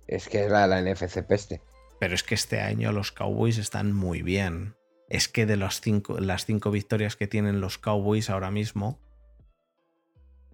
Es 0.08 0.30
que 0.30 0.40
era 0.40 0.68
la 0.68 0.82
NFC 0.82 1.24
Peste. 1.24 1.62
Pero 2.00 2.14
es 2.14 2.24
que 2.24 2.36
este 2.36 2.62
año 2.62 2.92
los 2.92 3.12
Cowboys 3.12 3.58
están 3.58 3.94
muy 3.94 4.22
bien. 4.22 4.76
Es 5.10 5.28
que 5.28 5.46
de 5.46 5.58
las 5.58 5.82
cinco, 5.82 6.20
las 6.20 6.46
cinco 6.46 6.70
victorias 6.70 7.16
que 7.16 7.28
tienen 7.28 7.62
los 7.62 7.78
Cowboys 7.78 8.30
ahora 8.30 8.52
mismo, 8.52 9.00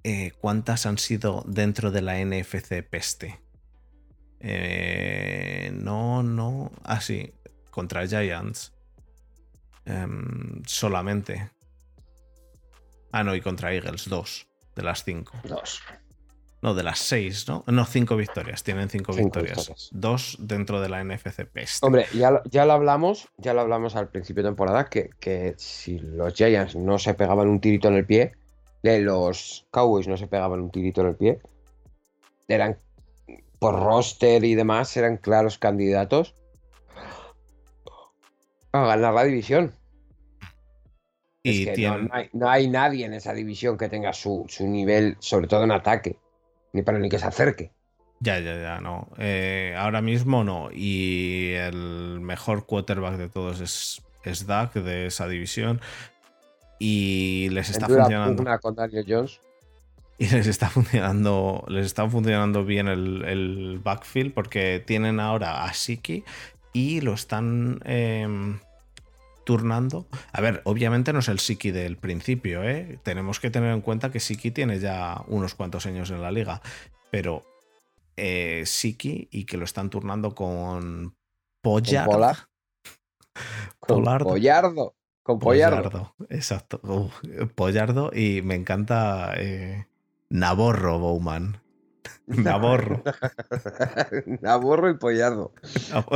eh, 0.03 0.31
¿cuántas 0.39 0.85
han 0.85 0.97
sido 0.97 1.43
dentro 1.47 1.91
de 1.91 2.01
la 2.01 2.23
NFC 2.23 2.83
Peste? 2.83 3.39
Eh, 4.39 5.71
no, 5.73 6.23
no. 6.23 6.71
Ah, 6.83 7.01
sí, 7.01 7.33
contra 7.71 8.07
Giants. 8.07 8.73
Em, 9.85 10.61
solamente. 10.65 11.49
Ah, 13.11 13.23
no, 13.23 13.35
y 13.35 13.41
contra 13.41 13.73
Eagles, 13.73 14.07
dos 14.07 14.47
de 14.75 14.83
las 14.83 15.03
cinco. 15.03 15.33
Dos. 15.43 15.81
No, 16.61 16.73
de 16.73 16.83
las 16.83 16.99
seis, 16.99 17.47
¿no? 17.47 17.63
No, 17.67 17.85
cinco 17.85 18.17
victorias. 18.17 18.63
Tienen 18.63 18.89
cinco, 18.89 19.13
victorias. 19.13 19.89
Dos 19.91 20.35
dentro 20.39 20.81
de 20.81 20.89
la 20.89 21.03
NFC 21.03 21.45
Pest. 21.45 21.83
Hombre, 21.83 22.05
ya, 22.13 22.65
lo 22.65 22.73
hablamos, 22.73 23.29
ya 23.37 23.53
lo 23.53 23.61
hablamos 23.61 23.95
al 23.95 24.09
principio 24.09 24.43
de 24.43 24.49
temporada, 24.49 24.85
que, 24.89 25.09
que 25.19 25.55
si 25.57 25.99
los 25.99 26.33
Giants 26.33 26.75
no 26.75 26.99
se 26.99 27.13
pegaban 27.13 27.47
un 27.47 27.61
tirito 27.61 27.87
en 27.87 27.95
el 27.95 28.05
pie, 28.05 28.33
los 28.83 29.67
Cowboys 29.71 30.07
no 30.07 30.17
se 30.17 30.27
pegaban 30.27 30.59
un 30.59 30.71
tirito 30.71 31.01
en 31.01 31.07
el 31.07 31.15
pie, 31.15 31.39
eran 32.47 32.77
por 33.59 33.79
roster 33.79 34.43
y 34.43 34.55
demás, 34.55 34.95
eran 34.97 35.17
claros 35.17 35.57
candidatos 35.57 36.35
a 38.71 38.85
ganar 38.85 39.13
la 39.13 39.23
división. 39.23 39.73
Y 41.43 41.67
no, 42.33 42.49
hay, 42.49 42.67
nadie 42.67 43.05
en 43.05 43.13
esa 43.13 43.33
división 43.33 43.77
que 43.77 43.87
tenga 43.87 44.11
su, 44.13 44.45
nivel, 44.59 45.15
sobre 45.19 45.47
todo 45.47 45.63
en 45.63 45.71
ataque, 45.71 46.17
ni 46.73 46.81
para 46.81 46.99
ni 46.99 47.09
que 47.09 47.17
se 47.17 47.25
acerque. 47.25 47.71
Ya, 48.19 48.39
ya, 48.39 48.59
ya, 48.61 48.81
no. 48.81 49.07
Eh, 49.17 49.73
ahora 49.77 50.01
mismo 50.01 50.43
no. 50.43 50.69
Y 50.73 51.53
el 51.53 52.19
mejor 52.19 52.65
quarterback 52.65 53.15
de 53.15 53.29
todos 53.29 53.61
es, 53.61 54.01
es 54.25 54.45
Dak 54.45 54.73
de 54.73 55.05
esa 55.05 55.27
división. 55.27 55.79
Y 56.79 57.49
les 57.51 57.69
está 57.69 57.87
funcionando. 57.87 58.43
con 58.61 58.75
Daniel 58.75 59.05
Jones. 59.07 59.41
Y 60.21 60.27
les 60.27 60.47
está 60.47 60.69
funcionando. 60.69 61.63
Les 61.69 61.85
está 61.85 62.09
funcionando 62.09 62.65
bien 62.65 62.89
el, 62.89 63.79
backfield. 63.81 64.33
Porque 64.33 64.83
tienen 64.85 65.21
ahora 65.21 65.63
a 65.63 65.73
Siki. 65.73 66.25
Y 66.73 67.01
lo 67.01 67.13
están. 67.13 67.79
Em, 67.85 68.59
turnando. 69.49 70.05
A 70.31 70.41
ver, 70.41 70.61
obviamente 70.63 71.11
no 71.11 71.19
es 71.19 71.27
el 71.27 71.39
Siki 71.39 71.71
del 71.71 71.97
principio, 71.97 72.63
¿eh? 72.63 72.99
Tenemos 73.01 73.39
que 73.39 73.49
tener 73.49 73.73
en 73.73 73.81
cuenta 73.81 74.11
que 74.11 74.19
Siki 74.19 74.51
tiene 74.51 74.79
ya 74.79 75.23
unos 75.25 75.55
cuantos 75.55 75.87
años 75.87 76.11
en 76.11 76.21
la 76.21 76.29
liga, 76.29 76.61
pero 77.09 77.41
eh, 78.15 78.61
Siki 78.67 79.27
y 79.31 79.45
que 79.45 79.57
lo 79.57 79.65
están 79.65 79.89
turnando 79.89 80.35
con 80.35 81.15
Pollard. 81.63 82.05
Polardo. 83.79 84.29
Pollardo. 84.29 84.95
Con 85.23 85.39
Pollardo. 85.39 86.13
exacto. 86.29 86.79
pollardo 87.55 88.11
y 88.13 88.43
me 88.43 88.53
encanta 88.53 89.33
eh, 89.35 89.87
Naborro 90.29 90.99
Bowman. 90.99 91.59
Naborro. 92.37 93.03
Naborro 94.41 94.89
y 94.91 94.93
Pollardo. 94.95 95.51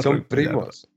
Son 0.02 0.23
primos. 0.23 0.88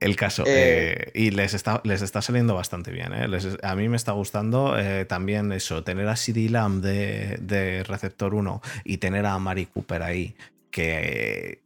El 0.00 0.16
caso. 0.16 0.44
Eh, 0.46 1.10
y 1.14 1.30
les 1.32 1.54
está, 1.54 1.80
les 1.84 2.02
está 2.02 2.22
saliendo 2.22 2.54
bastante 2.54 2.90
bien. 2.90 3.12
¿eh? 3.12 3.26
a 3.62 3.74
mí 3.74 3.88
me 3.88 3.96
está 3.96 4.12
gustando 4.12 4.74
también 5.06 5.52
eso, 5.52 5.84
tener 5.84 6.08
a 6.08 6.16
CD 6.16 6.48
Lamb 6.48 6.82
de, 6.82 7.38
de, 7.40 7.82
Receptor 7.82 8.34
1 8.34 8.62
y 8.84 8.98
tener 8.98 9.26
a 9.26 9.38
Mari 9.38 9.66
Cooper 9.66 10.02
ahí, 10.02 10.34
que 10.70 11.62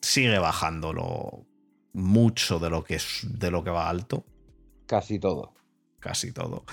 sigue 0.00 0.38
bajándolo 0.38 1.44
mucho 1.94 2.58
de 2.58 2.70
lo 2.70 2.84
que, 2.84 2.96
es, 2.96 3.20
de 3.24 3.50
lo 3.50 3.64
que 3.64 3.70
va 3.70 3.88
alto. 3.88 4.24
Casi 4.86 5.18
todo. 5.18 5.54
Casi 5.98 6.32
todo. 6.32 6.64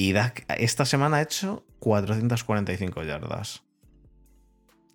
Y 0.00 0.14
esta 0.56 0.86
semana 0.86 1.18
ha 1.18 1.22
hecho 1.22 1.62
445 1.80 3.02
yardas. 3.02 3.62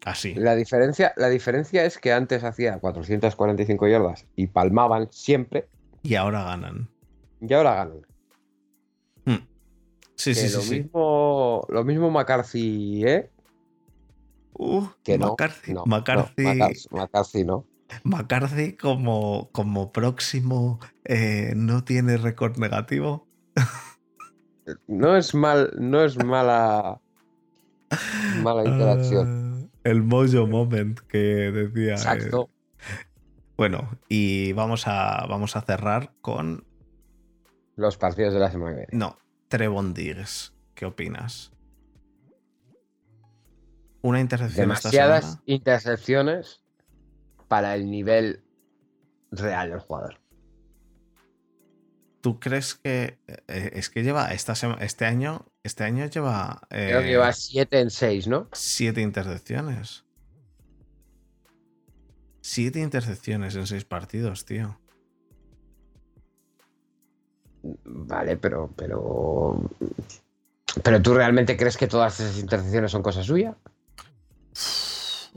Así. 0.04 0.34
La 0.34 0.56
diferencia, 0.56 1.14
la 1.16 1.30
diferencia 1.30 1.86
es 1.86 2.00
que 2.00 2.12
antes 2.12 2.44
hacía 2.44 2.80
445 2.80 3.88
yardas 3.88 4.26
y 4.36 4.48
palmaban 4.48 5.08
siempre. 5.12 5.68
Y 6.02 6.16
ahora 6.16 6.44
ganan. 6.46 6.90
Y 7.40 7.54
ahora 7.54 7.76
ganan. 7.76 8.02
Hmm. 9.26 9.48
Sí, 10.16 10.34
sí, 10.34 10.52
lo 10.52 10.62
sí, 10.62 10.82
mismo, 10.82 11.68
Lo 11.70 11.84
mismo 11.84 12.10
McCarthy, 12.10 13.06
¿eh? 13.06 13.30
Uh, 14.54 14.88
que 15.04 15.20
McCarthy, 15.20 15.74
no, 15.76 15.84
McCarthy, 15.86 17.44
no. 17.44 17.68
McCarthy 18.04 18.76
como, 18.76 19.52
como 19.52 19.92
próximo 19.92 20.80
eh, 21.04 21.54
no 21.56 21.84
tiene 21.84 22.18
récord 22.18 22.58
negativo. 22.58 23.28
no 24.88 25.16
es 25.16 25.34
mal, 25.34 25.72
no 25.78 26.04
es 26.04 26.24
mala 26.24 27.02
mala 28.42 28.66
interacción. 28.66 29.70
Ah, 29.74 29.80
el 29.84 30.04
mojo 30.04 30.48
moment 30.48 31.00
que 31.08 31.18
decía. 31.52 31.94
Eh. 31.94 31.98
Exacto. 31.98 32.50
bueno, 33.58 33.98
y 34.10 34.54
vamos 34.54 34.88
a, 34.88 35.26
vamos 35.28 35.56
a 35.56 35.62
cerrar 35.62 36.14
con 36.22 36.66
los 37.76 37.98
partidos 37.98 38.34
de 38.34 38.40
la 38.40 38.52
semana 38.52 38.84
No, 38.92 39.18
Trevon 39.48 39.94
Diggs. 39.94 40.54
¿Qué 40.74 40.86
opinas? 40.86 41.52
Una 44.02 44.20
intercepción. 44.20 44.68
Demasiadas 44.68 45.40
intercepciones 45.46 46.62
para 47.48 47.76
el 47.76 47.90
nivel 47.90 48.44
real 49.32 49.70
del 49.70 49.80
jugador. 49.80 50.20
¿Tú 52.26 52.40
crees 52.40 52.74
que 52.74 53.20
eh, 53.28 53.70
es 53.74 53.92
que 53.92 54.02
lleva 54.02 54.34
esta 54.34 54.54
este 54.80 55.06
año 55.06 55.46
este 55.62 55.84
año 55.84 56.08
lleva 56.08 56.60
Creo 56.70 57.02
que 57.02 57.08
lleva 57.10 57.32
7 57.32 57.78
eh, 57.78 57.82
en 57.82 57.92
6, 57.92 58.28
¿no? 58.28 58.50
7 58.52 59.00
intercepciones. 59.00 60.06
7 62.42 62.80
intercepciones 62.80 63.56
en 63.56 63.68
6 63.68 63.86
partidos, 63.86 64.44
tío. 64.44 64.80
Vale, 67.62 68.38
pero 68.38 68.74
pero 68.76 69.70
pero 70.82 71.02
tú 71.04 71.14
realmente 71.14 71.56
crees 71.56 71.78
que 71.78 71.86
todas 71.86 72.20
esas 72.20 72.40
intercepciones 72.40 72.90
son 72.90 73.04
cosa 73.04 73.22
suya? 73.22 73.56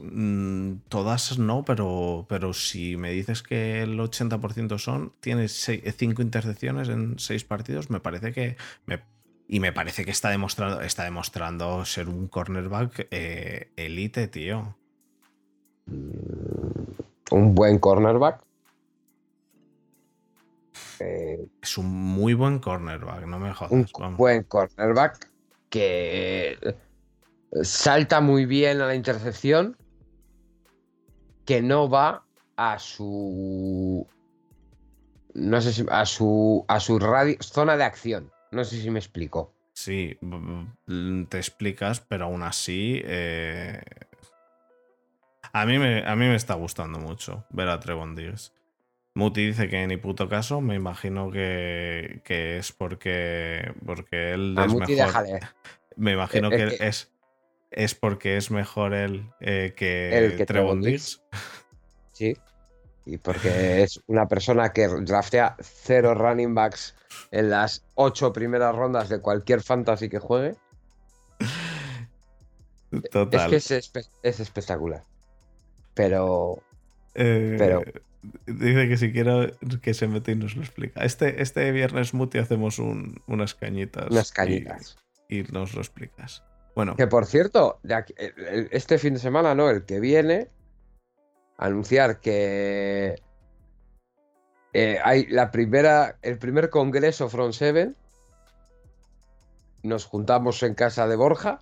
Mm, 0.01 0.83
todas 0.89 1.39
no, 1.41 1.65
pero, 1.65 2.25
pero 2.29 2.53
si 2.53 2.97
me 2.97 3.11
dices 3.11 3.43
que 3.43 3.83
el 3.83 3.99
80% 3.99 4.79
son, 4.79 5.13
tienes 5.19 5.53
5 5.53 6.23
intercepciones 6.23 6.89
en 6.89 7.19
6 7.19 7.45
partidos, 7.45 7.91
me 7.91 7.99
parece 7.99 8.33
que... 8.33 8.57
y 9.49 9.59
me 9.59 9.73
parece 9.73 10.05
que 10.05 10.13
está 10.13 10.31
demostrando, 10.31 10.83
está 10.83 11.03
demostrando 11.03 11.85
ser 11.85 12.09
un 12.09 12.29
cornerback 12.29 13.09
eh, 13.11 13.73
elite, 13.75 14.29
tío. 14.29 14.77
Un 15.89 17.55
buen 17.57 17.81
cornerback. 17.81 18.41
Eh, 21.01 21.45
es 21.61 21.77
un 21.77 21.87
muy 21.89 22.35
buen 22.35 22.61
cornerback, 22.61 23.27
no 23.27 23.41
me 23.41 23.53
jodas. 23.53 23.73
Un 23.73 24.17
buen 24.17 24.45
cornerback 24.45 25.29
que 25.71 26.57
salta 27.63 28.21
muy 28.21 28.47
bien 28.47 28.81
a 28.81 28.87
la 28.87 28.95
intercepción 28.95 29.77
que 31.49 31.63
no 31.63 31.89
va 31.89 32.27
a 32.59 32.79
su. 32.79 34.07
No 35.33 35.61
sé 35.63 35.73
si. 35.73 35.87
a 35.89 36.05
su. 36.05 36.63
a 36.69 36.79
su 36.79 36.99
radio, 36.99 37.39
zona 37.41 37.79
de 37.79 37.85
acción. 37.85 38.31
No 38.53 38.65
sé 38.65 38.79
si 38.79 38.91
me 38.91 38.99
explico. 38.99 39.55
Sí, 39.73 40.19
te 41.31 41.39
explicas, 41.39 42.01
pero 42.01 42.27
aún 42.27 42.43
así. 42.43 43.01
Eh, 43.03 43.81
a, 45.55 45.65
mí 45.65 45.79
me, 45.79 46.07
a 46.07 46.15
mí 46.17 46.27
me 46.27 46.35
está 46.35 46.53
gustando 46.53 46.99
mucho 46.99 47.47
ver 47.49 47.71
a 47.71 47.81
Trevon 47.81 48.15
Diggs. 48.15 48.53
Muti 49.15 49.47
dice 49.47 49.71
que 49.71 49.87
ni 49.87 49.97
puto 49.97 50.29
caso, 50.29 50.61
me 50.61 50.75
imagino 50.75 51.31
que, 51.31 52.21
que 52.25 52.59
es 52.59 52.73
porque, 52.73 53.73
porque 53.87 54.33
él 54.33 54.55
es 54.59 54.75
mejor. 54.75 55.41
Me 55.97 56.13
imagino 56.13 56.51
que, 56.51 56.77
es 56.79 57.11
es 57.71 57.95
porque 57.95 58.37
es 58.37 58.51
mejor 58.51 58.95
él 58.95 59.31
eh, 59.41 59.75
que, 59.77 60.35
que 60.37 60.47
Trevon 60.47 60.81
Diggs. 60.81 61.23
Sí. 62.13 62.37
Y 63.05 63.19
porque 63.19 63.83
es 63.83 64.01
una 64.07 64.27
persona 64.27 64.73
que 64.73 64.89
draftea 64.89 65.57
cero 65.61 66.15
running 66.15 66.55
backs 66.55 66.95
en 67.31 67.51
las 67.51 67.85
ocho 67.95 68.33
primeras 68.33 68.75
rondas 68.75 69.09
de 69.09 69.21
cualquier 69.21 69.63
fantasy 69.63 70.09
que 70.09 70.19
juegue. 70.19 70.57
Total. 73.11 73.53
Es 73.53 73.69
que 73.69 73.77
es, 74.23 74.41
espectacular. 74.41 75.05
Pero. 75.95 76.63
Eh, 77.15 77.57
pero. 77.59 77.83
Dice 78.47 78.89
que 78.89 78.97
si 78.97 79.13
quiero 79.13 79.47
que 79.81 79.95
se 79.95 80.09
mete 80.09 80.33
y 80.33 80.37
nos 80.37 80.57
lo 80.57 80.63
explica. 80.63 81.05
Este, 81.05 81.41
este 81.43 81.71
viernes 81.71 82.15
Muti 82.15 82.39
hacemos 82.39 82.79
unas 82.79 83.55
cañitas. 83.55 84.11
Unas 84.11 84.33
cañitas. 84.33 84.97
y 85.29 85.43
nos 85.45 85.75
lo 85.75 85.81
explicas. 85.81 86.43
Que 86.97 87.07
por 87.07 87.27
cierto, 87.27 87.81
este 88.71 88.99
fin 88.99 89.15
de 89.15 89.21
semana, 89.21 89.55
no, 89.55 89.69
el 89.71 89.85
que 89.85 89.99
viene, 89.99 90.49
anunciar 91.57 92.21
que 92.21 93.21
eh, 94.73 94.99
hay 95.03 95.27
la 95.27 95.51
primera, 95.51 96.19
el 96.23 96.39
primer 96.39 96.71
congreso 96.71 97.29
Front 97.29 97.55
Seven. 97.55 97.97
Nos 99.83 100.05
juntamos 100.07 100.63
en 100.63 100.75
casa 100.75 101.09
de 101.09 101.17
Borja. 101.17 101.61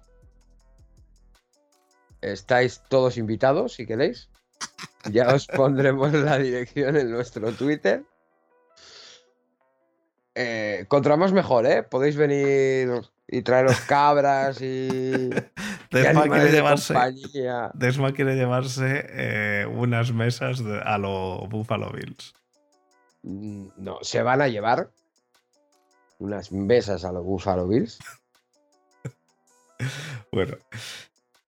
Estáis 2.20 2.82
todos 2.88 3.16
invitados 3.16 3.74
si 3.74 3.86
queréis. 3.86 4.28
Ya 5.10 5.34
os 5.34 5.47
pondremos 5.56 6.12
la 6.12 6.38
dirección 6.38 6.97
en 6.97 7.10
nuestro 7.10 7.52
Twitter. 7.52 8.05
Eh, 10.34 10.84
contra 10.88 11.16
más 11.16 11.32
mejor, 11.32 11.64
¿eh? 11.66 11.82
Podéis 11.82 12.16
venir 12.16 12.90
y 13.28 13.43
traeros 13.43 13.81
cabras 13.81 14.61
y. 14.61 15.31
Desma, 15.90 16.28
quiere 16.28 16.51
llevarse, 16.51 16.94
Desma 17.74 18.12
quiere 18.12 18.35
llevarse 18.35 19.66
unas 19.66 20.12
mesas 20.12 20.62
a 20.85 20.98
los 20.98 21.48
Buffalo 21.48 21.90
Bills. 21.93 22.35
Mm, 23.23 23.69
no, 23.78 23.98
se 24.03 24.23
van 24.23 24.40
a 24.40 24.48
llevar 24.48 24.90
unas 26.19 26.53
mesas 26.53 27.05
a 27.05 27.12
los 27.12 27.24
Buffalo 27.24 27.66
Bills. 27.66 27.98
bueno, 30.32 30.57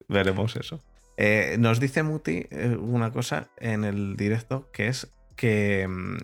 veremos 0.08 0.56
eso. 0.56 0.80
Eh, 1.16 1.56
nos 1.58 1.80
dice 1.80 2.02
Muti 2.02 2.46
eh, 2.50 2.76
una 2.80 3.12
cosa 3.12 3.48
en 3.56 3.84
el 3.84 4.16
directo 4.16 4.70
que 4.72 4.88
es 4.88 5.08
que, 5.36 5.86
mm, 5.88 6.16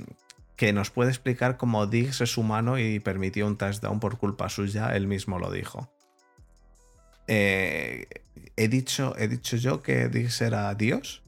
que 0.56 0.72
nos 0.72 0.90
puede 0.90 1.10
explicar 1.10 1.56
cómo 1.56 1.86
Diggs 1.86 2.20
es 2.20 2.36
humano 2.36 2.78
y 2.78 3.00
permitió 3.00 3.46
un 3.46 3.56
touchdown 3.56 4.00
por 4.00 4.18
culpa 4.18 4.48
suya, 4.48 4.94
él 4.94 5.06
mismo 5.06 5.38
lo 5.38 5.50
dijo. 5.50 5.90
Eh, 7.26 8.06
he, 8.56 8.68
dicho, 8.68 9.14
he 9.18 9.28
dicho 9.28 9.56
yo 9.56 9.82
que 9.82 10.08
Diggs 10.08 10.40
era 10.40 10.74
Dios. 10.74 11.22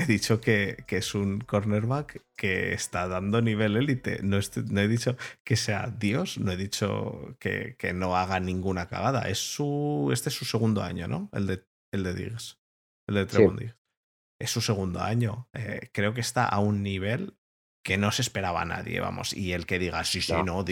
He 0.00 0.06
dicho 0.06 0.40
que, 0.40 0.84
es 0.88 1.14
un 1.16 1.40
cornerback 1.40 2.22
que 2.36 2.72
está 2.72 3.08
dando 3.08 3.42
nivel 3.42 3.76
élite. 3.76 4.20
No, 4.22 4.38
he 4.38 4.88
dicho 4.88 5.16
que 5.42 5.56
sea 5.56 5.88
Dios, 5.88 6.38
no 6.38 6.52
he 6.52 6.56
dicho 6.56 7.36
que, 7.40 7.76
no 7.94 8.16
haga 8.16 8.38
ninguna 8.38 8.86
cagada. 8.86 9.28
Es 9.28 9.38
su, 9.38 10.10
este 10.12 10.28
es 10.28 10.36
su 10.36 10.44
segundo 10.44 10.82
año, 10.84 11.08
¿no? 11.08 11.28
El 11.32 11.48
de, 11.48 11.66
el 11.92 12.04
de 12.04 12.14
Diggs. 12.14 12.60
El 13.08 13.16
de 13.16 13.26
Trevon 13.26 13.56
Diggs. 13.56 13.76
Es 14.40 14.50
su 14.50 14.60
segundo 14.60 15.00
año. 15.00 15.48
Eh, 15.52 15.90
creo 15.92 16.14
que 16.14 16.20
está 16.20 16.44
a 16.44 16.60
un 16.60 16.84
nivel 16.84 17.36
que 17.88 17.96
no 17.96 18.12
se 18.12 18.20
esperaba 18.20 18.60
a 18.60 18.64
nadie, 18.66 19.00
vamos. 19.00 19.32
Y 19.32 19.54
el 19.54 19.64
que 19.64 19.78
diga, 19.78 20.04
sí, 20.04 20.20
sí, 20.20 20.34
no, 20.34 20.44
no 20.44 20.64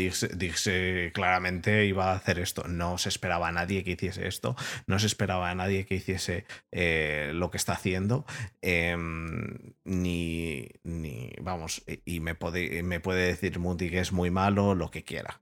claramente 1.14 1.86
iba 1.86 2.12
a 2.12 2.14
hacer 2.14 2.38
esto. 2.38 2.64
No 2.68 2.98
se 2.98 3.08
esperaba 3.08 3.48
a 3.48 3.52
nadie 3.52 3.84
que 3.84 3.92
hiciese 3.92 4.28
esto. 4.28 4.54
No 4.86 4.98
se 4.98 5.06
esperaba 5.06 5.48
a 5.48 5.54
nadie 5.54 5.86
que 5.86 5.94
hiciese 5.94 6.44
eh, 6.72 7.30
lo 7.32 7.50
que 7.50 7.56
está 7.56 7.72
haciendo. 7.72 8.26
Em, 8.60 9.72
ni, 9.84 10.68
ni, 10.84 11.32
vamos, 11.40 11.82
y 12.04 12.20
me 12.20 12.34
puede, 12.34 12.82
me 12.82 13.00
puede 13.00 13.28
decir 13.28 13.60
Muti 13.60 13.88
que 13.88 14.00
es 14.00 14.12
muy 14.12 14.30
malo, 14.30 14.74
lo 14.74 14.90
que 14.90 15.02
quiera. 15.02 15.40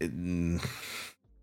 Em, 0.00 0.58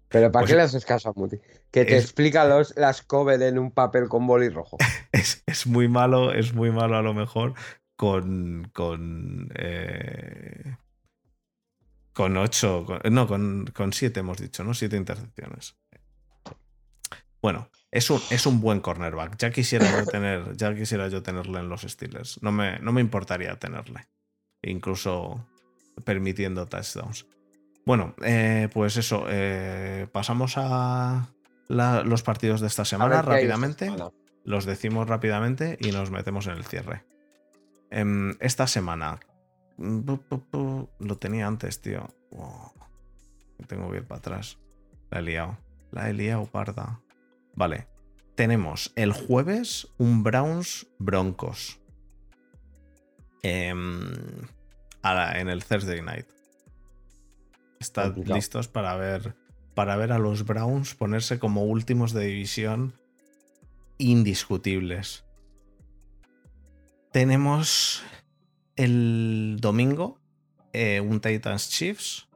Pero 0.10 0.32
¿para 0.32 0.44
pues 0.44 0.52
qué 0.52 0.56
le 0.56 0.62
haces 0.62 0.86
caso 0.86 1.10
a 1.10 1.14
Muti? 1.16 1.40
Que 1.72 1.84
te 1.86 1.98
explica 1.98 2.46
los, 2.46 2.78
las 2.78 3.02
COVID 3.02 3.42
en 3.42 3.58
un 3.58 3.72
papel 3.72 4.08
con 4.08 4.28
boli 4.28 4.50
rojo. 4.50 4.78
Es, 5.14 5.44
es, 5.46 5.68
muy 5.68 5.90
malo, 5.90 6.32
es 6.32 6.54
muy 6.54 6.72
malo 6.72 6.96
a 6.96 7.02
lo 7.02 7.14
mejor, 7.14 7.54
con. 8.02 8.72
con. 8.74 9.52
Eh, 9.54 10.76
con 12.14 12.36
ocho. 12.36 12.88
no, 13.12 13.28
con, 13.28 13.72
con 13.76 13.94
siete 13.94 14.22
hemos 14.22 14.40
dicho, 14.40 14.64
¿no? 14.64 14.74
Siete 14.74 14.98
intercepciones. 14.98 15.78
Bueno, 17.44 17.70
es 17.92 18.10
un, 18.10 18.20
es 18.32 18.48
un 18.48 18.60
buen 18.60 18.82
cornerback. 18.82 19.38
Ya 19.38 19.52
quisiera 19.52 19.86
yo 20.00 20.06
tener, 20.12 20.58
ya 20.58 20.74
quisiera 20.74 21.10
yo 21.10 21.22
tenerle 21.22 21.60
en 21.60 21.70
los 21.70 21.84
Steelers. 21.84 22.42
No 22.42 22.52
me, 22.52 22.80
no 22.80 22.92
me 22.92 23.02
importaría 23.02 23.60
tenerle. 23.60 24.08
Incluso 24.64 25.48
permitiendo 26.04 26.68
touchdowns. 26.68 27.28
Bueno, 27.86 28.16
eh, 28.24 28.68
pues 28.74 28.98
eso. 28.98 29.26
Eh, 29.30 30.08
pasamos 30.12 30.56
a 30.58 31.30
los 31.68 32.24
partidos 32.24 32.62
de 32.62 32.68
esta 32.68 32.84
semana 32.84 33.22
rápidamente. 33.22 33.92
Los 34.44 34.66
decimos 34.66 35.08
rápidamente 35.08 35.78
y 35.80 35.92
nos 35.92 36.10
metemos 36.10 36.48
en 36.48 36.54
el 36.54 36.66
cierre. 36.66 37.11
Em, 37.92 38.36
esta 38.40 38.68
semana. 38.68 39.20
Mm, 39.78 40.02
lo 41.00 41.18
tenía 41.18 41.48
antes, 41.48 41.82
tío. 41.82 42.08
Tengo 43.68 43.92
que 43.92 43.98
ir 43.98 44.08
para 44.08 44.20
atrás. 44.20 44.58
La 45.10 45.20
he 45.20 45.22
liado. 45.22 45.58
La 45.92 46.10
he 46.10 46.14
liado, 46.14 46.46
parda. 46.46 47.02
Vale. 47.54 47.88
Tenemos 48.36 48.94
el 48.96 49.12
jueves 49.12 49.88
un 49.98 50.24
Browns 50.24 50.88
Broncos. 50.98 51.80
Em, 53.44 54.12
en 55.04 55.50
el 55.50 55.64
Thursday 55.66 56.02
night. 56.02 56.28
Están 57.80 58.16
listos 58.26 58.68
para 58.68 58.96
ver, 58.96 59.36
para 59.74 59.96
ver 59.96 60.12
a 60.12 60.20
los 60.20 60.46
Browns 60.46 60.94
ponerse 60.94 61.40
como 61.40 61.64
últimos 61.64 62.14
de 62.14 62.26
división 62.26 62.94
indiscutibles. 63.98 65.26
Tenemos 67.12 68.04
el 68.78 69.58
domingo 69.60 70.18
eh, 70.72 71.02
un 71.02 71.20
Titans 71.20 71.70
Chiefs 71.70 72.30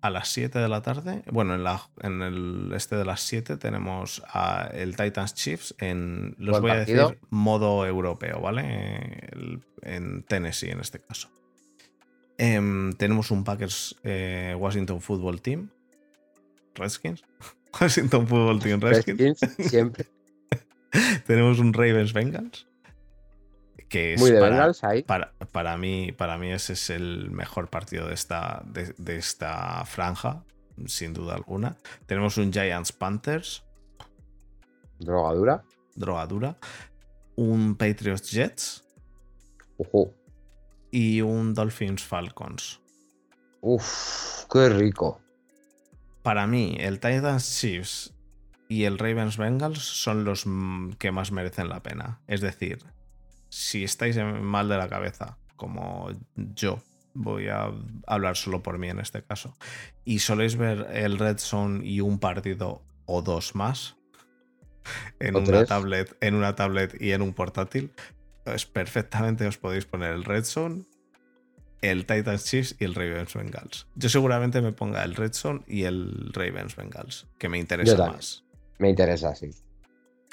a 0.00 0.08
las 0.08 0.28
7 0.28 0.58
de 0.58 0.68
la 0.68 0.80
tarde. 0.80 1.22
Bueno, 1.30 1.54
en, 1.54 1.62
la, 1.62 1.82
en 2.00 2.22
el 2.22 2.72
este 2.74 2.96
de 2.96 3.04
las 3.04 3.20
7 3.20 3.58
tenemos 3.58 4.22
a 4.28 4.70
el 4.72 4.96
Titans 4.96 5.34
Chiefs 5.34 5.74
en, 5.78 6.34
los 6.38 6.60
voy 6.60 6.70
a 6.70 6.76
decir, 6.76 7.18
modo 7.28 7.84
europeo, 7.84 8.40
¿vale? 8.40 9.28
en 9.82 10.22
Tennessee 10.22 10.70
en 10.70 10.80
este 10.80 11.00
caso. 11.00 11.28
Em, 12.38 12.94
tenemos 12.94 13.30
un 13.30 13.44
Packers 13.44 13.96
eh, 14.04 14.54
Washington 14.58 15.02
Football 15.02 15.42
Team. 15.42 15.70
Redskins. 16.74 17.24
Washington 17.80 18.26
Football 18.26 18.58
Team 18.60 18.80
Redskins. 18.80 19.18
Redskins 19.18 19.56
siempre. 19.70 20.06
tenemos 21.26 21.58
un 21.58 21.74
Ravens 21.74 22.14
Bengals 22.14 22.66
que 23.88 24.14
es 24.14 24.20
Muy 24.20 24.30
de 24.30 24.40
para, 24.40 24.72
ahí. 24.82 25.02
Para, 25.02 25.76
mí, 25.76 26.12
para 26.12 26.38
mí 26.38 26.52
ese 26.52 26.72
es 26.72 26.90
el 26.90 27.30
mejor 27.30 27.68
partido 27.68 28.08
de 28.08 28.14
esta, 28.14 28.62
de, 28.66 29.16
esta 29.16 29.84
franja, 29.84 30.42
sin 30.86 31.12
duda 31.12 31.34
alguna. 31.34 31.76
Tenemos 32.06 32.36
un 32.38 32.52
Giants 32.52 32.92
Panthers. 32.92 33.64
Drogadura. 34.98 35.62
Drogadura. 35.94 36.56
Un 37.36 37.76
Patriots 37.76 38.30
Jets. 38.30 38.84
Ojo. 39.78 40.12
Y 40.90 41.20
un 41.20 41.54
Dolphins 41.54 42.02
Falcons. 42.02 42.80
Uf, 43.60 44.46
qué 44.50 44.68
rico. 44.68 45.20
Para 46.22 46.46
mí, 46.46 46.76
el 46.80 46.98
Titans 46.98 47.60
Chiefs 47.60 48.14
y 48.68 48.84
el 48.84 48.98
Ravens 48.98 49.36
Bengals 49.36 49.78
son 49.78 50.24
los 50.24 50.44
que 50.98 51.12
más 51.12 51.30
merecen 51.30 51.68
la 51.68 51.82
pena. 51.82 52.20
Es 52.26 52.40
decir, 52.40 52.78
si 53.56 53.84
estáis 53.84 54.18
mal 54.18 54.68
de 54.68 54.76
la 54.76 54.86
cabeza, 54.86 55.38
como 55.56 56.10
yo, 56.34 56.78
voy 57.14 57.48
a 57.48 57.72
hablar 58.06 58.36
solo 58.36 58.62
por 58.62 58.76
mí 58.76 58.90
en 58.90 58.98
este 58.98 59.22
caso, 59.22 59.56
y 60.04 60.18
soléis 60.18 60.56
ver 60.56 60.88
el 60.92 61.18
Red 61.18 61.38
Zone 61.38 61.86
y 61.86 62.02
un 62.02 62.18
partido 62.18 62.82
o 63.06 63.22
dos 63.22 63.54
más 63.54 63.96
en 65.20 65.36
una 65.36 65.64
tablet, 65.64 66.14
en 66.20 66.34
una 66.34 66.54
tablet 66.54 67.00
y 67.00 67.12
en 67.12 67.22
un 67.22 67.32
portátil, 67.32 67.92
pues 68.44 68.66
perfectamente 68.66 69.46
os 69.46 69.56
podéis 69.56 69.86
poner 69.86 70.12
el 70.12 70.24
Red 70.24 70.44
Zone, 70.44 70.84
el 71.80 72.04
Titans 72.04 72.44
Chiefs 72.44 72.76
y 72.78 72.84
el 72.84 72.94
Ravens 72.94 73.32
Bengals. 73.32 73.86
Yo 73.94 74.10
seguramente 74.10 74.60
me 74.60 74.72
ponga 74.72 75.02
el 75.02 75.14
Red 75.14 75.32
Zone 75.32 75.62
y 75.66 75.84
el 75.84 76.30
Ravens 76.34 76.76
Bengals, 76.76 77.26
que 77.38 77.48
me 77.48 77.58
interesa 77.58 77.96
más. 78.06 78.44
Me 78.78 78.90
interesa, 78.90 79.34
sí. 79.34 79.48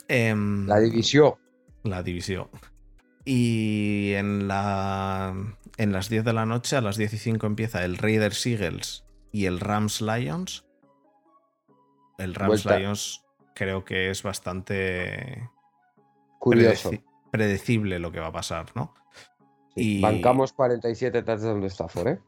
Em, 0.09 0.67
la 0.67 0.81
división. 0.81 1.35
La 1.83 2.03
división. 2.03 2.49
Y 3.25 4.13
en, 4.13 4.47
la, 4.47 5.33
en 5.77 5.93
las 5.93 6.09
10 6.09 6.25
de 6.25 6.33
la 6.33 6.45
noche, 6.45 6.75
a 6.75 6.81
las 6.81 6.97
10 6.97 7.13
y 7.13 7.17
5, 7.17 7.47
empieza 7.47 7.85
el 7.85 7.97
Raiders 7.97 8.45
Eagles 8.45 9.05
y 9.31 9.45
el 9.45 9.59
Rams 9.59 10.01
Lions. 10.01 10.65
El 12.17 12.35
Rams 12.35 12.65
Lions 12.65 13.23
creo 13.55 13.85
que 13.85 14.09
es 14.09 14.23
bastante 14.23 15.49
curioso. 16.39 16.91
predecible 17.31 17.99
lo 17.99 18.11
que 18.11 18.19
va 18.19 18.27
a 18.27 18.31
pasar, 18.31 18.67
¿no? 18.75 18.93
y... 19.75 20.01
Bancamos 20.01 20.53
47 20.53 21.23
touchdowns 21.23 21.61
de 21.61 21.67
Stafford, 21.67 22.07
¿eh? 22.07 22.19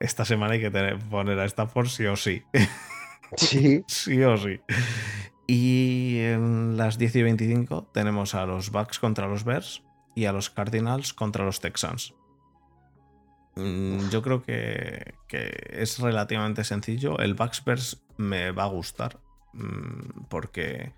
Esta 0.00 0.24
semana 0.24 0.54
hay 0.54 0.60
que 0.60 0.70
tener, 0.70 0.98
poner 1.08 1.38
a 1.38 1.44
Stafford 1.44 1.86
sí 1.86 2.06
o 2.06 2.16
sí. 2.16 2.42
Sí. 3.36 3.84
sí 3.88 4.22
o 4.22 4.36
sí. 4.36 4.60
Y 5.46 6.18
en 6.20 6.76
las 6.76 6.96
10 6.98 7.16
y 7.16 7.22
25 7.22 7.90
tenemos 7.92 8.34
a 8.34 8.46
los 8.46 8.70
Bucks 8.70 8.98
contra 8.98 9.28
los 9.28 9.44
Bears 9.44 9.82
y 10.14 10.24
a 10.24 10.32
los 10.32 10.50
Cardinals 10.50 11.12
contra 11.12 11.44
los 11.44 11.60
Texans. 11.60 12.14
Mm, 13.56 14.08
yo 14.10 14.22
creo 14.22 14.42
que, 14.42 15.14
es 15.28 15.98
relativamente 15.98 16.64
sencillo. 16.64 17.18
El 17.18 17.34
Bucks 17.34 17.64
Bears 17.64 18.02
me 18.16 18.50
va 18.52 18.64
a 18.64 18.68
gustar 18.68 19.20
mm, 19.52 20.24
porque 20.28 20.92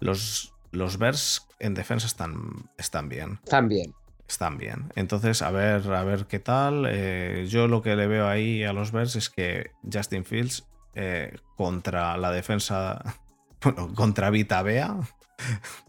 los, 0.00 0.54
los 0.70 0.98
Bears 0.98 1.46
en 1.58 1.74
defensa 1.74 2.06
están, 2.06 2.70
están 2.78 3.08
bien. 3.08 3.40
Están 3.44 3.68
bien. 3.68 3.94
Están 4.26 4.56
bien. 4.56 4.90
Entonces, 4.96 5.42
a 5.42 5.50
ver, 5.50 5.92
a 5.92 6.04
ver 6.04 6.26
qué 6.26 6.38
tal. 6.38 6.86
Eh, 6.88 7.46
yo 7.48 7.68
lo 7.68 7.82
que 7.82 7.94
le 7.96 8.06
veo 8.06 8.28
ahí 8.28 8.64
a 8.64 8.72
los 8.72 8.90
Bears 8.90 9.16
es 9.16 9.28
que 9.28 9.72
Justin 9.92 10.24
Fields 10.24 10.66
eh, 10.94 11.36
contra 11.56 12.16
la 12.16 12.30
defensa 12.30 13.20
bueno, 13.62 13.94
contra 13.94 14.30
Bea 14.30 14.96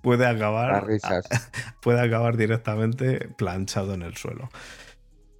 puede 0.01 0.25
acabar, 0.25 0.85
puede 1.81 2.01
acabar 2.01 2.37
directamente 2.37 3.29
planchado 3.37 3.93
en 3.93 4.01
el 4.01 4.15
suelo. 4.15 4.49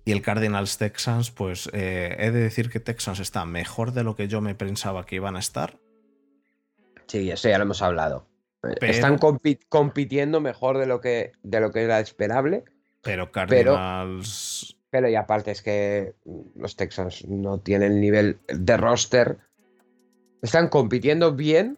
Y 0.06 0.12
el 0.12 0.22
Cardinals 0.22 0.78
Texans, 0.78 1.32
pues 1.32 1.70
eh, 1.72 2.16
he 2.20 2.32
de 2.32 2.42
decir 2.42 2.70
que 2.70 2.82
Texans 2.82 3.20
está 3.20 3.46
mejor 3.46 3.94
de 3.94 4.04
lo 4.04 4.16
que 4.16 4.28
yo 4.28 4.42
me 4.42 4.54
pensaba 4.54 5.06
que 5.06 5.16
iban 5.16 5.38
a 5.38 5.40
estar. 5.40 5.80
Sí, 7.08 7.32
eso 7.32 7.48
ya 7.48 7.58
lo 7.58 7.64
hemos 7.64 7.82
hablado. 7.82 8.28
Están 8.82 9.18
compitiendo 9.70 10.40
mejor 10.42 10.78
de 10.78 10.86
lo, 10.86 11.02
que, 11.02 11.34
de 11.44 11.60
lo 11.60 11.72
que 11.72 11.84
era 11.84 12.00
esperable. 12.00 12.64
Pero 13.02 13.32
Cardinals. 13.32 14.78
pero, 14.90 15.10
y 15.10 15.16
aparte 15.16 15.52
es 15.52 15.62
que 15.62 16.16
los 16.56 16.76
Texans 16.76 17.26
no 17.28 17.60
tienen 17.60 18.00
nivel 18.00 18.40
de 18.48 18.78
roster. 18.78 19.38
Están 20.42 20.70
compitiendo 20.70 21.34
bien, 21.34 21.78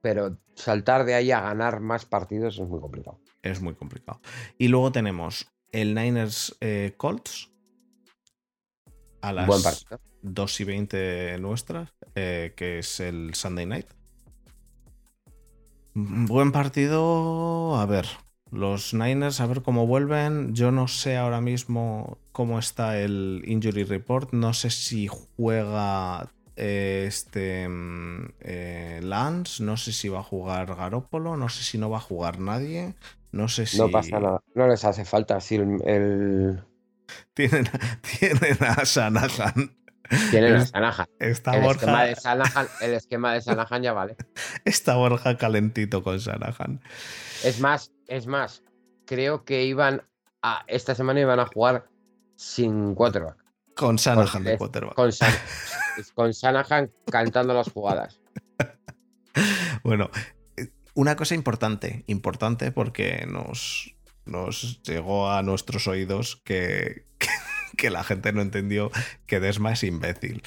pero 0.00 0.38
saltar 0.54 1.04
de 1.04 1.14
ahí 1.14 1.30
a 1.30 1.40
ganar 1.40 1.80
más 1.80 2.04
partidos 2.04 2.58
es 2.58 2.68
muy 2.68 2.80
complicado. 2.80 3.20
Es 3.42 3.60
muy 3.60 3.74
complicado. 3.74 4.20
Y 4.58 4.68
luego 4.68 4.92
tenemos 4.92 5.50
el 5.72 5.94
Niners 5.94 6.56
eh, 6.60 6.94
Colts 6.96 7.50
a 9.22 9.32
las 9.32 9.86
2 10.22 10.60
y 10.60 10.64
20 10.64 11.38
nuestras, 11.38 11.92
eh, 12.14 12.52
que 12.56 12.78
es 12.78 13.00
el 13.00 13.34
Sunday 13.34 13.66
Night. 13.66 13.86
Buen 15.94 16.52
partido. 16.52 17.76
A 17.76 17.86
ver, 17.86 18.06
los 18.50 18.94
Niners, 18.94 19.40
a 19.40 19.46
ver 19.46 19.62
cómo 19.62 19.86
vuelven. 19.86 20.54
Yo 20.54 20.70
no 20.70 20.88
sé 20.88 21.16
ahora 21.16 21.40
mismo 21.40 22.18
cómo 22.32 22.58
está 22.58 22.98
el 22.98 23.42
injury 23.46 23.84
report. 23.84 24.32
No 24.32 24.52
sé 24.52 24.70
si 24.70 25.08
juega 25.08 26.30
este 26.60 27.66
mm, 27.68 28.32
eh, 28.40 29.00
Lance, 29.02 29.62
no 29.62 29.76
sé 29.76 29.92
si 29.92 30.08
va 30.08 30.20
a 30.20 30.22
jugar 30.22 30.74
Garópolo, 30.74 31.36
no 31.36 31.48
sé 31.48 31.64
si 31.64 31.78
no 31.78 31.88
va 31.88 31.98
a 31.98 32.02
jugar 32.02 32.38
nadie, 32.38 32.94
no 33.32 33.48
sé 33.48 33.64
si... 33.66 33.78
No 33.78 33.90
pasa 33.90 34.20
nada, 34.20 34.40
no 34.54 34.68
les 34.68 34.84
hace 34.84 35.04
falta 35.04 35.40
si 35.40 35.56
el, 35.56 36.62
Tienen, 37.34 37.68
tienen 38.18 38.58
a 38.60 38.82
Shanahan. 38.84 39.74
Tienen 40.30 40.56
a 40.56 40.64
Shanahan. 40.64 41.06
Está 41.18 41.56
El 41.56 41.62
Borja, 41.62 41.80
esquema, 41.80 42.04
de 42.04 42.14
Shanahan, 42.14 42.68
el 42.80 42.94
esquema 42.94 43.34
de 43.34 43.40
Shanahan 43.40 43.82
ya 43.82 43.92
vale. 43.92 44.16
está 44.64 44.96
Borja 44.96 45.36
calentito 45.36 46.02
con 46.02 46.18
Shanahan. 46.18 46.80
Es 47.44 47.60
más, 47.60 47.92
es 48.06 48.26
más, 48.26 48.62
creo 49.06 49.44
que 49.44 49.64
iban 49.64 50.02
a. 50.42 50.64
Esta 50.66 50.94
semana 50.94 51.20
iban 51.20 51.40
a 51.40 51.46
jugar 51.46 51.86
sin 52.36 52.94
quarterback. 52.94 53.36
Con 53.76 53.96
Shanahan 53.96 54.44
de 54.44 54.58
quarterback. 54.58 54.94
Con, 54.94 55.10
Shan- 55.10 55.32
con 56.14 56.30
Shanahan 56.32 56.90
cantando 57.10 57.54
las 57.54 57.70
jugadas. 57.70 58.20
Bueno, 59.82 60.10
eh, 60.56 60.68
una 60.94 61.16
cosa 61.16 61.34
importante, 61.34 62.04
importante 62.06 62.72
porque 62.72 63.26
nos, 63.28 63.94
nos 64.26 64.82
llegó 64.82 65.30
a 65.30 65.42
nuestros 65.42 65.86
oídos 65.86 66.36
que, 66.44 67.06
que 67.76 67.90
la 67.90 68.04
gente 68.04 68.32
no 68.32 68.42
entendió 68.42 68.90
que 69.26 69.40
Desma 69.40 69.72
es 69.72 69.84
imbécil. 69.84 70.42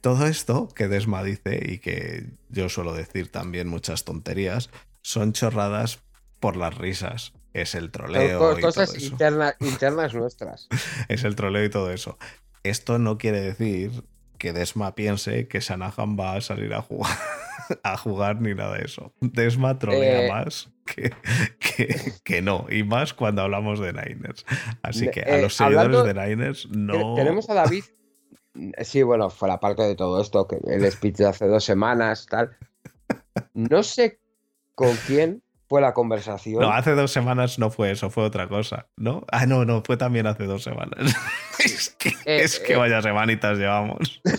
Todo 0.00 0.26
esto 0.26 0.68
que 0.68 0.88
Desma 0.88 1.22
dice 1.22 1.60
y 1.68 1.78
que 1.78 2.26
yo 2.48 2.68
suelo 2.68 2.94
decir 2.94 3.30
también 3.30 3.68
muchas 3.68 4.04
tonterías, 4.04 4.70
son 5.02 5.32
chorradas 5.32 6.00
por 6.40 6.56
las 6.56 6.76
risas. 6.78 7.32
Es 7.52 7.74
el 7.74 7.90
troleo 7.90 8.38
co- 8.38 8.58
y 8.58 8.62
cosas 8.62 8.88
todo 8.90 8.96
eso. 8.98 9.06
interna- 9.06 9.56
internas 9.60 10.14
nuestras. 10.14 10.68
Es 11.08 11.24
el 11.24 11.34
troleo 11.34 11.64
y 11.64 11.70
todo 11.70 11.90
eso. 11.90 12.18
Esto 12.62 12.98
no 12.98 13.18
quiere 13.18 13.40
decir 13.40 14.04
que 14.38 14.52
Desma 14.52 14.94
piense 14.94 15.48
que 15.48 15.60
Shanahan 15.60 16.16
va 16.18 16.34
a 16.34 16.40
salir 16.40 16.72
a 16.74 16.80
jugar, 16.82 17.16
a 17.82 17.96
jugar 17.96 18.40
ni 18.40 18.54
nada 18.54 18.76
de 18.78 18.84
eso. 18.84 19.12
Desma 19.20 19.78
trolea 19.78 20.26
Eh, 20.26 20.28
más 20.30 20.70
que, 20.86 21.12
que, 21.58 22.12
que 22.24 22.40
no, 22.42 22.66
y 22.70 22.82
más 22.84 23.12
cuando 23.14 23.42
hablamos 23.42 23.78
de 23.80 23.92
Niners. 23.92 24.46
Así 24.82 25.10
que 25.10 25.20
a 25.20 25.38
eh, 25.38 25.42
los 25.42 25.54
seguidores 25.54 25.96
hablando- 25.98 26.04
de 26.04 26.14
Niners 26.28 26.68
no. 26.70 27.14
Tenemos 27.14 27.48
a 27.50 27.54
David. 27.54 27.84
Sí, 28.82 29.04
bueno, 29.04 29.30
fue 29.30 29.46
la 29.46 29.60
parte 29.60 29.82
de 29.84 29.94
todo 29.94 30.20
esto, 30.20 30.48
que 30.48 30.56
el 30.66 30.90
speech 30.90 31.14
de 31.18 31.26
hace 31.26 31.46
dos 31.46 31.62
semanas, 31.62 32.26
tal. 32.28 32.56
No 33.54 33.84
sé 33.84 34.18
con 34.74 34.96
quién 35.06 35.44
fue 35.68 35.80
la 35.82 35.92
conversación. 35.92 36.62
No, 36.62 36.70
hace 36.70 36.94
dos 36.94 37.12
semanas 37.12 37.58
no 37.58 37.70
fue 37.70 37.90
eso, 37.90 38.08
fue 38.08 38.24
otra 38.24 38.48
cosa, 38.48 38.86
¿no? 38.96 39.24
Ah, 39.30 39.44
no, 39.46 39.64
no, 39.64 39.82
fue 39.84 39.96
también 39.96 40.26
hace 40.26 40.44
dos 40.44 40.62
semanas. 40.62 40.98
es 41.58 41.90
que, 41.90 42.08
Eh, 42.24 42.42
es 42.42 42.58
que 42.58 42.72
eh. 42.72 42.76
vaya 42.76 43.02
semanitas 43.02 43.58
llevamos. 43.58 44.20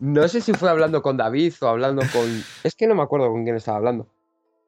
No 0.00 0.28
sé 0.28 0.40
si 0.40 0.52
fue 0.52 0.70
hablando 0.70 1.02
con 1.02 1.16
David 1.16 1.54
o 1.60 1.66
hablando 1.66 2.02
con. 2.12 2.44
Es 2.62 2.74
que 2.76 2.86
no 2.86 2.94
me 2.94 3.02
acuerdo 3.02 3.30
con 3.30 3.42
quién 3.42 3.56
estaba 3.56 3.78
hablando. 3.78 4.06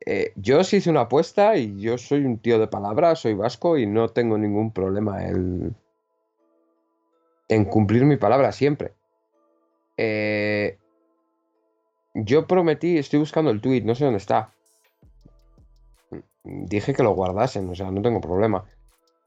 Eh, 0.04 0.32
yo 0.34 0.64
sí 0.64 0.78
hice 0.78 0.90
una 0.90 1.02
apuesta 1.02 1.56
y 1.56 1.78
yo 1.80 1.98
soy 1.98 2.24
un 2.24 2.38
tío 2.38 2.58
de 2.58 2.66
palabra, 2.66 3.14
soy 3.14 3.34
vasco 3.34 3.76
y 3.78 3.86
no 3.86 4.08
tengo 4.08 4.38
ningún 4.38 4.72
problema 4.72 5.24
en, 5.24 5.76
en 7.48 7.64
cumplir 7.66 8.04
mi 8.04 8.16
palabra 8.16 8.50
siempre. 8.50 8.92
Eh, 9.96 10.78
yo 12.14 12.46
prometí, 12.46 12.98
estoy 12.98 13.20
buscando 13.20 13.50
el 13.50 13.60
tweet, 13.60 13.82
no 13.82 13.94
sé 13.94 14.04
dónde 14.04 14.18
está. 14.18 14.52
Dije 16.44 16.94
que 16.94 17.02
lo 17.02 17.12
guardasen, 17.14 17.68
o 17.68 17.74
sea, 17.74 17.90
no 17.90 18.00
tengo 18.02 18.20
problema. 18.20 18.64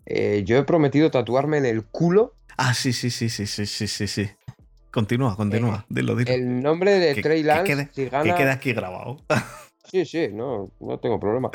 Eh, 0.06 0.44
yo 0.46 0.58
he 0.58 0.64
prometido 0.64 1.12
tatuarme 1.12 1.58
en 1.58 1.66
el 1.66 1.86
culo 1.86 2.34
Ah, 2.58 2.74
sí, 2.74 2.94
sí, 2.94 3.10
sí, 3.10 3.30
sí, 3.30 3.48
sí, 3.48 3.66
sí, 3.66 3.88
sí, 3.88 4.08
sí. 4.08 4.30
Continúa, 4.92 5.36
continúa, 5.36 5.86
dilo, 5.90 6.16
dilo. 6.16 6.32
Eh, 6.32 6.36
el 6.36 6.62
nombre 6.62 6.92
de 7.00 7.16
Trey 7.16 7.42
que 7.42 7.48
Lance. 7.48 7.64
quede- 7.74 7.90
si 7.94 8.06
Que 8.10 8.36
quede 8.36 8.52
aquí 8.52 8.74
grabado. 8.74 9.18
Sí, 9.86 10.06
sí, 10.06 10.30
no, 10.34 10.72
no 10.80 10.98
tengo 11.00 11.20
problema. 11.20 11.52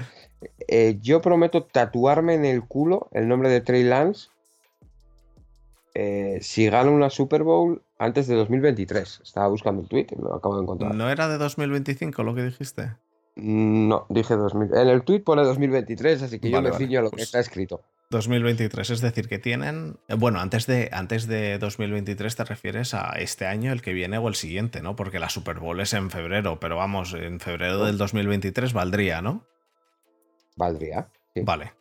Eh, 0.69 0.99
yo 1.01 1.21
prometo 1.21 1.65
tatuarme 1.65 2.35
en 2.35 2.45
el 2.45 2.63
culo 2.63 3.09
el 3.13 3.27
nombre 3.27 3.49
de 3.49 3.61
Trey 3.63 3.83
Lance 3.83 4.29
eh, 5.95 6.39
si 6.43 6.69
gana 6.69 6.91
una 6.91 7.11
Super 7.11 7.43
Bowl 7.43 7.83
antes 7.99 8.27
de 8.29 8.37
2023. 8.37 9.21
Estaba 9.25 9.49
buscando 9.49 9.83
el 9.83 9.89
tweet 9.89 10.07
lo 10.21 10.35
acabo 10.35 10.57
de 10.57 10.63
encontrar. 10.63 10.95
¿No 10.95 11.09
era 11.11 11.27
de 11.29 11.39
2025 11.39 12.23
lo 12.23 12.35
que 12.35 12.43
dijiste? 12.45 12.93
Dije 13.39 14.35
2000. 14.37 14.75
En 14.77 14.89
el 14.89 15.03
tweet 15.03 15.21
pone 15.21 15.43
2023, 15.43 16.23
así 16.23 16.39
que 16.41 16.51
yo 16.51 16.61
me 16.61 16.71
vale, 16.71 16.85
ciño 16.85 16.99
a 17.01 17.03
lo 17.03 17.11
que 17.11 17.17
pues- 17.17 17.25
está 17.27 17.41
escrito. 17.41 17.83
2023, 18.11 18.89
es 18.89 19.01
decir, 19.03 19.29
que 19.29 19.39
tienen. 19.39 19.99
eh, 20.09 20.15
Bueno, 20.15 20.41
antes 20.41 20.67
de, 20.67 20.89
antes 20.93 21.27
de 21.27 21.59
2023 21.59 22.37
te 22.37 22.45
refieres 22.45 22.95
a 22.95 23.11
este 23.19 23.45
año, 23.47 23.71
el 23.71 23.83
que 23.83 23.93
viene 23.93 24.17
o 24.17 24.29
el 24.29 24.35
siguiente, 24.35 24.81
¿no? 24.81 24.97
Porque 24.97 25.19
la 25.19 25.29
Super 25.29 25.59
Bowl 25.61 25.79
es 25.81 25.93
en 25.93 26.11
febrero, 26.11 26.59
pero 26.59 26.77
vamos, 26.77 27.13
en 27.13 27.39
febrero 27.39 27.85
del 27.85 27.99
2023 27.99 28.73
valdría, 28.73 29.21
¿no? 29.21 29.45
Valdría. 30.57 31.09
Sí, 31.35 31.43
Vale. 31.45 31.73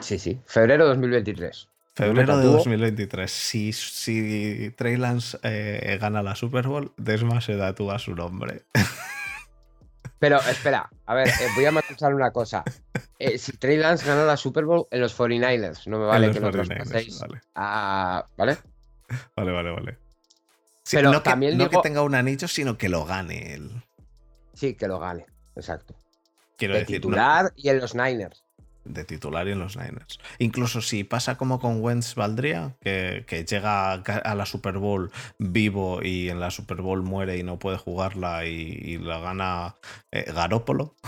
sí. 0.00 0.18
sí. 0.18 0.40
Febrero 0.46 0.86
2023. 0.86 1.68
Febrero 1.94 2.36
de 2.38 2.42
tatúo. 2.44 2.56
2023. 2.56 3.30
Si, 3.30 3.72
si 3.74 4.70
Trey 4.76 4.96
Lance 4.96 5.38
eh, 5.42 5.98
gana 6.00 6.22
la 6.22 6.34
Super 6.34 6.66
Bowl, 6.66 6.92
Desma 6.96 7.40
se 7.42 7.56
tatúa 7.58 7.98
su 7.98 8.14
nombre. 8.16 8.62
Pero 10.24 10.38
espera, 10.38 10.88
a 11.04 11.14
ver, 11.14 11.28
eh, 11.28 11.48
voy 11.54 11.66
a 11.66 11.70
matizar 11.70 12.14
una 12.14 12.30
cosa. 12.30 12.64
Eh, 13.18 13.36
si 13.36 13.52
Trey 13.58 13.76
Lance 13.76 14.06
gana 14.06 14.24
la 14.24 14.38
Super 14.38 14.64
Bowl 14.64 14.86
en 14.90 15.02
los 15.02 15.14
49ers, 15.18 15.86
no 15.86 15.98
me 15.98 16.06
vale 16.06 16.30
que 16.30 16.40
los 16.40 16.54
lo 16.54 16.62
49ers, 16.62 16.66
traspaséis 16.76 17.20
Vale, 17.20 17.40
a- 17.54 18.26
¿Vale? 18.38 18.56
vale, 19.36 19.52
vale. 19.52 19.70
vale. 19.70 19.98
Sí, 20.82 20.96
Pero 20.96 21.12
no 21.12 21.22
que, 21.22 21.28
también 21.28 21.58
no 21.58 21.68
que 21.68 21.76
tenga 21.82 22.00
un 22.00 22.14
anillo, 22.14 22.48
sino 22.48 22.78
que 22.78 22.88
lo 22.88 23.04
gane 23.04 23.52
él. 23.52 23.70
Sí, 24.54 24.74
que 24.74 24.88
lo 24.88 24.98
gane. 24.98 25.26
Exacto. 25.56 25.94
Quiero 26.56 26.72
de 26.72 26.80
decir, 26.80 26.96
no- 26.96 27.00
titular 27.08 27.52
y 27.54 27.68
en 27.68 27.78
los 27.80 27.94
Niners. 27.94 28.42
De 28.84 29.04
titular 29.04 29.48
y 29.48 29.52
en 29.52 29.58
los 29.58 29.76
Niners. 29.76 30.18
Incluso 30.38 30.80
si 30.80 31.04
pasa 31.04 31.36
como 31.36 31.58
con 31.60 31.80
Wentz 31.82 32.14
valdría, 32.14 32.76
que, 32.80 33.24
que 33.26 33.44
llega 33.44 33.92
a 33.92 34.34
la 34.34 34.46
Super 34.46 34.78
Bowl 34.78 35.10
vivo 35.38 36.02
y 36.02 36.28
en 36.28 36.40
la 36.40 36.50
Super 36.50 36.82
Bowl 36.82 37.02
muere 37.02 37.36
y 37.38 37.42
no 37.42 37.58
puede 37.58 37.78
jugarla 37.78 38.46
y, 38.46 38.52
y 38.52 38.98
la 38.98 39.18
gana 39.20 39.74
eh, 40.12 40.30
Garópolo. 40.32 40.94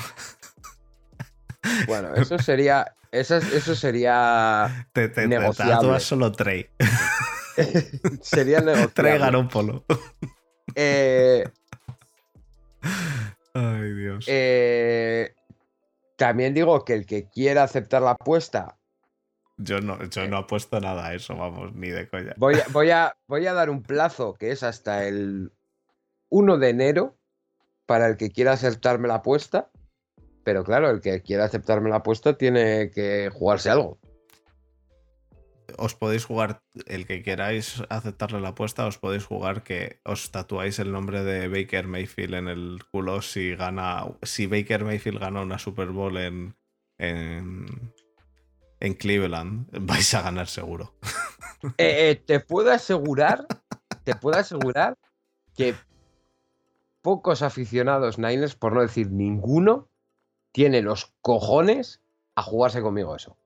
Bueno, 1.89 2.15
eso 2.15 2.39
sería. 2.39 2.95
Eso, 3.11 3.37
eso 3.39 3.75
sería. 3.75 4.87
Te, 4.93 5.09
te, 5.09 5.23
te 5.23 5.29
Negociable. 5.29 5.75
tatúas 5.75 6.03
solo 6.05 6.31
Trey. 6.33 6.69
sería 8.23 8.59
Trey 8.61 8.75
negociable. 8.77 9.19
Garópolo. 9.19 9.85
Eh, 10.77 11.45
Ay, 13.55 13.93
Dios. 13.95 14.25
eh, 14.29 15.35
también 16.17 16.55
digo 16.55 16.85
que 16.85 16.95
el 16.95 17.07
que 17.07 17.29
quiera 17.29 17.63
aceptar 17.63 18.03
la 18.03 18.13
apuesta, 18.13 18.79
Yo 19.59 19.81
no, 19.81 20.03
yo 20.05 20.23
eh. 20.23 20.29
no 20.29 20.39
apuesto 20.39 20.81
nada 20.81 21.07
a 21.07 21.15
eso, 21.15 21.37
vamos, 21.37 21.75
ni 21.75 21.89
de 21.89 22.09
coña. 22.09 22.35
voy, 22.37 22.57
a- 22.57 22.65
voy, 22.73 22.91
a, 22.91 23.17
voy 23.27 23.47
a 23.47 23.53
dar 23.55 23.71
un 23.71 23.83
plazo 23.83 24.35
que 24.35 24.51
es 24.51 24.63
hasta 24.63 25.07
el 25.07 25.53
1 26.29 26.59
de 26.59 26.69
enero 26.71 27.17
para 27.87 28.07
el 28.07 28.17
que 28.17 28.31
quiera 28.31 28.53
aceptarme 28.53 29.09
la 29.09 29.17
apuesta. 29.17 29.71
Pero 30.45 30.63
claro, 30.65 30.91
el 30.91 31.01
que 31.01 31.23
quiera 31.23 31.45
aceptarme 31.45 31.91
la 31.91 31.97
apuesta 31.97 32.37
tiene 32.37 32.91
que 32.91 33.31
jugarse 33.33 33.69
algo. 33.71 33.99
Os 35.79 35.95
podéis 35.95 36.25
jugar, 36.25 36.63
el 36.87 37.07
que 37.07 37.23
queráis 37.23 37.83
aceptarle 37.89 38.41
la 38.41 38.51
apuesta, 38.51 38.87
os 38.87 38.99
podéis 38.99 39.25
jugar 39.25 39.63
que 39.63 40.01
os 40.05 40.31
tatuáis 40.31 40.79
el 40.79 40.93
nombre 40.93 41.25
de 41.25 41.49
Baker 41.49 41.87
Mayfield 41.87 42.35
en 42.35 42.49
el 42.49 42.83
culo 42.91 43.23
si 43.23 43.55
gana. 43.55 44.07
Si 44.23 44.47
Baker 44.47 44.85
Mayfield 44.85 45.19
gana 45.19 45.43
una 45.43 45.59
Super 45.59 45.89
Bowl 45.89 46.17
en. 46.17 46.57
en, 46.99 47.93
en 48.81 48.95
Cleveland, 48.95 49.69
vais 49.87 50.15
a 50.15 50.23
ganar 50.23 50.49
seguro. 50.49 50.95
Eh, 51.79 52.11
eh, 52.11 52.15
te 52.17 52.39
puedo 52.39 52.71
asegurar, 52.71 53.47
te 54.05 54.15
puedo 54.15 54.39
asegurar 54.39 54.97
que 55.57 55.75
pocos 57.01 57.43
aficionados 57.43 58.19
Niners, 58.19 58.55
por 58.55 58.75
no 58.75 58.83
decir 58.83 59.11
ninguno, 59.11 59.89
tiene 60.53 60.83
los 60.83 61.15
cojones 61.23 62.03
a 62.37 62.43
jugarse 62.43 62.83
conmigo 62.83 63.17
eso. 63.17 63.37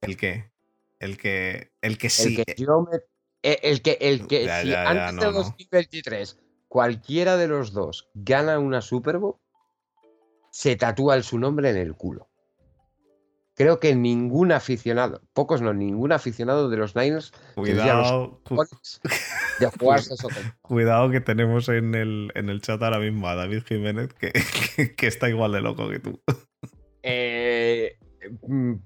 El 0.00 0.16
que. 0.16 0.50
El 0.98 1.16
que. 1.18 1.72
El 1.82 1.98
que 1.98 2.06
El 2.08 2.10
sí. 2.12 2.36
que 2.36 2.54
yo 2.56 2.82
me- 2.90 2.98
eh, 3.42 3.58
el 3.62 3.80
que, 3.82 3.96
el 4.00 4.26
que 4.26 4.44
Ya, 4.44 4.60
si 4.62 4.68
ya, 4.68 4.84
ya, 4.84 5.08
antes 5.08 5.14
no, 5.14 5.20
de 5.22 5.26
no. 5.28 5.44
2023 5.44 6.38
cualquiera 6.68 7.36
de 7.36 7.48
los 7.48 7.72
dos 7.72 8.08
gana 8.14 8.58
una 8.58 8.80
Super 8.82 9.18
Bowl, 9.18 9.36
se 10.50 10.76
tatúa 10.76 11.14
el- 11.16 11.24
su 11.24 11.38
nombre 11.38 11.70
en 11.70 11.76
el 11.76 11.94
culo. 11.94 12.28
Creo 13.54 13.78
que 13.78 13.94
ningún 13.94 14.52
aficionado, 14.52 15.20
pocos 15.34 15.60
no, 15.60 15.74
ningún 15.74 16.12
aficionado 16.12 16.70
de 16.70 16.76
los 16.78 16.96
Niners 16.96 17.32
Cuidado. 17.54 18.40
de 19.58 19.66
jugarse 19.78 20.14
eso. 20.14 20.28
Cuidado 20.62 21.10
que 21.10 21.20
tenemos 21.20 21.68
en 21.68 21.94
el, 21.94 22.30
en 22.34 22.48
el 22.48 22.62
chat 22.62 22.82
ahora 22.82 22.98
mismo 22.98 23.28
a 23.28 23.34
David 23.34 23.62
Jiménez 23.66 24.14
que, 24.14 24.32
que- 24.76 24.94
que 24.94 25.06
está 25.06 25.28
igual 25.28 25.52
de 25.52 25.60
loco 25.60 25.88
que 25.90 25.98
tú. 25.98 26.22
Eh, 27.02 27.98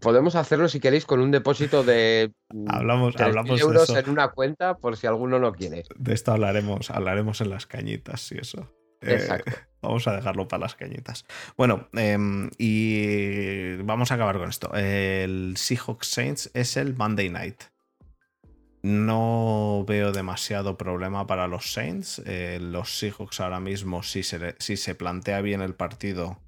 podemos 0.01 0.37
hacerlo 0.37 0.69
si 0.69 0.81
queréis 0.81 1.07
con 1.07 1.21
un 1.21 1.31
depósito 1.31 1.83
de 1.83 2.33
mm, 2.53 2.67
Hablamos, 2.69 3.15
3.000 3.15 3.25
hablamos 3.25 3.57
de 3.57 3.63
euros 3.63 3.91
eso. 3.91 3.99
en 3.99 4.11
una 4.11 4.29
cuenta 4.29 4.77
por 4.77 4.97
si 4.97 5.07
alguno 5.07 5.39
no 5.39 5.53
quiere. 5.53 5.85
De 5.97 6.15
esto 6.15 6.33
hablaremos, 6.33 6.91
hablaremos 6.91 7.41
en 7.41 7.51
las 7.51 7.67
cañitas 7.67 8.31
y 8.33 8.39
eso. 8.39 8.71
Exacto. 9.01 9.53
Vamos 9.83 10.09
a 10.09 10.17
dejarlo 10.17 10.49
para 10.49 10.63
las 10.63 10.75
cañitas. 10.77 11.27
Bueno, 11.59 11.89
em, 11.93 12.49
y 12.57 13.77
vamos 13.83 14.11
a 14.11 14.15
acabar 14.15 14.39
con 14.39 14.49
esto. 14.49 14.73
El 14.75 15.59
Seahawks 15.59 16.07
Saints 16.07 16.51
es 16.55 16.79
el 16.79 16.97
Monday 16.97 17.29
Night. 17.29 17.65
No 18.83 19.85
veo 19.87 20.11
demasiado 20.13 20.79
problema 20.79 21.27
para 21.27 21.49
los 21.49 21.71
Saints. 21.71 22.23
Eh, 22.25 22.59
los 22.63 22.99
Seahawks 22.99 23.41
ahora 23.41 23.61
mismo, 23.61 24.03
si 24.03 24.23
se, 24.23 24.55
si 24.59 24.79
se 24.79 24.95
plantea 24.95 25.43
bien 25.43 25.61
el 25.61 25.75
partido, 25.75 26.41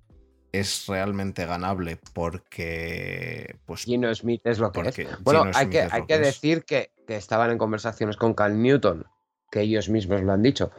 es 0.58 0.86
realmente 0.86 1.46
ganable 1.46 1.98
porque. 2.12 3.56
Pues, 3.66 3.84
Gino 3.84 4.14
Smith 4.14 4.40
es 4.44 4.58
lo 4.58 4.72
que 4.72 4.80
es. 4.80 5.22
Bueno, 5.22 5.50
hay 5.54 5.68
que, 5.68 5.82
hay 5.82 6.06
que 6.06 6.18
decir 6.18 6.64
que, 6.64 6.90
que, 7.06 7.16
estaban 7.16 7.50
en 7.50 7.58
conversaciones 7.58 8.16
con 8.16 8.34
Cam 8.34 8.60
Newton, 8.60 9.06
que 9.50 9.60
ellos 9.60 9.88
mismos 9.88 10.22
lo 10.22 10.32
han 10.32 10.42
dicho, 10.42 10.70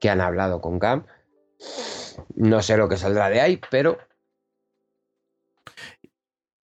que 0.00 0.10
han 0.10 0.20
hablado 0.20 0.60
con 0.60 0.78
Cam 0.78 1.04
no 2.34 2.62
sé 2.62 2.76
lo 2.76 2.88
que 2.88 2.96
saldrá 2.96 3.28
de 3.28 3.40
ahí, 3.40 3.60
pero. 3.70 3.98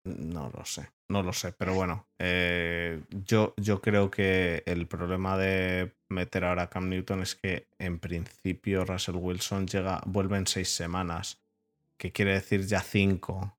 No 0.05 0.51
lo 0.55 0.65
sé, 0.65 0.89
no 1.09 1.23
lo 1.23 1.32
sé, 1.32 1.53
pero 1.53 1.74
bueno, 1.74 2.09
eh, 2.19 3.03
yo, 3.11 3.55
yo 3.59 3.82
creo 3.82 4.11
que 4.11 4.62
el 4.65 4.86
problema 4.86 5.36
de 5.36 5.95
meter 6.09 6.45
ahora 6.45 6.62
a 6.65 6.70
Cam 6.70 6.89
Newton 6.89 7.20
es 7.20 7.35
que 7.35 7.69
en 7.78 7.99
principio 7.99 8.86
Russell 8.86 9.16
Wilson 9.16 9.66
llega, 9.66 10.01
vuelve 10.07 10.39
en 10.39 10.47
seis 10.47 10.74
semanas, 10.74 11.43
que 11.99 12.12
quiere 12.12 12.33
decir 12.33 12.66
ya 12.66 12.81
cinco. 12.81 13.57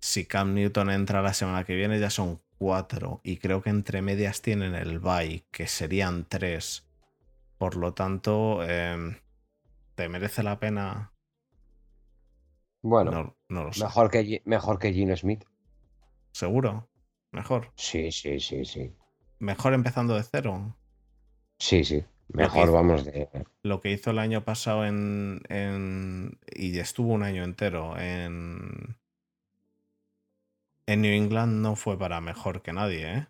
Si 0.00 0.26
Cam 0.26 0.54
Newton 0.54 0.90
entra 0.90 1.22
la 1.22 1.34
semana 1.34 1.64
que 1.64 1.76
viene 1.76 2.00
ya 2.00 2.10
son 2.10 2.42
cuatro 2.58 3.20
y 3.22 3.36
creo 3.36 3.62
que 3.62 3.70
entre 3.70 4.02
medias 4.02 4.42
tienen 4.42 4.74
el 4.74 4.98
bye, 4.98 5.46
que 5.52 5.68
serían 5.68 6.26
tres. 6.28 6.88
Por 7.58 7.76
lo 7.76 7.94
tanto, 7.94 8.64
em, 8.64 9.18
¿te 9.94 10.08
merece 10.08 10.42
la 10.42 10.58
pena 10.58 11.14
bueno, 12.84 13.34
no, 13.48 13.64
lo 13.64 13.72
sé. 13.72 13.82
Mejor 13.82 14.10
que, 14.10 14.42
mejor 14.44 14.78
que 14.78 14.92
Gino 14.92 15.16
Smith. 15.16 15.42
¿Seguro? 16.32 16.90
¿Mejor? 17.32 17.72
Sí, 17.76 18.12
sí, 18.12 18.38
sí, 18.40 18.66
sí. 18.66 18.94
¿Mejor 19.38 19.72
empezando 19.72 20.14
de 20.14 20.22
cero? 20.22 20.76
Sí, 21.58 21.82
sí. 21.82 22.04
Mejor 22.28 22.72
vamos 22.72 23.04
de. 23.04 23.28
Lo 23.62 23.80
que 23.80 23.92
hizo 23.92 24.10
el 24.10 24.18
año 24.18 24.44
pasado 24.44 24.84
en, 24.84 25.42
en. 25.48 26.38
Y 26.52 26.78
estuvo 26.78 27.12
un 27.12 27.22
año 27.22 27.44
entero 27.44 27.98
en. 27.98 28.96
En 30.86 31.00
New 31.00 31.12
England 31.12 31.62
no 31.62 31.76
fue 31.76 31.98
para 31.98 32.20
mejor 32.20 32.60
que 32.60 32.72
nadie, 32.72 33.12
¿eh? 33.12 33.26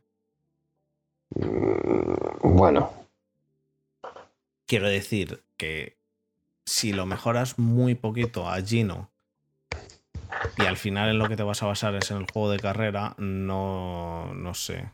Mm, 1.37 2.57
bueno. 2.57 2.91
Quiero 4.67 4.89
decir 4.89 5.45
que 5.57 5.99
si 6.67 6.93
lo 6.93 7.07
mejoras 7.07 7.59
muy 7.59 7.95
poquito 7.95 8.49
a 8.49 8.61
Gino 8.61 9.11
y 10.57 10.63
al 10.63 10.77
final 10.77 11.11
en 11.11 11.19
lo 11.19 11.29
que 11.29 11.37
te 11.37 11.43
vas 11.43 11.63
a 11.63 11.67
basar 11.67 11.95
es 11.95 12.11
en 12.11 12.19
el 12.19 12.27
juego 12.31 12.51
de 12.51 12.59
carrera, 12.59 13.15
no, 13.19 14.33
no 14.35 14.55
sé. 14.55 14.91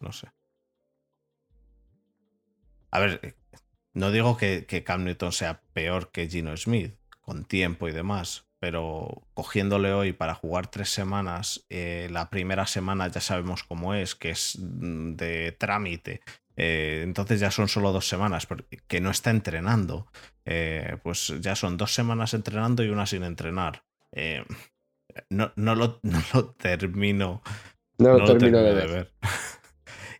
No 0.00 0.12
sé. 0.12 0.28
A 2.94 3.00
ver, 3.00 3.18
eh, 3.22 3.34
no 3.92 4.12
digo 4.12 4.36
que, 4.36 4.66
que 4.66 4.84
Cam 4.84 5.04
Newton 5.04 5.32
sea 5.32 5.60
peor 5.72 6.12
que 6.12 6.28
Gino 6.28 6.56
Smith, 6.56 6.94
con 7.20 7.44
tiempo 7.44 7.88
y 7.88 7.92
demás, 7.92 8.46
pero 8.60 9.26
cogiéndole 9.34 9.92
hoy 9.92 10.12
para 10.12 10.36
jugar 10.36 10.68
tres 10.68 10.90
semanas, 10.90 11.66
eh, 11.70 12.06
la 12.12 12.30
primera 12.30 12.66
semana 12.66 13.08
ya 13.08 13.20
sabemos 13.20 13.64
cómo 13.64 13.94
es, 13.94 14.14
que 14.14 14.30
es 14.30 14.56
mm, 14.60 15.16
de 15.16 15.56
trámite. 15.58 16.20
Eh, 16.56 17.00
entonces 17.02 17.40
ya 17.40 17.50
son 17.50 17.66
solo 17.66 17.90
dos 17.90 18.06
semanas, 18.06 18.46
que 18.86 19.00
no 19.00 19.10
está 19.10 19.30
entrenando. 19.30 20.06
pues 21.02 21.34
ya 21.40 21.56
son 21.56 21.76
dos 21.76 21.92
semanas 21.92 22.32
entrenando 22.32 22.84
y 22.84 22.90
una 22.90 23.06
sin 23.06 23.24
entrenar. 23.24 23.82
No, 25.30 25.52
no, 25.56 25.74
lo, 25.74 25.98
no, 26.04 26.22
lo, 26.32 26.50
termino. 26.52 27.42
No 27.98 28.18
lo, 28.18 28.24
termino, 28.38 28.62
de, 28.62 28.86
ver. 28.86 29.12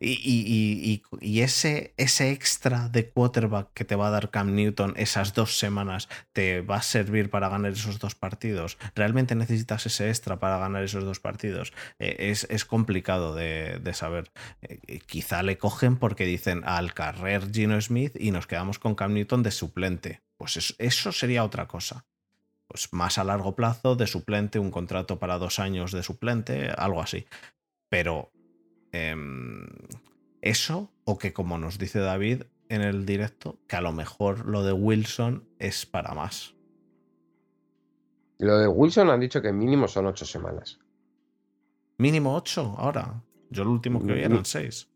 Y, 0.01 1.03
ese, 1.41 1.95
extra 1.97 2.89
de 2.89 3.09
quarterback 3.11 3.73
que 3.75 3.85
te 3.85 3.97
va 3.97 4.09
a 4.09 4.11
dar 4.11 4.31
Cam 4.31 4.55
Newton 4.55 4.95
esas 4.97 5.35
dos 5.35 5.59
semanas 5.59 6.09
te 6.33 6.61
va 6.61 6.77
a 6.77 6.83
servir 6.83 7.31
para 7.31 7.49
ganar 7.49 7.73
esos 7.73 7.99
dos 7.99 8.15
partidos. 8.15 8.79
¿Realmente 8.95 9.35
necesitas 9.35 9.87
ese 9.87 10.09
extra 10.09 10.39
para 10.39 10.59
ganar 10.59 10.85
esos 10.85 11.05
dos 11.05 11.21
partidos? 11.21 11.73
Eh, 11.99 12.35
es, 12.49 12.65
complicado 12.65 13.35
de, 13.35 13.81
saber. 13.95 14.31
Eh, 14.63 15.01
quizá 15.07 15.43
le 15.43 15.59
cogen 15.59 15.97
porque 15.97 16.25
dicen 16.25 16.63
al 16.65 16.95
carrer 16.95 17.51
Gino 17.53 17.81
Smith 17.81 18.17
y 18.19 18.31
nos 18.31 18.47
quedamos 18.47 18.79
con 18.79 18.95
Cam 18.95 19.15
Newton 19.15 19.43
de 19.43 19.51
suplente. 19.51 20.23
Pues 20.37 20.75
eso 20.79 21.13
sería 21.13 21.45
otra 21.45 21.67
cosa 21.67 22.05
pues 22.67 22.93
más 22.93 23.19
a 23.19 23.25
largo 23.25 23.55
plazo 23.55 23.95
de 23.95 24.07
suplente, 24.07 24.59
un 24.59 24.71
contrato 24.71 25.19
para 25.19 25.39
dos 25.39 25.59
años 25.59 25.93
de 25.93 26.03
suplente, 26.03 26.71
algo 26.77 27.01
así. 27.03 27.27
Pero 27.89 28.33
em, 28.95 29.67
eso, 30.41 30.91
o 31.05 31.19
que 31.19 31.33
como 31.33 31.59
nos 31.59 31.79
dice 31.79 31.99
David 31.99 32.43
en 32.69 32.81
el 32.81 33.05
directo, 33.07 33.59
que 33.67 33.77
a 33.77 33.81
lo 33.81 33.93
mejor 33.93 34.47
lo 34.47 34.63
de 34.63 34.73
Wilson 34.73 35.45
es 35.59 35.85
para 35.85 36.15
más. 36.15 36.55
Lo 38.39 38.59
de 38.59 38.69
Wilson 38.69 39.11
han 39.11 39.21
dicho 39.21 39.43
que 39.43 39.53
mínimo 39.53 39.89
son 39.89 40.07
ocho 40.07 40.25
semanas. 40.25 40.79
Mínimo 41.99 42.37
ocho 42.37 42.75
ahora. 42.79 43.23
Yo 43.51 43.63
el 43.63 43.69
último 43.69 44.05
que 44.05 44.13
vi 44.13 44.21
eran 44.21 44.41
mm. 44.41 44.45
seis. 44.45 44.89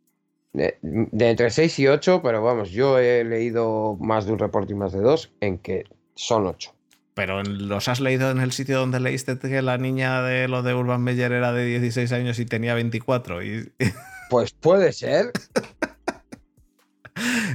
De, 0.53 0.79
de, 0.83 1.31
entre 1.31 1.51
seis 1.51 1.79
y 1.79 1.87
ocho, 1.87 2.23
pero 2.23 2.43
vamos, 2.43 2.70
yo 2.70 2.99
he 2.99 3.23
leído 3.25 3.97
más 4.01 4.27
de 4.27 4.33
un 4.33 4.39
reporte 4.39 4.73
y 4.73 4.77
más 4.77 4.93
de 4.93 5.01
dos 5.01 5.33
en 5.41 5.59
que 5.59 5.85
son 6.15 6.47
ocho. 6.47 6.75
Pero 7.19 7.43
los 7.43 7.89
has 7.89 7.99
leído 7.99 8.31
en 8.31 8.39
el 8.39 8.53
sitio 8.53 8.78
donde 8.78 9.01
leíste 9.01 9.36
que 9.40 9.61
la 9.61 9.77
niña 9.77 10.23
de 10.23 10.47
lo 10.47 10.62
de 10.62 10.73
Urban 10.73 11.03
Meyer 11.03 11.32
era 11.32 11.53
de 11.53 11.65
16 11.65 12.12
años 12.12 12.39
y 12.39 12.47
tenía 12.47 12.74
24. 12.74 13.43
Y... 13.43 13.73
Pues 14.31 14.53
puede 14.53 14.93
ser. 14.93 15.32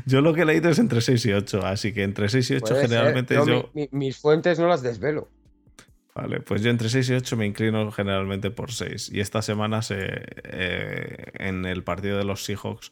Yo 0.05 0.19
lo 0.19 0.33
que 0.33 0.41
he 0.41 0.45
leído 0.45 0.69
es 0.69 0.79
entre 0.79 0.99
6 0.99 1.25
y 1.27 1.31
8, 1.31 1.65
así 1.65 1.93
que 1.93 2.03
entre 2.03 2.27
6 2.27 2.51
y 2.51 2.55
8 2.55 2.75
generalmente 2.81 3.35
yo... 3.35 3.71
mis 3.91 4.17
fuentes 4.17 4.59
no 4.59 4.67
las 4.67 4.81
desvelo. 4.81 5.29
Vale, 6.13 6.41
pues 6.41 6.61
yo 6.61 6.69
entre 6.69 6.89
6 6.89 7.11
y 7.11 7.13
8 7.13 7.37
me 7.37 7.45
inclino 7.45 7.89
generalmente 7.91 8.51
por 8.51 8.73
6. 8.73 9.11
Y 9.13 9.21
esta 9.21 9.41
semana 9.41 9.81
se, 9.81 10.25
eh, 10.43 11.31
en 11.35 11.65
el 11.65 11.83
partido 11.83 12.17
de 12.17 12.25
los 12.25 12.43
Seahawks 12.43 12.91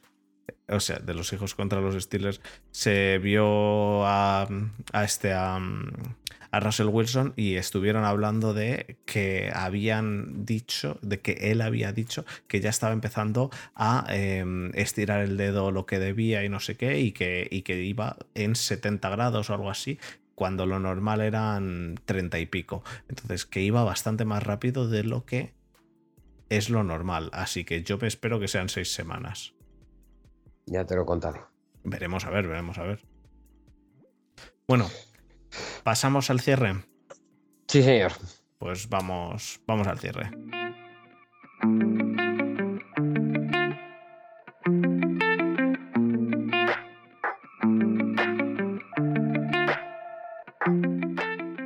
o 0.70 0.80
sea, 0.80 1.00
de 1.00 1.14
los 1.14 1.32
hijos 1.34 1.56
contra 1.56 1.82
los 1.82 2.02
Steelers, 2.02 2.42
se 2.72 3.18
vio 3.20 4.06
a, 4.06 4.48
este, 5.04 5.34
a, 5.34 5.60
Russell 6.60 6.88
Wilson 6.88 7.34
y 7.36 7.56
estuvieron 7.56 8.04
hablando 8.04 8.54
de 8.54 8.98
que 9.06 9.52
habían 9.54 10.46
dicho, 10.46 11.00
de 11.02 11.22
que 11.22 11.52
él 11.52 11.62
había 11.62 11.94
dicho 11.94 12.26
que 12.48 12.60
ya 12.60 12.70
estaba 12.70 12.94
empezando 12.94 13.50
a 13.76 14.06
em, 14.10 14.72
estirar 14.74 15.22
el 15.22 15.38
dedo 15.38 15.72
lo 15.72 15.86
que 15.86 16.00
debía 16.00 16.44
y 16.44 16.50
no 16.50 16.60
sé 16.60 16.76
qué, 16.76 17.00
y 17.00 17.12
que, 17.12 17.48
y 17.50 17.62
que 17.62 17.82
iba 17.82 18.18
en 18.34 18.56
70 18.56 19.10
grados 19.10 19.50
o 19.50 19.54
algo 19.54 19.70
así, 19.70 19.98
cuando 20.36 20.66
lo 20.66 20.80
normal 20.80 21.22
eran 21.22 21.96
30 22.06 22.40
y 22.40 22.46
pico. 22.48 22.84
Entonces, 23.08 23.46
que 23.46 23.62
iba 23.62 23.84
bastante 23.84 24.26
más 24.26 24.44
rápido 24.44 24.90
de 24.90 25.04
lo 25.04 25.26
que 25.26 25.54
es 26.50 26.70
lo 26.70 26.84
normal. 26.84 27.30
Así 27.32 27.64
que 27.64 27.84
yo 27.84 27.98
me 27.98 28.08
espero 28.08 28.40
que 28.40 28.48
sean 28.48 28.68
seis 28.68 28.94
semanas. 28.94 29.54
Ya 30.66 30.86
te 30.86 30.96
lo 30.96 31.06
contaré. 31.06 31.42
Veremos 31.84 32.26
a 32.26 32.30
ver, 32.30 32.48
veremos 32.48 32.78
a 32.78 32.84
ver. 32.84 33.00
Bueno, 34.68 34.90
pasamos 35.84 36.30
al 36.30 36.40
cierre. 36.40 36.84
Sí, 37.68 37.84
señor. 37.84 38.14
Pues 38.58 38.90
vamos, 38.90 39.62
vamos 39.66 39.88
al 39.88 40.00
cierre. 40.00 40.32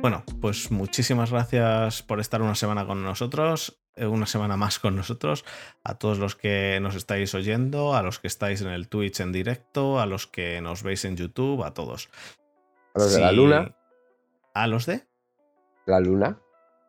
Bueno, 0.00 0.24
pues 0.40 0.70
muchísimas 0.70 1.32
gracias 1.32 2.02
por 2.02 2.20
estar 2.20 2.40
una 2.40 2.54
semana 2.54 2.86
con 2.86 3.02
nosotros. 3.02 3.80
Eh, 3.96 4.06
una 4.06 4.26
semana 4.26 4.58
más 4.58 4.78
con 4.78 4.94
nosotros, 4.94 5.44
a 5.82 5.94
todos 5.94 6.18
los 6.18 6.36
que 6.36 6.78
nos 6.82 6.94
estáis 6.94 7.34
oyendo, 7.34 7.94
a 7.94 8.02
los 8.02 8.18
que 8.18 8.26
estáis 8.26 8.60
en 8.60 8.68
el 8.68 8.88
Twitch 8.88 9.20
en 9.20 9.32
directo, 9.32 9.98
a 10.00 10.04
los 10.04 10.26
que 10.26 10.60
nos 10.60 10.82
veis 10.82 11.06
en 11.06 11.16
YouTube, 11.16 11.64
a 11.64 11.72
todos. 11.72 12.10
¿A 12.96 12.98
los 12.98 13.12
de 13.12 13.20
la 13.20 13.32
luna? 13.32 13.76
¿A 14.54 14.66
los 14.66 14.86
de? 14.86 15.06
¿La 15.84 16.00
luna? 16.00 16.38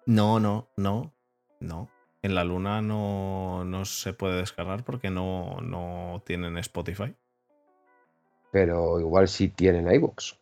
No, 0.05 0.39
no, 0.39 0.69
no, 0.77 1.13
no. 1.59 1.89
En 2.21 2.33
la 2.33 2.45
luna 2.45 2.81
no, 2.81 3.65
no 3.65 3.83
se 3.83 4.13
puede 4.13 4.37
descargar 4.37 4.85
porque 4.85 5.09
no, 5.09 5.59
no 5.61 6.23
tienen 6.25 6.57
Spotify. 6.59 7.13
Pero 8.51 9.01
igual 9.01 9.27
sí 9.27 9.49
tienen 9.49 9.93
iVoox. 9.93 10.35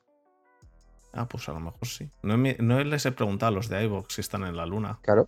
Ah, 1.13 1.27
pues 1.27 1.49
a 1.49 1.53
lo 1.53 1.59
mejor 1.59 1.87
sí. 1.87 2.11
No, 2.21 2.37
no 2.37 2.83
les 2.83 3.05
he 3.07 3.11
preguntado 3.11 3.51
a 3.51 3.55
los 3.55 3.67
de 3.67 3.83
iVoox 3.85 4.13
si 4.13 4.21
están 4.21 4.43
en 4.43 4.55
la 4.55 4.67
luna. 4.67 4.99
Claro. 5.01 5.27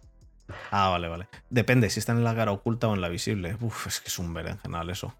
Ah, 0.69 0.89
vale, 0.89 1.07
vale. 1.07 1.29
Depende 1.49 1.89
si 1.89 1.99
están 1.99 2.17
en 2.17 2.23
la 2.23 2.35
cara 2.35 2.51
oculta 2.51 2.87
o 2.87 2.93
en 2.93 3.01
la 3.01 3.09
visible. 3.09 3.57
Uf, 3.59 3.87
es 3.87 4.01
que 4.01 4.09
es 4.09 4.19
un 4.19 4.35
berenjenal 4.35 4.91
eso. 4.91 5.15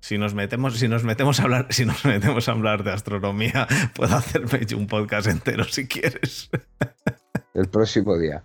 Si 0.00 0.16
nos 0.16 0.34
metemos, 0.34 0.78
si 0.78 0.88
nos 0.88 1.04
metemos 1.04 1.40
a 1.40 1.44
hablar, 1.44 1.66
si 1.70 1.84
nos 1.84 2.04
metemos 2.04 2.48
a 2.48 2.52
hablar 2.52 2.84
de 2.84 2.92
astronomía, 2.92 3.66
puedo 3.94 4.16
hacerme 4.16 4.64
yo 4.66 4.78
un 4.78 4.86
podcast 4.86 5.26
entero 5.26 5.64
si 5.64 5.86
quieres. 5.86 6.50
El 7.54 7.68
próximo 7.68 8.16
día. 8.16 8.44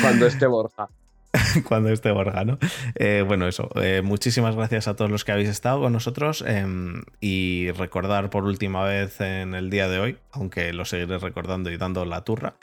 Cuando 0.00 0.26
esté 0.26 0.46
Borja. 0.46 0.88
Cuando 1.68 1.90
esté 1.90 2.10
Borja, 2.10 2.44
¿no? 2.44 2.58
Eh, 2.94 3.24
bueno, 3.26 3.46
eso. 3.46 3.70
Eh, 3.76 4.02
muchísimas 4.02 4.54
gracias 4.54 4.88
a 4.88 4.96
todos 4.96 5.10
los 5.10 5.24
que 5.24 5.32
habéis 5.32 5.48
estado 5.48 5.80
con 5.80 5.92
nosotros. 5.92 6.44
Em, 6.46 7.02
y 7.20 7.70
recordar 7.72 8.30
por 8.30 8.44
última 8.44 8.84
vez 8.84 9.20
en 9.20 9.54
el 9.54 9.70
día 9.70 9.88
de 9.88 9.98
hoy, 9.98 10.18
aunque 10.32 10.72
lo 10.72 10.84
seguiré 10.84 11.18
recordando 11.18 11.70
y 11.70 11.76
dando 11.76 12.04
la 12.04 12.24
turra. 12.24 12.54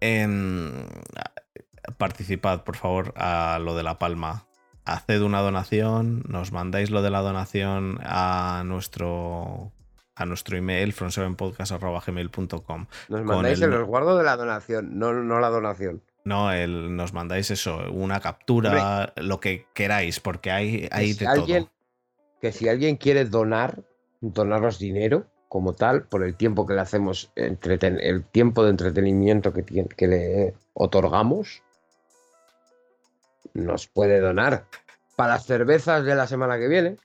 Em, 0.00 0.72
participad, 1.96 2.64
por 2.64 2.76
favor, 2.76 3.14
a 3.16 3.58
lo 3.62 3.76
de 3.76 3.82
La 3.82 3.98
Palma 3.98 4.46
haced 4.86 5.20
una 5.22 5.40
donación, 5.40 6.24
nos 6.28 6.52
mandáis 6.52 6.90
lo 6.90 7.02
de 7.02 7.10
la 7.10 7.20
donación 7.20 7.98
a 8.02 8.62
nuestro 8.64 9.72
a 10.14 10.24
nuestro 10.24 10.56
email 10.56 10.94
from7podcast.gmail.com. 10.94 12.86
Nos 13.08 13.24
mandáis 13.24 13.60
el... 13.60 13.70
resguardo 13.72 14.16
de 14.16 14.24
la 14.24 14.36
donación, 14.36 14.98
no, 14.98 15.12
no 15.12 15.40
la 15.40 15.50
donación. 15.50 16.02
No, 16.24 16.50
el, 16.50 16.96
nos 16.96 17.12
mandáis 17.12 17.50
eso, 17.50 17.82
una 17.92 18.20
captura, 18.20 19.12
lo 19.16 19.40
que 19.40 19.66
queráis, 19.74 20.18
porque 20.18 20.50
hay, 20.50 20.88
hay 20.90 21.12
de 21.12 21.26
todo. 21.26 21.70
Que 22.40 22.52
si 22.52 22.68
alguien 22.68 22.96
quiere 22.96 23.26
donar, 23.26 23.84
donarnos 24.20 24.78
dinero 24.78 25.26
como 25.48 25.74
tal, 25.74 26.04
por 26.04 26.24
el 26.24 26.34
tiempo 26.34 26.66
que 26.66 26.74
le 26.74 26.80
hacemos, 26.80 27.30
el 27.36 28.24
tiempo 28.24 28.64
de 28.64 28.70
entretenimiento 28.70 29.52
que, 29.52 29.64
que 29.64 30.06
le 30.08 30.54
otorgamos, 30.72 31.62
nos 33.56 33.88
puede 33.88 34.20
donar 34.20 34.66
para 35.16 35.34
las 35.34 35.46
cervezas 35.46 36.04
de 36.04 36.14
la 36.14 36.26
semana 36.26 36.58
que 36.58 36.68
viene. 36.68 36.96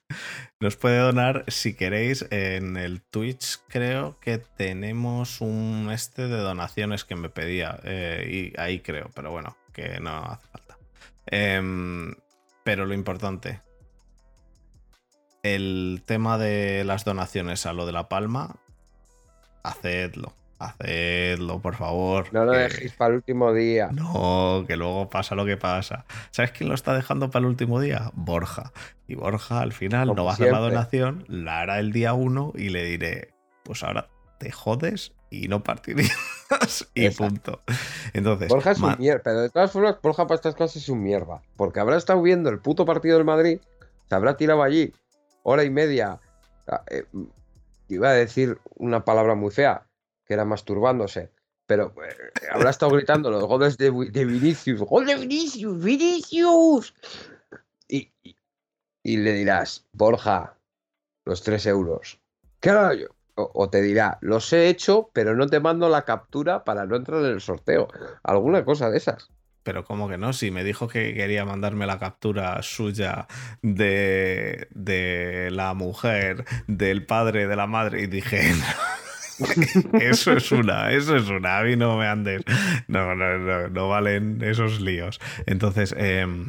Nos 0.60 0.76
puede 0.76 1.00
donar 1.00 1.46
si 1.48 1.74
queréis 1.74 2.28
en 2.30 2.78
el 2.78 3.02
Twitch. 3.02 3.60
Creo 3.68 4.20
que 4.20 4.38
tenemos 4.38 5.42
un 5.42 5.90
este 5.92 6.28
de 6.28 6.38
donaciones 6.38 7.06
que 7.06 7.16
me 7.16 7.30
pedía 7.30 7.80
eh, 7.84 8.52
y 8.56 8.60
ahí 8.60 8.82
creo, 8.82 9.10
pero 9.16 9.32
bueno, 9.32 9.58
que 9.74 10.00
no 10.00 10.18
hace 10.18 10.48
falta. 10.48 10.78
Em, 11.26 12.14
pero 12.64 12.86
lo 12.86 12.94
importante, 12.94 13.62
el 15.42 16.04
tema 16.06 16.38
de 16.38 16.84
las 16.84 17.06
donaciones 17.06 17.66
a 17.66 17.74
lo 17.74 17.86
de 17.86 17.94
la 17.94 18.10
palma, 18.10 18.58
hacedlo. 19.64 20.34
Hacedlo, 20.62 21.60
por 21.60 21.76
favor. 21.76 22.28
No 22.32 22.46
lo 22.46 22.52
dejéis 22.52 22.94
para 22.94 23.10
el 23.10 23.16
último 23.16 23.52
día. 23.52 23.90
No, 23.92 24.64
que 24.68 24.78
luego 24.78 25.10
pasa 25.10 25.34
lo 25.34 25.44
que 25.44 25.58
pasa. 25.58 26.06
¿Sabes 26.30 26.52
quién 26.52 26.70
lo 26.70 26.76
está 26.76 26.94
dejando 26.94 27.32
para 27.32 27.42
el 27.42 27.48
último 27.48 27.80
día? 27.80 28.12
Borja. 28.14 28.72
Y 29.08 29.16
Borja 29.16 29.62
al 29.62 29.74
final 29.74 30.14
no 30.16 30.24
va 30.24 30.32
a 30.32 30.34
hacer 30.36 30.52
la 30.52 30.60
donación, 30.60 31.26
la 31.28 31.62
hará 31.62 31.80
el 31.80 31.92
día 31.92 32.14
uno 32.14 32.54
y 32.56 32.70
le 32.70 32.84
diré, 32.84 33.34
pues 33.64 33.84
ahora 33.84 34.10
te 34.38 34.52
jodes 34.52 35.14
y 35.32 35.48
no 35.48 35.64
partirías. 35.64 36.12
y 36.94 37.10
punto. 37.10 37.62
Entonces. 38.14 38.48
Borja 38.50 38.72
es 38.72 38.80
un 38.80 38.96
mierda. 39.00 39.22
Pero 39.24 39.42
de 39.42 39.50
todas 39.50 39.72
formas, 39.72 39.98
Borja 40.00 40.28
para 40.28 40.36
estas 40.36 40.54
cosas 40.54 40.76
es 40.76 40.90
un 40.90 41.02
mierda. 41.02 41.42
Porque 41.56 41.80
habrá 41.80 41.98
estado 41.98 42.22
viendo 42.22 42.52
el 42.52 42.60
puto 42.60 42.86
partido 42.86 43.18
del 43.18 43.26
Madrid, 43.26 43.60
se 44.08 44.16
habrá 44.16 44.38
tirado 44.38 44.62
allí 44.62 44.94
hora 45.42 45.64
y 45.64 45.72
media. 45.72 46.20
Ah, 46.68 46.84
eh, 46.88 47.06
iba 47.88 48.10
a 48.10 48.14
decir 48.14 48.60
una 48.76 49.04
palabra 49.04 49.34
muy 49.34 49.50
fea 49.50 49.88
que 50.26 50.34
era 50.34 50.46
masturbándose. 50.46 51.32
Pero 51.66 51.94
eh, 52.04 52.48
habrá 52.52 52.70
estado 52.70 52.92
gritando 52.92 53.32
los 53.32 53.44
goles 53.46 53.78
de, 53.78 53.92
Vinicius. 53.92 54.82
¡Gol 54.82 55.06
de 55.06 55.16
Vinicius! 55.16 55.82
¡Vinicius! 55.82 56.94
Y, 57.88 58.12
y, 59.04 59.18
le 59.18 59.34
dirás, 59.34 59.86
Borja, 59.94 60.58
los 61.26 61.44
tres 61.44 61.66
euros. 61.66 62.20
¿Qué 62.60 62.72
yo? 63.00 63.08
O, 63.36 63.70
te 63.70 63.82
dirá, 63.82 64.18
los 64.22 64.52
he 64.54 64.68
hecho, 64.68 65.10
pero 65.14 65.36
no 65.36 65.48
te 65.48 65.60
mando 65.60 65.88
la 65.90 66.04
captura 66.04 66.64
para 66.64 66.86
no 66.86 66.96
entrar 66.96 67.22
en 67.22 67.32
el 67.32 67.42
sorteo. 67.42 67.88
Alguna 68.24 68.66
cosa 68.66 68.90
de 68.90 68.98
esas. 68.98 69.32
Pero 69.64 69.86
como 69.86 70.10
que 70.10 70.18
no, 70.18 70.34
si 70.34 70.52
me 70.52 70.64
dijo 70.64 70.88
que 70.88 71.14
quería 71.14 71.46
mandarme 71.46 71.86
la 71.86 72.00
captura 72.00 72.62
suya 72.64 73.28
de, 73.62 74.68
de 74.72 75.50
la 75.52 75.74
mujer, 75.74 76.46
del 76.68 77.06
padre, 77.06 77.48
de 77.48 77.56
la 77.56 77.68
madre, 77.68 78.02
y 78.02 78.08
dije, 78.08 78.42
eso 80.00 80.34
es 80.34 80.52
una, 80.52 80.92
eso 80.92 81.16
es 81.16 81.30
una. 81.30 81.60
A 81.60 81.64
mí 81.64 81.76
no 81.76 81.98
me 81.98 82.08
andes. 82.08 82.44
No, 82.88 83.16
no, 83.16 83.38
no, 83.38 83.70
no 83.70 83.90
valen 83.90 84.42
esos 84.44 84.82
líos. 84.82 85.20
Entonces, 85.46 85.94
em, 85.98 86.46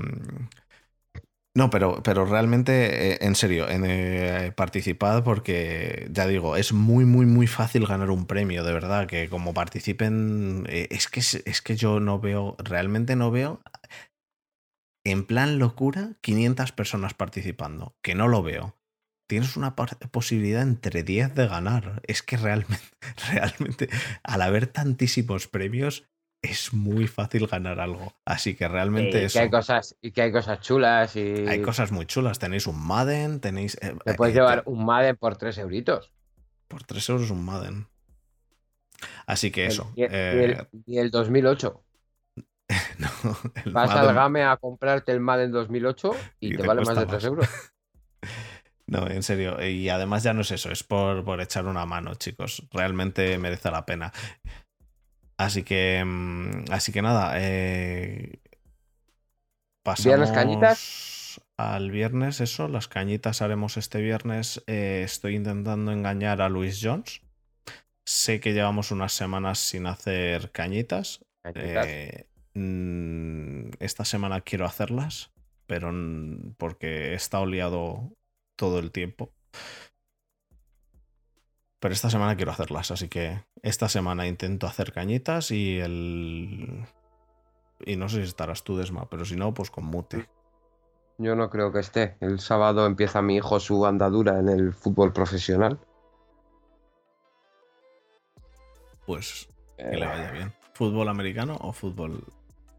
no, 1.54 1.68
pero, 1.68 2.02
pero 2.02 2.24
realmente, 2.24 3.12
eh, 3.12 3.18
en 3.20 3.34
serio, 3.34 3.66
eh, 3.68 4.52
participad 4.56 5.22
porque, 5.22 6.08
ya 6.10 6.26
digo, 6.26 6.56
es 6.56 6.72
muy, 6.72 7.04
muy, 7.04 7.26
muy 7.26 7.46
fácil 7.46 7.86
ganar 7.86 8.10
un 8.10 8.26
premio, 8.26 8.64
de 8.64 8.72
verdad, 8.72 9.06
que 9.06 9.28
como 9.28 9.52
participen, 9.52 10.64
eh, 10.70 10.88
es, 10.90 11.08
que, 11.08 11.20
es 11.20 11.60
que 11.62 11.76
yo 11.76 12.00
no 12.00 12.20
veo, 12.20 12.56
realmente 12.58 13.16
no 13.16 13.30
veo, 13.30 13.60
en 15.04 15.26
plan 15.26 15.58
locura, 15.58 16.16
500 16.22 16.72
personas 16.72 17.12
participando, 17.12 17.96
que 18.02 18.14
no 18.14 18.28
lo 18.28 18.42
veo 18.42 18.74
tienes 19.32 19.56
una 19.56 19.74
posibilidad 19.74 20.60
entre 20.60 21.04
10 21.04 21.34
de 21.34 21.48
ganar. 21.48 22.02
Es 22.06 22.22
que 22.22 22.36
realmente, 22.36 22.84
realmente, 23.32 23.88
al 24.22 24.42
haber 24.42 24.66
tantísimos 24.66 25.48
premios, 25.48 26.04
es 26.42 26.74
muy 26.74 27.06
fácil 27.06 27.46
ganar 27.46 27.80
algo. 27.80 28.14
Así 28.26 28.54
que 28.54 28.68
realmente 28.68 29.24
y 29.24 29.28
Que 29.28 29.38
hay 29.38 29.48
cosas, 29.48 29.96
y 30.02 30.10
que 30.10 30.20
hay 30.20 30.32
cosas 30.32 30.60
chulas. 30.60 31.16
Y... 31.16 31.46
Hay 31.48 31.62
cosas 31.62 31.92
muy 31.92 32.04
chulas. 32.04 32.38
Tenéis 32.38 32.66
un 32.66 32.86
Madden, 32.86 33.40
tenéis. 33.40 33.78
Eh, 33.80 33.96
Te 34.04 34.12
puedes 34.12 34.34
eh, 34.34 34.38
llevar 34.38 34.64
un 34.66 34.84
Madden 34.84 35.16
por 35.16 35.38
3 35.38 35.56
euritos. 35.56 36.12
Por 36.68 36.82
3 36.82 37.08
euros 37.08 37.30
un 37.30 37.42
Madden. 37.42 37.86
Así 39.24 39.50
que 39.50 39.64
eso. 39.64 39.90
y, 39.96 40.02
el, 40.02 41.10
2008. 41.10 41.82
Eh, 42.36 42.42
no, 42.98 43.08
Vas 43.72 43.90
al 43.92 44.14
Game 44.14 44.42
a 44.42 44.58
comprarte 44.58 45.10
el 45.10 45.20
Madden 45.20 45.52
2008 45.52 46.10
y, 46.38 46.54
te, 46.54 46.66
vale 46.66 46.82
más 46.82 46.98
de 46.98 47.06
3 47.06 47.24
euros. 47.24 47.48
No, 48.86 49.08
en 49.08 49.22
serio. 49.22 49.64
Y 49.64 49.88
además 49.88 50.22
ya 50.22 50.32
no 50.32 50.42
es 50.42 50.50
eso, 50.50 50.70
es 50.70 50.82
por, 50.82 51.24
por 51.24 51.40
echar 51.40 51.66
una 51.66 51.86
mano, 51.86 52.14
chicos. 52.14 52.62
Realmente 52.72 53.38
merece 53.38 53.70
la 53.70 53.86
pena. 53.86 54.12
Así 55.36 55.62
que. 55.62 56.02
Mm, 56.04 56.64
así 56.70 56.92
que 56.92 57.02
nada. 57.02 57.34
Eh, 57.36 58.38
pasamos 59.82 60.30
cañitas? 60.30 61.40
al 61.56 61.90
viernes, 61.90 62.40
eso. 62.40 62.68
Las 62.68 62.88
cañitas 62.88 63.42
haremos 63.42 63.76
este 63.76 64.00
viernes. 64.00 64.62
Eh, 64.66 65.02
estoy 65.04 65.36
intentando 65.36 65.92
engañar 65.92 66.42
a 66.42 66.48
Luis 66.48 66.80
Jones. 66.82 67.22
Sé 68.04 68.40
que 68.40 68.52
llevamos 68.52 68.90
unas 68.90 69.12
semanas 69.12 69.58
sin 69.58 69.86
hacer 69.86 70.50
cañitas. 70.50 71.24
Eh, 71.54 72.26
mm, 72.54 73.70
esta 73.78 74.04
semana 74.04 74.40
quiero 74.40 74.66
hacerlas, 74.66 75.30
pero 75.66 75.92
porque 76.56 77.12
he 77.12 77.14
estado 77.14 77.46
liado 77.46 78.12
todo 78.62 78.78
el 78.78 78.92
tiempo. 78.92 79.32
Pero 81.80 81.92
esta 81.92 82.10
semana 82.10 82.36
quiero 82.36 82.52
hacerlas, 82.52 82.92
así 82.92 83.08
que 83.08 83.42
esta 83.60 83.88
semana 83.88 84.28
intento 84.28 84.68
hacer 84.68 84.92
cañitas 84.92 85.50
y 85.50 85.80
el... 85.80 86.86
Y 87.84 87.96
no 87.96 88.08
sé 88.08 88.18
si 88.18 88.28
estarás 88.28 88.62
tú, 88.62 88.76
Desma, 88.76 89.10
pero 89.10 89.24
si 89.24 89.34
no, 89.34 89.52
pues 89.52 89.72
con 89.72 89.86
mute. 89.86 90.28
Yo 91.18 91.34
no 91.34 91.50
creo 91.50 91.72
que 91.72 91.80
esté. 91.80 92.16
El 92.20 92.38
sábado 92.38 92.86
empieza 92.86 93.20
mi 93.20 93.34
hijo 93.34 93.58
su 93.58 93.84
andadura 93.84 94.38
en 94.38 94.48
el 94.48 94.72
fútbol 94.72 95.12
profesional. 95.12 95.80
Pues 99.04 99.48
que 99.76 99.96
le 99.96 100.06
vaya 100.06 100.30
bien. 100.30 100.52
¿Fútbol 100.74 101.08
americano 101.08 101.56
o 101.62 101.72
fútbol 101.72 102.24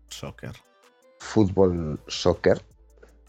soccer? 0.08 0.56
Fútbol 1.20 2.00
soccer. 2.08 2.64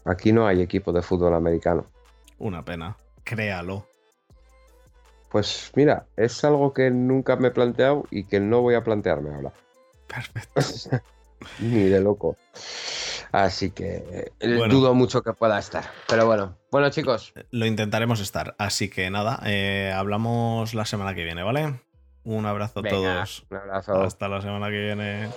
Aquí 0.05 0.31
no 0.31 0.47
hay 0.47 0.61
equipo 0.61 0.93
de 0.93 1.01
fútbol 1.01 1.33
americano. 1.33 1.91
Una 2.37 2.63
pena. 2.63 2.97
Créalo. 3.23 3.87
Pues 5.29 5.71
mira, 5.75 6.05
es 6.15 6.43
algo 6.43 6.73
que 6.73 6.91
nunca 6.91 7.35
me 7.35 7.49
he 7.49 7.51
planteado 7.51 8.05
y 8.09 8.25
que 8.25 8.39
no 8.39 8.61
voy 8.61 8.75
a 8.75 8.83
plantearme 8.83 9.33
ahora. 9.33 9.51
Perfecto. 10.07 10.61
Ni 11.59 11.83
de 11.89 11.99
loco. 11.99 12.37
Así 13.31 13.71
que 13.71 14.31
eh, 14.39 14.67
dudo 14.69 14.93
mucho 14.93 15.21
que 15.21 15.33
pueda 15.33 15.59
estar. 15.59 15.83
Pero 16.07 16.25
bueno, 16.25 16.57
bueno 16.71 16.89
chicos. 16.89 17.33
Lo 17.51 17.65
intentaremos 17.65 18.21
estar. 18.21 18.55
Así 18.57 18.89
que 18.89 19.09
nada, 19.09 19.41
eh, 19.45 19.91
hablamos 19.93 20.73
la 20.73 20.85
semana 20.85 21.13
que 21.15 21.25
viene, 21.25 21.43
¿vale? 21.43 21.81
Un 22.23 22.45
abrazo 22.45 22.79
a 22.79 22.83
todos. 22.83 23.45
Un 23.49 23.57
abrazo. 23.57 24.01
Hasta 24.01 24.29
la 24.29 24.41
semana 24.41 24.69
que 24.69 24.79
viene. 24.79 25.29